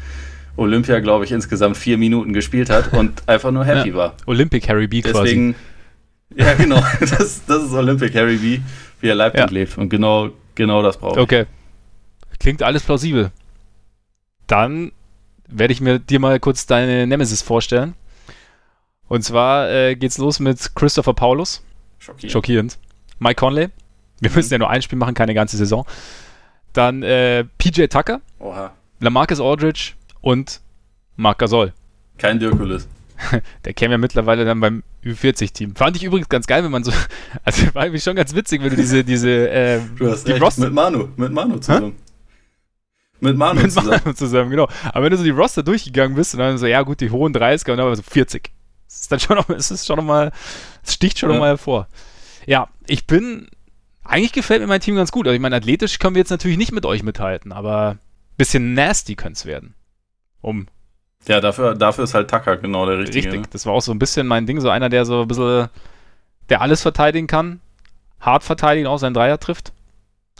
Olympia, 0.56 1.00
glaube 1.00 1.24
ich, 1.24 1.32
insgesamt 1.32 1.76
vier 1.76 1.98
Minuten 1.98 2.32
gespielt 2.32 2.70
hat 2.70 2.92
und 2.94 3.22
einfach 3.28 3.50
nur 3.50 3.64
happy 3.64 3.90
ja. 3.90 3.94
war. 3.94 4.14
Olympic 4.26 4.68
Harry 4.68 4.86
B 4.86 5.02
Deswegen, 5.02 5.54
quasi. 6.34 6.48
Ja, 6.48 6.54
genau. 6.54 6.82
Das, 7.00 7.44
das 7.46 7.64
ist 7.64 7.72
Olympic 7.72 8.14
Harry 8.14 8.36
B, 8.36 8.60
wie 9.00 9.08
er 9.08 9.14
lebt 9.14 9.36
ja. 9.36 9.44
und 9.44 9.50
lebt. 9.50 9.76
Und 9.76 9.88
genau, 9.90 10.30
genau 10.54 10.82
das 10.82 10.96
braucht 10.96 11.18
Okay. 11.18 11.46
Klingt 12.40 12.62
alles 12.62 12.82
plausibel. 12.82 13.30
Dann 14.46 14.90
werde 15.46 15.72
ich 15.72 15.80
mir 15.80 16.00
dir 16.00 16.18
mal 16.18 16.40
kurz 16.40 16.66
deine 16.66 17.06
Nemesis 17.06 17.42
vorstellen. 17.42 17.94
Und 19.06 19.22
zwar 19.22 19.70
äh, 19.70 19.94
geht's 19.94 20.18
los 20.18 20.40
mit 20.40 20.74
Christopher 20.74 21.14
Paulus. 21.14 21.62
Schockierend. 21.98 22.32
Schockierend. 22.32 22.78
Mike 23.18 23.36
Conley. 23.36 23.68
Wir 24.20 24.30
mhm. 24.30 24.36
müssen 24.36 24.52
ja 24.52 24.58
nur 24.58 24.70
ein 24.70 24.82
Spiel 24.82 24.98
machen, 24.98 25.14
keine 25.14 25.34
ganze 25.34 25.56
Saison. 25.56 25.86
Dann 26.72 27.02
äh, 27.02 27.44
PJ 27.58 27.86
Tucker. 27.86 28.20
Oha. 28.38 28.72
Lamarcus 29.00 29.40
Aldridge 29.40 29.92
und 30.20 30.60
Marc 31.16 31.38
Gasol. 31.38 31.72
Kein 32.18 32.38
Dirkulis. 32.38 32.88
Der 33.64 33.74
käme 33.74 33.92
ja 33.92 33.98
mittlerweile 33.98 34.44
dann 34.44 34.60
beim 34.60 34.82
Ü40-Team. 35.04 35.74
Fand 35.74 35.96
ich 35.96 36.04
übrigens 36.04 36.28
ganz 36.28 36.46
geil, 36.46 36.64
wenn 36.64 36.70
man 36.70 36.84
so. 36.84 36.92
Also 37.44 37.74
war 37.74 37.84
irgendwie 37.84 38.00
schon 38.00 38.16
ganz 38.16 38.34
witzig, 38.34 38.62
wenn 38.62 38.70
du 38.70 38.76
diese. 38.76 39.04
diese 39.04 39.50
äh, 39.50 39.80
du 39.96 40.10
hast 40.10 40.26
die 40.26 40.32
recht, 40.32 40.42
Roster 40.42 40.64
mit 40.64 40.72
Manu, 40.72 41.08
mit 41.16 41.32
Manu 41.32 41.58
zusammen. 41.58 41.92
Hä? 41.92 42.09
Mit 43.20 43.36
Manu 43.36 43.60
mit 43.60 43.72
zusammen. 43.72 44.00
Manu 44.04 44.14
zusammen, 44.14 44.50
genau. 44.50 44.68
Aber 44.92 45.04
wenn 45.04 45.10
du 45.10 45.18
so 45.18 45.24
die 45.24 45.30
Roster 45.30 45.62
durchgegangen 45.62 46.16
bist 46.16 46.34
und 46.34 46.40
dann 46.40 46.58
so, 46.58 46.66
ja 46.66 46.82
gut, 46.82 47.00
die 47.00 47.10
hohen 47.10 47.34
30er 47.34 47.72
und 47.72 47.78
dann 47.78 47.94
so 47.94 48.02
40. 48.02 48.50
Das 48.86 49.00
ist 49.02 49.12
dann 49.12 49.20
schon 49.20 49.36
noch, 49.36 49.48
es 49.50 49.70
ist 49.70 49.86
schon 49.86 49.96
noch 49.96 50.04
mal, 50.04 50.32
es 50.84 50.94
sticht 50.94 51.18
schon 51.18 51.30
ja. 51.30 51.34
noch 51.34 51.40
mal 51.40 51.48
hervor. 51.48 51.86
Ja, 52.46 52.68
ich 52.86 53.06
bin, 53.06 53.48
eigentlich 54.04 54.32
gefällt 54.32 54.60
mir 54.60 54.66
mein 54.66 54.80
Team 54.80 54.96
ganz 54.96 55.12
gut. 55.12 55.26
Also 55.26 55.34
ich 55.34 55.40
meine, 55.40 55.56
athletisch 55.56 55.98
können 55.98 56.14
wir 56.14 56.20
jetzt 56.20 56.30
natürlich 56.30 56.58
nicht 56.58 56.72
mit 56.72 56.84
euch 56.84 57.02
mithalten, 57.02 57.52
aber 57.52 57.98
bisschen 58.36 58.74
nasty 58.74 59.14
könnte 59.14 59.38
es 59.38 59.46
werden. 59.46 59.74
Um. 60.40 60.66
Ja, 61.28 61.40
dafür, 61.40 61.74
dafür 61.74 62.04
ist 62.04 62.14
halt 62.14 62.30
Tucker 62.30 62.56
genau 62.56 62.86
der 62.86 62.98
richtige. 62.98 63.26
Richtig, 63.26 63.42
ne? 63.42 63.48
das 63.52 63.66
war 63.66 63.74
auch 63.74 63.82
so 63.82 63.92
ein 63.92 63.98
bisschen 63.98 64.26
mein 64.26 64.46
Ding, 64.46 64.60
so 64.60 64.70
einer, 64.70 64.88
der 64.88 65.04
so 65.04 65.22
ein 65.22 65.28
bisschen, 65.28 65.68
der 66.48 66.62
alles 66.62 66.80
verteidigen 66.80 67.26
kann, 67.26 67.60
hart 68.18 68.42
verteidigen, 68.42 68.86
auch 68.86 68.98
seinen 68.98 69.14
Dreier 69.14 69.38
trifft. 69.38 69.72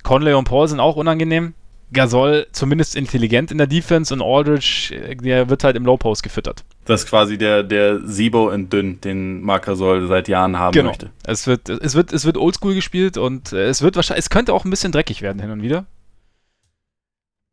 Conley 0.02 0.32
und 0.32 0.44
Paul 0.44 0.66
sind 0.66 0.80
auch 0.80 0.96
unangenehm. 0.96 1.54
Gasol 1.92 2.46
zumindest 2.52 2.94
intelligent 2.94 3.50
in 3.50 3.58
der 3.58 3.66
Defense 3.66 4.14
und 4.14 4.22
Aldridge, 4.22 5.16
der 5.22 5.48
wird 5.48 5.64
halt 5.64 5.76
im 5.76 5.84
Low 5.84 5.96
Post 5.96 6.22
gefüttert. 6.22 6.64
Das 6.84 7.02
ist 7.02 7.08
quasi 7.08 7.36
der, 7.36 7.62
der 7.62 8.00
Sibo 8.06 8.50
in 8.50 8.70
dünn, 8.70 9.00
den 9.00 9.42
Marc 9.42 9.66
Gasol 9.66 10.06
seit 10.06 10.28
Jahren 10.28 10.58
haben 10.58 10.72
genau. 10.72 10.90
möchte. 10.90 11.10
Es 11.24 11.46
wird, 11.46 11.68
es 11.68 11.94
wird, 11.94 12.12
es 12.12 12.24
wird 12.24 12.36
oldschool 12.36 12.74
gespielt 12.74 13.16
und 13.16 13.52
äh, 13.52 13.68
es 13.68 13.82
wird 13.82 13.96
wahrscheinlich, 13.96 14.24
es 14.24 14.30
könnte 14.30 14.52
auch 14.52 14.64
ein 14.64 14.70
bisschen 14.70 14.92
dreckig 14.92 15.22
werden 15.22 15.40
hin 15.40 15.50
und 15.50 15.62
wieder. 15.62 15.86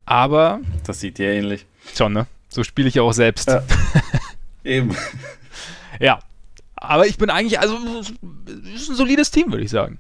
Aber. 0.05 0.61
Das 0.85 0.99
sieht 0.99 1.17
dir 1.17 1.31
ähnlich. 1.31 1.65
Schon, 1.95 2.13
ne? 2.13 2.27
So 2.49 2.63
spiele 2.63 2.87
ich 2.87 2.95
ja 2.95 3.01
auch 3.01 3.13
selbst. 3.13 3.49
Ja. 3.49 3.63
Eben. 4.63 4.95
ja. 5.99 6.19
Aber 6.75 7.07
ich 7.07 7.17
bin 7.17 7.29
eigentlich, 7.29 7.59
also, 7.59 7.77
es 7.99 8.81
ist 8.81 8.89
ein 8.89 8.95
solides 8.95 9.31
Team, 9.31 9.51
würde 9.51 9.63
ich 9.63 9.71
sagen. 9.71 9.99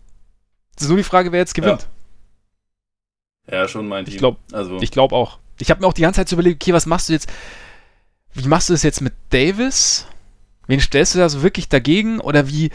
Es 0.75 0.83
ist 0.83 0.89
nur 0.89 0.97
die 0.97 1.03
Frage, 1.03 1.31
wer 1.31 1.39
jetzt 1.39 1.55
gewinnt. 1.55 1.81
Ja. 1.81 1.87
Ja, 3.49 3.67
schon 3.67 3.87
mein 3.87 4.05
Team. 4.05 4.13
Ich 4.13 4.19
glaube 4.19 4.37
also. 4.51 4.77
glaub 4.77 5.13
auch. 5.13 5.39
Ich 5.59 5.69
habe 5.69 5.81
mir 5.81 5.87
auch 5.87 5.93
die 5.93 6.01
ganze 6.01 6.19
Zeit 6.19 6.29
so 6.29 6.35
überlegt, 6.35 6.61
okay, 6.61 6.73
was 6.73 6.85
machst 6.85 7.09
du 7.09 7.13
jetzt? 7.13 7.29
Wie 8.33 8.47
machst 8.47 8.69
du 8.69 8.73
das 8.73 8.83
jetzt 8.83 9.01
mit 9.01 9.13
Davis? 9.29 10.05
Wen 10.67 10.79
stellst 10.79 11.15
du 11.15 11.19
da 11.19 11.29
so 11.29 11.41
wirklich 11.41 11.69
dagegen? 11.69 12.19
Oder 12.19 12.47
wie? 12.49 12.69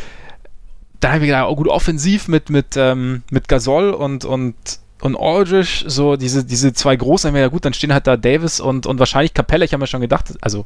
Da 0.98 1.12
habe 1.12 1.24
ich 1.24 1.26
gedacht, 1.26 1.46
oh 1.48 1.56
gut, 1.56 1.68
offensiv 1.68 2.28
mit, 2.28 2.48
mit, 2.48 2.76
ähm, 2.76 3.22
mit 3.30 3.48
Gasol 3.48 3.90
und, 3.90 4.24
und, 4.24 4.54
und 5.00 5.16
Aldridge, 5.16 5.84
so 5.86 6.16
diese, 6.16 6.44
diese 6.44 6.72
zwei 6.72 6.94
Großen, 6.94 7.34
ja 7.34 7.48
gut, 7.48 7.64
dann 7.64 7.74
stehen 7.74 7.92
halt 7.92 8.06
da 8.06 8.16
Davis 8.16 8.60
und, 8.60 8.86
und 8.86 8.98
wahrscheinlich 9.00 9.34
Capella. 9.34 9.64
Ich 9.64 9.72
habe 9.72 9.80
mir 9.80 9.88
schon 9.88 10.00
gedacht, 10.00 10.32
also 10.40 10.64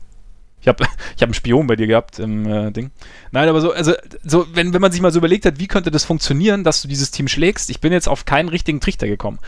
ich 0.61 0.68
habe 0.68 0.84
ich 1.16 1.22
hab 1.22 1.28
einen 1.28 1.34
Spion 1.34 1.66
bei 1.66 1.76
dir 1.76 1.86
gehabt 1.86 2.18
im 2.18 2.46
äh, 2.46 2.70
Ding. 2.70 2.90
Nein, 3.30 3.48
aber 3.48 3.61
so, 3.61 3.72
also, 3.72 3.94
so 4.24 4.46
wenn, 4.52 4.74
wenn 4.74 4.82
man 4.82 4.92
sich 4.92 5.00
mal 5.00 5.12
so 5.12 5.18
überlegt 5.18 5.46
hat, 5.46 5.59
wie 5.59 5.68
könnte 5.68 5.90
das 5.90 6.04
funktionieren, 6.04 6.64
dass 6.64 6.82
du 6.82 6.88
dieses 6.88 7.11
Team 7.11 7.28
schlägst, 7.28 7.70
ich 7.70 7.80
bin 7.80 7.92
jetzt 7.92 8.09
auf 8.09 8.24
keinen 8.24 8.48
richtigen 8.48 8.80
Trichter 8.80 9.07
gekommen. 9.07 9.38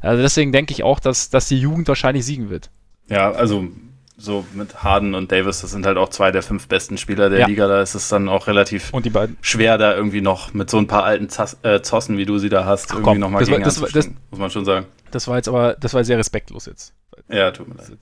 Also 0.00 0.22
deswegen 0.22 0.52
denke 0.52 0.72
ich 0.72 0.82
auch, 0.82 1.00
dass, 1.00 1.30
dass 1.30 1.48
die 1.48 1.58
Jugend 1.58 1.88
wahrscheinlich 1.88 2.24
siegen 2.24 2.50
wird. 2.50 2.70
Ja, 3.08 3.32
also 3.32 3.68
so 4.16 4.44
mit 4.52 4.82
Harden 4.82 5.14
und 5.14 5.30
Davis, 5.30 5.60
das 5.60 5.70
sind 5.70 5.86
halt 5.86 5.96
auch 5.96 6.08
zwei 6.08 6.32
der 6.32 6.42
fünf 6.42 6.66
besten 6.66 6.98
Spieler 6.98 7.30
der 7.30 7.40
ja. 7.40 7.46
Liga. 7.46 7.68
Da 7.68 7.80
ist 7.80 7.94
es 7.94 8.08
dann 8.08 8.28
auch 8.28 8.48
relativ 8.48 8.92
schwer, 9.40 9.78
da 9.78 9.94
irgendwie 9.94 10.20
noch 10.20 10.52
mit 10.52 10.68
so 10.68 10.76
ein 10.78 10.88
paar 10.88 11.04
alten 11.04 11.28
Zas 11.28 11.56
äh, 11.62 11.80
Zossen, 11.82 12.18
wie 12.18 12.26
du 12.26 12.38
sie 12.38 12.48
da 12.48 12.64
hast, 12.64 12.90
Ach, 12.90 12.96
irgendwie 12.96 13.18
nochmal 13.18 13.44
gegen 13.44 13.62
das, 13.62 13.80
das, 13.80 14.10
muss 14.30 14.40
man 14.40 14.50
schon 14.50 14.64
sagen. 14.64 14.86
Das 15.12 15.28
war 15.28 15.36
jetzt 15.36 15.48
aber, 15.48 15.74
das 15.74 15.94
war 15.94 16.04
sehr 16.04 16.18
respektlos 16.18 16.66
jetzt. 16.66 16.92
Ja, 17.28 17.52
tut 17.52 17.68
mir 17.68 17.76
leid. 17.76 17.92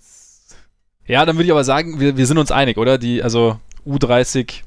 Ja, 1.07 1.25
dann 1.25 1.37
würde 1.37 1.45
ich 1.45 1.53
aber 1.53 1.65
sagen, 1.65 2.01
wir, 2.01 2.17
wir 2.17 2.27
sind 2.27 2.39
uns 2.39 2.51
einig, 2.51 2.79
oder? 2.79 2.99
Die, 2.99 3.23
also 3.23 3.61
U30 3.87 4.63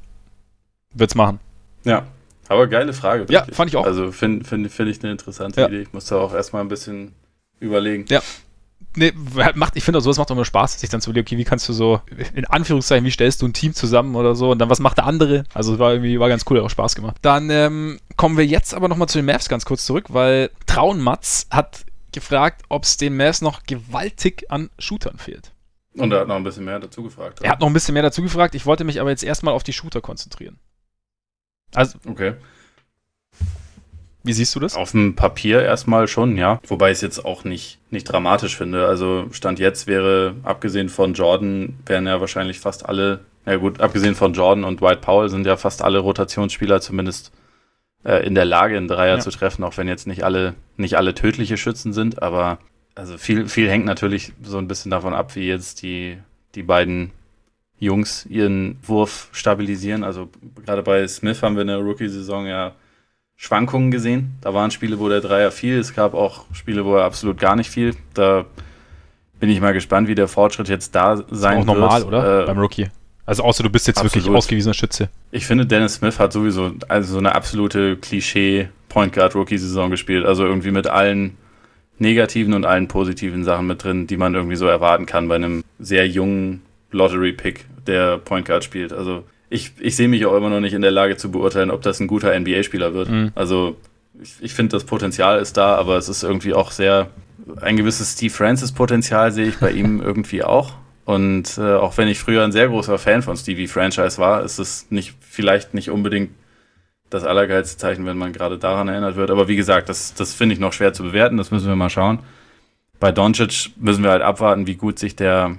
wird's 0.93 1.15
machen. 1.15 1.39
Ja, 1.83 2.05
aber 2.47 2.67
geile 2.67 2.93
Frage. 2.93 3.21
Wirklich. 3.23 3.47
Ja, 3.47 3.53
fand 3.53 3.69
ich 3.69 3.77
auch. 3.77 3.85
Also 3.85 4.11
finde 4.11 4.45
find, 4.45 4.71
find 4.71 4.89
ich 4.89 5.01
eine 5.03 5.11
interessante 5.11 5.61
ja. 5.61 5.67
Idee. 5.67 5.81
Ich 5.81 5.93
muss 5.93 6.05
da 6.05 6.17
auch 6.17 6.33
erstmal 6.33 6.61
ein 6.61 6.67
bisschen 6.67 7.13
überlegen. 7.59 8.05
Ja. 8.09 8.21
Nee, 8.95 9.13
macht, 9.53 9.75
ich 9.75 9.83
finde 9.83 9.99
auch 9.99 10.01
sowas 10.01 10.17
macht 10.17 10.31
auch 10.31 10.35
immer 10.35 10.45
Spaß, 10.45 10.79
sich 10.79 10.89
dann 10.89 10.99
zu 10.99 11.11
überlegen, 11.11 11.27
okay, 11.27 11.37
wie 11.37 11.43
kannst 11.43 11.69
du 11.69 11.73
so, 11.73 12.01
in 12.33 12.45
Anführungszeichen, 12.45 13.05
wie 13.05 13.11
stellst 13.11 13.41
du 13.41 13.45
ein 13.45 13.53
Team 13.53 13.73
zusammen 13.73 14.15
oder 14.15 14.33
so 14.33 14.51
und 14.51 14.59
dann 14.59 14.69
was 14.69 14.79
macht 14.79 14.97
der 14.97 15.05
andere? 15.05 15.43
Also 15.53 15.73
es 15.73 15.79
war 15.79 15.91
irgendwie, 15.91 16.19
war 16.19 16.27
ganz 16.27 16.43
cool, 16.49 16.57
hat 16.57 16.65
auch 16.65 16.69
Spaß 16.71 16.95
gemacht. 16.95 17.17
Dann 17.21 17.49
ähm, 17.51 17.99
kommen 18.15 18.35
wir 18.35 18.45
jetzt 18.45 18.73
aber 18.73 18.87
nochmal 18.87 19.07
zu 19.07 19.19
den 19.19 19.25
Mavs 19.25 19.47
ganz 19.47 19.63
kurz 19.65 19.85
zurück, 19.85 20.05
weil 20.09 20.49
Traunmatz 20.65 21.45
hat 21.51 21.85
gefragt, 22.11 22.63
ob 22.69 22.83
es 22.83 22.97
den 22.97 23.15
Mavs 23.15 23.41
noch 23.41 23.63
gewaltig 23.63 24.49
an 24.49 24.71
Shootern 24.79 25.19
fehlt. 25.19 25.51
Und 25.95 26.11
er 26.11 26.21
hat 26.21 26.27
noch 26.27 26.35
ein 26.35 26.43
bisschen 26.43 26.65
mehr 26.65 26.79
dazu 26.79 27.03
gefragt. 27.03 27.41
Er 27.41 27.51
hat 27.51 27.59
noch 27.59 27.67
ein 27.67 27.73
bisschen 27.73 27.93
mehr 27.93 28.03
dazu 28.03 28.21
gefragt. 28.21 28.55
Ich 28.55 28.65
wollte 28.65 28.83
mich 28.83 28.99
aber 29.01 29.09
jetzt 29.09 29.23
erstmal 29.23 29.53
auf 29.53 29.63
die 29.63 29.73
Shooter 29.73 30.01
konzentrieren. 30.01 30.57
Also, 31.73 31.99
okay. 32.07 32.33
Wie 34.29 34.33
siehst 34.33 34.53
du 34.53 34.59
das? 34.59 34.75
Auf 34.75 34.91
dem 34.91 35.15
Papier 35.15 35.63
erstmal 35.63 36.07
schon, 36.07 36.37
ja. 36.37 36.59
Wobei 36.67 36.91
ich 36.91 36.97
es 36.97 37.01
jetzt 37.01 37.25
auch 37.25 37.45
nicht, 37.45 37.79
nicht 37.89 38.03
dramatisch 38.03 38.55
finde. 38.55 38.85
Also 38.85 39.25
Stand 39.31 39.57
jetzt 39.57 39.87
wäre, 39.87 40.35
abgesehen 40.43 40.89
von 40.89 41.15
Jordan, 41.15 41.79
wären 41.87 42.05
ja 42.05 42.21
wahrscheinlich 42.21 42.59
fast 42.59 42.87
alle, 42.87 43.21
ja 43.47 43.55
gut, 43.55 43.81
abgesehen 43.81 44.13
von 44.13 44.33
Jordan 44.33 44.65
und 44.65 44.83
White 44.83 45.01
Powell 45.01 45.29
sind 45.29 45.47
ja 45.47 45.57
fast 45.57 45.81
alle 45.81 45.97
Rotationsspieler 45.97 46.79
zumindest 46.79 47.31
äh, 48.05 48.23
in 48.23 48.35
der 48.35 48.45
Lage, 48.45 48.77
einen 48.77 48.87
Dreier 48.87 49.15
ja. 49.15 49.19
zu 49.19 49.31
treffen, 49.31 49.63
auch 49.63 49.77
wenn 49.77 49.87
jetzt 49.87 50.05
nicht 50.05 50.23
alle, 50.23 50.53
nicht 50.77 50.95
alle 50.95 51.15
tödliche 51.15 51.57
Schützen 51.57 51.91
sind, 51.91 52.21
aber 52.21 52.59
also 52.93 53.17
viel, 53.17 53.47
viel 53.47 53.67
hängt 53.67 53.85
natürlich 53.85 54.33
so 54.43 54.59
ein 54.59 54.67
bisschen 54.67 54.91
davon 54.91 55.15
ab, 55.15 55.35
wie 55.35 55.47
jetzt 55.47 55.81
die, 55.81 56.19
die 56.53 56.61
beiden 56.61 57.09
Jungs 57.79 58.27
ihren 58.27 58.77
Wurf 58.83 59.29
stabilisieren. 59.31 60.03
Also 60.03 60.29
gerade 60.67 60.83
bei 60.83 61.07
Smith 61.07 61.41
haben 61.41 61.55
wir 61.55 61.63
in 61.63 61.69
der 61.69 61.77
Rookie-Saison 61.77 62.45
ja 62.45 62.75
Schwankungen 63.41 63.89
gesehen. 63.89 64.33
Da 64.41 64.53
waren 64.53 64.69
Spiele, 64.69 64.99
wo 64.99 65.07
der 65.07 65.21
Dreier 65.21 65.49
fiel. 65.49 65.79
Es 65.79 65.95
gab 65.95 66.13
auch 66.13 66.43
Spiele, 66.51 66.83
wo 66.83 66.97
er 66.97 67.05
absolut 67.05 67.39
gar 67.39 67.55
nicht 67.55 67.69
fiel. 67.69 67.95
Da 68.13 68.45
bin 69.39 69.49
ich 69.49 69.61
mal 69.61 69.71
gespannt, 69.71 70.09
wie 70.09 70.15
der 70.15 70.27
Fortschritt 70.27 70.67
jetzt 70.67 70.93
da 70.93 71.15
sein 71.31 71.59
wird. 71.59 71.69
Auch 71.69 71.73
normal, 71.73 72.03
oder? 72.03 72.43
Äh, 72.43 72.45
Beim 72.47 72.59
Rookie. 72.59 72.87
Also 73.25 73.43
außer 73.43 73.63
du 73.63 73.69
bist 73.69 73.87
jetzt 73.87 73.97
absolut. 73.97 74.25
wirklich 74.25 74.35
ausgewiesener 74.35 74.73
Schütze. 74.73 75.07
Ich 75.31 75.45
finde, 75.45 75.65
Dennis 75.65 75.93
Smith 75.95 76.19
hat 76.19 76.33
sowieso 76.33 76.73
also 76.89 77.13
so 77.13 77.17
eine 77.17 77.33
absolute 77.33 77.95
Klischee 77.95 78.67
Point 78.89 79.13
Guard 79.13 79.33
Rookie 79.35 79.57
Saison 79.57 79.89
gespielt. 79.89 80.25
Also 80.25 80.43
irgendwie 80.43 80.71
mit 80.71 80.87
allen 80.87 81.37
negativen 81.97 82.53
und 82.53 82.65
allen 82.65 82.89
positiven 82.89 83.45
Sachen 83.45 83.67
mit 83.67 83.85
drin, 83.85 84.05
die 84.05 84.17
man 84.17 84.35
irgendwie 84.35 84.57
so 84.57 84.65
erwarten 84.65 85.05
kann 85.05 85.29
bei 85.29 85.35
einem 85.35 85.63
sehr 85.79 86.05
jungen 86.09 86.61
Lottery-Pick, 86.91 87.67
der 87.87 88.17
Point 88.17 88.47
Guard 88.47 88.65
spielt. 88.65 88.91
Also 88.91 89.23
ich, 89.49 89.73
ich 89.79 89.95
sehe 89.95 90.07
mich 90.07 90.25
auch 90.25 90.35
immer 90.35 90.49
noch 90.49 90.59
nicht 90.59 90.73
in 90.73 90.81
der 90.81 90.91
Lage 90.91 91.17
zu 91.17 91.31
beurteilen, 91.31 91.71
ob 91.71 91.81
das 91.81 91.99
ein 91.99 92.07
guter 92.07 92.37
NBA-Spieler 92.37 92.93
wird. 92.93 93.09
Mhm. 93.09 93.31
Also 93.35 93.77
ich, 94.21 94.33
ich 94.41 94.53
finde, 94.53 94.71
das 94.71 94.83
Potenzial 94.83 95.39
ist 95.39 95.57
da, 95.57 95.75
aber 95.75 95.97
es 95.97 96.09
ist 96.09 96.23
irgendwie 96.23 96.53
auch 96.53 96.71
sehr, 96.71 97.09
ein 97.61 97.77
gewisses 97.77 98.13
Steve 98.13 98.33
Francis-Potenzial 98.33 99.31
sehe 99.31 99.47
ich 99.47 99.57
bei 99.57 99.71
ihm 99.71 100.01
irgendwie 100.05 100.43
auch. 100.43 100.73
Und 101.05 101.57
äh, 101.57 101.75
auch 101.75 101.97
wenn 101.97 102.07
ich 102.07 102.19
früher 102.19 102.43
ein 102.43 102.51
sehr 102.51 102.67
großer 102.67 102.99
Fan 102.99 103.23
von 103.23 103.35
Stevie 103.35 103.67
Franchise 103.67 104.19
war, 104.19 104.43
ist 104.43 104.59
es 104.59 104.91
nicht, 104.91 105.15
vielleicht 105.19 105.73
nicht 105.73 105.89
unbedingt 105.89 106.29
das 107.09 107.23
allergeilste 107.23 107.77
Zeichen, 107.77 108.05
wenn 108.05 108.17
man 108.17 108.33
gerade 108.33 108.59
daran 108.59 108.87
erinnert 108.87 109.15
wird. 109.15 109.31
Aber 109.31 109.47
wie 109.47 109.55
gesagt, 109.55 109.89
das, 109.89 110.13
das 110.13 110.35
finde 110.35 110.53
ich 110.53 110.59
noch 110.59 110.73
schwer 110.73 110.93
zu 110.93 111.01
bewerten, 111.01 111.37
das 111.37 111.49
müssen 111.49 111.67
wir 111.67 111.75
mal 111.75 111.89
schauen. 111.89 112.19
Bei 112.99 113.11
Doncic 113.11 113.71
müssen 113.77 114.03
wir 114.03 114.11
halt 114.11 114.21
abwarten, 114.21 114.67
wie 114.67 114.75
gut 114.75 114.99
sich 114.99 115.15
der 115.15 115.57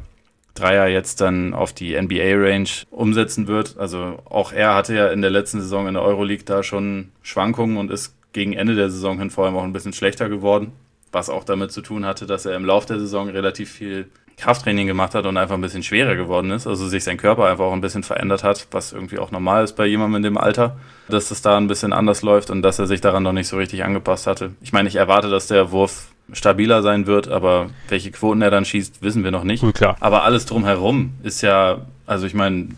Dreier 0.55 0.89
jetzt 0.89 1.21
dann 1.21 1.55
auf 1.55 1.73
die 1.73 2.01
NBA-Range 2.01 2.69
umsetzen 2.91 3.47
wird. 3.47 3.77
Also 3.79 4.19
auch 4.25 4.53
er 4.53 4.75
hatte 4.75 4.95
ja 4.95 5.09
in 5.09 5.23
der 5.23 5.31
letzten 5.31 5.61
Saison 5.61 5.87
in 5.87 5.95
der 5.95 6.03
Euroleague 6.03 6.45
da 6.45 6.63
schon 6.63 7.11
Schwankungen 7.23 7.77
und 7.77 7.91
ist 7.91 8.15
gegen 8.33 8.53
Ende 8.53 8.75
der 8.75 8.91
Saison 8.91 9.19
hin 9.19 9.31
vor 9.31 9.47
allem 9.47 9.57
auch 9.57 9.65
ein 9.65 9.73
bisschen 9.73 9.93
schlechter 9.93 10.29
geworden, 10.29 10.73
was 11.13 11.31
auch 11.31 11.45
damit 11.45 11.73
zu 11.73 11.83
tun 11.83 12.05
hatte, 12.07 12.27
dass 12.27 12.47
er 12.47 12.57
im 12.57 12.65
Lauf 12.65 12.87
der 12.87 12.99
Saison 12.99 13.29
relativ 13.29 13.71
viel 13.71 14.09
Krafttraining 14.41 14.87
gemacht 14.87 15.15
hat 15.15 15.27
und 15.27 15.37
einfach 15.37 15.55
ein 15.55 15.61
bisschen 15.61 15.83
schwerer 15.83 16.17
geworden 16.17 16.51
ist, 16.51 16.67
also 16.67 16.89
sich 16.89 17.05
sein 17.05 17.19
Körper 17.19 17.47
einfach 17.47 17.65
auch 17.65 17.73
ein 17.73 17.83
bisschen 17.83 18.03
verändert 18.03 18.43
hat, 18.43 18.69
was 18.71 18.93
irgendwie 18.93 19.19
auch 19.19 19.31
normal 19.31 19.65
ist 19.65 19.77
bei 19.77 19.87
jemandem 19.87 20.17
in 20.17 20.23
dem 20.23 20.39
Alter, 20.39 20.79
dass 21.09 21.31
es 21.31 21.43
da 21.43 21.59
ein 21.59 21.67
bisschen 21.67 21.93
anders 21.93 22.23
läuft 22.23 22.51
und 22.51 22.63
dass 22.63 22.79
er 22.79 22.87
sich 22.87 23.03
daran 23.03 23.23
noch 23.23 23.33
nicht 23.33 23.49
so 23.49 23.59
richtig 23.59 23.85
angepasst 23.85 24.27
hatte. 24.27 24.53
Ich 24.63 24.73
meine, 24.73 24.89
ich 24.89 24.97
erwarte, 24.97 25.29
dass 25.29 25.47
der 25.47 25.73
Wurf 25.73 26.09
stabiler 26.33 26.83
sein 26.83 27.07
wird, 27.07 27.29
aber 27.29 27.71
welche 27.89 28.11
Quoten 28.11 28.43
er 28.43 28.51
dann 28.51 28.65
schießt, 28.65 29.03
wissen 29.03 29.25
wir 29.25 29.31
noch 29.31 29.45
nicht. 29.45 29.61
Gut, 29.61 29.75
klar. 29.75 29.97
Aber 30.01 30.25
alles 30.25 30.47
drumherum 30.47 31.13
ist 31.23 31.43
ja, 31.43 31.87
also 32.07 32.27
ich 32.27 32.35
meine, 32.35 32.69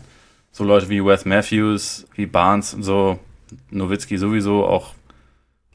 so 0.51 0.63
Leute 0.63 0.89
wie 0.89 1.03
Wes 1.03 1.25
Matthews, 1.25 2.07
wie 2.15 2.25
Barnes 2.25 2.73
und 2.73 2.83
so, 2.83 3.19
Nowitzki 3.71 4.17
sowieso, 4.17 4.65
auch, 4.65 4.93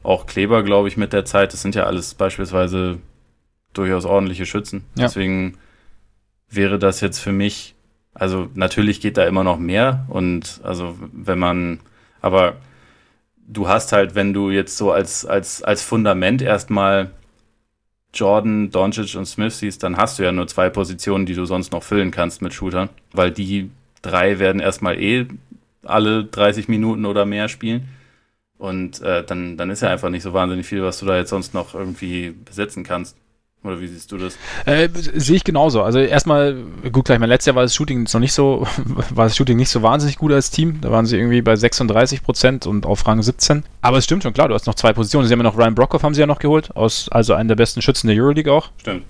auch 0.03 0.25
Kleber, 0.25 0.63
glaube 0.63 0.87
ich, 0.87 0.97
mit 0.97 1.13
der 1.13 1.25
Zeit, 1.25 1.53
das 1.53 1.61
sind 1.61 1.75
ja 1.75 1.83
alles 1.83 2.13
beispielsweise 2.13 2.97
durchaus 3.73 4.05
ordentliche 4.05 4.45
Schützen. 4.45 4.85
Ja. 4.95 5.05
Deswegen 5.05 5.57
wäre 6.49 6.79
das 6.79 7.01
jetzt 7.01 7.19
für 7.19 7.31
mich, 7.31 7.75
also 8.13 8.49
natürlich 8.55 9.01
geht 9.01 9.17
da 9.17 9.25
immer 9.25 9.43
noch 9.43 9.59
mehr 9.59 10.05
und 10.07 10.61
also 10.63 10.97
wenn 11.13 11.39
man, 11.39 11.79
aber 12.21 12.55
du 13.47 13.67
hast 13.67 13.91
halt, 13.91 14.15
wenn 14.15 14.33
du 14.33 14.49
jetzt 14.49 14.77
so 14.77 14.91
als, 14.91 15.25
als, 15.25 15.63
als 15.63 15.81
Fundament 15.83 16.41
erstmal 16.41 17.11
Jordan, 18.13 18.71
Doncic 18.71 19.15
und 19.15 19.25
Smith 19.25 19.59
siehst, 19.59 19.83
dann 19.83 19.97
hast 19.97 20.17
du 20.17 20.23
ja 20.23 20.31
nur 20.31 20.47
zwei 20.47 20.69
Positionen, 20.69 21.25
die 21.25 21.35
du 21.35 21.45
sonst 21.45 21.71
noch 21.71 21.83
füllen 21.83 22.11
kannst 22.11 22.41
mit 22.41 22.53
Shootern, 22.53 22.89
weil 23.13 23.31
die 23.31 23.69
drei 24.01 24.39
werden 24.39 24.59
erstmal 24.59 24.99
eh 24.99 25.27
alle 25.83 26.25
30 26.25 26.67
Minuten 26.67 27.05
oder 27.05 27.25
mehr 27.25 27.47
spielen. 27.47 27.89
Und 28.57 29.01
äh, 29.01 29.23
dann, 29.23 29.55
dann 29.55 29.69
ist 29.69 29.81
ja 29.81 29.89
einfach 29.89 30.09
nicht 30.09 30.23
so 30.23 30.33
wahnsinnig 30.33 30.65
viel, 30.65 30.83
was 30.83 30.99
du 30.99 31.05
da 31.05 31.15
jetzt 31.15 31.29
sonst 31.29 31.53
noch 31.53 31.75
irgendwie 31.75 32.31
besetzen 32.31 32.83
kannst. 32.83 33.15
Oder 33.61 33.81
wie 33.81 33.87
siehst 33.87 34.09
du 34.13 34.17
das? 34.17 34.37
Äh, 34.65 34.87
sehe 34.93 35.35
ich 35.35 35.43
genauso. 35.43 35.83
Also 35.83 35.99
erstmal, 35.99 36.55
gut, 36.93 37.05
gleich 37.05 37.19
mein 37.19 37.27
letztes 37.27 37.47
Jahr 37.47 37.55
war 37.55 37.63
das 37.63 37.75
Shooting 37.75 38.07
noch 38.11 38.19
nicht 38.21 38.31
so, 38.31 38.65
war 39.09 39.25
das 39.25 39.35
Shooting 39.35 39.57
nicht 39.57 39.69
so 39.69 39.81
wahnsinnig 39.81 40.17
gut 40.17 40.31
als 40.31 40.49
Team. 40.49 40.79
Da 40.79 40.91
waren 40.91 41.05
sie 41.05 41.17
irgendwie 41.17 41.41
bei 41.41 41.57
36 41.57 42.23
Prozent 42.23 42.67
und 42.67 42.85
auf 42.85 43.05
Rang 43.05 43.21
17. 43.21 43.63
Aber 43.81 43.97
es 43.97 44.05
stimmt 44.05 44.23
schon, 44.23 44.33
klar, 44.33 44.47
du 44.47 44.53
hast 44.53 44.65
noch 44.65 44.75
zwei 44.75 44.93
Positionen. 44.93 45.27
Sie 45.27 45.33
haben 45.33 45.39
ja 45.39 45.43
noch 45.43 45.57
Ryan 45.57 45.75
Brockhoff 45.75 46.03
haben 46.03 46.13
sie 46.13 46.21
ja 46.21 46.27
noch 46.27 46.39
geholt, 46.39 46.73
aus, 46.75 47.09
also 47.09 47.33
einen 47.33 47.49
der 47.49 47.57
besten 47.57 47.81
Schützen 47.81 48.07
der 48.07 48.15
Euroleague 48.15 48.51
auch. 48.51 48.69
Stimmt. 48.77 49.03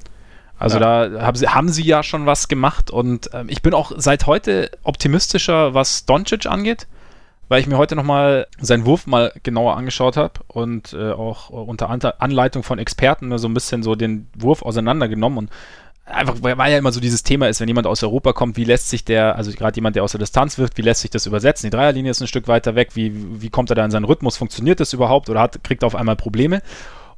Also 0.57 0.79
ja. 0.79 1.07
da 1.07 1.21
haben 1.21 1.37
sie, 1.37 1.47
haben 1.47 1.69
sie 1.69 1.83
ja 1.83 2.01
schon 2.01 2.25
was 2.25 2.47
gemacht 2.47 2.91
und 2.91 3.29
ähm, 3.33 3.47
ich 3.49 3.61
bin 3.61 3.73
auch 3.73 3.93
seit 3.95 4.25
heute 4.25 4.71
optimistischer, 4.83 5.73
was 5.73 6.05
Doncic 6.05 6.47
angeht 6.47 6.87
weil 7.49 7.59
ich 7.59 7.67
mir 7.67 7.77
heute 7.77 7.95
nochmal 7.95 8.47
seinen 8.59 8.85
Wurf 8.85 9.07
mal 9.07 9.33
genauer 9.43 9.75
angeschaut 9.75 10.15
habe 10.15 10.33
und 10.47 10.93
äh, 10.93 11.11
auch 11.11 11.49
unter 11.49 11.89
Anleitung 12.21 12.63
von 12.63 12.79
Experten 12.79 13.37
so 13.37 13.47
ein 13.47 13.53
bisschen 13.53 13.83
so 13.83 13.95
den 13.95 14.27
Wurf 14.37 14.61
auseinandergenommen 14.61 15.37
und 15.39 15.49
einfach, 16.05 16.35
weil 16.41 16.71
ja 16.71 16.77
immer 16.77 16.91
so 16.91 16.99
dieses 16.99 17.23
Thema 17.23 17.47
ist, 17.49 17.59
wenn 17.59 17.67
jemand 17.67 17.87
aus 17.87 18.03
Europa 18.03 18.33
kommt, 18.33 18.57
wie 18.57 18.63
lässt 18.63 18.89
sich 18.89 19.03
der, 19.05 19.35
also 19.35 19.51
gerade 19.51 19.75
jemand, 19.75 19.95
der 19.95 20.03
aus 20.03 20.11
der 20.11 20.19
Distanz 20.19 20.57
wirft, 20.57 20.77
wie 20.77 20.81
lässt 20.81 21.01
sich 21.01 21.11
das 21.11 21.25
übersetzen? 21.25 21.67
Die 21.67 21.75
Dreierlinie 21.75 22.11
ist 22.11 22.21
ein 22.21 22.27
Stück 22.27 22.47
weiter 22.47 22.75
weg, 22.75 22.91
wie, 22.95 23.41
wie 23.41 23.49
kommt 23.49 23.69
er 23.71 23.75
da 23.75 23.85
in 23.85 23.91
seinen 23.91 24.05
Rhythmus? 24.05 24.37
Funktioniert 24.37 24.79
das 24.79 24.93
überhaupt 24.93 25.29
oder 25.29 25.41
hat, 25.41 25.63
kriegt 25.63 25.83
er 25.83 25.87
auf 25.87 25.95
einmal 25.95 26.15
Probleme? 26.15 26.61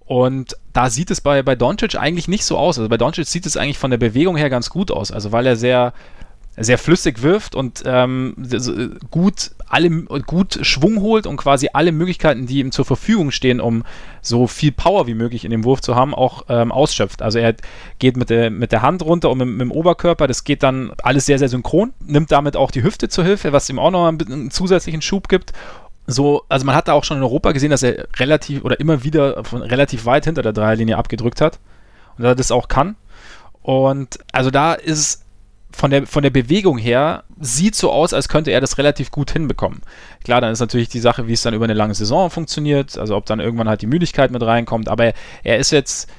Und 0.05 0.57
da 0.73 0.89
sieht 0.89 1.09
es 1.09 1.21
bei, 1.21 1.41
bei 1.41 1.55
Doncic 1.55 1.95
eigentlich 1.95 2.27
nicht 2.27 2.43
so 2.43 2.57
aus. 2.57 2.77
Also 2.77 2.89
bei 2.89 2.97
Doncic 2.97 3.27
sieht 3.27 3.45
es 3.45 3.55
eigentlich 3.55 3.77
von 3.77 3.91
der 3.91 3.97
Bewegung 3.97 4.35
her 4.35 4.49
ganz 4.49 4.69
gut 4.69 4.91
aus. 4.91 5.11
Also 5.11 5.31
weil 5.31 5.47
er 5.47 5.55
sehr, 5.55 5.93
sehr 6.57 6.77
flüssig 6.77 7.21
wirft 7.21 7.55
und 7.55 7.83
ähm, 7.85 8.35
gut 9.09 9.51
alle 9.67 9.89
gut 9.89 10.59
Schwung 10.63 10.99
holt 11.01 11.25
und 11.25 11.37
quasi 11.37 11.69
alle 11.71 11.93
Möglichkeiten, 11.93 12.45
die 12.45 12.59
ihm 12.59 12.73
zur 12.73 12.83
Verfügung 12.83 13.31
stehen, 13.31 13.61
um 13.61 13.83
so 14.21 14.47
viel 14.47 14.73
Power 14.73 15.07
wie 15.07 15.13
möglich 15.13 15.45
in 15.45 15.51
dem 15.51 15.63
Wurf 15.63 15.81
zu 15.81 15.95
haben, 15.95 16.13
auch 16.13 16.43
ähm, 16.49 16.73
ausschöpft. 16.73 17.21
Also 17.21 17.39
er 17.39 17.55
geht 17.99 18.17
mit 18.17 18.29
der, 18.29 18.49
mit 18.49 18.73
der 18.73 18.81
Hand 18.81 19.01
runter 19.01 19.29
und 19.29 19.37
mit, 19.37 19.47
mit, 19.47 19.61
dem 19.61 19.71
Oberkörper, 19.71 20.27
das 20.27 20.43
geht 20.43 20.61
dann 20.61 20.91
alles 21.03 21.25
sehr, 21.25 21.39
sehr 21.39 21.47
synchron, 21.47 21.93
nimmt 22.05 22.33
damit 22.33 22.57
auch 22.57 22.69
die 22.69 22.83
Hüfte 22.83 23.07
zur 23.07 23.23
Hilfe, 23.23 23.53
was 23.53 23.69
ihm 23.69 23.79
auch 23.79 23.91
noch 23.91 24.07
einen, 24.07 24.21
einen 24.29 24.51
zusätzlichen 24.51 25.01
Schub 25.01 25.29
gibt 25.29 25.53
so, 26.07 26.43
also 26.49 26.65
man 26.65 26.75
hat 26.75 26.87
da 26.87 26.93
auch 26.93 27.03
schon 27.03 27.17
in 27.17 27.23
Europa 27.23 27.51
gesehen, 27.51 27.71
dass 27.71 27.83
er 27.83 28.07
relativ 28.17 28.63
oder 28.63 28.79
immer 28.79 29.03
wieder 29.03 29.43
von 29.43 29.61
relativ 29.61 30.05
weit 30.05 30.25
hinter 30.25 30.41
der 30.41 30.53
Dreierlinie 30.53 30.97
abgedrückt 30.97 31.41
hat 31.41 31.59
und 32.17 32.25
er 32.25 32.35
das 32.35 32.51
auch 32.51 32.67
kann. 32.67 32.95
Und 33.61 34.19
also 34.31 34.49
da 34.49 34.73
ist 34.73 34.99
es 34.99 35.20
von 35.73 35.91
der, 35.91 36.07
von 36.07 36.23
der 36.23 36.29
Bewegung 36.29 36.77
her 36.77 37.23
sieht 37.39 37.75
so 37.75 37.91
aus, 37.91 38.13
als 38.13 38.29
könnte 38.29 38.51
er 38.51 38.61
das 38.61 38.77
relativ 38.77 39.11
gut 39.11 39.31
hinbekommen. 39.31 39.81
Klar, 40.23 40.41
dann 40.41 40.51
ist 40.51 40.59
natürlich 40.59 40.89
die 40.89 40.99
Sache, 40.99 41.27
wie 41.27 41.33
es 41.33 41.41
dann 41.41 41.53
über 41.53 41.65
eine 41.65 41.73
lange 41.73 41.95
Saison 41.95 42.29
funktioniert, 42.29 42.97
also 42.97 43.15
ob 43.15 43.25
dann 43.25 43.39
irgendwann 43.39 43.69
halt 43.69 43.81
die 43.81 43.87
Müdigkeit 43.87 44.31
mit 44.31 44.41
reinkommt, 44.41 44.89
aber 44.89 45.13
er 45.43 45.57
ist 45.57 45.71
jetzt, 45.71 46.09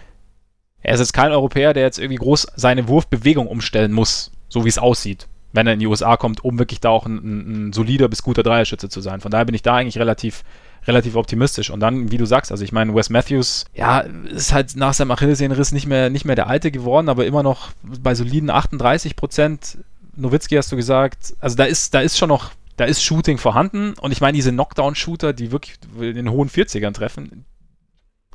er 0.81 0.95
ist 0.95 1.01
jetzt 1.01 1.13
kein 1.13 1.33
Europäer, 1.33 1.75
der 1.75 1.85
jetzt 1.85 1.99
irgendwie 1.99 2.17
groß 2.17 2.49
seine 2.57 2.89
Wurfbewegung 2.89 3.47
umstellen 3.47 3.93
muss, 3.93 4.33
so 4.49 4.65
wie 4.65 4.71
es 4.71 4.79
aussieht, 4.79 5.29
wenn 5.53 5.67
er 5.67 5.75
in 5.75 5.81
die 5.81 5.87
USA 5.87 6.17
kommt, 6.17 6.45
um 6.45 6.59
wirklich 6.59 6.81
da 6.81 6.89
auch 6.91 7.07
ein, 7.07 7.17
ein, 7.17 7.69
ein 7.69 7.73
solider 7.73 8.09
bis 8.09 8.23
guter 8.23 8.43
Dreierschütze 8.43 8.89
zu 8.89 9.01
sein. 9.01 9.21
Von 9.21 9.31
daher 9.31 9.45
bin 9.45 9.55
ich 9.55 9.63
da 9.63 9.77
eigentlich 9.77 9.99
relativ 9.99 10.43
relativ 10.87 11.17
optimistisch. 11.17 11.71
Und 11.71 11.81
dann, 11.81 12.11
wie 12.11 12.17
du 12.17 12.27
sagst, 12.27 12.51
also 12.51 12.65
ich 12.65 12.73
meine, 12.73 12.95
Wes 12.95 13.11
Matthews, 13.11 13.65
ja, 13.75 14.01
ist 14.01 14.53
halt 14.53 14.77
nach 14.77 14.95
seinem 14.95 15.13
Achillessehnenriss 15.13 15.73
nicht 15.73 15.87
mehr, 15.87 16.11
nicht 16.11 16.25
mehr 16.25 16.37
der 16.37 16.49
Alte 16.49 16.71
geworden, 16.71 17.09
aber 17.09 17.27
immer 17.27 17.43
noch 17.43 17.71
bei 17.83 18.15
soliden 18.15 18.51
38 18.51 19.17
Prozent. 19.17 19.79
Nowitzki 20.15 20.57
hast 20.57 20.71
du 20.73 20.77
gesagt, 20.77 21.35
also 21.41 21.57
da 21.57 21.65
ist, 21.65 21.95
da 21.95 22.01
ist 22.01 22.19
schon 22.19 22.29
noch, 22.29 22.51
da 22.77 22.85
ist 22.85 23.03
Shooting 23.03 23.39
vorhanden. 23.39 23.95
Und 24.01 24.13
ich 24.13 24.21
meine, 24.21 24.35
diese 24.35 24.51
Knockdown-Shooter, 24.51 25.33
die 25.33 25.53
wirklich 25.53 25.79
in 25.99 26.15
den 26.15 26.31
hohen 26.31 26.51
40ern 26.51 26.93
treffen, 26.93 27.45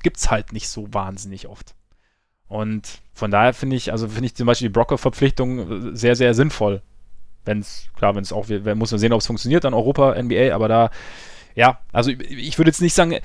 gibt 0.01 0.17
es 0.17 0.31
halt 0.31 0.53
nicht 0.53 0.69
so 0.69 0.93
wahnsinnig 0.93 1.47
oft. 1.47 1.75
Und 2.47 3.01
von 3.13 3.29
daher 3.29 3.53
finde 3.53 3.75
ich, 3.75 3.91
also 3.91 4.07
finde 4.07 4.27
ich 4.27 4.35
zum 4.35 4.47
Beispiel 4.47 4.69
die 4.69 4.73
Brocker-Verpflichtung 4.73 5.95
sehr, 5.95 6.15
sehr 6.15 6.33
sinnvoll. 6.33 6.81
Wenn 7.43 7.59
es, 7.59 7.89
klar, 7.95 8.15
wenn 8.15 8.23
es 8.23 8.31
auch, 8.31 8.47
muss 8.75 8.91
man 8.91 8.99
sehen, 8.99 9.13
ob 9.13 9.21
es 9.21 9.27
funktioniert 9.27 9.63
dann 9.63 9.73
Europa, 9.73 10.21
NBA, 10.21 10.53
aber 10.53 10.67
da 10.67 10.89
ja, 11.57 11.79
also 11.91 12.11
ich 12.11 12.59
würde 12.59 12.69
jetzt 12.69 12.81
nicht 12.81 12.93
sagen, 12.93 13.17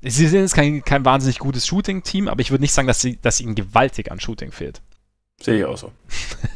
sie 0.00 0.26
sind 0.26 0.40
jetzt 0.40 0.54
kein, 0.54 0.82
kein 0.82 1.04
wahnsinnig 1.04 1.38
gutes 1.38 1.66
Shooting-Team, 1.66 2.26
aber 2.26 2.40
ich 2.40 2.50
würde 2.50 2.62
nicht 2.62 2.72
sagen, 2.72 2.88
dass, 2.88 3.02
sie, 3.02 3.18
dass 3.20 3.42
ihnen 3.42 3.54
gewaltig 3.54 4.10
an 4.10 4.18
Shooting 4.18 4.50
fehlt. 4.50 4.80
Sehe 5.38 5.58
ich 5.58 5.64
auch 5.66 5.76
so. 5.76 5.92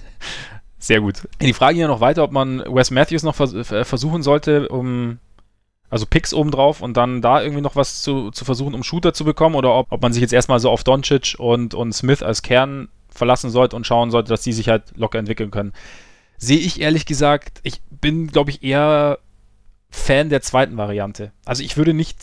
Sehr 0.79 1.03
gut. 1.03 1.29
Die 1.43 1.53
Frage 1.53 1.77
hier 1.77 1.89
noch 1.89 2.01
weiter, 2.01 2.25
ob 2.25 2.33
man 2.33 2.61
Wes 2.61 2.91
Matthews 2.91 3.23
noch 3.23 3.35
vers 3.35 3.53
versuchen 3.87 4.23
sollte, 4.23 4.67
um 4.69 5.19
also 5.91 6.07
Picks 6.07 6.33
obendrauf 6.33 6.81
und 6.81 6.97
dann 6.97 7.21
da 7.21 7.43
irgendwie 7.43 7.61
noch 7.61 7.77
was 7.77 8.01
zu, 8.01 8.31
zu 8.31 8.47
versuchen, 8.47 8.73
um 8.73 8.83
Shooter 8.83 9.13
zu 9.13 9.27
bekommen 9.27 9.57
oder 9.57 9.75
ob, 9.75 9.93
ob 9.93 10.01
man 10.01 10.15
sich 10.15 10.23
jetzt 10.23 10.33
erstmal 10.33 10.59
so 10.59 10.71
auf 10.71 10.85
Doncic 10.85 11.35
und, 11.39 11.75
und 11.75 11.93
Smith 11.93 12.23
als 12.23 12.41
Kern 12.41 12.89
verlassen 13.11 13.51
sollte 13.51 13.77
und 13.77 13.87
schauen 13.87 14.11
sollte, 14.11 14.31
dass 14.31 14.41
die 14.41 14.55
sich 14.55 14.71
halt 14.71 14.85
locker 14.97 15.19
entwickeln 15.19 15.51
können. 15.51 15.75
Sehe 16.39 16.59
ich 16.59 16.81
ehrlich 16.81 17.05
gesagt, 17.05 17.61
ich 17.63 17.83
bin, 17.91 18.29
glaube 18.29 18.51
ich, 18.51 18.63
eher 18.63 19.19
Fan 19.93 20.31
der 20.31 20.43
zweiten 20.43 20.77
Variante. 20.77 21.33
Also 21.45 21.63
ich 21.63 21.77
würde 21.77 21.95
nicht, 21.95 22.19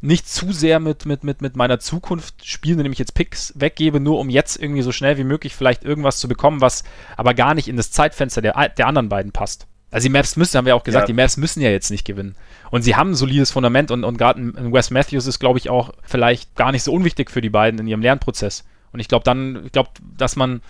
nicht 0.00 0.28
zu 0.28 0.52
sehr 0.52 0.80
mit, 0.80 1.06
mit, 1.06 1.24
mit, 1.24 1.40
mit 1.40 1.56
meiner 1.56 1.78
Zukunft 1.78 2.44
spielen, 2.44 2.78
indem 2.80 2.92
ich 2.92 2.98
jetzt 2.98 3.14
Picks 3.14 3.54
weggebe, 3.56 4.00
nur 4.00 4.18
um 4.18 4.28
jetzt 4.28 4.60
irgendwie 4.60 4.82
so 4.82 4.92
schnell 4.92 5.16
wie 5.16 5.24
möglich 5.24 5.54
vielleicht 5.54 5.84
irgendwas 5.84 6.18
zu 6.18 6.28
bekommen, 6.28 6.60
was 6.60 6.84
aber 7.16 7.32
gar 7.32 7.54
nicht 7.54 7.68
in 7.68 7.76
das 7.76 7.90
Zeitfenster 7.90 8.42
der, 8.42 8.68
der 8.68 8.86
anderen 8.86 9.08
beiden 9.08 9.32
passt. 9.32 9.66
Also 9.90 10.06
die 10.06 10.12
Maps 10.12 10.36
müssen, 10.36 10.58
haben 10.58 10.66
wir 10.66 10.74
auch 10.74 10.82
gesagt, 10.82 11.04
ja. 11.04 11.06
die 11.06 11.12
Maps 11.12 11.36
müssen 11.36 11.60
ja 11.62 11.70
jetzt 11.70 11.90
nicht 11.90 12.04
gewinnen. 12.04 12.34
Und 12.72 12.82
sie 12.82 12.96
haben 12.96 13.12
ein 13.12 13.14
solides 13.14 13.52
Fundament 13.52 13.92
und, 13.92 14.02
und 14.02 14.18
gerade 14.18 14.40
ein 14.40 14.72
Wes 14.72 14.90
Matthews 14.90 15.28
ist, 15.28 15.38
glaube 15.38 15.60
ich, 15.60 15.70
auch 15.70 15.92
vielleicht 16.02 16.56
gar 16.56 16.72
nicht 16.72 16.82
so 16.82 16.92
unwichtig 16.92 17.30
für 17.30 17.40
die 17.40 17.48
beiden 17.48 17.78
in 17.78 17.86
ihrem 17.86 18.02
Lernprozess. 18.02 18.64
Und 18.90 18.98
ich 18.98 19.06
glaube 19.06 19.22
dann, 19.22 19.64
ich 19.64 19.70
glaube, 19.70 19.90
dass 20.18 20.34
man, 20.34 20.62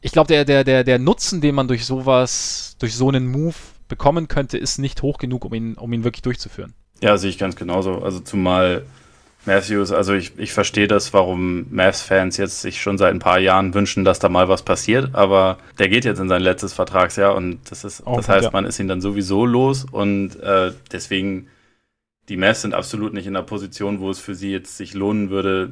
ich 0.00 0.10
glaube, 0.10 0.26
der, 0.26 0.44
der, 0.44 0.64
der, 0.64 0.82
der 0.82 0.98
Nutzen, 0.98 1.40
den 1.40 1.54
man 1.54 1.68
durch 1.68 1.86
sowas, 1.86 2.76
durch 2.80 2.96
so 2.96 3.08
einen 3.08 3.28
Move 3.28 3.54
bekommen 3.88 4.28
könnte, 4.28 4.58
ist 4.58 4.78
nicht 4.78 5.02
hoch 5.02 5.18
genug, 5.18 5.44
um 5.44 5.54
ihn, 5.54 5.74
um 5.74 5.92
ihn 5.92 6.04
wirklich 6.04 6.22
durchzuführen. 6.22 6.74
Ja, 7.00 7.16
sehe 7.18 7.30
ich 7.30 7.38
ganz 7.38 7.56
genauso. 7.56 8.02
Also 8.02 8.20
zumal 8.20 8.84
Matthews, 9.46 9.92
also 9.92 10.14
ich, 10.14 10.38
ich 10.38 10.52
verstehe 10.52 10.88
das, 10.88 11.12
warum 11.12 11.66
Mavs-Fans 11.70 12.36
jetzt 12.36 12.62
sich 12.62 12.80
schon 12.80 12.98
seit 12.98 13.14
ein 13.14 13.20
paar 13.20 13.38
Jahren 13.38 13.74
wünschen, 13.74 14.04
dass 14.04 14.18
da 14.18 14.28
mal 14.28 14.48
was 14.48 14.62
passiert, 14.62 15.14
aber 15.14 15.58
der 15.78 15.88
geht 15.88 16.04
jetzt 16.04 16.18
in 16.18 16.28
sein 16.28 16.42
letztes 16.42 16.72
Vertragsjahr 16.72 17.34
und 17.34 17.60
das 17.70 17.84
ist, 17.84 18.02
oh, 18.04 18.16
das 18.16 18.28
heißt, 18.28 18.44
ja. 18.46 18.50
man 18.50 18.64
ist 18.64 18.80
ihn 18.80 18.88
dann 18.88 19.00
sowieso 19.00 19.46
los 19.46 19.86
und 19.90 20.36
äh, 20.40 20.72
deswegen, 20.90 21.48
die 22.28 22.36
Mavs 22.36 22.62
sind 22.62 22.74
absolut 22.74 23.14
nicht 23.14 23.26
in 23.26 23.34
der 23.34 23.42
Position, 23.42 24.00
wo 24.00 24.10
es 24.10 24.18
für 24.18 24.34
sie 24.34 24.50
jetzt 24.50 24.76
sich 24.76 24.94
lohnen 24.94 25.30
würde, 25.30 25.70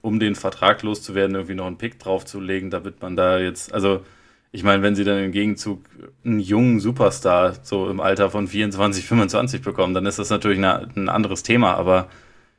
um 0.00 0.18
den 0.18 0.34
Vertrag 0.34 0.82
loszuwerden, 0.82 1.36
irgendwie 1.36 1.54
noch 1.54 1.66
einen 1.66 1.78
Pick 1.78 2.00
draufzulegen, 2.00 2.70
damit 2.70 3.00
man 3.02 3.14
da 3.14 3.38
jetzt, 3.38 3.72
also 3.72 4.04
ich 4.50 4.62
meine, 4.62 4.82
wenn 4.82 4.94
sie 4.94 5.04
dann 5.04 5.22
im 5.22 5.32
Gegenzug 5.32 5.84
einen 6.24 6.40
jungen 6.40 6.80
Superstar 6.80 7.54
so 7.62 7.88
im 7.90 8.00
Alter 8.00 8.30
von 8.30 8.48
24, 8.48 9.06
25 9.06 9.62
bekommen, 9.62 9.94
dann 9.94 10.06
ist 10.06 10.18
das 10.18 10.30
natürlich 10.30 10.58
eine, 10.58 10.88
ein 10.96 11.08
anderes 11.08 11.42
Thema. 11.42 11.74
Aber 11.74 12.08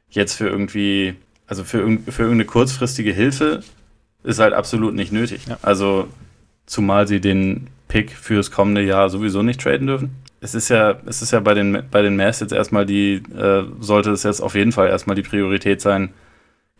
jetzt 0.09 0.35
für 0.35 0.47
irgendwie, 0.47 1.15
also 1.47 1.63
für, 1.63 1.79
für 1.79 2.23
irgendeine 2.23 2.45
kurzfristige 2.45 3.11
Hilfe 3.11 3.61
ist 4.23 4.39
halt 4.39 4.53
absolut 4.53 4.93
nicht 4.93 5.11
nötig. 5.11 5.47
Ja. 5.47 5.57
Also 5.61 6.07
zumal 6.65 7.07
sie 7.07 7.19
den 7.19 7.67
Pick 7.87 8.11
fürs 8.11 8.51
kommende 8.51 8.83
Jahr 8.83 9.09
sowieso 9.09 9.41
nicht 9.41 9.59
traden 9.59 9.87
dürfen. 9.87 10.15
Es 10.41 10.53
ist 10.53 10.69
ja, 10.69 10.99
es 11.05 11.21
ist 11.21 11.31
ja 11.31 11.39
bei 11.39 11.55
den, 11.55 11.83
bei 11.89 12.01
den 12.01 12.15
Mavs 12.15 12.39
jetzt 12.39 12.53
erstmal 12.53 12.85
die, 12.85 13.15
äh, 13.35 13.63
sollte 13.79 14.11
es 14.11 14.23
jetzt 14.23 14.41
auf 14.41 14.55
jeden 14.55 14.71
Fall 14.71 14.87
erstmal 14.87 15.15
die 15.15 15.23
Priorität 15.23 15.81
sein, 15.81 16.13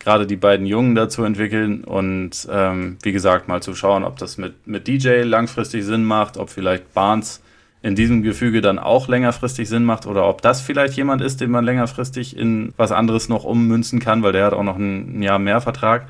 gerade 0.00 0.26
die 0.26 0.36
beiden 0.36 0.66
Jungen 0.66 0.94
dazu 0.94 1.22
entwickeln 1.22 1.84
und 1.84 2.48
ähm, 2.50 2.96
wie 3.02 3.12
gesagt 3.12 3.46
mal 3.46 3.62
zu 3.62 3.74
schauen, 3.74 4.02
ob 4.02 4.16
das 4.16 4.38
mit, 4.38 4.66
mit 4.66 4.88
DJ 4.88 5.22
langfristig 5.22 5.84
Sinn 5.84 6.04
macht, 6.04 6.38
ob 6.38 6.50
vielleicht 6.50 6.92
Barnes 6.94 7.42
in 7.82 7.94
diesem 7.94 8.22
Gefüge 8.22 8.60
dann 8.62 8.78
auch 8.78 9.08
längerfristig 9.08 9.68
Sinn 9.68 9.84
macht 9.84 10.06
oder 10.06 10.26
ob 10.26 10.42
das 10.42 10.60
vielleicht 10.60 10.94
jemand 10.94 11.22
ist, 11.22 11.40
den 11.40 11.50
man 11.50 11.64
längerfristig 11.64 12.36
in 12.36 12.74
was 12.76 12.92
anderes 12.92 13.28
noch 13.28 13.44
ummünzen 13.44 14.00
kann, 14.00 14.22
weil 14.22 14.32
der 14.32 14.46
hat 14.46 14.52
auch 14.54 14.62
noch 14.62 14.76
ein 14.76 15.22
Jahr 15.22 15.38
mehr 15.38 15.60
Vertrag. 15.60 16.06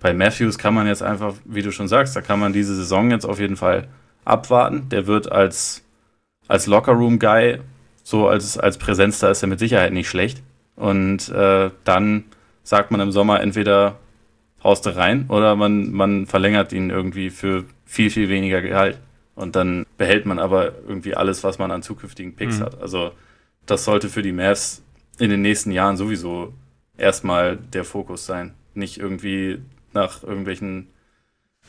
Bei 0.00 0.12
Matthews 0.12 0.58
kann 0.58 0.74
man 0.74 0.86
jetzt 0.86 1.02
einfach, 1.02 1.34
wie 1.44 1.62
du 1.62 1.72
schon 1.72 1.88
sagst, 1.88 2.16
da 2.16 2.20
kann 2.20 2.40
man 2.40 2.52
diese 2.52 2.74
Saison 2.74 3.10
jetzt 3.10 3.24
auf 3.24 3.38
jeden 3.38 3.56
Fall 3.56 3.88
abwarten. 4.24 4.88
Der 4.90 5.06
wird 5.06 5.30
als, 5.30 5.84
als 6.48 6.66
Lockerroom-Guy, 6.66 7.58
so 8.02 8.28
als, 8.28 8.58
als 8.58 8.78
Präsenz, 8.78 9.20
da 9.20 9.30
ist 9.30 9.42
er 9.42 9.48
mit 9.48 9.60
Sicherheit 9.60 9.92
nicht 9.92 10.08
schlecht. 10.08 10.42
Und 10.76 11.28
äh, 11.30 11.70
dann 11.84 12.24
sagt 12.64 12.90
man 12.90 13.00
im 13.00 13.12
Sommer 13.12 13.40
entweder 13.40 14.00
haust 14.64 14.86
du 14.86 14.96
rein 14.96 15.26
oder 15.28 15.54
man, 15.54 15.92
man 15.92 16.26
verlängert 16.26 16.72
ihn 16.72 16.90
irgendwie 16.90 17.30
für 17.30 17.64
viel, 17.84 18.10
viel 18.10 18.28
weniger 18.28 18.62
Gehalt. 18.62 18.98
Und 19.36 19.56
dann 19.56 19.84
behält 19.98 20.26
man 20.26 20.38
aber 20.38 20.72
irgendwie 20.86 21.14
alles, 21.14 21.44
was 21.44 21.58
man 21.58 21.70
an 21.70 21.82
zukünftigen 21.82 22.34
Picks 22.34 22.58
mhm. 22.58 22.64
hat. 22.64 22.80
Also 22.80 23.12
das 23.66 23.84
sollte 23.84 24.08
für 24.08 24.22
die 24.22 24.32
Mavs 24.32 24.82
in 25.18 25.30
den 25.30 25.42
nächsten 25.42 25.70
Jahren 25.70 25.96
sowieso 25.96 26.54
erstmal 26.96 27.56
der 27.56 27.84
Fokus 27.84 28.26
sein. 28.26 28.54
Nicht 28.74 28.98
irgendwie 28.98 29.58
nach 29.92 30.22
irgendwelchen 30.22 30.88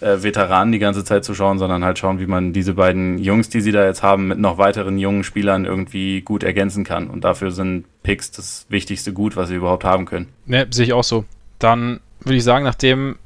äh, 0.02 0.24
Veteranen 0.24 0.72
die 0.72 0.80
ganze 0.80 1.04
Zeit 1.04 1.24
zu 1.24 1.34
schauen, 1.34 1.58
sondern 1.58 1.84
halt 1.84 1.98
schauen, 2.00 2.20
wie 2.20 2.28
man 2.28 2.54
diese 2.54 2.74
beiden 2.74 3.18
Jungs, 3.18 3.50
die 3.50 3.62
sie 3.62 3.72
da 3.72 3.86
jetzt 3.86 4.04
haben, 4.04 4.28
mit 4.28 4.40
noch 4.40 4.58
weiteren 4.58 4.98
jungen 4.98 5.24
Spielern 5.24 5.66
irgendwie 5.66 6.22
gut 6.22 6.44
ergänzen 6.44 6.84
kann. 6.84 7.10
Und 7.10 7.24
dafür 7.24 7.52
sind 7.52 7.86
Picks 8.04 8.32
das 8.32 8.66
wichtigste 8.70 9.14
Gut, 9.14 9.36
was 9.36 9.50
sie 9.50 9.56
überhaupt 9.56 9.84
haben 9.84 10.06
können. 10.06 10.30
Ne, 10.46 10.68
sehe 10.70 10.86
ich 10.86 10.94
auch 10.94 11.04
so. 11.04 11.26
Dann 11.60 12.02
würde 12.20 12.38
ich 12.38 12.44
sagen, 12.44 12.66
nachdem 12.66 13.18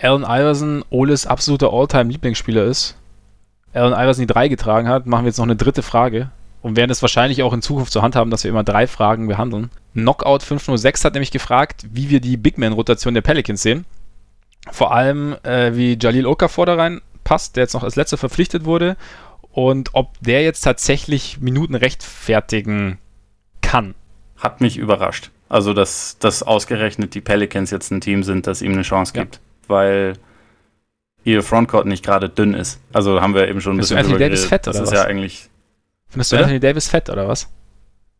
Allen 0.00 0.24
Iverson 0.24 0.84
Oles 0.90 1.26
absoluter 1.26 1.72
All-Time-Lieblingsspieler 1.72 2.64
ist, 2.64 2.96
Allen 3.72 3.92
Iverson 3.92 4.22
die 4.22 4.32
drei 4.32 4.48
getragen 4.48 4.88
hat, 4.88 5.06
machen 5.06 5.24
wir 5.24 5.28
jetzt 5.28 5.38
noch 5.38 5.44
eine 5.44 5.56
dritte 5.56 5.82
Frage 5.82 6.30
und 6.62 6.76
werden 6.76 6.90
es 6.90 7.02
wahrscheinlich 7.02 7.42
auch 7.42 7.52
in 7.52 7.62
Zukunft 7.62 7.92
zur 7.92 8.02
Hand 8.02 8.16
haben, 8.16 8.30
dass 8.30 8.44
wir 8.44 8.50
immer 8.50 8.64
drei 8.64 8.86
Fragen 8.86 9.28
behandeln. 9.28 9.70
Knockout 9.94 10.42
506 10.42 11.04
hat 11.04 11.14
nämlich 11.14 11.30
gefragt, 11.30 11.86
wie 11.92 12.10
wir 12.10 12.20
die 12.20 12.36
Big 12.36 12.58
Man-Rotation 12.58 13.14
der 13.14 13.22
Pelicans 13.22 13.62
sehen. 13.62 13.84
Vor 14.72 14.92
allem, 14.92 15.36
äh, 15.42 15.74
wie 15.74 15.98
Jalil 16.00 16.26
Okafor 16.26 16.66
da 16.66 16.74
rein 16.74 17.00
passt, 17.24 17.56
der 17.56 17.64
jetzt 17.64 17.74
noch 17.74 17.84
als 17.84 17.96
letzter 17.96 18.16
verpflichtet 18.16 18.64
wurde 18.64 18.96
und 19.50 19.90
ob 19.94 20.14
der 20.20 20.42
jetzt 20.42 20.60
tatsächlich 20.60 21.40
Minuten 21.40 21.74
rechtfertigen 21.74 22.98
kann. 23.60 23.94
Hat 24.36 24.60
mich 24.60 24.76
überrascht. 24.76 25.30
Also, 25.48 25.72
dass, 25.72 26.18
dass 26.18 26.42
ausgerechnet 26.42 27.14
die 27.14 27.20
Pelicans 27.20 27.70
jetzt 27.70 27.90
ein 27.90 28.00
Team 28.00 28.22
sind, 28.22 28.46
das 28.46 28.62
ihm 28.62 28.72
eine 28.72 28.82
Chance 28.82 29.12
gibt. 29.12 29.36
Ja. 29.36 29.40
Weil 29.68 30.12
ihr 31.24 31.42
Frontcourt 31.42 31.86
nicht 31.86 32.04
gerade 32.04 32.28
dünn 32.28 32.54
ist. 32.54 32.80
Also 32.92 33.20
haben 33.20 33.34
wir 33.34 33.48
eben 33.48 33.60
schon 33.60 33.72
ein 33.72 33.84
Findest 33.84 33.90
bisschen. 33.90 33.98
Anthony 33.98 34.18
Davis 34.18 34.44
fett, 34.44 34.66
das 34.66 34.76
oder 34.76 34.84
ist 34.84 34.92
was? 34.92 34.98
ja 34.98 35.04
eigentlich. 35.04 35.48
Findest 36.08 36.32
du 36.32 36.36
ja? 36.36 36.42
Anthony 36.42 36.60
Davis 36.60 36.88
fett, 36.88 37.10
oder 37.10 37.28
was? 37.28 37.48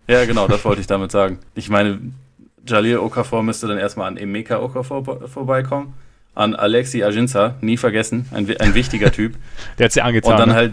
Ja, 0.08 0.24
genau, 0.24 0.48
das 0.48 0.64
wollte 0.64 0.80
ich 0.80 0.86
damit 0.86 1.10
sagen. 1.10 1.38
Ich 1.54 1.68
meine, 1.68 2.00
Jalil 2.66 2.98
Okafor 2.98 3.42
müsste 3.42 3.66
dann 3.66 3.78
erstmal 3.78 4.08
an 4.08 4.16
Emeka 4.16 4.58
Okafor 4.58 5.28
vorbeikommen. 5.28 5.94
An 6.39 6.55
Alexi 6.55 7.02
Ajinza, 7.02 7.56
nie 7.60 7.77
vergessen, 7.77 8.27
ein, 8.31 8.48
ein 8.60 8.74
wichtiger 8.74 9.10
Typ. 9.10 9.35
Der 9.78 9.86
hat 9.86 9.93
sie 9.93 10.02
angetan. 10.02 10.32
Und 10.32 10.39
dann 10.39 10.48
ne? 10.51 10.55
halt, 10.55 10.73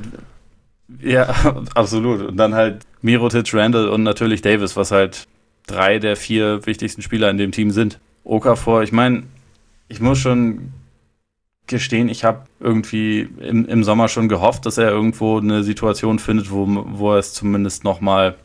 ja, 1.02 1.24
absolut. 1.74 2.22
Und 2.22 2.38
dann 2.38 2.54
halt 2.54 2.84
Mirotic, 3.02 3.52
Randall 3.52 3.90
und 3.90 4.04
natürlich 4.04 4.44
Davis, 4.44 4.76
was 4.76 4.92
halt 4.92 5.26
drei 5.66 5.98
der 5.98 6.18
vier 6.18 6.68
wichtigsten 6.68 7.02
Spieler 7.02 7.32
in 7.32 7.38
dem 7.40 7.52
Team 7.52 7.72
sind. 7.72 8.00
Okafor, 8.24 8.84
ich 8.84 8.92
meine, 8.92 9.24
ich 9.88 10.00
muss 10.00 10.20
schon 10.20 10.72
gestehen, 11.66 12.10
ich 12.10 12.24
habe 12.24 12.42
irgendwie 12.60 13.28
im, 13.40 13.66
im 13.66 13.84
Sommer 13.84 14.08
schon 14.08 14.30
gehofft, 14.30 14.68
dass 14.68 14.78
er 14.78 14.92
irgendwo 14.92 15.40
eine 15.40 15.64
Situation 15.64 16.20
findet, 16.20 16.52
wo, 16.52 16.68
wo 16.68 17.14
er 17.14 17.18
es 17.18 17.34
zumindest 17.34 17.84
nochmal, 17.84 18.36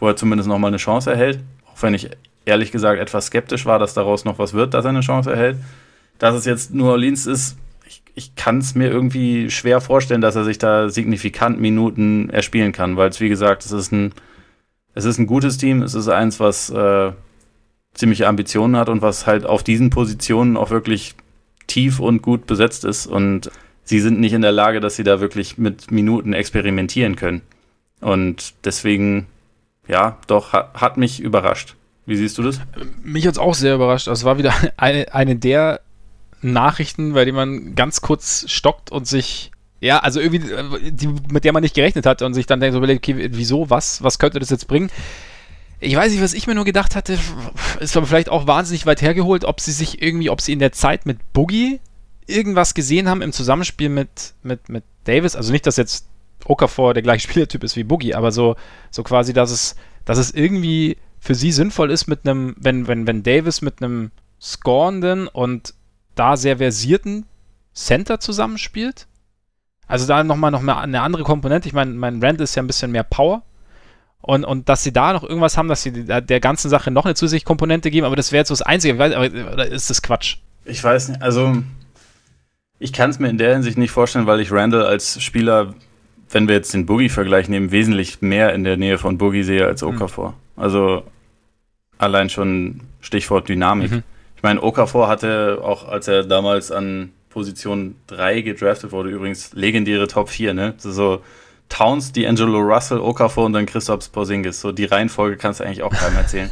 wo 0.00 0.08
er 0.08 0.16
zumindest 0.16 0.48
noch 0.48 0.58
mal 0.58 0.66
eine 0.66 0.78
Chance 0.78 1.12
erhält. 1.12 1.38
Auch 1.72 1.80
wenn 1.82 1.94
ich 1.94 2.10
ehrlich 2.46 2.72
gesagt 2.72 3.00
etwas 3.00 3.26
skeptisch 3.26 3.64
war, 3.64 3.78
dass 3.78 3.94
daraus 3.94 4.24
noch 4.24 4.40
was 4.40 4.54
wird, 4.54 4.74
dass 4.74 4.84
er 4.84 4.88
eine 4.88 5.02
Chance 5.02 5.30
erhält. 5.30 5.58
Dass 6.20 6.36
es 6.36 6.44
jetzt 6.44 6.72
New 6.72 6.86
Orleans 6.86 7.26
ist, 7.26 7.56
ich, 7.84 8.02
ich 8.14 8.36
kann 8.36 8.58
es 8.58 8.76
mir 8.76 8.88
irgendwie 8.88 9.50
schwer 9.50 9.80
vorstellen, 9.80 10.20
dass 10.20 10.36
er 10.36 10.44
sich 10.44 10.58
da 10.58 10.88
signifikant 10.88 11.60
Minuten 11.60 12.30
erspielen 12.30 12.70
kann, 12.70 12.96
weil 12.96 13.08
es, 13.08 13.18
wie 13.18 13.28
gesagt, 13.28 13.64
es 13.64 13.72
ist 13.72 13.90
ein, 13.90 14.12
es 14.94 15.04
ist 15.04 15.18
ein 15.18 15.26
gutes 15.26 15.58
Team, 15.58 15.82
es 15.82 15.94
ist 15.94 16.08
eins, 16.08 16.38
was 16.38 16.70
äh, 16.70 17.10
ziemliche 17.94 18.28
Ambitionen 18.28 18.76
hat 18.76 18.88
und 18.88 19.02
was 19.02 19.26
halt 19.26 19.44
auf 19.44 19.64
diesen 19.64 19.90
Positionen 19.90 20.56
auch 20.56 20.70
wirklich 20.70 21.16
tief 21.66 21.98
und 21.98 22.22
gut 22.22 22.46
besetzt 22.46 22.84
ist 22.84 23.06
und 23.06 23.50
sie 23.84 24.00
sind 24.00 24.20
nicht 24.20 24.34
in 24.34 24.42
der 24.42 24.52
Lage, 24.52 24.80
dass 24.80 24.96
sie 24.96 25.04
da 25.04 25.20
wirklich 25.20 25.58
mit 25.58 25.90
Minuten 25.90 26.32
experimentieren 26.32 27.16
können. 27.16 27.40
Und 28.00 28.54
deswegen, 28.64 29.26
ja, 29.88 30.18
doch, 30.26 30.52
hat, 30.52 30.96
mich 30.96 31.20
überrascht. 31.20 31.76
Wie 32.06 32.16
siehst 32.16 32.38
du 32.38 32.42
das? 32.42 32.60
Mich 33.02 33.26
hat 33.26 33.34
es 33.34 33.38
auch 33.38 33.54
sehr 33.54 33.74
überrascht. 33.74 34.06
Das 34.06 34.24
war 34.24 34.38
wieder 34.38 34.54
eine, 34.76 35.12
eine 35.14 35.36
der 35.36 35.80
Nachrichten, 36.42 37.12
bei 37.12 37.24
denen 37.24 37.36
man 37.36 37.74
ganz 37.74 38.00
kurz 38.00 38.44
stockt 38.48 38.90
und 38.90 39.06
sich, 39.06 39.50
ja, 39.80 39.98
also 39.98 40.20
irgendwie, 40.20 40.90
die, 40.90 41.08
mit 41.30 41.44
der 41.44 41.52
man 41.52 41.62
nicht 41.62 41.74
gerechnet 41.74 42.06
hat 42.06 42.22
und 42.22 42.34
sich 42.34 42.46
dann 42.46 42.60
denkt, 42.60 42.76
okay, 42.76 43.30
wieso, 43.32 43.70
was, 43.70 44.02
was 44.02 44.18
könnte 44.18 44.38
das 44.38 44.50
jetzt 44.50 44.68
bringen? 44.68 44.90
Ich 45.80 45.96
weiß 45.96 46.12
nicht, 46.12 46.22
was 46.22 46.34
ich 46.34 46.46
mir 46.46 46.54
nur 46.54 46.64
gedacht 46.64 46.94
hatte, 46.94 47.18
ist 47.80 47.96
aber 47.96 48.06
vielleicht 48.06 48.28
auch 48.28 48.46
wahnsinnig 48.46 48.84
weit 48.86 49.00
hergeholt, 49.00 49.44
ob 49.44 49.60
sie 49.60 49.72
sich 49.72 50.02
irgendwie, 50.02 50.30
ob 50.30 50.40
sie 50.40 50.52
in 50.52 50.58
der 50.58 50.72
Zeit 50.72 51.06
mit 51.06 51.32
Boogie 51.32 51.80
irgendwas 52.26 52.74
gesehen 52.74 53.08
haben 53.08 53.22
im 53.22 53.32
Zusammenspiel 53.32 53.88
mit, 53.88 54.34
mit, 54.42 54.68
mit 54.68 54.84
Davis. 55.04 55.36
Also 55.36 55.52
nicht, 55.52 55.66
dass 55.66 55.76
jetzt 55.76 56.06
Okafor 56.44 56.94
der 56.94 57.02
gleiche 57.02 57.28
Spielertyp 57.28 57.64
ist 57.64 57.76
wie 57.76 57.84
Boogie, 57.84 58.14
aber 58.14 58.32
so, 58.32 58.56
so 58.90 59.02
quasi, 59.02 59.32
dass 59.32 59.50
es, 59.50 59.76
dass 60.04 60.18
es 60.18 60.32
irgendwie 60.32 60.96
für 61.18 61.34
sie 61.34 61.52
sinnvoll 61.52 61.90
ist, 61.90 62.06
mit 62.06 62.26
einem, 62.26 62.56
wenn, 62.58 62.86
wenn, 62.86 63.06
wenn 63.06 63.22
Davis 63.22 63.60
mit 63.62 63.82
einem 63.82 64.10
scorenden 64.40 65.28
und 65.28 65.74
da 66.14 66.36
sehr 66.36 66.58
versierten 66.58 67.26
Center 67.74 68.20
zusammenspielt. 68.20 69.06
Also 69.86 70.06
da 70.06 70.22
nochmal 70.22 70.50
noch 70.50 70.62
mal 70.62 70.80
eine 70.80 71.02
andere 71.02 71.24
Komponente. 71.24 71.68
Ich 71.68 71.74
meine, 71.74 71.92
mein 71.92 72.22
Rand 72.22 72.40
ist 72.40 72.54
ja 72.54 72.62
ein 72.62 72.66
bisschen 72.66 72.92
mehr 72.92 73.02
Power. 73.02 73.42
Und, 74.22 74.44
und 74.44 74.68
dass 74.68 74.82
sie 74.82 74.92
da 74.92 75.12
noch 75.12 75.22
irgendwas 75.22 75.56
haben, 75.56 75.68
dass 75.68 75.82
sie 75.82 76.04
der 76.04 76.40
ganzen 76.40 76.68
Sache 76.68 76.90
noch 76.90 77.06
eine 77.06 77.14
zusätzliche 77.14 77.46
Komponente 77.46 77.90
geben, 77.90 78.06
aber 78.06 78.16
das 78.16 78.32
wäre 78.32 78.40
jetzt 78.40 78.48
so 78.48 78.54
das 78.54 78.62
Einzige. 78.62 78.98
Weiß, 78.98 79.14
aber, 79.14 79.26
oder 79.26 79.66
ist 79.66 79.88
das 79.88 80.02
Quatsch? 80.02 80.36
Ich 80.64 80.84
weiß 80.84 81.08
nicht. 81.08 81.22
Also, 81.22 81.62
ich 82.78 82.92
kann 82.92 83.10
es 83.10 83.18
mir 83.18 83.28
in 83.28 83.38
der 83.38 83.54
Hinsicht 83.54 83.78
nicht 83.78 83.90
vorstellen, 83.90 84.26
weil 84.26 84.40
ich 84.40 84.52
Randall 84.52 84.84
als 84.84 85.22
Spieler, 85.22 85.74
wenn 86.28 86.48
wir 86.48 86.54
jetzt 86.54 86.74
den 86.74 86.84
Boogie-Vergleich 86.84 87.48
nehmen, 87.48 87.72
wesentlich 87.72 88.20
mehr 88.20 88.54
in 88.54 88.64
der 88.64 88.76
Nähe 88.76 88.98
von 88.98 89.16
Boogie 89.16 89.42
sehe 89.42 89.66
als 89.66 89.82
Okafor. 89.82 90.30
Mhm. 90.30 90.62
Also, 90.62 91.02
allein 91.96 92.28
schon 92.28 92.82
Stichwort 93.00 93.48
Dynamik. 93.48 93.90
Mhm. 93.90 94.02
Ich 94.40 94.42
meine, 94.42 94.62
Okafor 94.62 95.06
hatte 95.06 95.60
auch, 95.62 95.86
als 95.86 96.08
er 96.08 96.24
damals 96.24 96.72
an 96.72 97.12
Position 97.28 97.96
3 98.06 98.40
gedraftet 98.40 98.90
wurde, 98.90 99.10
übrigens 99.10 99.52
legendäre 99.52 100.08
Top 100.08 100.30
4, 100.30 100.54
ne? 100.54 100.72
So 100.78 101.20
Towns, 101.68 102.14
D'Angelo 102.14 102.58
Russell, 102.58 103.00
Okafor 103.00 103.44
und 103.44 103.52
dann 103.52 103.66
Christoph 103.66 104.10
Porzingis. 104.10 104.62
So 104.62 104.72
die 104.72 104.86
Reihenfolge 104.86 105.36
kannst 105.36 105.60
du 105.60 105.64
eigentlich 105.64 105.82
auch 105.82 105.90
keinem 105.92 106.16
erzählen. 106.16 106.48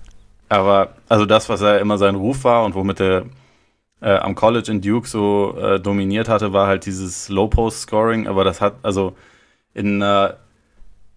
Aber 0.50 0.96
also 1.08 1.24
das, 1.24 1.48
was 1.48 1.62
er 1.62 1.78
immer 1.80 1.96
sein 1.96 2.14
Ruf 2.14 2.44
war 2.44 2.62
und 2.62 2.74
womit 2.74 3.00
er 3.00 3.24
äh, 4.02 4.16
am 4.16 4.34
College 4.34 4.70
in 4.70 4.82
Duke 4.82 5.08
so 5.08 5.56
äh, 5.58 5.80
dominiert 5.80 6.28
hatte, 6.28 6.52
war 6.52 6.66
halt 6.66 6.84
dieses 6.84 7.30
Low-Post-Scoring. 7.30 8.28
Aber 8.28 8.44
das 8.44 8.60
hat, 8.60 8.74
also 8.82 9.16
in 9.72 10.02
einer 10.02 10.36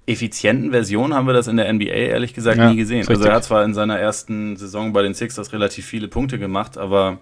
effizienten 0.05 0.71
Version 0.71 1.13
haben 1.13 1.27
wir 1.27 1.33
das 1.33 1.47
in 1.47 1.57
der 1.57 1.71
NBA 1.71 1.85
ehrlich 1.85 2.33
gesagt 2.33 2.57
ja, 2.57 2.69
nie 2.69 2.75
gesehen. 2.75 3.07
Also 3.07 3.23
er 3.23 3.35
hat 3.35 3.43
zwar 3.43 3.63
in 3.63 3.73
seiner 3.73 3.97
ersten 3.97 4.57
Saison 4.57 4.93
bei 4.93 5.01
den 5.01 5.13
Sixers 5.13 5.53
relativ 5.53 5.85
viele 5.85 6.07
Punkte 6.07 6.39
gemacht, 6.39 6.77
aber 6.77 7.19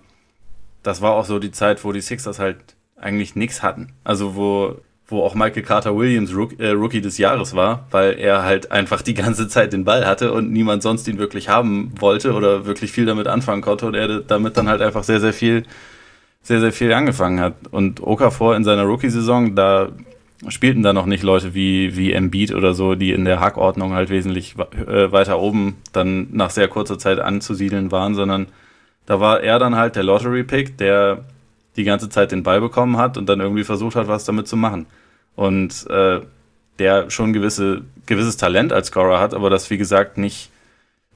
das 0.83 1.01
war 1.01 1.11
auch 1.11 1.25
so 1.25 1.39
die 1.39 1.51
Zeit, 1.51 1.83
wo 1.83 1.91
die 1.91 2.01
Sixers 2.01 2.39
halt 2.39 2.57
eigentlich 2.95 3.35
nichts 3.35 3.61
hatten. 3.61 3.93
Also 4.03 4.35
wo 4.35 4.77
wo 5.11 5.23
auch 5.23 5.35
Michael 5.35 5.63
Carter 5.63 5.95
Williams 5.95 6.33
Rook, 6.33 6.59
äh, 6.59 6.69
Rookie 6.69 7.01
des 7.01 7.17
Jahres 7.17 7.53
war, 7.53 7.85
weil 7.91 8.17
er 8.17 8.43
halt 8.43 8.71
einfach 8.71 9.01
die 9.01 9.13
ganze 9.13 9.47
Zeit 9.47 9.73
den 9.73 9.83
Ball 9.83 10.07
hatte 10.07 10.31
und 10.31 10.51
niemand 10.51 10.81
sonst 10.81 11.07
ihn 11.07 11.17
wirklich 11.17 11.49
haben 11.49 11.91
wollte 11.99 12.33
oder 12.33 12.65
wirklich 12.65 12.91
viel 12.91 13.05
damit 13.05 13.27
anfangen 13.27 13.61
konnte 13.61 13.85
und 13.87 13.93
er 13.93 14.21
damit 14.21 14.57
dann 14.57 14.69
halt 14.69 14.81
einfach 14.81 15.03
sehr, 15.03 15.19
sehr 15.19 15.33
viel, 15.33 15.63
sehr, 16.41 16.61
sehr 16.61 16.71
viel 16.71 16.93
angefangen 16.93 17.41
hat. 17.41 17.55
Und 17.69 18.01
Okafor 18.01 18.55
in 18.55 18.63
seiner 18.63 18.83
Rookie-Saison, 18.83 19.53
da 19.53 19.89
spielten 20.47 20.81
da 20.81 20.93
noch 20.93 21.05
nicht 21.05 21.23
Leute 21.23 21.53
wie, 21.53 21.95
wie 21.95 22.13
Embiid 22.13 22.53
oder 22.53 22.73
so, 22.73 22.95
die 22.95 23.11
in 23.11 23.25
der 23.25 23.39
Hackordnung 23.39 23.93
halt 23.93 24.09
wesentlich 24.09 24.55
äh, 24.57 25.11
weiter 25.11 25.39
oben 25.39 25.77
dann 25.93 26.27
nach 26.31 26.49
sehr 26.49 26.67
kurzer 26.67 26.97
Zeit 26.97 27.19
anzusiedeln 27.19 27.91
waren, 27.91 28.15
sondern 28.15 28.47
da 29.05 29.19
war 29.19 29.41
er 29.41 29.59
dann 29.59 29.75
halt 29.75 29.95
der 29.95 30.03
Lottery-Pick, 30.03 30.77
der 30.77 31.25
die 31.75 31.83
ganze 31.83 32.09
Zeit 32.09 32.31
den 32.31 32.43
Ball 32.43 32.59
bekommen 32.59 32.97
hat 32.97 33.17
und 33.17 33.29
dann 33.29 33.39
irgendwie 33.39 33.63
versucht 33.63 33.95
hat, 33.95 34.07
was 34.07 34.25
damit 34.25 34.47
zu 34.47 34.57
machen 34.57 34.87
und 35.35 35.87
äh, 35.89 36.21
der 36.79 37.09
schon 37.11 37.33
gewisse, 37.33 37.83
gewisses 38.05 38.37
Talent 38.37 38.73
als 38.73 38.87
Scorer 38.87 39.19
hat, 39.19 39.33
aber 39.33 39.49
das, 39.49 39.69
wie 39.69 39.77
gesagt, 39.77 40.17
nicht, 40.17 40.49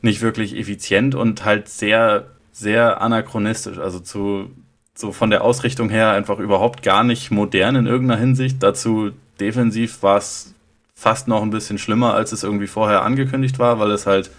nicht 0.02 0.22
wirklich 0.22 0.56
effizient 0.56 1.16
und 1.16 1.44
halt 1.46 1.68
sehr, 1.68 2.28
sehr 2.52 3.02
anachronistisch. 3.02 3.80
Also 3.80 4.00
zu, 4.00 4.52
so 4.96 5.12
von 5.12 5.30
der 5.30 5.44
Ausrichtung 5.44 5.90
her 5.90 6.12
einfach 6.12 6.40
überhaupt 6.40 6.82
gar 6.82 7.04
nicht 7.04 7.30
modern 7.30 7.76
in 7.76 7.86
irgendeiner 7.86 8.20
Hinsicht. 8.20 8.64
Dazu 8.64 9.12
defensiv 9.40 10.02
war 10.02 10.18
es 10.18 10.54
fast 10.96 11.28
noch 11.28 11.42
ein 11.42 11.50
bisschen 11.50 11.78
schlimmer, 11.78 12.14
als 12.14 12.32
es 12.32 12.44
irgendwie 12.44 12.68
vorher 12.68 13.04
angekündigt 13.04 13.60
war, 13.60 13.80
weil 13.80 13.92
es 13.92 14.08
halt 14.08 14.32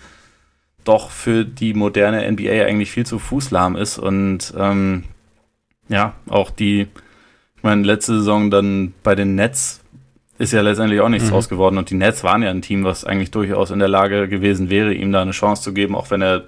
doch 0.84 1.10
für 1.10 1.44
die 1.44 1.74
moderne 1.74 2.30
NBA 2.30 2.64
eigentlich 2.64 2.90
viel 2.90 3.04
zu 3.04 3.18
fußlahm 3.18 3.76
ist 3.76 3.98
und 3.98 4.54
ähm, 4.56 5.04
ja, 5.88 6.14
auch 6.28 6.50
die, 6.50 6.82
ich 7.56 7.62
meine, 7.62 7.82
letzte 7.82 8.18
Saison 8.18 8.50
dann 8.50 8.94
bei 9.02 9.14
den 9.14 9.34
Nets 9.34 9.80
ist 10.38 10.52
ja 10.52 10.60
letztendlich 10.60 11.00
auch 11.00 11.08
nichts 11.08 11.30
mhm. 11.30 11.48
geworden 11.48 11.78
und 11.78 11.90
die 11.90 11.94
Nets 11.94 12.24
waren 12.24 12.42
ja 12.42 12.50
ein 12.50 12.62
Team, 12.62 12.84
was 12.84 13.04
eigentlich 13.04 13.30
durchaus 13.30 13.70
in 13.70 13.78
der 13.78 13.88
Lage 13.88 14.28
gewesen 14.28 14.70
wäre, 14.70 14.94
ihm 14.94 15.12
da 15.12 15.22
eine 15.22 15.30
Chance 15.32 15.62
zu 15.62 15.72
geben, 15.72 15.94
auch 15.94 16.10
wenn 16.10 16.22
er 16.22 16.44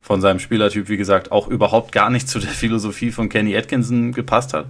von 0.00 0.20
seinem 0.20 0.38
Spielertyp, 0.38 0.88
wie 0.88 0.96
gesagt, 0.96 1.30
auch 1.32 1.48
überhaupt 1.48 1.92
gar 1.92 2.10
nicht 2.10 2.28
zu 2.28 2.38
der 2.38 2.50
Philosophie 2.50 3.10
von 3.10 3.28
Kenny 3.28 3.56
Atkinson 3.56 4.12
gepasst 4.12 4.54
hat. 4.54 4.66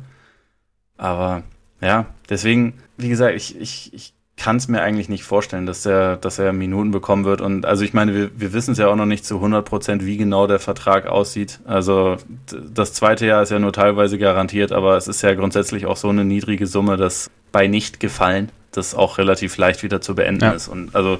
Aber 0.96 1.42
ja, 1.80 2.06
deswegen, 2.28 2.74
wie 2.96 3.08
gesagt, 3.08 3.34
ich, 3.36 3.58
ich, 3.58 3.94
ich 3.94 4.12
kann 4.36 4.56
es 4.56 4.68
mir 4.68 4.80
eigentlich 4.80 5.10
nicht 5.10 5.22
vorstellen, 5.22 5.66
dass 5.66 5.84
er, 5.84 6.16
dass 6.16 6.38
er 6.38 6.52
Minuten 6.52 6.90
bekommen 6.90 7.26
wird. 7.26 7.42
Und 7.42 7.66
also 7.66 7.84
ich 7.84 7.92
meine, 7.92 8.14
wir, 8.14 8.30
wir 8.40 8.52
wissen 8.54 8.72
es 8.72 8.78
ja 8.78 8.88
auch 8.88 8.96
noch 8.96 9.06
nicht 9.06 9.24
zu 9.24 9.36
100 9.36 9.64
Prozent, 9.64 10.06
wie 10.06 10.16
genau 10.16 10.46
der 10.46 10.58
Vertrag 10.58 11.06
aussieht. 11.06 11.60
Also 11.66 12.16
das 12.50 12.94
zweite 12.94 13.26
Jahr 13.26 13.42
ist 13.42 13.50
ja 13.50 13.58
nur 13.58 13.72
teilweise 13.72 14.18
garantiert, 14.18 14.72
aber 14.72 14.96
es 14.96 15.08
ist 15.08 15.20
ja 15.22 15.34
grundsätzlich 15.34 15.84
auch 15.84 15.98
so 15.98 16.08
eine 16.08 16.24
niedrige 16.24 16.66
Summe, 16.66 16.96
dass 16.96 17.30
bei 17.52 17.66
nicht 17.66 18.00
gefallen 18.00 18.50
das 18.72 18.94
auch 18.94 19.18
relativ 19.18 19.56
leicht 19.58 19.82
wieder 19.82 20.00
zu 20.00 20.14
beenden 20.14 20.44
ja. 20.44 20.52
ist. 20.52 20.68
Und 20.68 20.94
also 20.94 21.18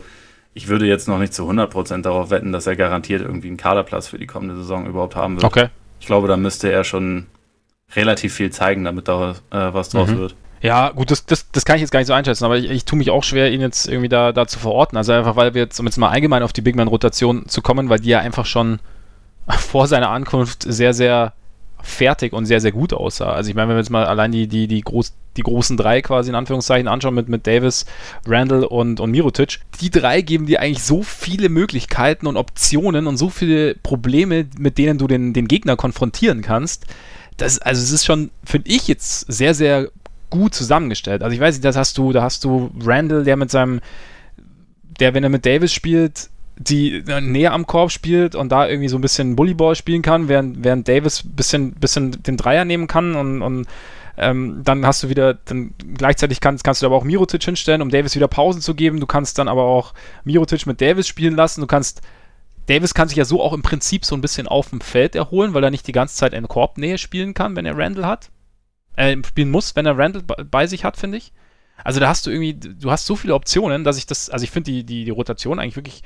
ich 0.55 0.69
würde 0.69 0.87
jetzt 0.87 1.09
noch 1.09 1.19
nicht 1.19 1.33
zu 1.33 1.43
100 1.43 1.71
Prozent 1.71 2.07
darauf 2.07 2.31
wetten, 2.31 2.53
dass 2.53 2.67
er 2.67 2.77
garantiert 2.77 3.23
irgendwie 3.23 3.49
einen 3.49 3.57
Kaderplatz 3.57 4.09
für 4.09 4.19
die 4.19 4.27
kommende 4.27 4.57
Saison 4.57 4.87
überhaupt 4.87 5.17
haben 5.17 5.37
wird. 5.37 5.45
Okay. 5.45 5.69
Ich 6.01 6.07
glaube, 6.07 6.29
da 6.29 6.37
müsste 6.37 6.71
er 6.73 6.85
schon 6.85 7.27
relativ 7.95 8.35
viel 8.35 8.51
zeigen, 8.51 8.85
damit 8.85 9.09
da 9.09 9.33
äh, 9.51 9.73
was 9.73 9.91
draus 9.91 10.11
mhm. 10.11 10.19
wird. 10.19 10.35
Ja, 10.63 10.91
gut, 10.91 11.11
das, 11.11 11.25
das, 11.25 11.51
das 11.51 11.65
kann 11.65 11.77
ich 11.77 11.83
jetzt 11.83 11.91
gar 11.91 12.01
nicht 12.01 12.07
so 12.07 12.13
einschätzen, 12.13 12.45
aber 12.45 12.59
ich, 12.59 12.71
ich 12.71 12.85
tue 12.85 12.99
mich 12.99 13.11
auch 13.11 13.25
schwer, 13.25 13.51
ihn 13.51 13.61
jetzt 13.61 13.89
irgendwie 13.89 14.11
da, 14.11 14.33
da 14.33 14.47
zu 14.47 14.59
verorten. 14.59 14.99
Also 14.99 15.13
einfach, 15.13 15.37
weil 15.37 15.55
wir 15.55 15.63
jetzt, 15.63 15.79
um 15.81 15.87
jetzt 15.87 15.97
mal 15.97 16.11
allgemein 16.11 16.43
auf 16.43 16.53
die 16.53 16.61
Big 16.61 16.77
Man-Rotation 16.77 17.49
zu 17.49 17.63
kommen, 17.63 17.89
weil 17.89 18.01
die 18.01 18.11
ja 18.11 18.21
einfach 18.21 18.45
schon 18.45 18.79
vor 19.49 19.87
seiner 19.87 20.11
Ankunft 20.11 20.65
sehr, 20.65 20.93
sehr 20.93 21.33
fertig 21.83 22.33
und 22.33 22.47
sehr, 22.47 22.61
sehr 22.61 22.73
gut 22.73 22.93
aussah. 22.93 23.33
Also 23.33 23.51
ich 23.51 23.57
meine, 23.57 23.69
wenn 23.69 23.77
wir 23.77 23.81
jetzt 23.81 23.91
mal 23.91 24.07
allein 24.07 24.33
die, 24.33 24.47
die, 24.47 24.67
die, 24.67 24.81
groß, 24.81 25.15
die 25.37 25.43
großen 25.43 25.77
drei 25.77 26.03
quasi 26.03 26.31
in 26.31 26.35
Anführungszeichen 26.35 26.89
anschauen 26.89 27.15
mit, 27.15 27.29
mit 27.29 27.47
Davis, 27.47 27.87
Randall 28.27 28.65
und, 28.65 29.01
und 29.01 29.11
Mirotic, 29.11 29.61
die 29.81 29.91
drei 29.91 30.23
geben 30.23 30.47
dir 30.47 30.61
eigentlich 30.61 30.83
so 30.83 31.03
viele 31.03 31.49
Möglichkeiten 31.49 32.27
und 32.27 32.37
Optionen 32.37 33.07
und 33.07 33.17
so 33.17 33.31
viele 33.31 33.75
Probleme, 33.75 34.47
mit 34.59 34.79
denen 34.79 34.99
du 34.99 35.07
den, 35.07 35.33
den 35.33 35.49
Gegner 35.49 35.77
konfrontieren 35.77 36.43
kannst. 36.43 36.87
Das, 37.37 37.59
also 37.59 37.83
es 37.83 37.91
ist 37.91 38.05
schon, 38.05 38.31
finde 38.45 38.71
ich 38.71 38.89
jetzt 38.89 39.33
sehr, 39.33 39.55
sehr 39.55 39.89
gut 40.31 40.55
zusammengestellt. 40.55 41.23
Also 41.23 41.35
ich 41.35 41.41
weiß 41.41 41.57
nicht, 41.57 41.65
das 41.65 41.77
hast 41.77 41.99
du, 41.99 42.13
da 42.13 42.23
hast 42.23 42.45
du 42.45 42.71
Randall, 42.83 43.25
der 43.25 43.37
mit 43.37 43.51
seinem, 43.51 43.81
der, 45.01 45.15
wenn 45.15 45.25
er 45.25 45.31
mit 45.31 45.45
Davis 45.45 45.73
spielt, 45.73 46.31
die 46.61 47.03
näher 47.23 47.53
am 47.53 47.67
Korb 47.67 47.91
spielt 47.91 48.35
und 48.35 48.53
da 48.53 48.69
irgendwie 48.69 48.89
so 48.89 48.99
ein 48.99 49.01
bisschen 49.01 49.35
Bullyball 49.35 49.75
spielen 49.75 50.03
kann, 50.03 50.29
während, 50.29 50.63
während 50.63 50.87
Davis 50.87 51.25
ein 51.25 51.33
bisschen, 51.33 51.73
bisschen 51.73 52.23
den 52.23 52.37
Dreier 52.37 52.65
nehmen 52.65 52.87
kann 52.87 53.17
und, 53.17 53.41
und 53.41 53.67
ähm, 54.19 54.61
dann 54.63 54.85
hast 54.85 55.03
du 55.03 55.09
wieder, 55.09 55.35
dann 55.35 55.73
gleichzeitig 55.97 56.41
kannst, 56.41 56.63
kannst 56.63 56.83
du 56.83 56.87
aber 56.87 56.97
auch 56.97 57.05
Mirotic 57.05 57.43
hinstellen, 57.43 57.81
um 57.81 57.89
Davis 57.89 58.15
wieder 58.15 58.29
Pausen 58.29 58.61
zu 58.61 58.75
geben. 58.75 59.01
Du 59.01 59.07
kannst 59.07 59.39
dann 59.39 59.49
aber 59.49 59.63
auch 59.63 59.95
Mirotic 60.25 60.67
mit 60.67 60.83
Davis 60.83 61.09
spielen 61.09 61.35
lassen. 61.35 61.63
Du 61.63 61.67
kannst, 61.67 62.03
Davis 62.67 62.93
kann 62.93 63.09
sich 63.09 63.17
ja 63.17 63.25
so 63.25 63.43
auch 63.43 63.55
im 63.55 63.63
Prinzip 63.63 64.05
so 64.05 64.15
ein 64.15 64.21
bisschen 64.21 64.47
auf 64.47 64.69
dem 64.69 64.83
Feld 64.83 65.15
erholen, 65.15 65.55
weil 65.55 65.65
er 65.65 65.71
nicht 65.71 65.87
die 65.87 65.93
ganze 65.93 66.17
Zeit 66.17 66.35
in 66.35 66.49
Korbnähe 66.49 66.99
spielen 66.99 67.33
kann, 67.33 67.57
wenn 67.57 67.65
er 67.65 67.79
Randall 67.79 68.07
hat 68.07 68.31
äh, 68.97 69.17
spielen 69.27 69.51
muss, 69.51 69.75
wenn 69.77 69.87
er 69.87 69.97
Randall 69.97 70.23
bei 70.23 70.67
sich 70.67 70.85
hat, 70.85 70.97
finde 70.97 71.19
ich. 71.19 71.33
Also 71.83 71.99
da 71.99 72.09
hast 72.09 72.27
du 72.27 72.31
irgendwie, 72.31 72.55
du 72.55 72.91
hast 72.91 73.07
so 73.07 73.17
viele 73.17 73.35
Optionen, 73.35 73.85
dass 73.85 73.97
ich 73.97 74.07
das, 74.07 74.29
also 74.29 74.45
ich 74.45 74.51
finde 74.51 74.71
die, 74.71 74.85
die, 74.85 75.05
die 75.05 75.11
Rotation 75.11 75.59
eigentlich 75.59 75.77
wirklich 75.77 76.03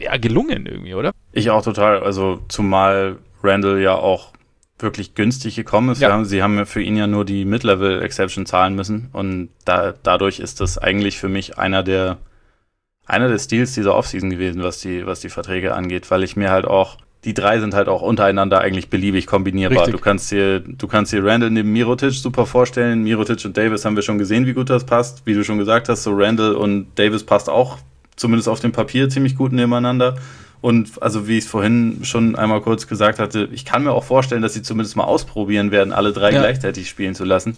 ja, 0.00 0.16
gelungen 0.16 0.66
irgendwie, 0.66 0.94
oder? 0.94 1.12
Ich 1.32 1.50
auch 1.50 1.62
total. 1.62 2.02
Also 2.02 2.40
zumal 2.48 3.18
Randall 3.42 3.80
ja 3.80 3.94
auch 3.94 4.32
wirklich 4.78 5.14
günstig 5.14 5.56
gekommen 5.56 5.90
ist. 5.90 6.00
Ja. 6.00 6.24
Sie 6.24 6.42
haben 6.42 6.56
ja 6.56 6.64
für 6.64 6.82
ihn 6.82 6.96
ja 6.96 7.06
nur 7.06 7.24
die 7.24 7.44
Mid-Level-Exception 7.44 8.46
zahlen 8.46 8.74
müssen 8.74 9.10
und 9.12 9.50
da, 9.64 9.92
dadurch 10.02 10.40
ist 10.40 10.60
das 10.60 10.78
eigentlich 10.78 11.18
für 11.18 11.28
mich 11.28 11.58
einer 11.58 11.82
der 11.82 12.18
einer 13.06 13.28
der 13.28 13.38
Steals 13.38 13.74
dieser 13.74 13.96
Offseason 13.96 14.30
gewesen, 14.30 14.62
was 14.62 14.80
die, 14.80 15.04
was 15.04 15.20
die 15.20 15.30
Verträge 15.30 15.74
angeht, 15.74 16.10
weil 16.12 16.22
ich 16.22 16.36
mir 16.36 16.50
halt 16.50 16.64
auch 16.64 16.96
die 17.24 17.34
drei 17.34 17.60
sind 17.60 17.74
halt 17.74 17.88
auch 17.88 18.00
untereinander 18.00 18.60
eigentlich 18.60 18.88
beliebig 18.88 19.26
kombinierbar. 19.26 19.80
Richtig. 19.80 19.94
Du 19.94 20.00
kannst 20.00 20.30
dir, 20.30 20.60
du 20.60 20.88
kannst 20.88 21.12
dir 21.12 21.22
Randall 21.22 21.50
neben 21.50 21.70
Mirotic 21.70 22.12
super 22.12 22.46
vorstellen. 22.46 23.02
Mirotic 23.02 23.44
und 23.44 23.56
Davis 23.56 23.84
haben 23.84 23.94
wir 23.94 24.02
schon 24.02 24.16
gesehen, 24.16 24.46
wie 24.46 24.54
gut 24.54 24.70
das 24.70 24.84
passt. 24.84 25.26
Wie 25.26 25.34
du 25.34 25.44
schon 25.44 25.58
gesagt 25.58 25.90
hast, 25.90 26.02
so 26.02 26.12
Randall 26.14 26.54
und 26.54 26.86
Davis 26.98 27.24
passt 27.24 27.50
auch 27.50 27.78
zumindest 28.20 28.48
auf 28.48 28.60
dem 28.60 28.72
Papier 28.72 29.08
ziemlich 29.08 29.36
gut 29.36 29.52
nebeneinander. 29.52 30.16
Und 30.60 31.02
also 31.02 31.26
wie 31.26 31.38
ich 31.38 31.44
es 31.44 31.50
vorhin 31.50 32.00
schon 32.04 32.36
einmal 32.36 32.60
kurz 32.60 32.86
gesagt 32.86 33.18
hatte, 33.18 33.48
ich 33.50 33.64
kann 33.64 33.82
mir 33.82 33.92
auch 33.92 34.04
vorstellen, 34.04 34.42
dass 34.42 34.52
sie 34.54 34.62
zumindest 34.62 34.96
mal 34.96 35.04
ausprobieren 35.04 35.70
werden, 35.70 35.92
alle 35.92 36.12
drei 36.12 36.32
ja. 36.32 36.40
gleichzeitig 36.40 36.88
spielen 36.88 37.14
zu 37.14 37.24
lassen 37.24 37.56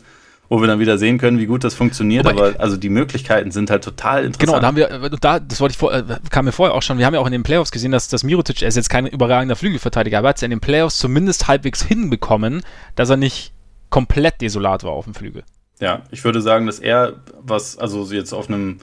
wo 0.52 0.60
wir 0.60 0.66
dann 0.66 0.80
wieder 0.80 0.98
sehen 0.98 1.16
können, 1.16 1.38
wie 1.38 1.46
gut 1.46 1.64
das 1.64 1.72
funktioniert. 1.72 2.26
Wobei, 2.26 2.48
aber 2.50 2.60
also 2.60 2.76
die 2.76 2.90
Möglichkeiten 2.90 3.50
sind 3.52 3.70
halt 3.70 3.82
total 3.82 4.26
interessant. 4.26 4.50
Genau, 4.50 4.60
da 4.60 4.66
haben 4.66 4.76
wir, 4.76 4.90
äh, 4.90 5.16
da, 5.18 5.40
das 5.40 5.62
wollte 5.62 5.72
ich 5.72 5.78
vor, 5.78 5.94
äh, 5.94 6.04
kam 6.28 6.44
mir 6.44 6.52
vorher 6.52 6.74
auch 6.74 6.82
schon, 6.82 6.98
wir 6.98 7.06
haben 7.06 7.14
ja 7.14 7.20
auch 7.20 7.26
in 7.26 7.32
den 7.32 7.42
Playoffs 7.42 7.70
gesehen, 7.70 7.90
dass 7.90 8.08
das 8.08 8.22
Mirotic, 8.22 8.60
er 8.60 8.68
ist 8.68 8.76
jetzt 8.76 8.90
kein 8.90 9.06
überragender 9.06 9.56
Flügelverteidiger, 9.56 10.18
aber 10.18 10.28
er 10.28 10.30
hat 10.30 10.36
es 10.36 10.42
in 10.42 10.50
den 10.50 10.60
Playoffs 10.60 10.98
zumindest 10.98 11.48
halbwegs 11.48 11.82
hinbekommen, 11.82 12.62
dass 12.96 13.08
er 13.08 13.16
nicht 13.16 13.54
komplett 13.88 14.42
desolat 14.42 14.84
war 14.84 14.92
auf 14.92 15.06
dem 15.06 15.14
Flügel. 15.14 15.42
Ja, 15.80 16.02
ich 16.10 16.22
würde 16.22 16.42
sagen, 16.42 16.66
dass 16.66 16.80
er 16.80 17.14
was, 17.40 17.78
also 17.78 18.04
jetzt 18.12 18.34
auf 18.34 18.48
einem 18.48 18.76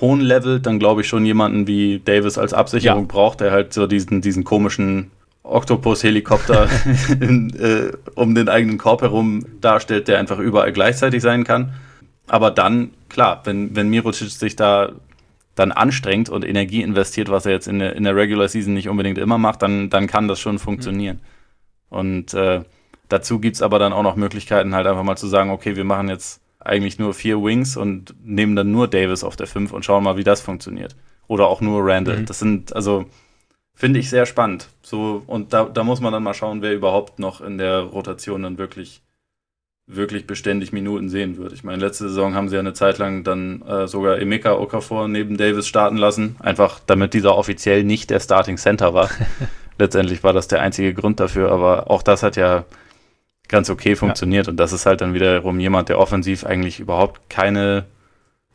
hohen 0.00 0.20
Level, 0.20 0.60
dann 0.60 0.78
glaube 0.78 1.02
ich 1.02 1.08
schon 1.08 1.24
jemanden 1.24 1.66
wie 1.66 2.00
Davis 2.04 2.38
als 2.38 2.54
Absicherung 2.54 3.02
ja. 3.02 3.08
braucht, 3.08 3.40
der 3.40 3.52
halt 3.52 3.72
so 3.72 3.86
diesen, 3.86 4.20
diesen 4.20 4.44
komischen 4.44 5.10
Oktopus-Helikopter 5.42 6.68
äh, 7.20 7.92
um 8.14 8.34
den 8.34 8.48
eigenen 8.48 8.78
Korb 8.78 9.02
herum 9.02 9.44
darstellt, 9.60 10.08
der 10.08 10.18
einfach 10.18 10.38
überall 10.38 10.72
gleichzeitig 10.72 11.22
sein 11.22 11.44
kann. 11.44 11.74
Aber 12.26 12.50
dann, 12.50 12.90
klar, 13.08 13.42
wenn, 13.44 13.74
wenn 13.76 13.88
Mirotic 13.88 14.30
sich 14.30 14.56
da 14.56 14.92
dann 15.54 15.72
anstrengt 15.72 16.30
und 16.30 16.46
Energie 16.46 16.82
investiert, 16.82 17.28
was 17.28 17.44
er 17.44 17.52
jetzt 17.52 17.68
in 17.68 17.78
der, 17.78 17.94
in 17.94 18.04
der 18.04 18.16
Regular 18.16 18.48
Season 18.48 18.72
nicht 18.72 18.88
unbedingt 18.88 19.18
immer 19.18 19.36
macht, 19.36 19.62
dann, 19.62 19.90
dann 19.90 20.06
kann 20.06 20.28
das 20.28 20.40
schon 20.40 20.58
funktionieren. 20.58 21.20
Mhm. 21.90 21.98
Und 21.98 22.34
äh, 22.34 22.62
dazu 23.08 23.38
gibt 23.38 23.56
es 23.56 23.62
aber 23.62 23.78
dann 23.78 23.92
auch 23.92 24.02
noch 24.02 24.16
Möglichkeiten, 24.16 24.74
halt 24.74 24.86
einfach 24.86 25.02
mal 25.02 25.16
zu 25.16 25.26
sagen, 25.26 25.50
okay, 25.50 25.76
wir 25.76 25.84
machen 25.84 26.08
jetzt 26.08 26.40
eigentlich 26.64 26.98
nur 26.98 27.14
vier 27.14 27.42
Wings 27.42 27.76
und 27.76 28.14
nehmen 28.22 28.56
dann 28.56 28.70
nur 28.70 28.88
Davis 28.88 29.24
auf 29.24 29.36
der 29.36 29.46
5 29.46 29.72
und 29.72 29.84
schauen 29.84 30.04
mal, 30.04 30.16
wie 30.16 30.24
das 30.24 30.40
funktioniert. 30.40 30.96
Oder 31.28 31.46
auch 31.46 31.60
nur 31.60 31.82
Randall. 31.84 32.20
Mhm. 32.20 32.26
Das 32.26 32.38
sind, 32.38 32.74
also 32.74 33.06
Finde 33.74 33.98
ich 33.98 34.10
sehr 34.10 34.26
spannend. 34.26 34.68
So, 34.82 35.22
und 35.26 35.52
da, 35.52 35.64
da 35.64 35.82
muss 35.82 36.00
man 36.00 36.12
dann 36.12 36.22
mal 36.22 36.34
schauen, 36.34 36.62
wer 36.62 36.74
überhaupt 36.74 37.18
noch 37.18 37.40
in 37.40 37.58
der 37.58 37.80
Rotation 37.80 38.42
dann 38.42 38.58
wirklich, 38.58 39.02
wirklich 39.86 40.26
beständig 40.26 40.72
Minuten 40.72 41.08
sehen 41.08 41.38
wird. 41.38 41.52
Ich 41.52 41.64
meine, 41.64 41.82
letzte 41.84 42.08
Saison 42.08 42.34
haben 42.34 42.48
sie 42.48 42.56
ja 42.56 42.60
eine 42.60 42.74
Zeit 42.74 42.98
lang 42.98 43.24
dann 43.24 43.62
äh, 43.62 43.88
sogar 43.88 44.18
Emeka 44.18 44.52
Okafor 44.54 45.08
neben 45.08 45.36
Davis 45.36 45.66
starten 45.66 45.96
lassen, 45.96 46.36
einfach 46.38 46.80
damit 46.86 47.14
dieser 47.14 47.36
offiziell 47.36 47.82
nicht 47.82 48.10
der 48.10 48.20
Starting 48.20 48.56
Center 48.56 48.94
war. 48.94 49.10
Letztendlich 49.78 50.22
war 50.22 50.32
das 50.32 50.48
der 50.48 50.60
einzige 50.60 50.94
Grund 50.94 51.18
dafür, 51.18 51.50
aber 51.50 51.90
auch 51.90 52.02
das 52.02 52.22
hat 52.22 52.36
ja 52.36 52.64
ganz 53.52 53.70
okay 53.70 53.94
funktioniert 53.94 54.46
ja. 54.46 54.50
und 54.50 54.56
das 54.56 54.72
ist 54.72 54.86
halt 54.86 55.00
dann 55.00 55.14
wiederum 55.14 55.60
jemand, 55.60 55.88
der 55.88 56.00
offensiv 56.00 56.44
eigentlich 56.44 56.80
überhaupt 56.80 57.30
keine, 57.30 57.84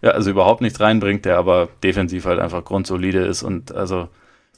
ja, 0.02 0.11
also 0.11 0.30
überhaupt 0.30 0.60
nichts 0.60 0.82
reinbringt, 0.82 1.24
der 1.24 1.38
aber 1.38 1.69
defensiv 1.84 2.26
halt 2.26 2.40
einfach 2.40 2.65
grundsolide 2.65 3.19
ist 3.19 3.44
und 3.44 3.74
also 3.74 4.10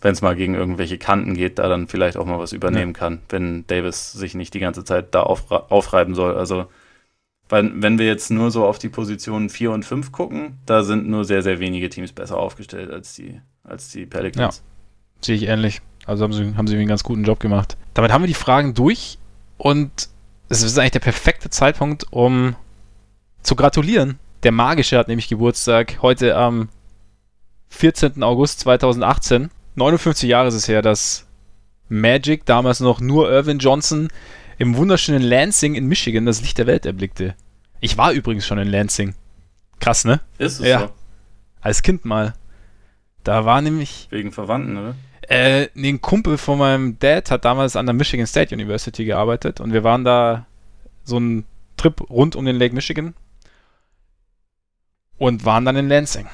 wenn 0.01 0.13
es 0.13 0.21
mal 0.21 0.35
gegen 0.35 0.55
irgendwelche 0.55 0.97
Kanten 0.97 1.35
geht, 1.35 1.59
da 1.59 1.67
dann 1.67 1.87
vielleicht 1.87 2.17
auch 2.17 2.25
mal 2.25 2.39
was 2.39 2.53
übernehmen 2.53 2.93
ja. 2.93 2.99
kann, 2.99 3.19
wenn 3.29 3.67
Davis 3.67 4.13
sich 4.13 4.33
nicht 4.33 4.53
die 4.53 4.59
ganze 4.59 4.83
Zeit 4.83 5.13
da 5.13 5.23
aufreiben 5.23 6.15
soll. 6.15 6.37
Also, 6.37 6.67
weil, 7.49 7.69
wenn 7.81 7.99
wir 7.99 8.05
jetzt 8.05 8.31
nur 8.31 8.49
so 8.49 8.65
auf 8.65 8.79
die 8.79 8.89
Positionen 8.89 9.49
4 9.49 9.71
und 9.71 9.83
5 9.83 10.11
gucken, 10.11 10.57
da 10.65 10.83
sind 10.83 11.09
nur 11.09 11.25
sehr, 11.25 11.41
sehr 11.41 11.59
wenige 11.59 11.89
Teams 11.89 12.13
besser 12.13 12.37
aufgestellt 12.37 12.91
als 12.91 13.13
die, 13.13 13.41
als 13.63 13.89
die 13.89 14.05
Pelicans. 14.05 14.57
Ja, 14.57 15.25
sehe 15.25 15.35
ich 15.35 15.47
ähnlich. 15.47 15.81
Also 16.05 16.23
haben 16.23 16.33
sie, 16.33 16.55
haben 16.55 16.67
sie 16.67 16.77
einen 16.77 16.87
ganz 16.87 17.03
guten 17.03 17.25
Job 17.25 17.39
gemacht. 17.39 17.75
Damit 17.93 18.13
haben 18.13 18.23
wir 18.23 18.27
die 18.27 18.33
Fragen 18.33 18.73
durch 18.73 19.17
und 19.57 20.09
es 20.49 20.63
ist 20.63 20.77
eigentlich 20.77 20.91
der 20.91 20.99
perfekte 20.99 21.49
Zeitpunkt, 21.49 22.05
um 22.11 22.55
zu 23.41 23.55
gratulieren. 23.55 24.19
Der 24.43 24.51
Magische 24.51 24.97
hat 24.97 25.07
nämlich 25.07 25.29
Geburtstag 25.29 26.01
heute 26.01 26.35
am 26.35 26.69
14. 27.69 28.23
August 28.23 28.61
2018. 28.61 29.51
59 29.75 30.27
Jahre 30.27 30.47
ist 30.47 30.55
es 30.55 30.67
her, 30.67 30.81
dass 30.81 31.27
Magic, 31.87 32.45
damals 32.45 32.79
noch 32.79 32.99
nur 32.99 33.31
Irvin 33.31 33.59
Johnson, 33.59 34.09
im 34.57 34.75
wunderschönen 34.75 35.21
Lansing 35.21 35.75
in 35.75 35.87
Michigan 35.87 36.25
das 36.25 36.41
Licht 36.41 36.57
der 36.57 36.67
Welt 36.67 36.85
erblickte. 36.85 37.35
Ich 37.79 37.97
war 37.97 38.11
übrigens 38.11 38.45
schon 38.45 38.57
in 38.57 38.67
Lansing. 38.67 39.15
Krass, 39.79 40.03
ne? 40.03 40.19
Ist 40.37 40.59
es 40.59 40.67
ja. 40.67 40.79
so? 40.79 40.89
Als 41.61 41.81
Kind 41.81 42.05
mal. 42.05 42.33
Da 43.23 43.45
war 43.45 43.61
nämlich. 43.61 44.07
Wegen 44.09 44.31
Verwandten, 44.31 44.77
oder? 44.77 44.95
Äh, 45.29 45.69
nee, 45.75 45.89
ein 45.89 46.01
Kumpel 46.01 46.39
von 46.39 46.57
meinem 46.57 46.97
Dad 46.97 47.29
hat 47.29 47.45
damals 47.45 47.75
an 47.75 47.85
der 47.85 47.93
Michigan 47.93 48.25
State 48.25 48.53
University 48.53 49.05
gearbeitet 49.05 49.59
und 49.61 49.73
wir 49.73 49.83
waren 49.83 50.03
da 50.03 50.47
so 51.03 51.17
einen 51.17 51.45
Trip 51.77 52.09
rund 52.09 52.35
um 52.35 52.45
den 52.45 52.55
Lake 52.55 52.73
Michigan 52.73 53.13
und 55.19 55.45
waren 55.45 55.65
dann 55.65 55.75
in 55.75 55.87
Lansing. 55.87 56.27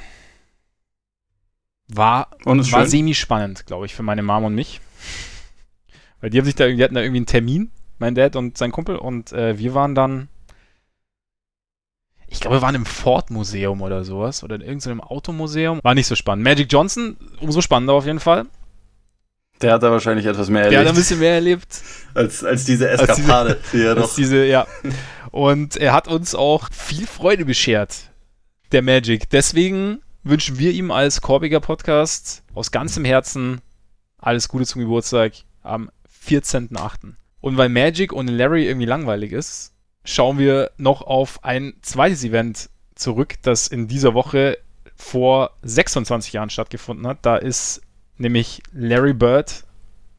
War, 1.89 2.29
war 2.45 2.85
semi-spannend, 2.85 3.65
glaube 3.65 3.85
ich, 3.85 3.93
für 3.93 4.01
meine 4.01 4.23
Mom 4.23 4.45
und 4.45 4.55
mich. 4.55 4.79
Weil 6.21 6.29
die 6.29 6.37
haben 6.37 6.45
sich 6.45 6.55
da, 6.55 6.65
die 6.65 6.81
hatten 6.81 6.95
da 6.95 7.01
irgendwie 7.01 7.17
einen 7.17 7.25
Termin, 7.25 7.71
mein 7.99 8.15
Dad 8.15 8.37
und 8.37 8.57
sein 8.57 8.71
Kumpel, 8.71 8.95
und 8.95 9.33
äh, 9.33 9.59
wir 9.59 9.73
waren 9.73 9.93
dann, 9.93 10.29
ich 12.27 12.39
glaube, 12.39 12.57
wir 12.57 12.61
waren 12.61 12.75
im 12.75 12.85
Ford-Museum 12.85 13.81
oder 13.81 14.05
sowas, 14.05 14.41
oder 14.41 14.55
in 14.55 14.61
irgendeinem 14.61 15.01
Automuseum. 15.01 15.81
War 15.83 15.95
nicht 15.95 16.07
so 16.07 16.15
spannend. 16.15 16.45
Magic 16.45 16.71
Johnson, 16.71 17.17
umso 17.41 17.59
spannender 17.61 17.93
auf 17.93 18.05
jeden 18.05 18.21
Fall. 18.21 18.45
Der 19.61 19.73
hat 19.73 19.83
da 19.83 19.91
wahrscheinlich 19.91 20.25
etwas 20.25 20.49
mehr 20.49 20.63
erlebt. 20.63 20.73
Der 20.73 20.79
hat 20.81 20.87
ein 20.87 20.95
bisschen 20.95 21.19
mehr 21.19 21.35
erlebt. 21.35 21.81
Als, 22.13 22.43
als 22.45 22.63
diese 22.63 22.89
Eskapade. 22.89 23.49
Als 23.49 23.71
diese, 23.71 23.95
die 23.95 24.01
als 24.01 24.15
diese, 24.15 24.45
ja. 24.45 24.67
Und 25.31 25.75
er 25.75 25.91
hat 25.91 26.07
uns 26.07 26.33
auch 26.33 26.69
viel 26.71 27.05
Freude 27.07 27.43
beschert, 27.43 28.09
der 28.71 28.81
Magic. 28.81 29.29
Deswegen 29.29 30.01
wünschen 30.23 30.57
wir 30.57 30.71
ihm 30.71 30.91
als 30.91 31.19
Korbiger 31.19 31.59
Podcast 31.59 32.43
aus 32.53 32.71
ganzem 32.71 33.03
Herzen 33.03 33.59
alles 34.17 34.47
Gute 34.47 34.65
zum 34.65 34.81
Geburtstag 34.81 35.33
am 35.61 35.91
14.8. 36.25 37.15
Und 37.41 37.57
weil 37.57 37.69
Magic 37.69 38.13
ohne 38.13 38.31
Larry 38.31 38.65
irgendwie 38.65 38.87
langweilig 38.87 39.33
ist, 39.33 39.73
schauen 40.03 40.39
wir 40.39 40.71
noch 40.77 41.01
auf 41.01 41.43
ein 41.43 41.73
zweites 41.81 42.23
Event 42.23 42.69
zurück, 42.95 43.35
das 43.41 43.67
in 43.67 43.87
dieser 43.87 44.13
Woche 44.13 44.57
vor 44.95 45.51
26 45.63 46.33
Jahren 46.33 46.49
stattgefunden 46.49 47.05
hat. 47.05 47.19
Da 47.23 47.35
ist 47.35 47.81
nämlich 48.17 48.61
Larry 48.73 49.13
Bird 49.13 49.63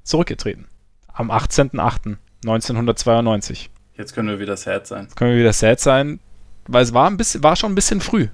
zurückgetreten. 0.02 0.66
Am 1.12 1.30
18.08.1992. 1.30 3.68
Jetzt 3.96 4.14
können 4.14 4.28
wir 4.28 4.40
wieder 4.40 4.56
sad 4.56 4.86
sein. 4.86 5.04
Jetzt 5.04 5.16
können 5.16 5.32
wir 5.32 5.38
wieder 5.38 5.52
sad 5.52 5.80
sein, 5.80 6.20
weil 6.66 6.82
es 6.82 6.92
war, 6.92 7.08
ein 7.08 7.16
bisschen, 7.16 7.42
war 7.42 7.56
schon 7.56 7.72
ein 7.72 7.76
bisschen 7.76 8.00
früh. 8.00 8.28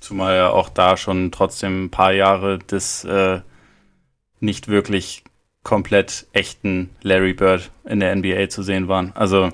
Zumal 0.00 0.36
ja 0.36 0.50
auch 0.50 0.68
da 0.68 0.96
schon 0.96 1.30
trotzdem 1.30 1.84
ein 1.84 1.90
paar 1.90 2.12
Jahre 2.12 2.58
des 2.58 3.04
äh, 3.04 3.40
nicht 4.40 4.68
wirklich 4.68 5.22
komplett 5.62 6.26
echten 6.32 6.90
Larry 7.02 7.34
Bird 7.34 7.70
in 7.84 8.00
der 8.00 8.14
NBA 8.16 8.48
zu 8.48 8.62
sehen 8.62 8.88
waren. 8.88 9.12
Also 9.14 9.50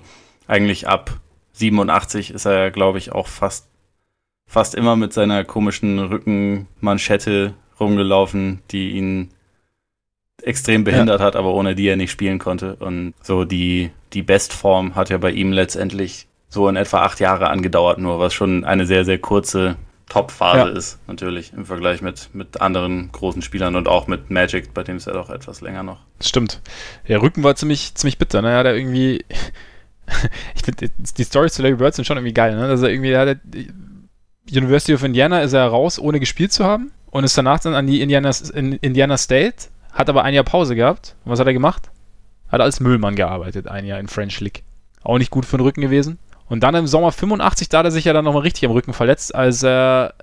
eigentlich 0.47 0.89
ab 0.89 1.21
87 1.53 2.31
ist 2.31 2.47
er 2.47 2.59
ja, 2.59 2.69
glaube 2.71 2.99
ich, 2.99 3.13
auch 3.13 3.27
fast, 3.27 3.69
fast 4.47 4.75
immer 4.75 4.97
mit 4.97 5.13
seiner 5.13 5.45
komischen 5.45 5.99
Rückenmanschette 5.99 7.55
rumgelaufen, 7.79 8.63
die 8.71 8.93
ihn 8.93 9.31
extrem 10.43 10.85
behindert 10.85 11.21
ja. 11.21 11.27
hat, 11.27 11.37
aber 11.37 11.55
ohne 11.55 11.75
die 11.75 11.89
er 11.89 11.97
nicht 11.97 12.11
spielen 12.11 12.39
konnte. 12.39 12.77
Und 12.77 13.15
so 13.23 13.45
die, 13.45 13.91
die 14.13 14.23
Bestform 14.23 14.95
hat 14.95 15.11
ja 15.11 15.19
bei 15.19 15.31
ihm 15.31 15.53
letztendlich 15.53 16.27
so 16.49 16.69
in 16.69 16.77
etwa 16.77 17.03
acht 17.03 17.21
Jahre 17.21 17.51
angedauert, 17.51 17.99
nur 17.99 18.19
was 18.19 18.35
schon 18.35 18.65
eine 18.65 18.87
sehr, 18.87 19.05
sehr 19.05 19.19
kurze 19.19 19.77
Top-Phase 20.09 20.59
ja. 20.59 20.69
ist, 20.69 20.99
natürlich, 21.07 21.53
im 21.53 21.67
Vergleich 21.67 22.01
mit, 22.01 22.31
mit 22.33 22.61
anderen 22.61 23.13
großen 23.13 23.43
Spielern 23.43 23.77
und 23.77 23.89
auch 23.89 24.07
mit 24.07 24.31
Magic, 24.31 24.73
bei 24.73 24.83
dem 24.83 24.97
ist 24.97 25.07
er 25.07 25.13
doch 25.13 25.29
etwas 25.29 25.61
länger 25.61 25.83
noch. 25.83 26.01
Stimmt. 26.21 26.63
Der 27.09 27.21
Rücken 27.21 27.43
war 27.43 27.57
ziemlich, 27.57 27.95
ziemlich 27.95 28.17
bitter, 28.17 28.41
ne? 28.41 28.51
Er 28.53 28.59
hat 28.59 28.67
irgendwie. 28.67 29.25
ich 30.55 30.63
finde, 30.63 30.91
die 30.97 31.25
Stories 31.25 31.53
zu 31.53 31.63
Larry 31.63 31.75
Bird 31.75 31.95
sind 31.95 32.07
schon 32.07 32.17
irgendwie 32.17 32.33
geil, 32.33 32.57
ne? 32.57 32.69
Dass 32.69 32.81
er 32.81 32.89
irgendwie, 32.89 33.11
er 33.11 33.29
hat, 33.29 33.39
University 34.51 34.95
of 34.95 35.05
Indiana 35.05 35.43
ist 35.43 35.53
er 35.53 35.67
raus, 35.67 35.99
ohne 35.99 36.21
gespielt 36.21 36.53
zu 36.53 36.65
haben 36.65 36.91
und 37.11 37.25
ist 37.25 37.37
danach 37.37 37.61
dann 37.61 37.75
an 37.75 37.87
die 37.87 38.01
Indiana, 38.01 38.31
in 38.55 38.73
Indiana 38.75 39.19
State, 39.19 39.67
hat 39.99 40.09
aber 40.09 40.23
ein 40.23 40.33
Jahr 40.33 40.45
Pause 40.45 40.77
gehabt. 40.77 41.17
Und 41.25 41.33
was 41.33 41.41
hat 41.41 41.47
er 41.47 41.53
gemacht? 41.53 41.91
Hat 42.49 42.61
als 42.61 42.81
Müllmann 42.81 43.17
gearbeitet, 43.17 43.67
ein 43.67 43.85
Jahr 43.85 43.99
in 43.99 44.09
French 44.09 44.41
League. 44.41 44.63
Auch 45.03 45.19
nicht 45.19 45.31
gut 45.31 45.45
für 45.45 45.59
den 45.59 45.65
Rücken 45.65 45.81
gewesen. 45.81 46.19
Und 46.49 46.63
dann 46.63 46.75
im 46.77 46.87
Sommer 46.87 47.13
85, 47.13 47.69
da 47.69 47.79
hat 47.79 47.87
er 47.87 47.91
sich 47.91 48.05
ja 48.05 48.13
dann 48.13 48.25
nochmal 48.25 48.43
richtig 48.43 48.65
am 48.65 48.73
Rücken 48.73 48.95
verletzt, 48.95 49.35
als 49.35 49.63
er 49.63 50.15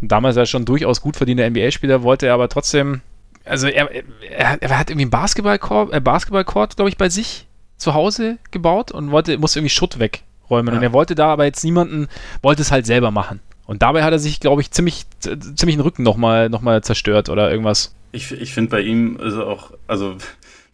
damals 0.00 0.36
ja 0.36 0.44
schon 0.44 0.64
durchaus 0.64 1.00
gut 1.00 1.16
verdienter 1.16 1.48
NBA-Spieler, 1.48 2.02
wollte 2.02 2.26
er 2.26 2.34
aber 2.34 2.48
trotzdem, 2.48 3.00
also 3.44 3.68
er, 3.68 3.88
er, 3.92 4.60
er 4.60 4.78
hat 4.78 4.90
irgendwie 4.90 5.04
einen 5.04 5.10
Basketballcourt, 5.10 5.94
äh, 5.94 6.00
Basketballcourt, 6.00 6.76
glaube 6.76 6.90
ich, 6.90 6.98
bei 6.98 7.08
sich 7.08 7.46
zu 7.78 7.94
Hause 7.94 8.38
gebaut 8.50 8.90
und 8.90 9.10
wollte, 9.12 9.38
musste 9.38 9.60
irgendwie 9.60 9.70
Schutt 9.70 9.98
wegräumen. 10.00 10.74
Ja. 10.74 10.78
Und 10.78 10.82
er 10.82 10.92
wollte 10.92 11.14
da 11.14 11.28
aber 11.28 11.44
jetzt 11.44 11.62
niemanden, 11.64 12.08
wollte 12.42 12.62
es 12.62 12.72
halt 12.72 12.84
selber 12.84 13.10
machen. 13.10 13.40
Und 13.66 13.82
dabei 13.82 14.02
hat 14.02 14.12
er 14.12 14.18
sich, 14.18 14.40
glaube 14.40 14.62
ich, 14.62 14.70
ziemlich, 14.70 15.06
ziemlich 15.20 15.76
den 15.76 15.80
Rücken 15.80 16.02
nochmal 16.02 16.48
noch 16.48 16.60
mal 16.60 16.82
zerstört 16.82 17.28
oder 17.28 17.50
irgendwas. 17.50 17.94
Ich, 18.12 18.32
ich 18.32 18.54
finde 18.54 18.70
bei 18.70 18.80
ihm 18.80 19.16
ist 19.16 19.34
auch, 19.34 19.72
also 19.86 20.16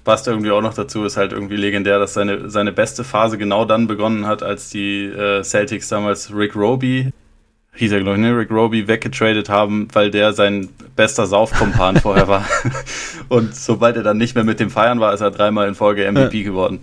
passt 0.04 0.26
irgendwie 0.26 0.50
auch 0.50 0.60
noch 0.60 0.74
dazu, 0.74 1.04
ist 1.04 1.16
halt 1.16 1.32
irgendwie 1.32 1.56
legendär, 1.56 1.98
dass 1.98 2.14
seine, 2.14 2.50
seine 2.50 2.72
beste 2.72 3.04
Phase 3.04 3.38
genau 3.38 3.64
dann 3.64 3.86
begonnen 3.86 4.26
hat, 4.26 4.42
als 4.42 4.70
die 4.70 5.04
äh, 5.04 5.42
Celtics 5.42 5.88
damals 5.88 6.34
Rick 6.34 6.56
Roby, 6.56 7.12
hieß 7.74 7.92
er 7.92 8.00
glaube 8.00 8.16
ich, 8.16 8.22
ne, 8.22 8.36
Rick 8.36 8.50
Roby 8.50 8.88
weggetradet 8.88 9.48
haben, 9.48 9.88
weil 9.92 10.10
der 10.10 10.32
sein 10.32 10.68
bester 10.96 11.26
Saufkumpan 11.26 11.96
vorher 11.96 12.28
war. 12.28 12.44
Und 13.28 13.54
sobald 13.54 13.96
er 13.96 14.02
dann 14.02 14.18
nicht 14.18 14.34
mehr 14.34 14.44
mit 14.44 14.60
dem 14.60 14.70
Feiern 14.70 15.00
war, 15.00 15.14
ist 15.14 15.20
er 15.20 15.30
dreimal 15.30 15.68
in 15.68 15.74
Folge 15.74 16.10
MVP 16.10 16.42
geworden. 16.42 16.80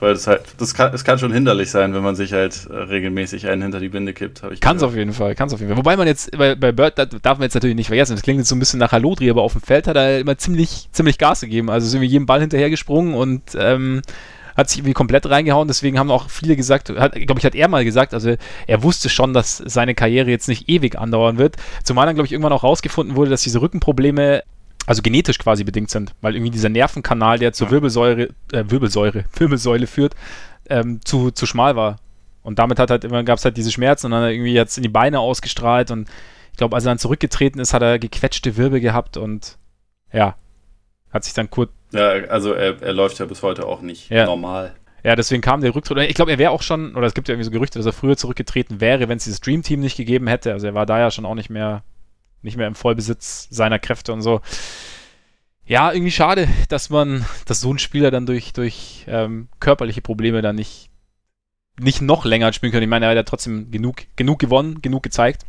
Weil 0.00 0.12
das 0.14 0.26
halt, 0.26 0.42
das 0.58 0.74
kann, 0.74 0.90
das 0.92 1.04
kann 1.04 1.18
schon 1.18 1.32
hinderlich 1.32 1.70
sein, 1.70 1.94
wenn 1.94 2.02
man 2.02 2.16
sich 2.16 2.32
halt 2.32 2.66
äh, 2.68 2.74
regelmäßig 2.74 3.46
einen 3.48 3.62
hinter 3.62 3.78
die 3.78 3.88
Binde 3.88 4.12
kippt, 4.12 4.42
habe 4.42 4.54
ich 4.54 4.60
Kann 4.60 4.76
es 4.76 4.82
auf 4.82 4.94
jeden 4.96 5.12
Fall, 5.12 5.34
kann 5.34 5.46
es 5.46 5.54
auf 5.54 5.60
jeden 5.60 5.70
Fall. 5.70 5.78
Wobei 5.78 5.96
man 5.96 6.06
jetzt, 6.06 6.36
bei, 6.36 6.54
bei 6.56 6.72
Bird, 6.72 6.98
das 6.98 7.08
darf 7.22 7.38
man 7.38 7.44
jetzt 7.44 7.54
natürlich 7.54 7.76
nicht 7.76 7.86
vergessen, 7.86 8.14
das 8.14 8.22
klingt 8.22 8.38
jetzt 8.38 8.48
so 8.48 8.56
ein 8.56 8.58
bisschen 8.58 8.80
nach 8.80 8.92
Halodri, 8.92 9.30
aber 9.30 9.42
auf 9.42 9.52
dem 9.52 9.62
Feld 9.62 9.86
hat 9.86 9.96
er 9.96 10.18
immer 10.18 10.36
ziemlich, 10.36 10.88
ziemlich 10.92 11.18
Gas 11.18 11.42
gegeben. 11.42 11.70
Also 11.70 11.86
ist 11.86 11.94
irgendwie 11.94 12.10
jedem 12.10 12.26
Ball 12.26 12.40
hinterhergesprungen 12.40 13.14
und 13.14 13.42
ähm, 13.56 14.02
hat 14.56 14.68
sich 14.68 14.78
irgendwie 14.78 14.94
komplett 14.94 15.28
reingehauen. 15.28 15.68
Deswegen 15.68 15.98
haben 15.98 16.10
auch 16.10 16.28
viele 16.28 16.56
gesagt, 16.56 16.86
glaube 16.88 17.38
ich, 17.38 17.44
hat 17.44 17.54
er 17.54 17.68
mal 17.68 17.84
gesagt, 17.84 18.14
also 18.14 18.34
er 18.66 18.82
wusste 18.82 19.08
schon, 19.08 19.32
dass 19.32 19.58
seine 19.58 19.94
Karriere 19.94 20.30
jetzt 20.30 20.48
nicht 20.48 20.68
ewig 20.68 20.98
andauern 20.98 21.38
wird. 21.38 21.56
Zumal 21.82 22.06
dann, 22.06 22.14
glaube 22.14 22.26
ich, 22.26 22.32
irgendwann 22.32 22.52
auch 22.52 22.62
rausgefunden 22.62 23.16
wurde, 23.16 23.30
dass 23.30 23.42
diese 23.42 23.60
Rückenprobleme 23.60 24.42
also 24.86 25.02
genetisch 25.02 25.38
quasi 25.38 25.64
bedingt 25.64 25.90
sind, 25.90 26.14
weil 26.20 26.34
irgendwie 26.34 26.50
dieser 26.50 26.68
Nervenkanal, 26.68 27.38
der 27.38 27.52
zur 27.52 27.70
Wirbelsäure, 27.70 28.28
äh, 28.52 28.64
Wirbelsäure, 28.66 29.24
Wirbelsäule 29.34 29.86
führt, 29.86 30.14
ähm, 30.68 31.00
zu, 31.04 31.30
zu 31.30 31.46
schmal 31.46 31.76
war. 31.76 31.96
Und 32.42 32.58
damit 32.58 32.78
hat 32.78 32.90
halt 32.90 33.04
immer, 33.04 33.22
gab 33.24 33.38
es 33.38 33.44
halt 33.44 33.56
diese 33.56 33.72
Schmerzen 33.72 34.06
und 34.06 34.12
dann 34.12 34.22
hat 34.22 34.28
er 34.28 34.32
irgendwie 34.32 34.52
jetzt 34.52 34.76
in 34.76 34.82
die 34.82 34.88
Beine 34.88 35.20
ausgestrahlt 35.20 35.90
und 35.90 36.08
ich 36.52 36.58
glaube, 36.58 36.76
als 36.76 36.84
er 36.84 36.90
dann 36.90 36.98
zurückgetreten 36.98 37.60
ist, 37.60 37.74
hat 37.74 37.82
er 37.82 37.98
gequetschte 37.98 38.56
Wirbel 38.56 38.80
gehabt 38.80 39.16
und 39.16 39.58
ja, 40.12 40.36
hat 41.10 41.24
sich 41.24 41.34
dann 41.34 41.50
kurz. 41.50 41.70
Ja, 41.92 42.10
also 42.10 42.52
er, 42.52 42.80
er 42.80 42.92
läuft 42.92 43.18
ja 43.18 43.26
bis 43.26 43.42
heute 43.42 43.66
auch 43.66 43.80
nicht 43.80 44.10
ja. 44.10 44.26
normal. 44.26 44.74
Ja, 45.02 45.16
deswegen 45.16 45.42
kam 45.42 45.60
der 45.60 45.74
Rücktritt. 45.74 45.98
Ich 46.08 46.14
glaube, 46.14 46.30
er 46.30 46.38
wäre 46.38 46.50
auch 46.50 46.62
schon, 46.62 46.94
oder 46.96 47.06
es 47.06 47.14
gibt 47.14 47.28
ja 47.28 47.34
irgendwie 47.34 47.44
so 47.44 47.50
Gerüchte, 47.50 47.78
dass 47.78 47.86
er 47.86 47.92
früher 47.92 48.16
zurückgetreten 48.16 48.80
wäre, 48.80 49.08
wenn 49.08 49.18
es 49.18 49.24
dieses 49.24 49.40
Dream 49.40 49.62
Team 49.62 49.80
nicht 49.80 49.96
gegeben 49.96 50.28
hätte. 50.28 50.52
Also 50.52 50.66
er 50.66 50.74
war 50.74 50.86
da 50.86 50.98
ja 50.98 51.10
schon 51.10 51.26
auch 51.26 51.34
nicht 51.34 51.50
mehr 51.50 51.82
nicht 52.44 52.56
mehr 52.56 52.66
im 52.68 52.74
Vollbesitz 52.74 53.48
seiner 53.50 53.78
Kräfte 53.78 54.12
und 54.12 54.22
so. 54.22 54.40
Ja, 55.66 55.92
irgendwie 55.92 56.12
schade, 56.12 56.46
dass 56.68 56.90
man, 56.90 57.24
dass 57.46 57.60
so 57.60 57.72
ein 57.72 57.78
Spieler 57.78 58.10
dann 58.10 58.26
durch, 58.26 58.52
durch 58.52 59.04
ähm, 59.08 59.48
körperliche 59.60 60.02
Probleme 60.02 60.42
dann 60.42 60.56
nicht, 60.56 60.90
nicht 61.80 62.02
noch 62.02 62.24
länger 62.24 62.52
spielen 62.52 62.70
können. 62.70 62.82
Ich 62.82 62.88
meine, 62.88 63.06
er 63.06 63.10
hat 63.10 63.16
ja 63.16 63.22
trotzdem 63.22 63.70
genug, 63.70 64.02
genug 64.16 64.38
gewonnen, 64.38 64.82
genug 64.82 65.02
gezeigt. 65.02 65.46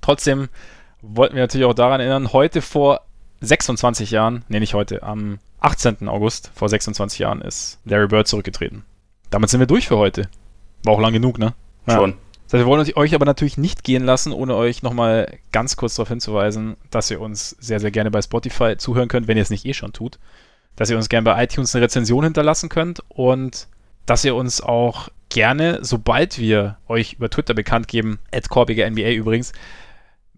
Trotzdem 0.00 0.48
wollten 1.00 1.36
wir 1.36 1.42
natürlich 1.42 1.66
auch 1.66 1.74
daran 1.74 2.00
erinnern, 2.00 2.32
heute 2.32 2.60
vor 2.60 3.02
26 3.40 4.10
Jahren, 4.10 4.44
nee, 4.48 4.58
nicht 4.58 4.74
heute, 4.74 5.02
am 5.02 5.38
18. 5.60 6.08
August 6.08 6.50
vor 6.54 6.68
26 6.68 7.20
Jahren 7.20 7.40
ist 7.40 7.78
Larry 7.84 8.08
Bird 8.08 8.26
zurückgetreten. 8.26 8.84
Damit 9.30 9.48
sind 9.48 9.60
wir 9.60 9.66
durch 9.66 9.88
für 9.88 9.96
heute. 9.96 10.28
War 10.82 10.94
auch 10.94 11.00
lang 11.00 11.12
genug, 11.12 11.38
ne? 11.38 11.54
Ja. 11.86 11.94
Schon. 11.94 12.14
Das 12.44 12.54
heißt, 12.54 12.64
wir 12.64 12.66
wollen 12.66 12.86
euch 12.94 13.14
aber 13.14 13.24
natürlich 13.24 13.56
nicht 13.56 13.84
gehen 13.84 14.04
lassen, 14.04 14.32
ohne 14.32 14.54
euch 14.54 14.82
nochmal 14.82 15.38
ganz 15.50 15.76
kurz 15.76 15.94
darauf 15.94 16.08
hinzuweisen, 16.08 16.76
dass 16.90 17.10
ihr 17.10 17.20
uns 17.20 17.50
sehr, 17.58 17.80
sehr 17.80 17.90
gerne 17.90 18.10
bei 18.10 18.20
Spotify 18.20 18.76
zuhören 18.76 19.08
könnt, 19.08 19.28
wenn 19.28 19.36
ihr 19.36 19.42
es 19.42 19.50
nicht 19.50 19.64
eh 19.64 19.74
schon 19.74 19.92
tut. 19.92 20.18
Dass 20.76 20.90
ihr 20.90 20.96
uns 20.96 21.08
gerne 21.08 21.24
bei 21.24 21.42
iTunes 21.42 21.74
eine 21.74 21.84
Rezension 21.84 22.24
hinterlassen 22.24 22.68
könnt 22.68 23.02
und 23.08 23.68
dass 24.06 24.24
ihr 24.24 24.34
uns 24.34 24.60
auch 24.60 25.08
gerne, 25.30 25.78
sobald 25.82 26.38
wir 26.38 26.76
euch 26.86 27.14
über 27.14 27.30
Twitter 27.30 27.54
bekannt 27.54 27.88
geben, 27.88 28.18
at 28.32 28.48
NBA 28.50 29.12
übrigens, 29.12 29.52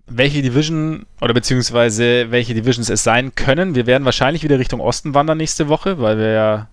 welche 0.06 0.42
Division 0.42 1.06
oder 1.20 1.34
beziehungsweise 1.34 2.30
welche 2.30 2.54
Divisions 2.54 2.88
es 2.88 3.02
sein 3.02 3.34
können. 3.34 3.74
Wir 3.74 3.86
werden 3.86 4.04
wahrscheinlich 4.04 4.44
wieder 4.44 4.58
Richtung 4.58 4.80
Osten 4.80 5.14
wandern 5.14 5.38
nächste 5.38 5.68
Woche, 5.68 5.98
weil 5.98 6.18
wir 6.18 6.30
ja 6.30 6.68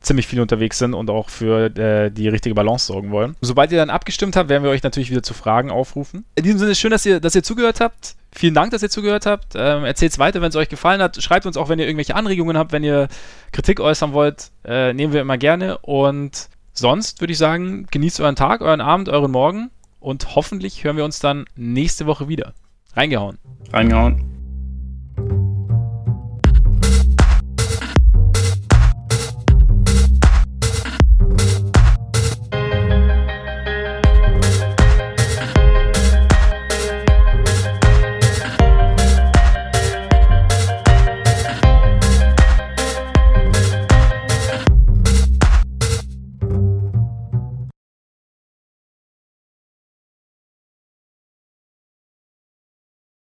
ziemlich 0.00 0.26
viel 0.26 0.40
unterwegs 0.40 0.78
sind 0.78 0.94
und 0.94 1.10
auch 1.10 1.28
für 1.28 1.76
äh, 1.76 2.10
die 2.10 2.28
richtige 2.28 2.54
Balance 2.54 2.86
sorgen 2.86 3.10
wollen. 3.10 3.36
Sobald 3.40 3.72
ihr 3.72 3.78
dann 3.78 3.90
abgestimmt 3.90 4.36
habt, 4.36 4.48
werden 4.48 4.62
wir 4.62 4.70
euch 4.70 4.82
natürlich 4.82 5.10
wieder 5.10 5.22
zu 5.22 5.34
Fragen 5.34 5.70
aufrufen. 5.70 6.24
In 6.36 6.44
diesem 6.44 6.58
Sinne 6.58 6.74
schön, 6.74 6.90
dass 6.90 7.04
ihr, 7.04 7.20
dass 7.20 7.34
ihr 7.34 7.42
zugehört 7.42 7.80
habt. 7.80 8.16
Vielen 8.32 8.54
Dank, 8.54 8.70
dass 8.70 8.82
ihr 8.82 8.90
zugehört 8.90 9.26
habt. 9.26 9.54
Ähm, 9.56 9.84
Erzählt 9.84 10.12
es 10.12 10.18
weiter, 10.18 10.40
wenn 10.40 10.50
es 10.50 10.56
euch 10.56 10.68
gefallen 10.68 11.02
hat. 11.02 11.20
Schreibt 11.22 11.46
uns 11.46 11.56
auch, 11.56 11.68
wenn 11.68 11.78
ihr 11.78 11.86
irgendwelche 11.86 12.14
Anregungen 12.14 12.56
habt, 12.56 12.72
wenn 12.72 12.84
ihr 12.84 13.08
Kritik 13.52 13.80
äußern 13.80 14.12
wollt. 14.12 14.50
Äh, 14.64 14.92
nehmen 14.92 15.12
wir 15.12 15.20
immer 15.20 15.38
gerne. 15.38 15.78
Und 15.78 16.48
sonst 16.72 17.20
würde 17.20 17.32
ich 17.32 17.38
sagen, 17.38 17.86
genießt 17.90 18.20
euren 18.20 18.36
Tag, 18.36 18.60
euren 18.60 18.80
Abend, 18.80 19.08
euren 19.08 19.32
Morgen 19.32 19.70
und 20.00 20.36
hoffentlich 20.36 20.84
hören 20.84 20.96
wir 20.96 21.04
uns 21.04 21.18
dann 21.18 21.46
nächste 21.56 22.06
Woche 22.06 22.28
wieder. 22.28 22.54
Reingehauen. 22.94 23.38
Reingehauen. 23.72 24.37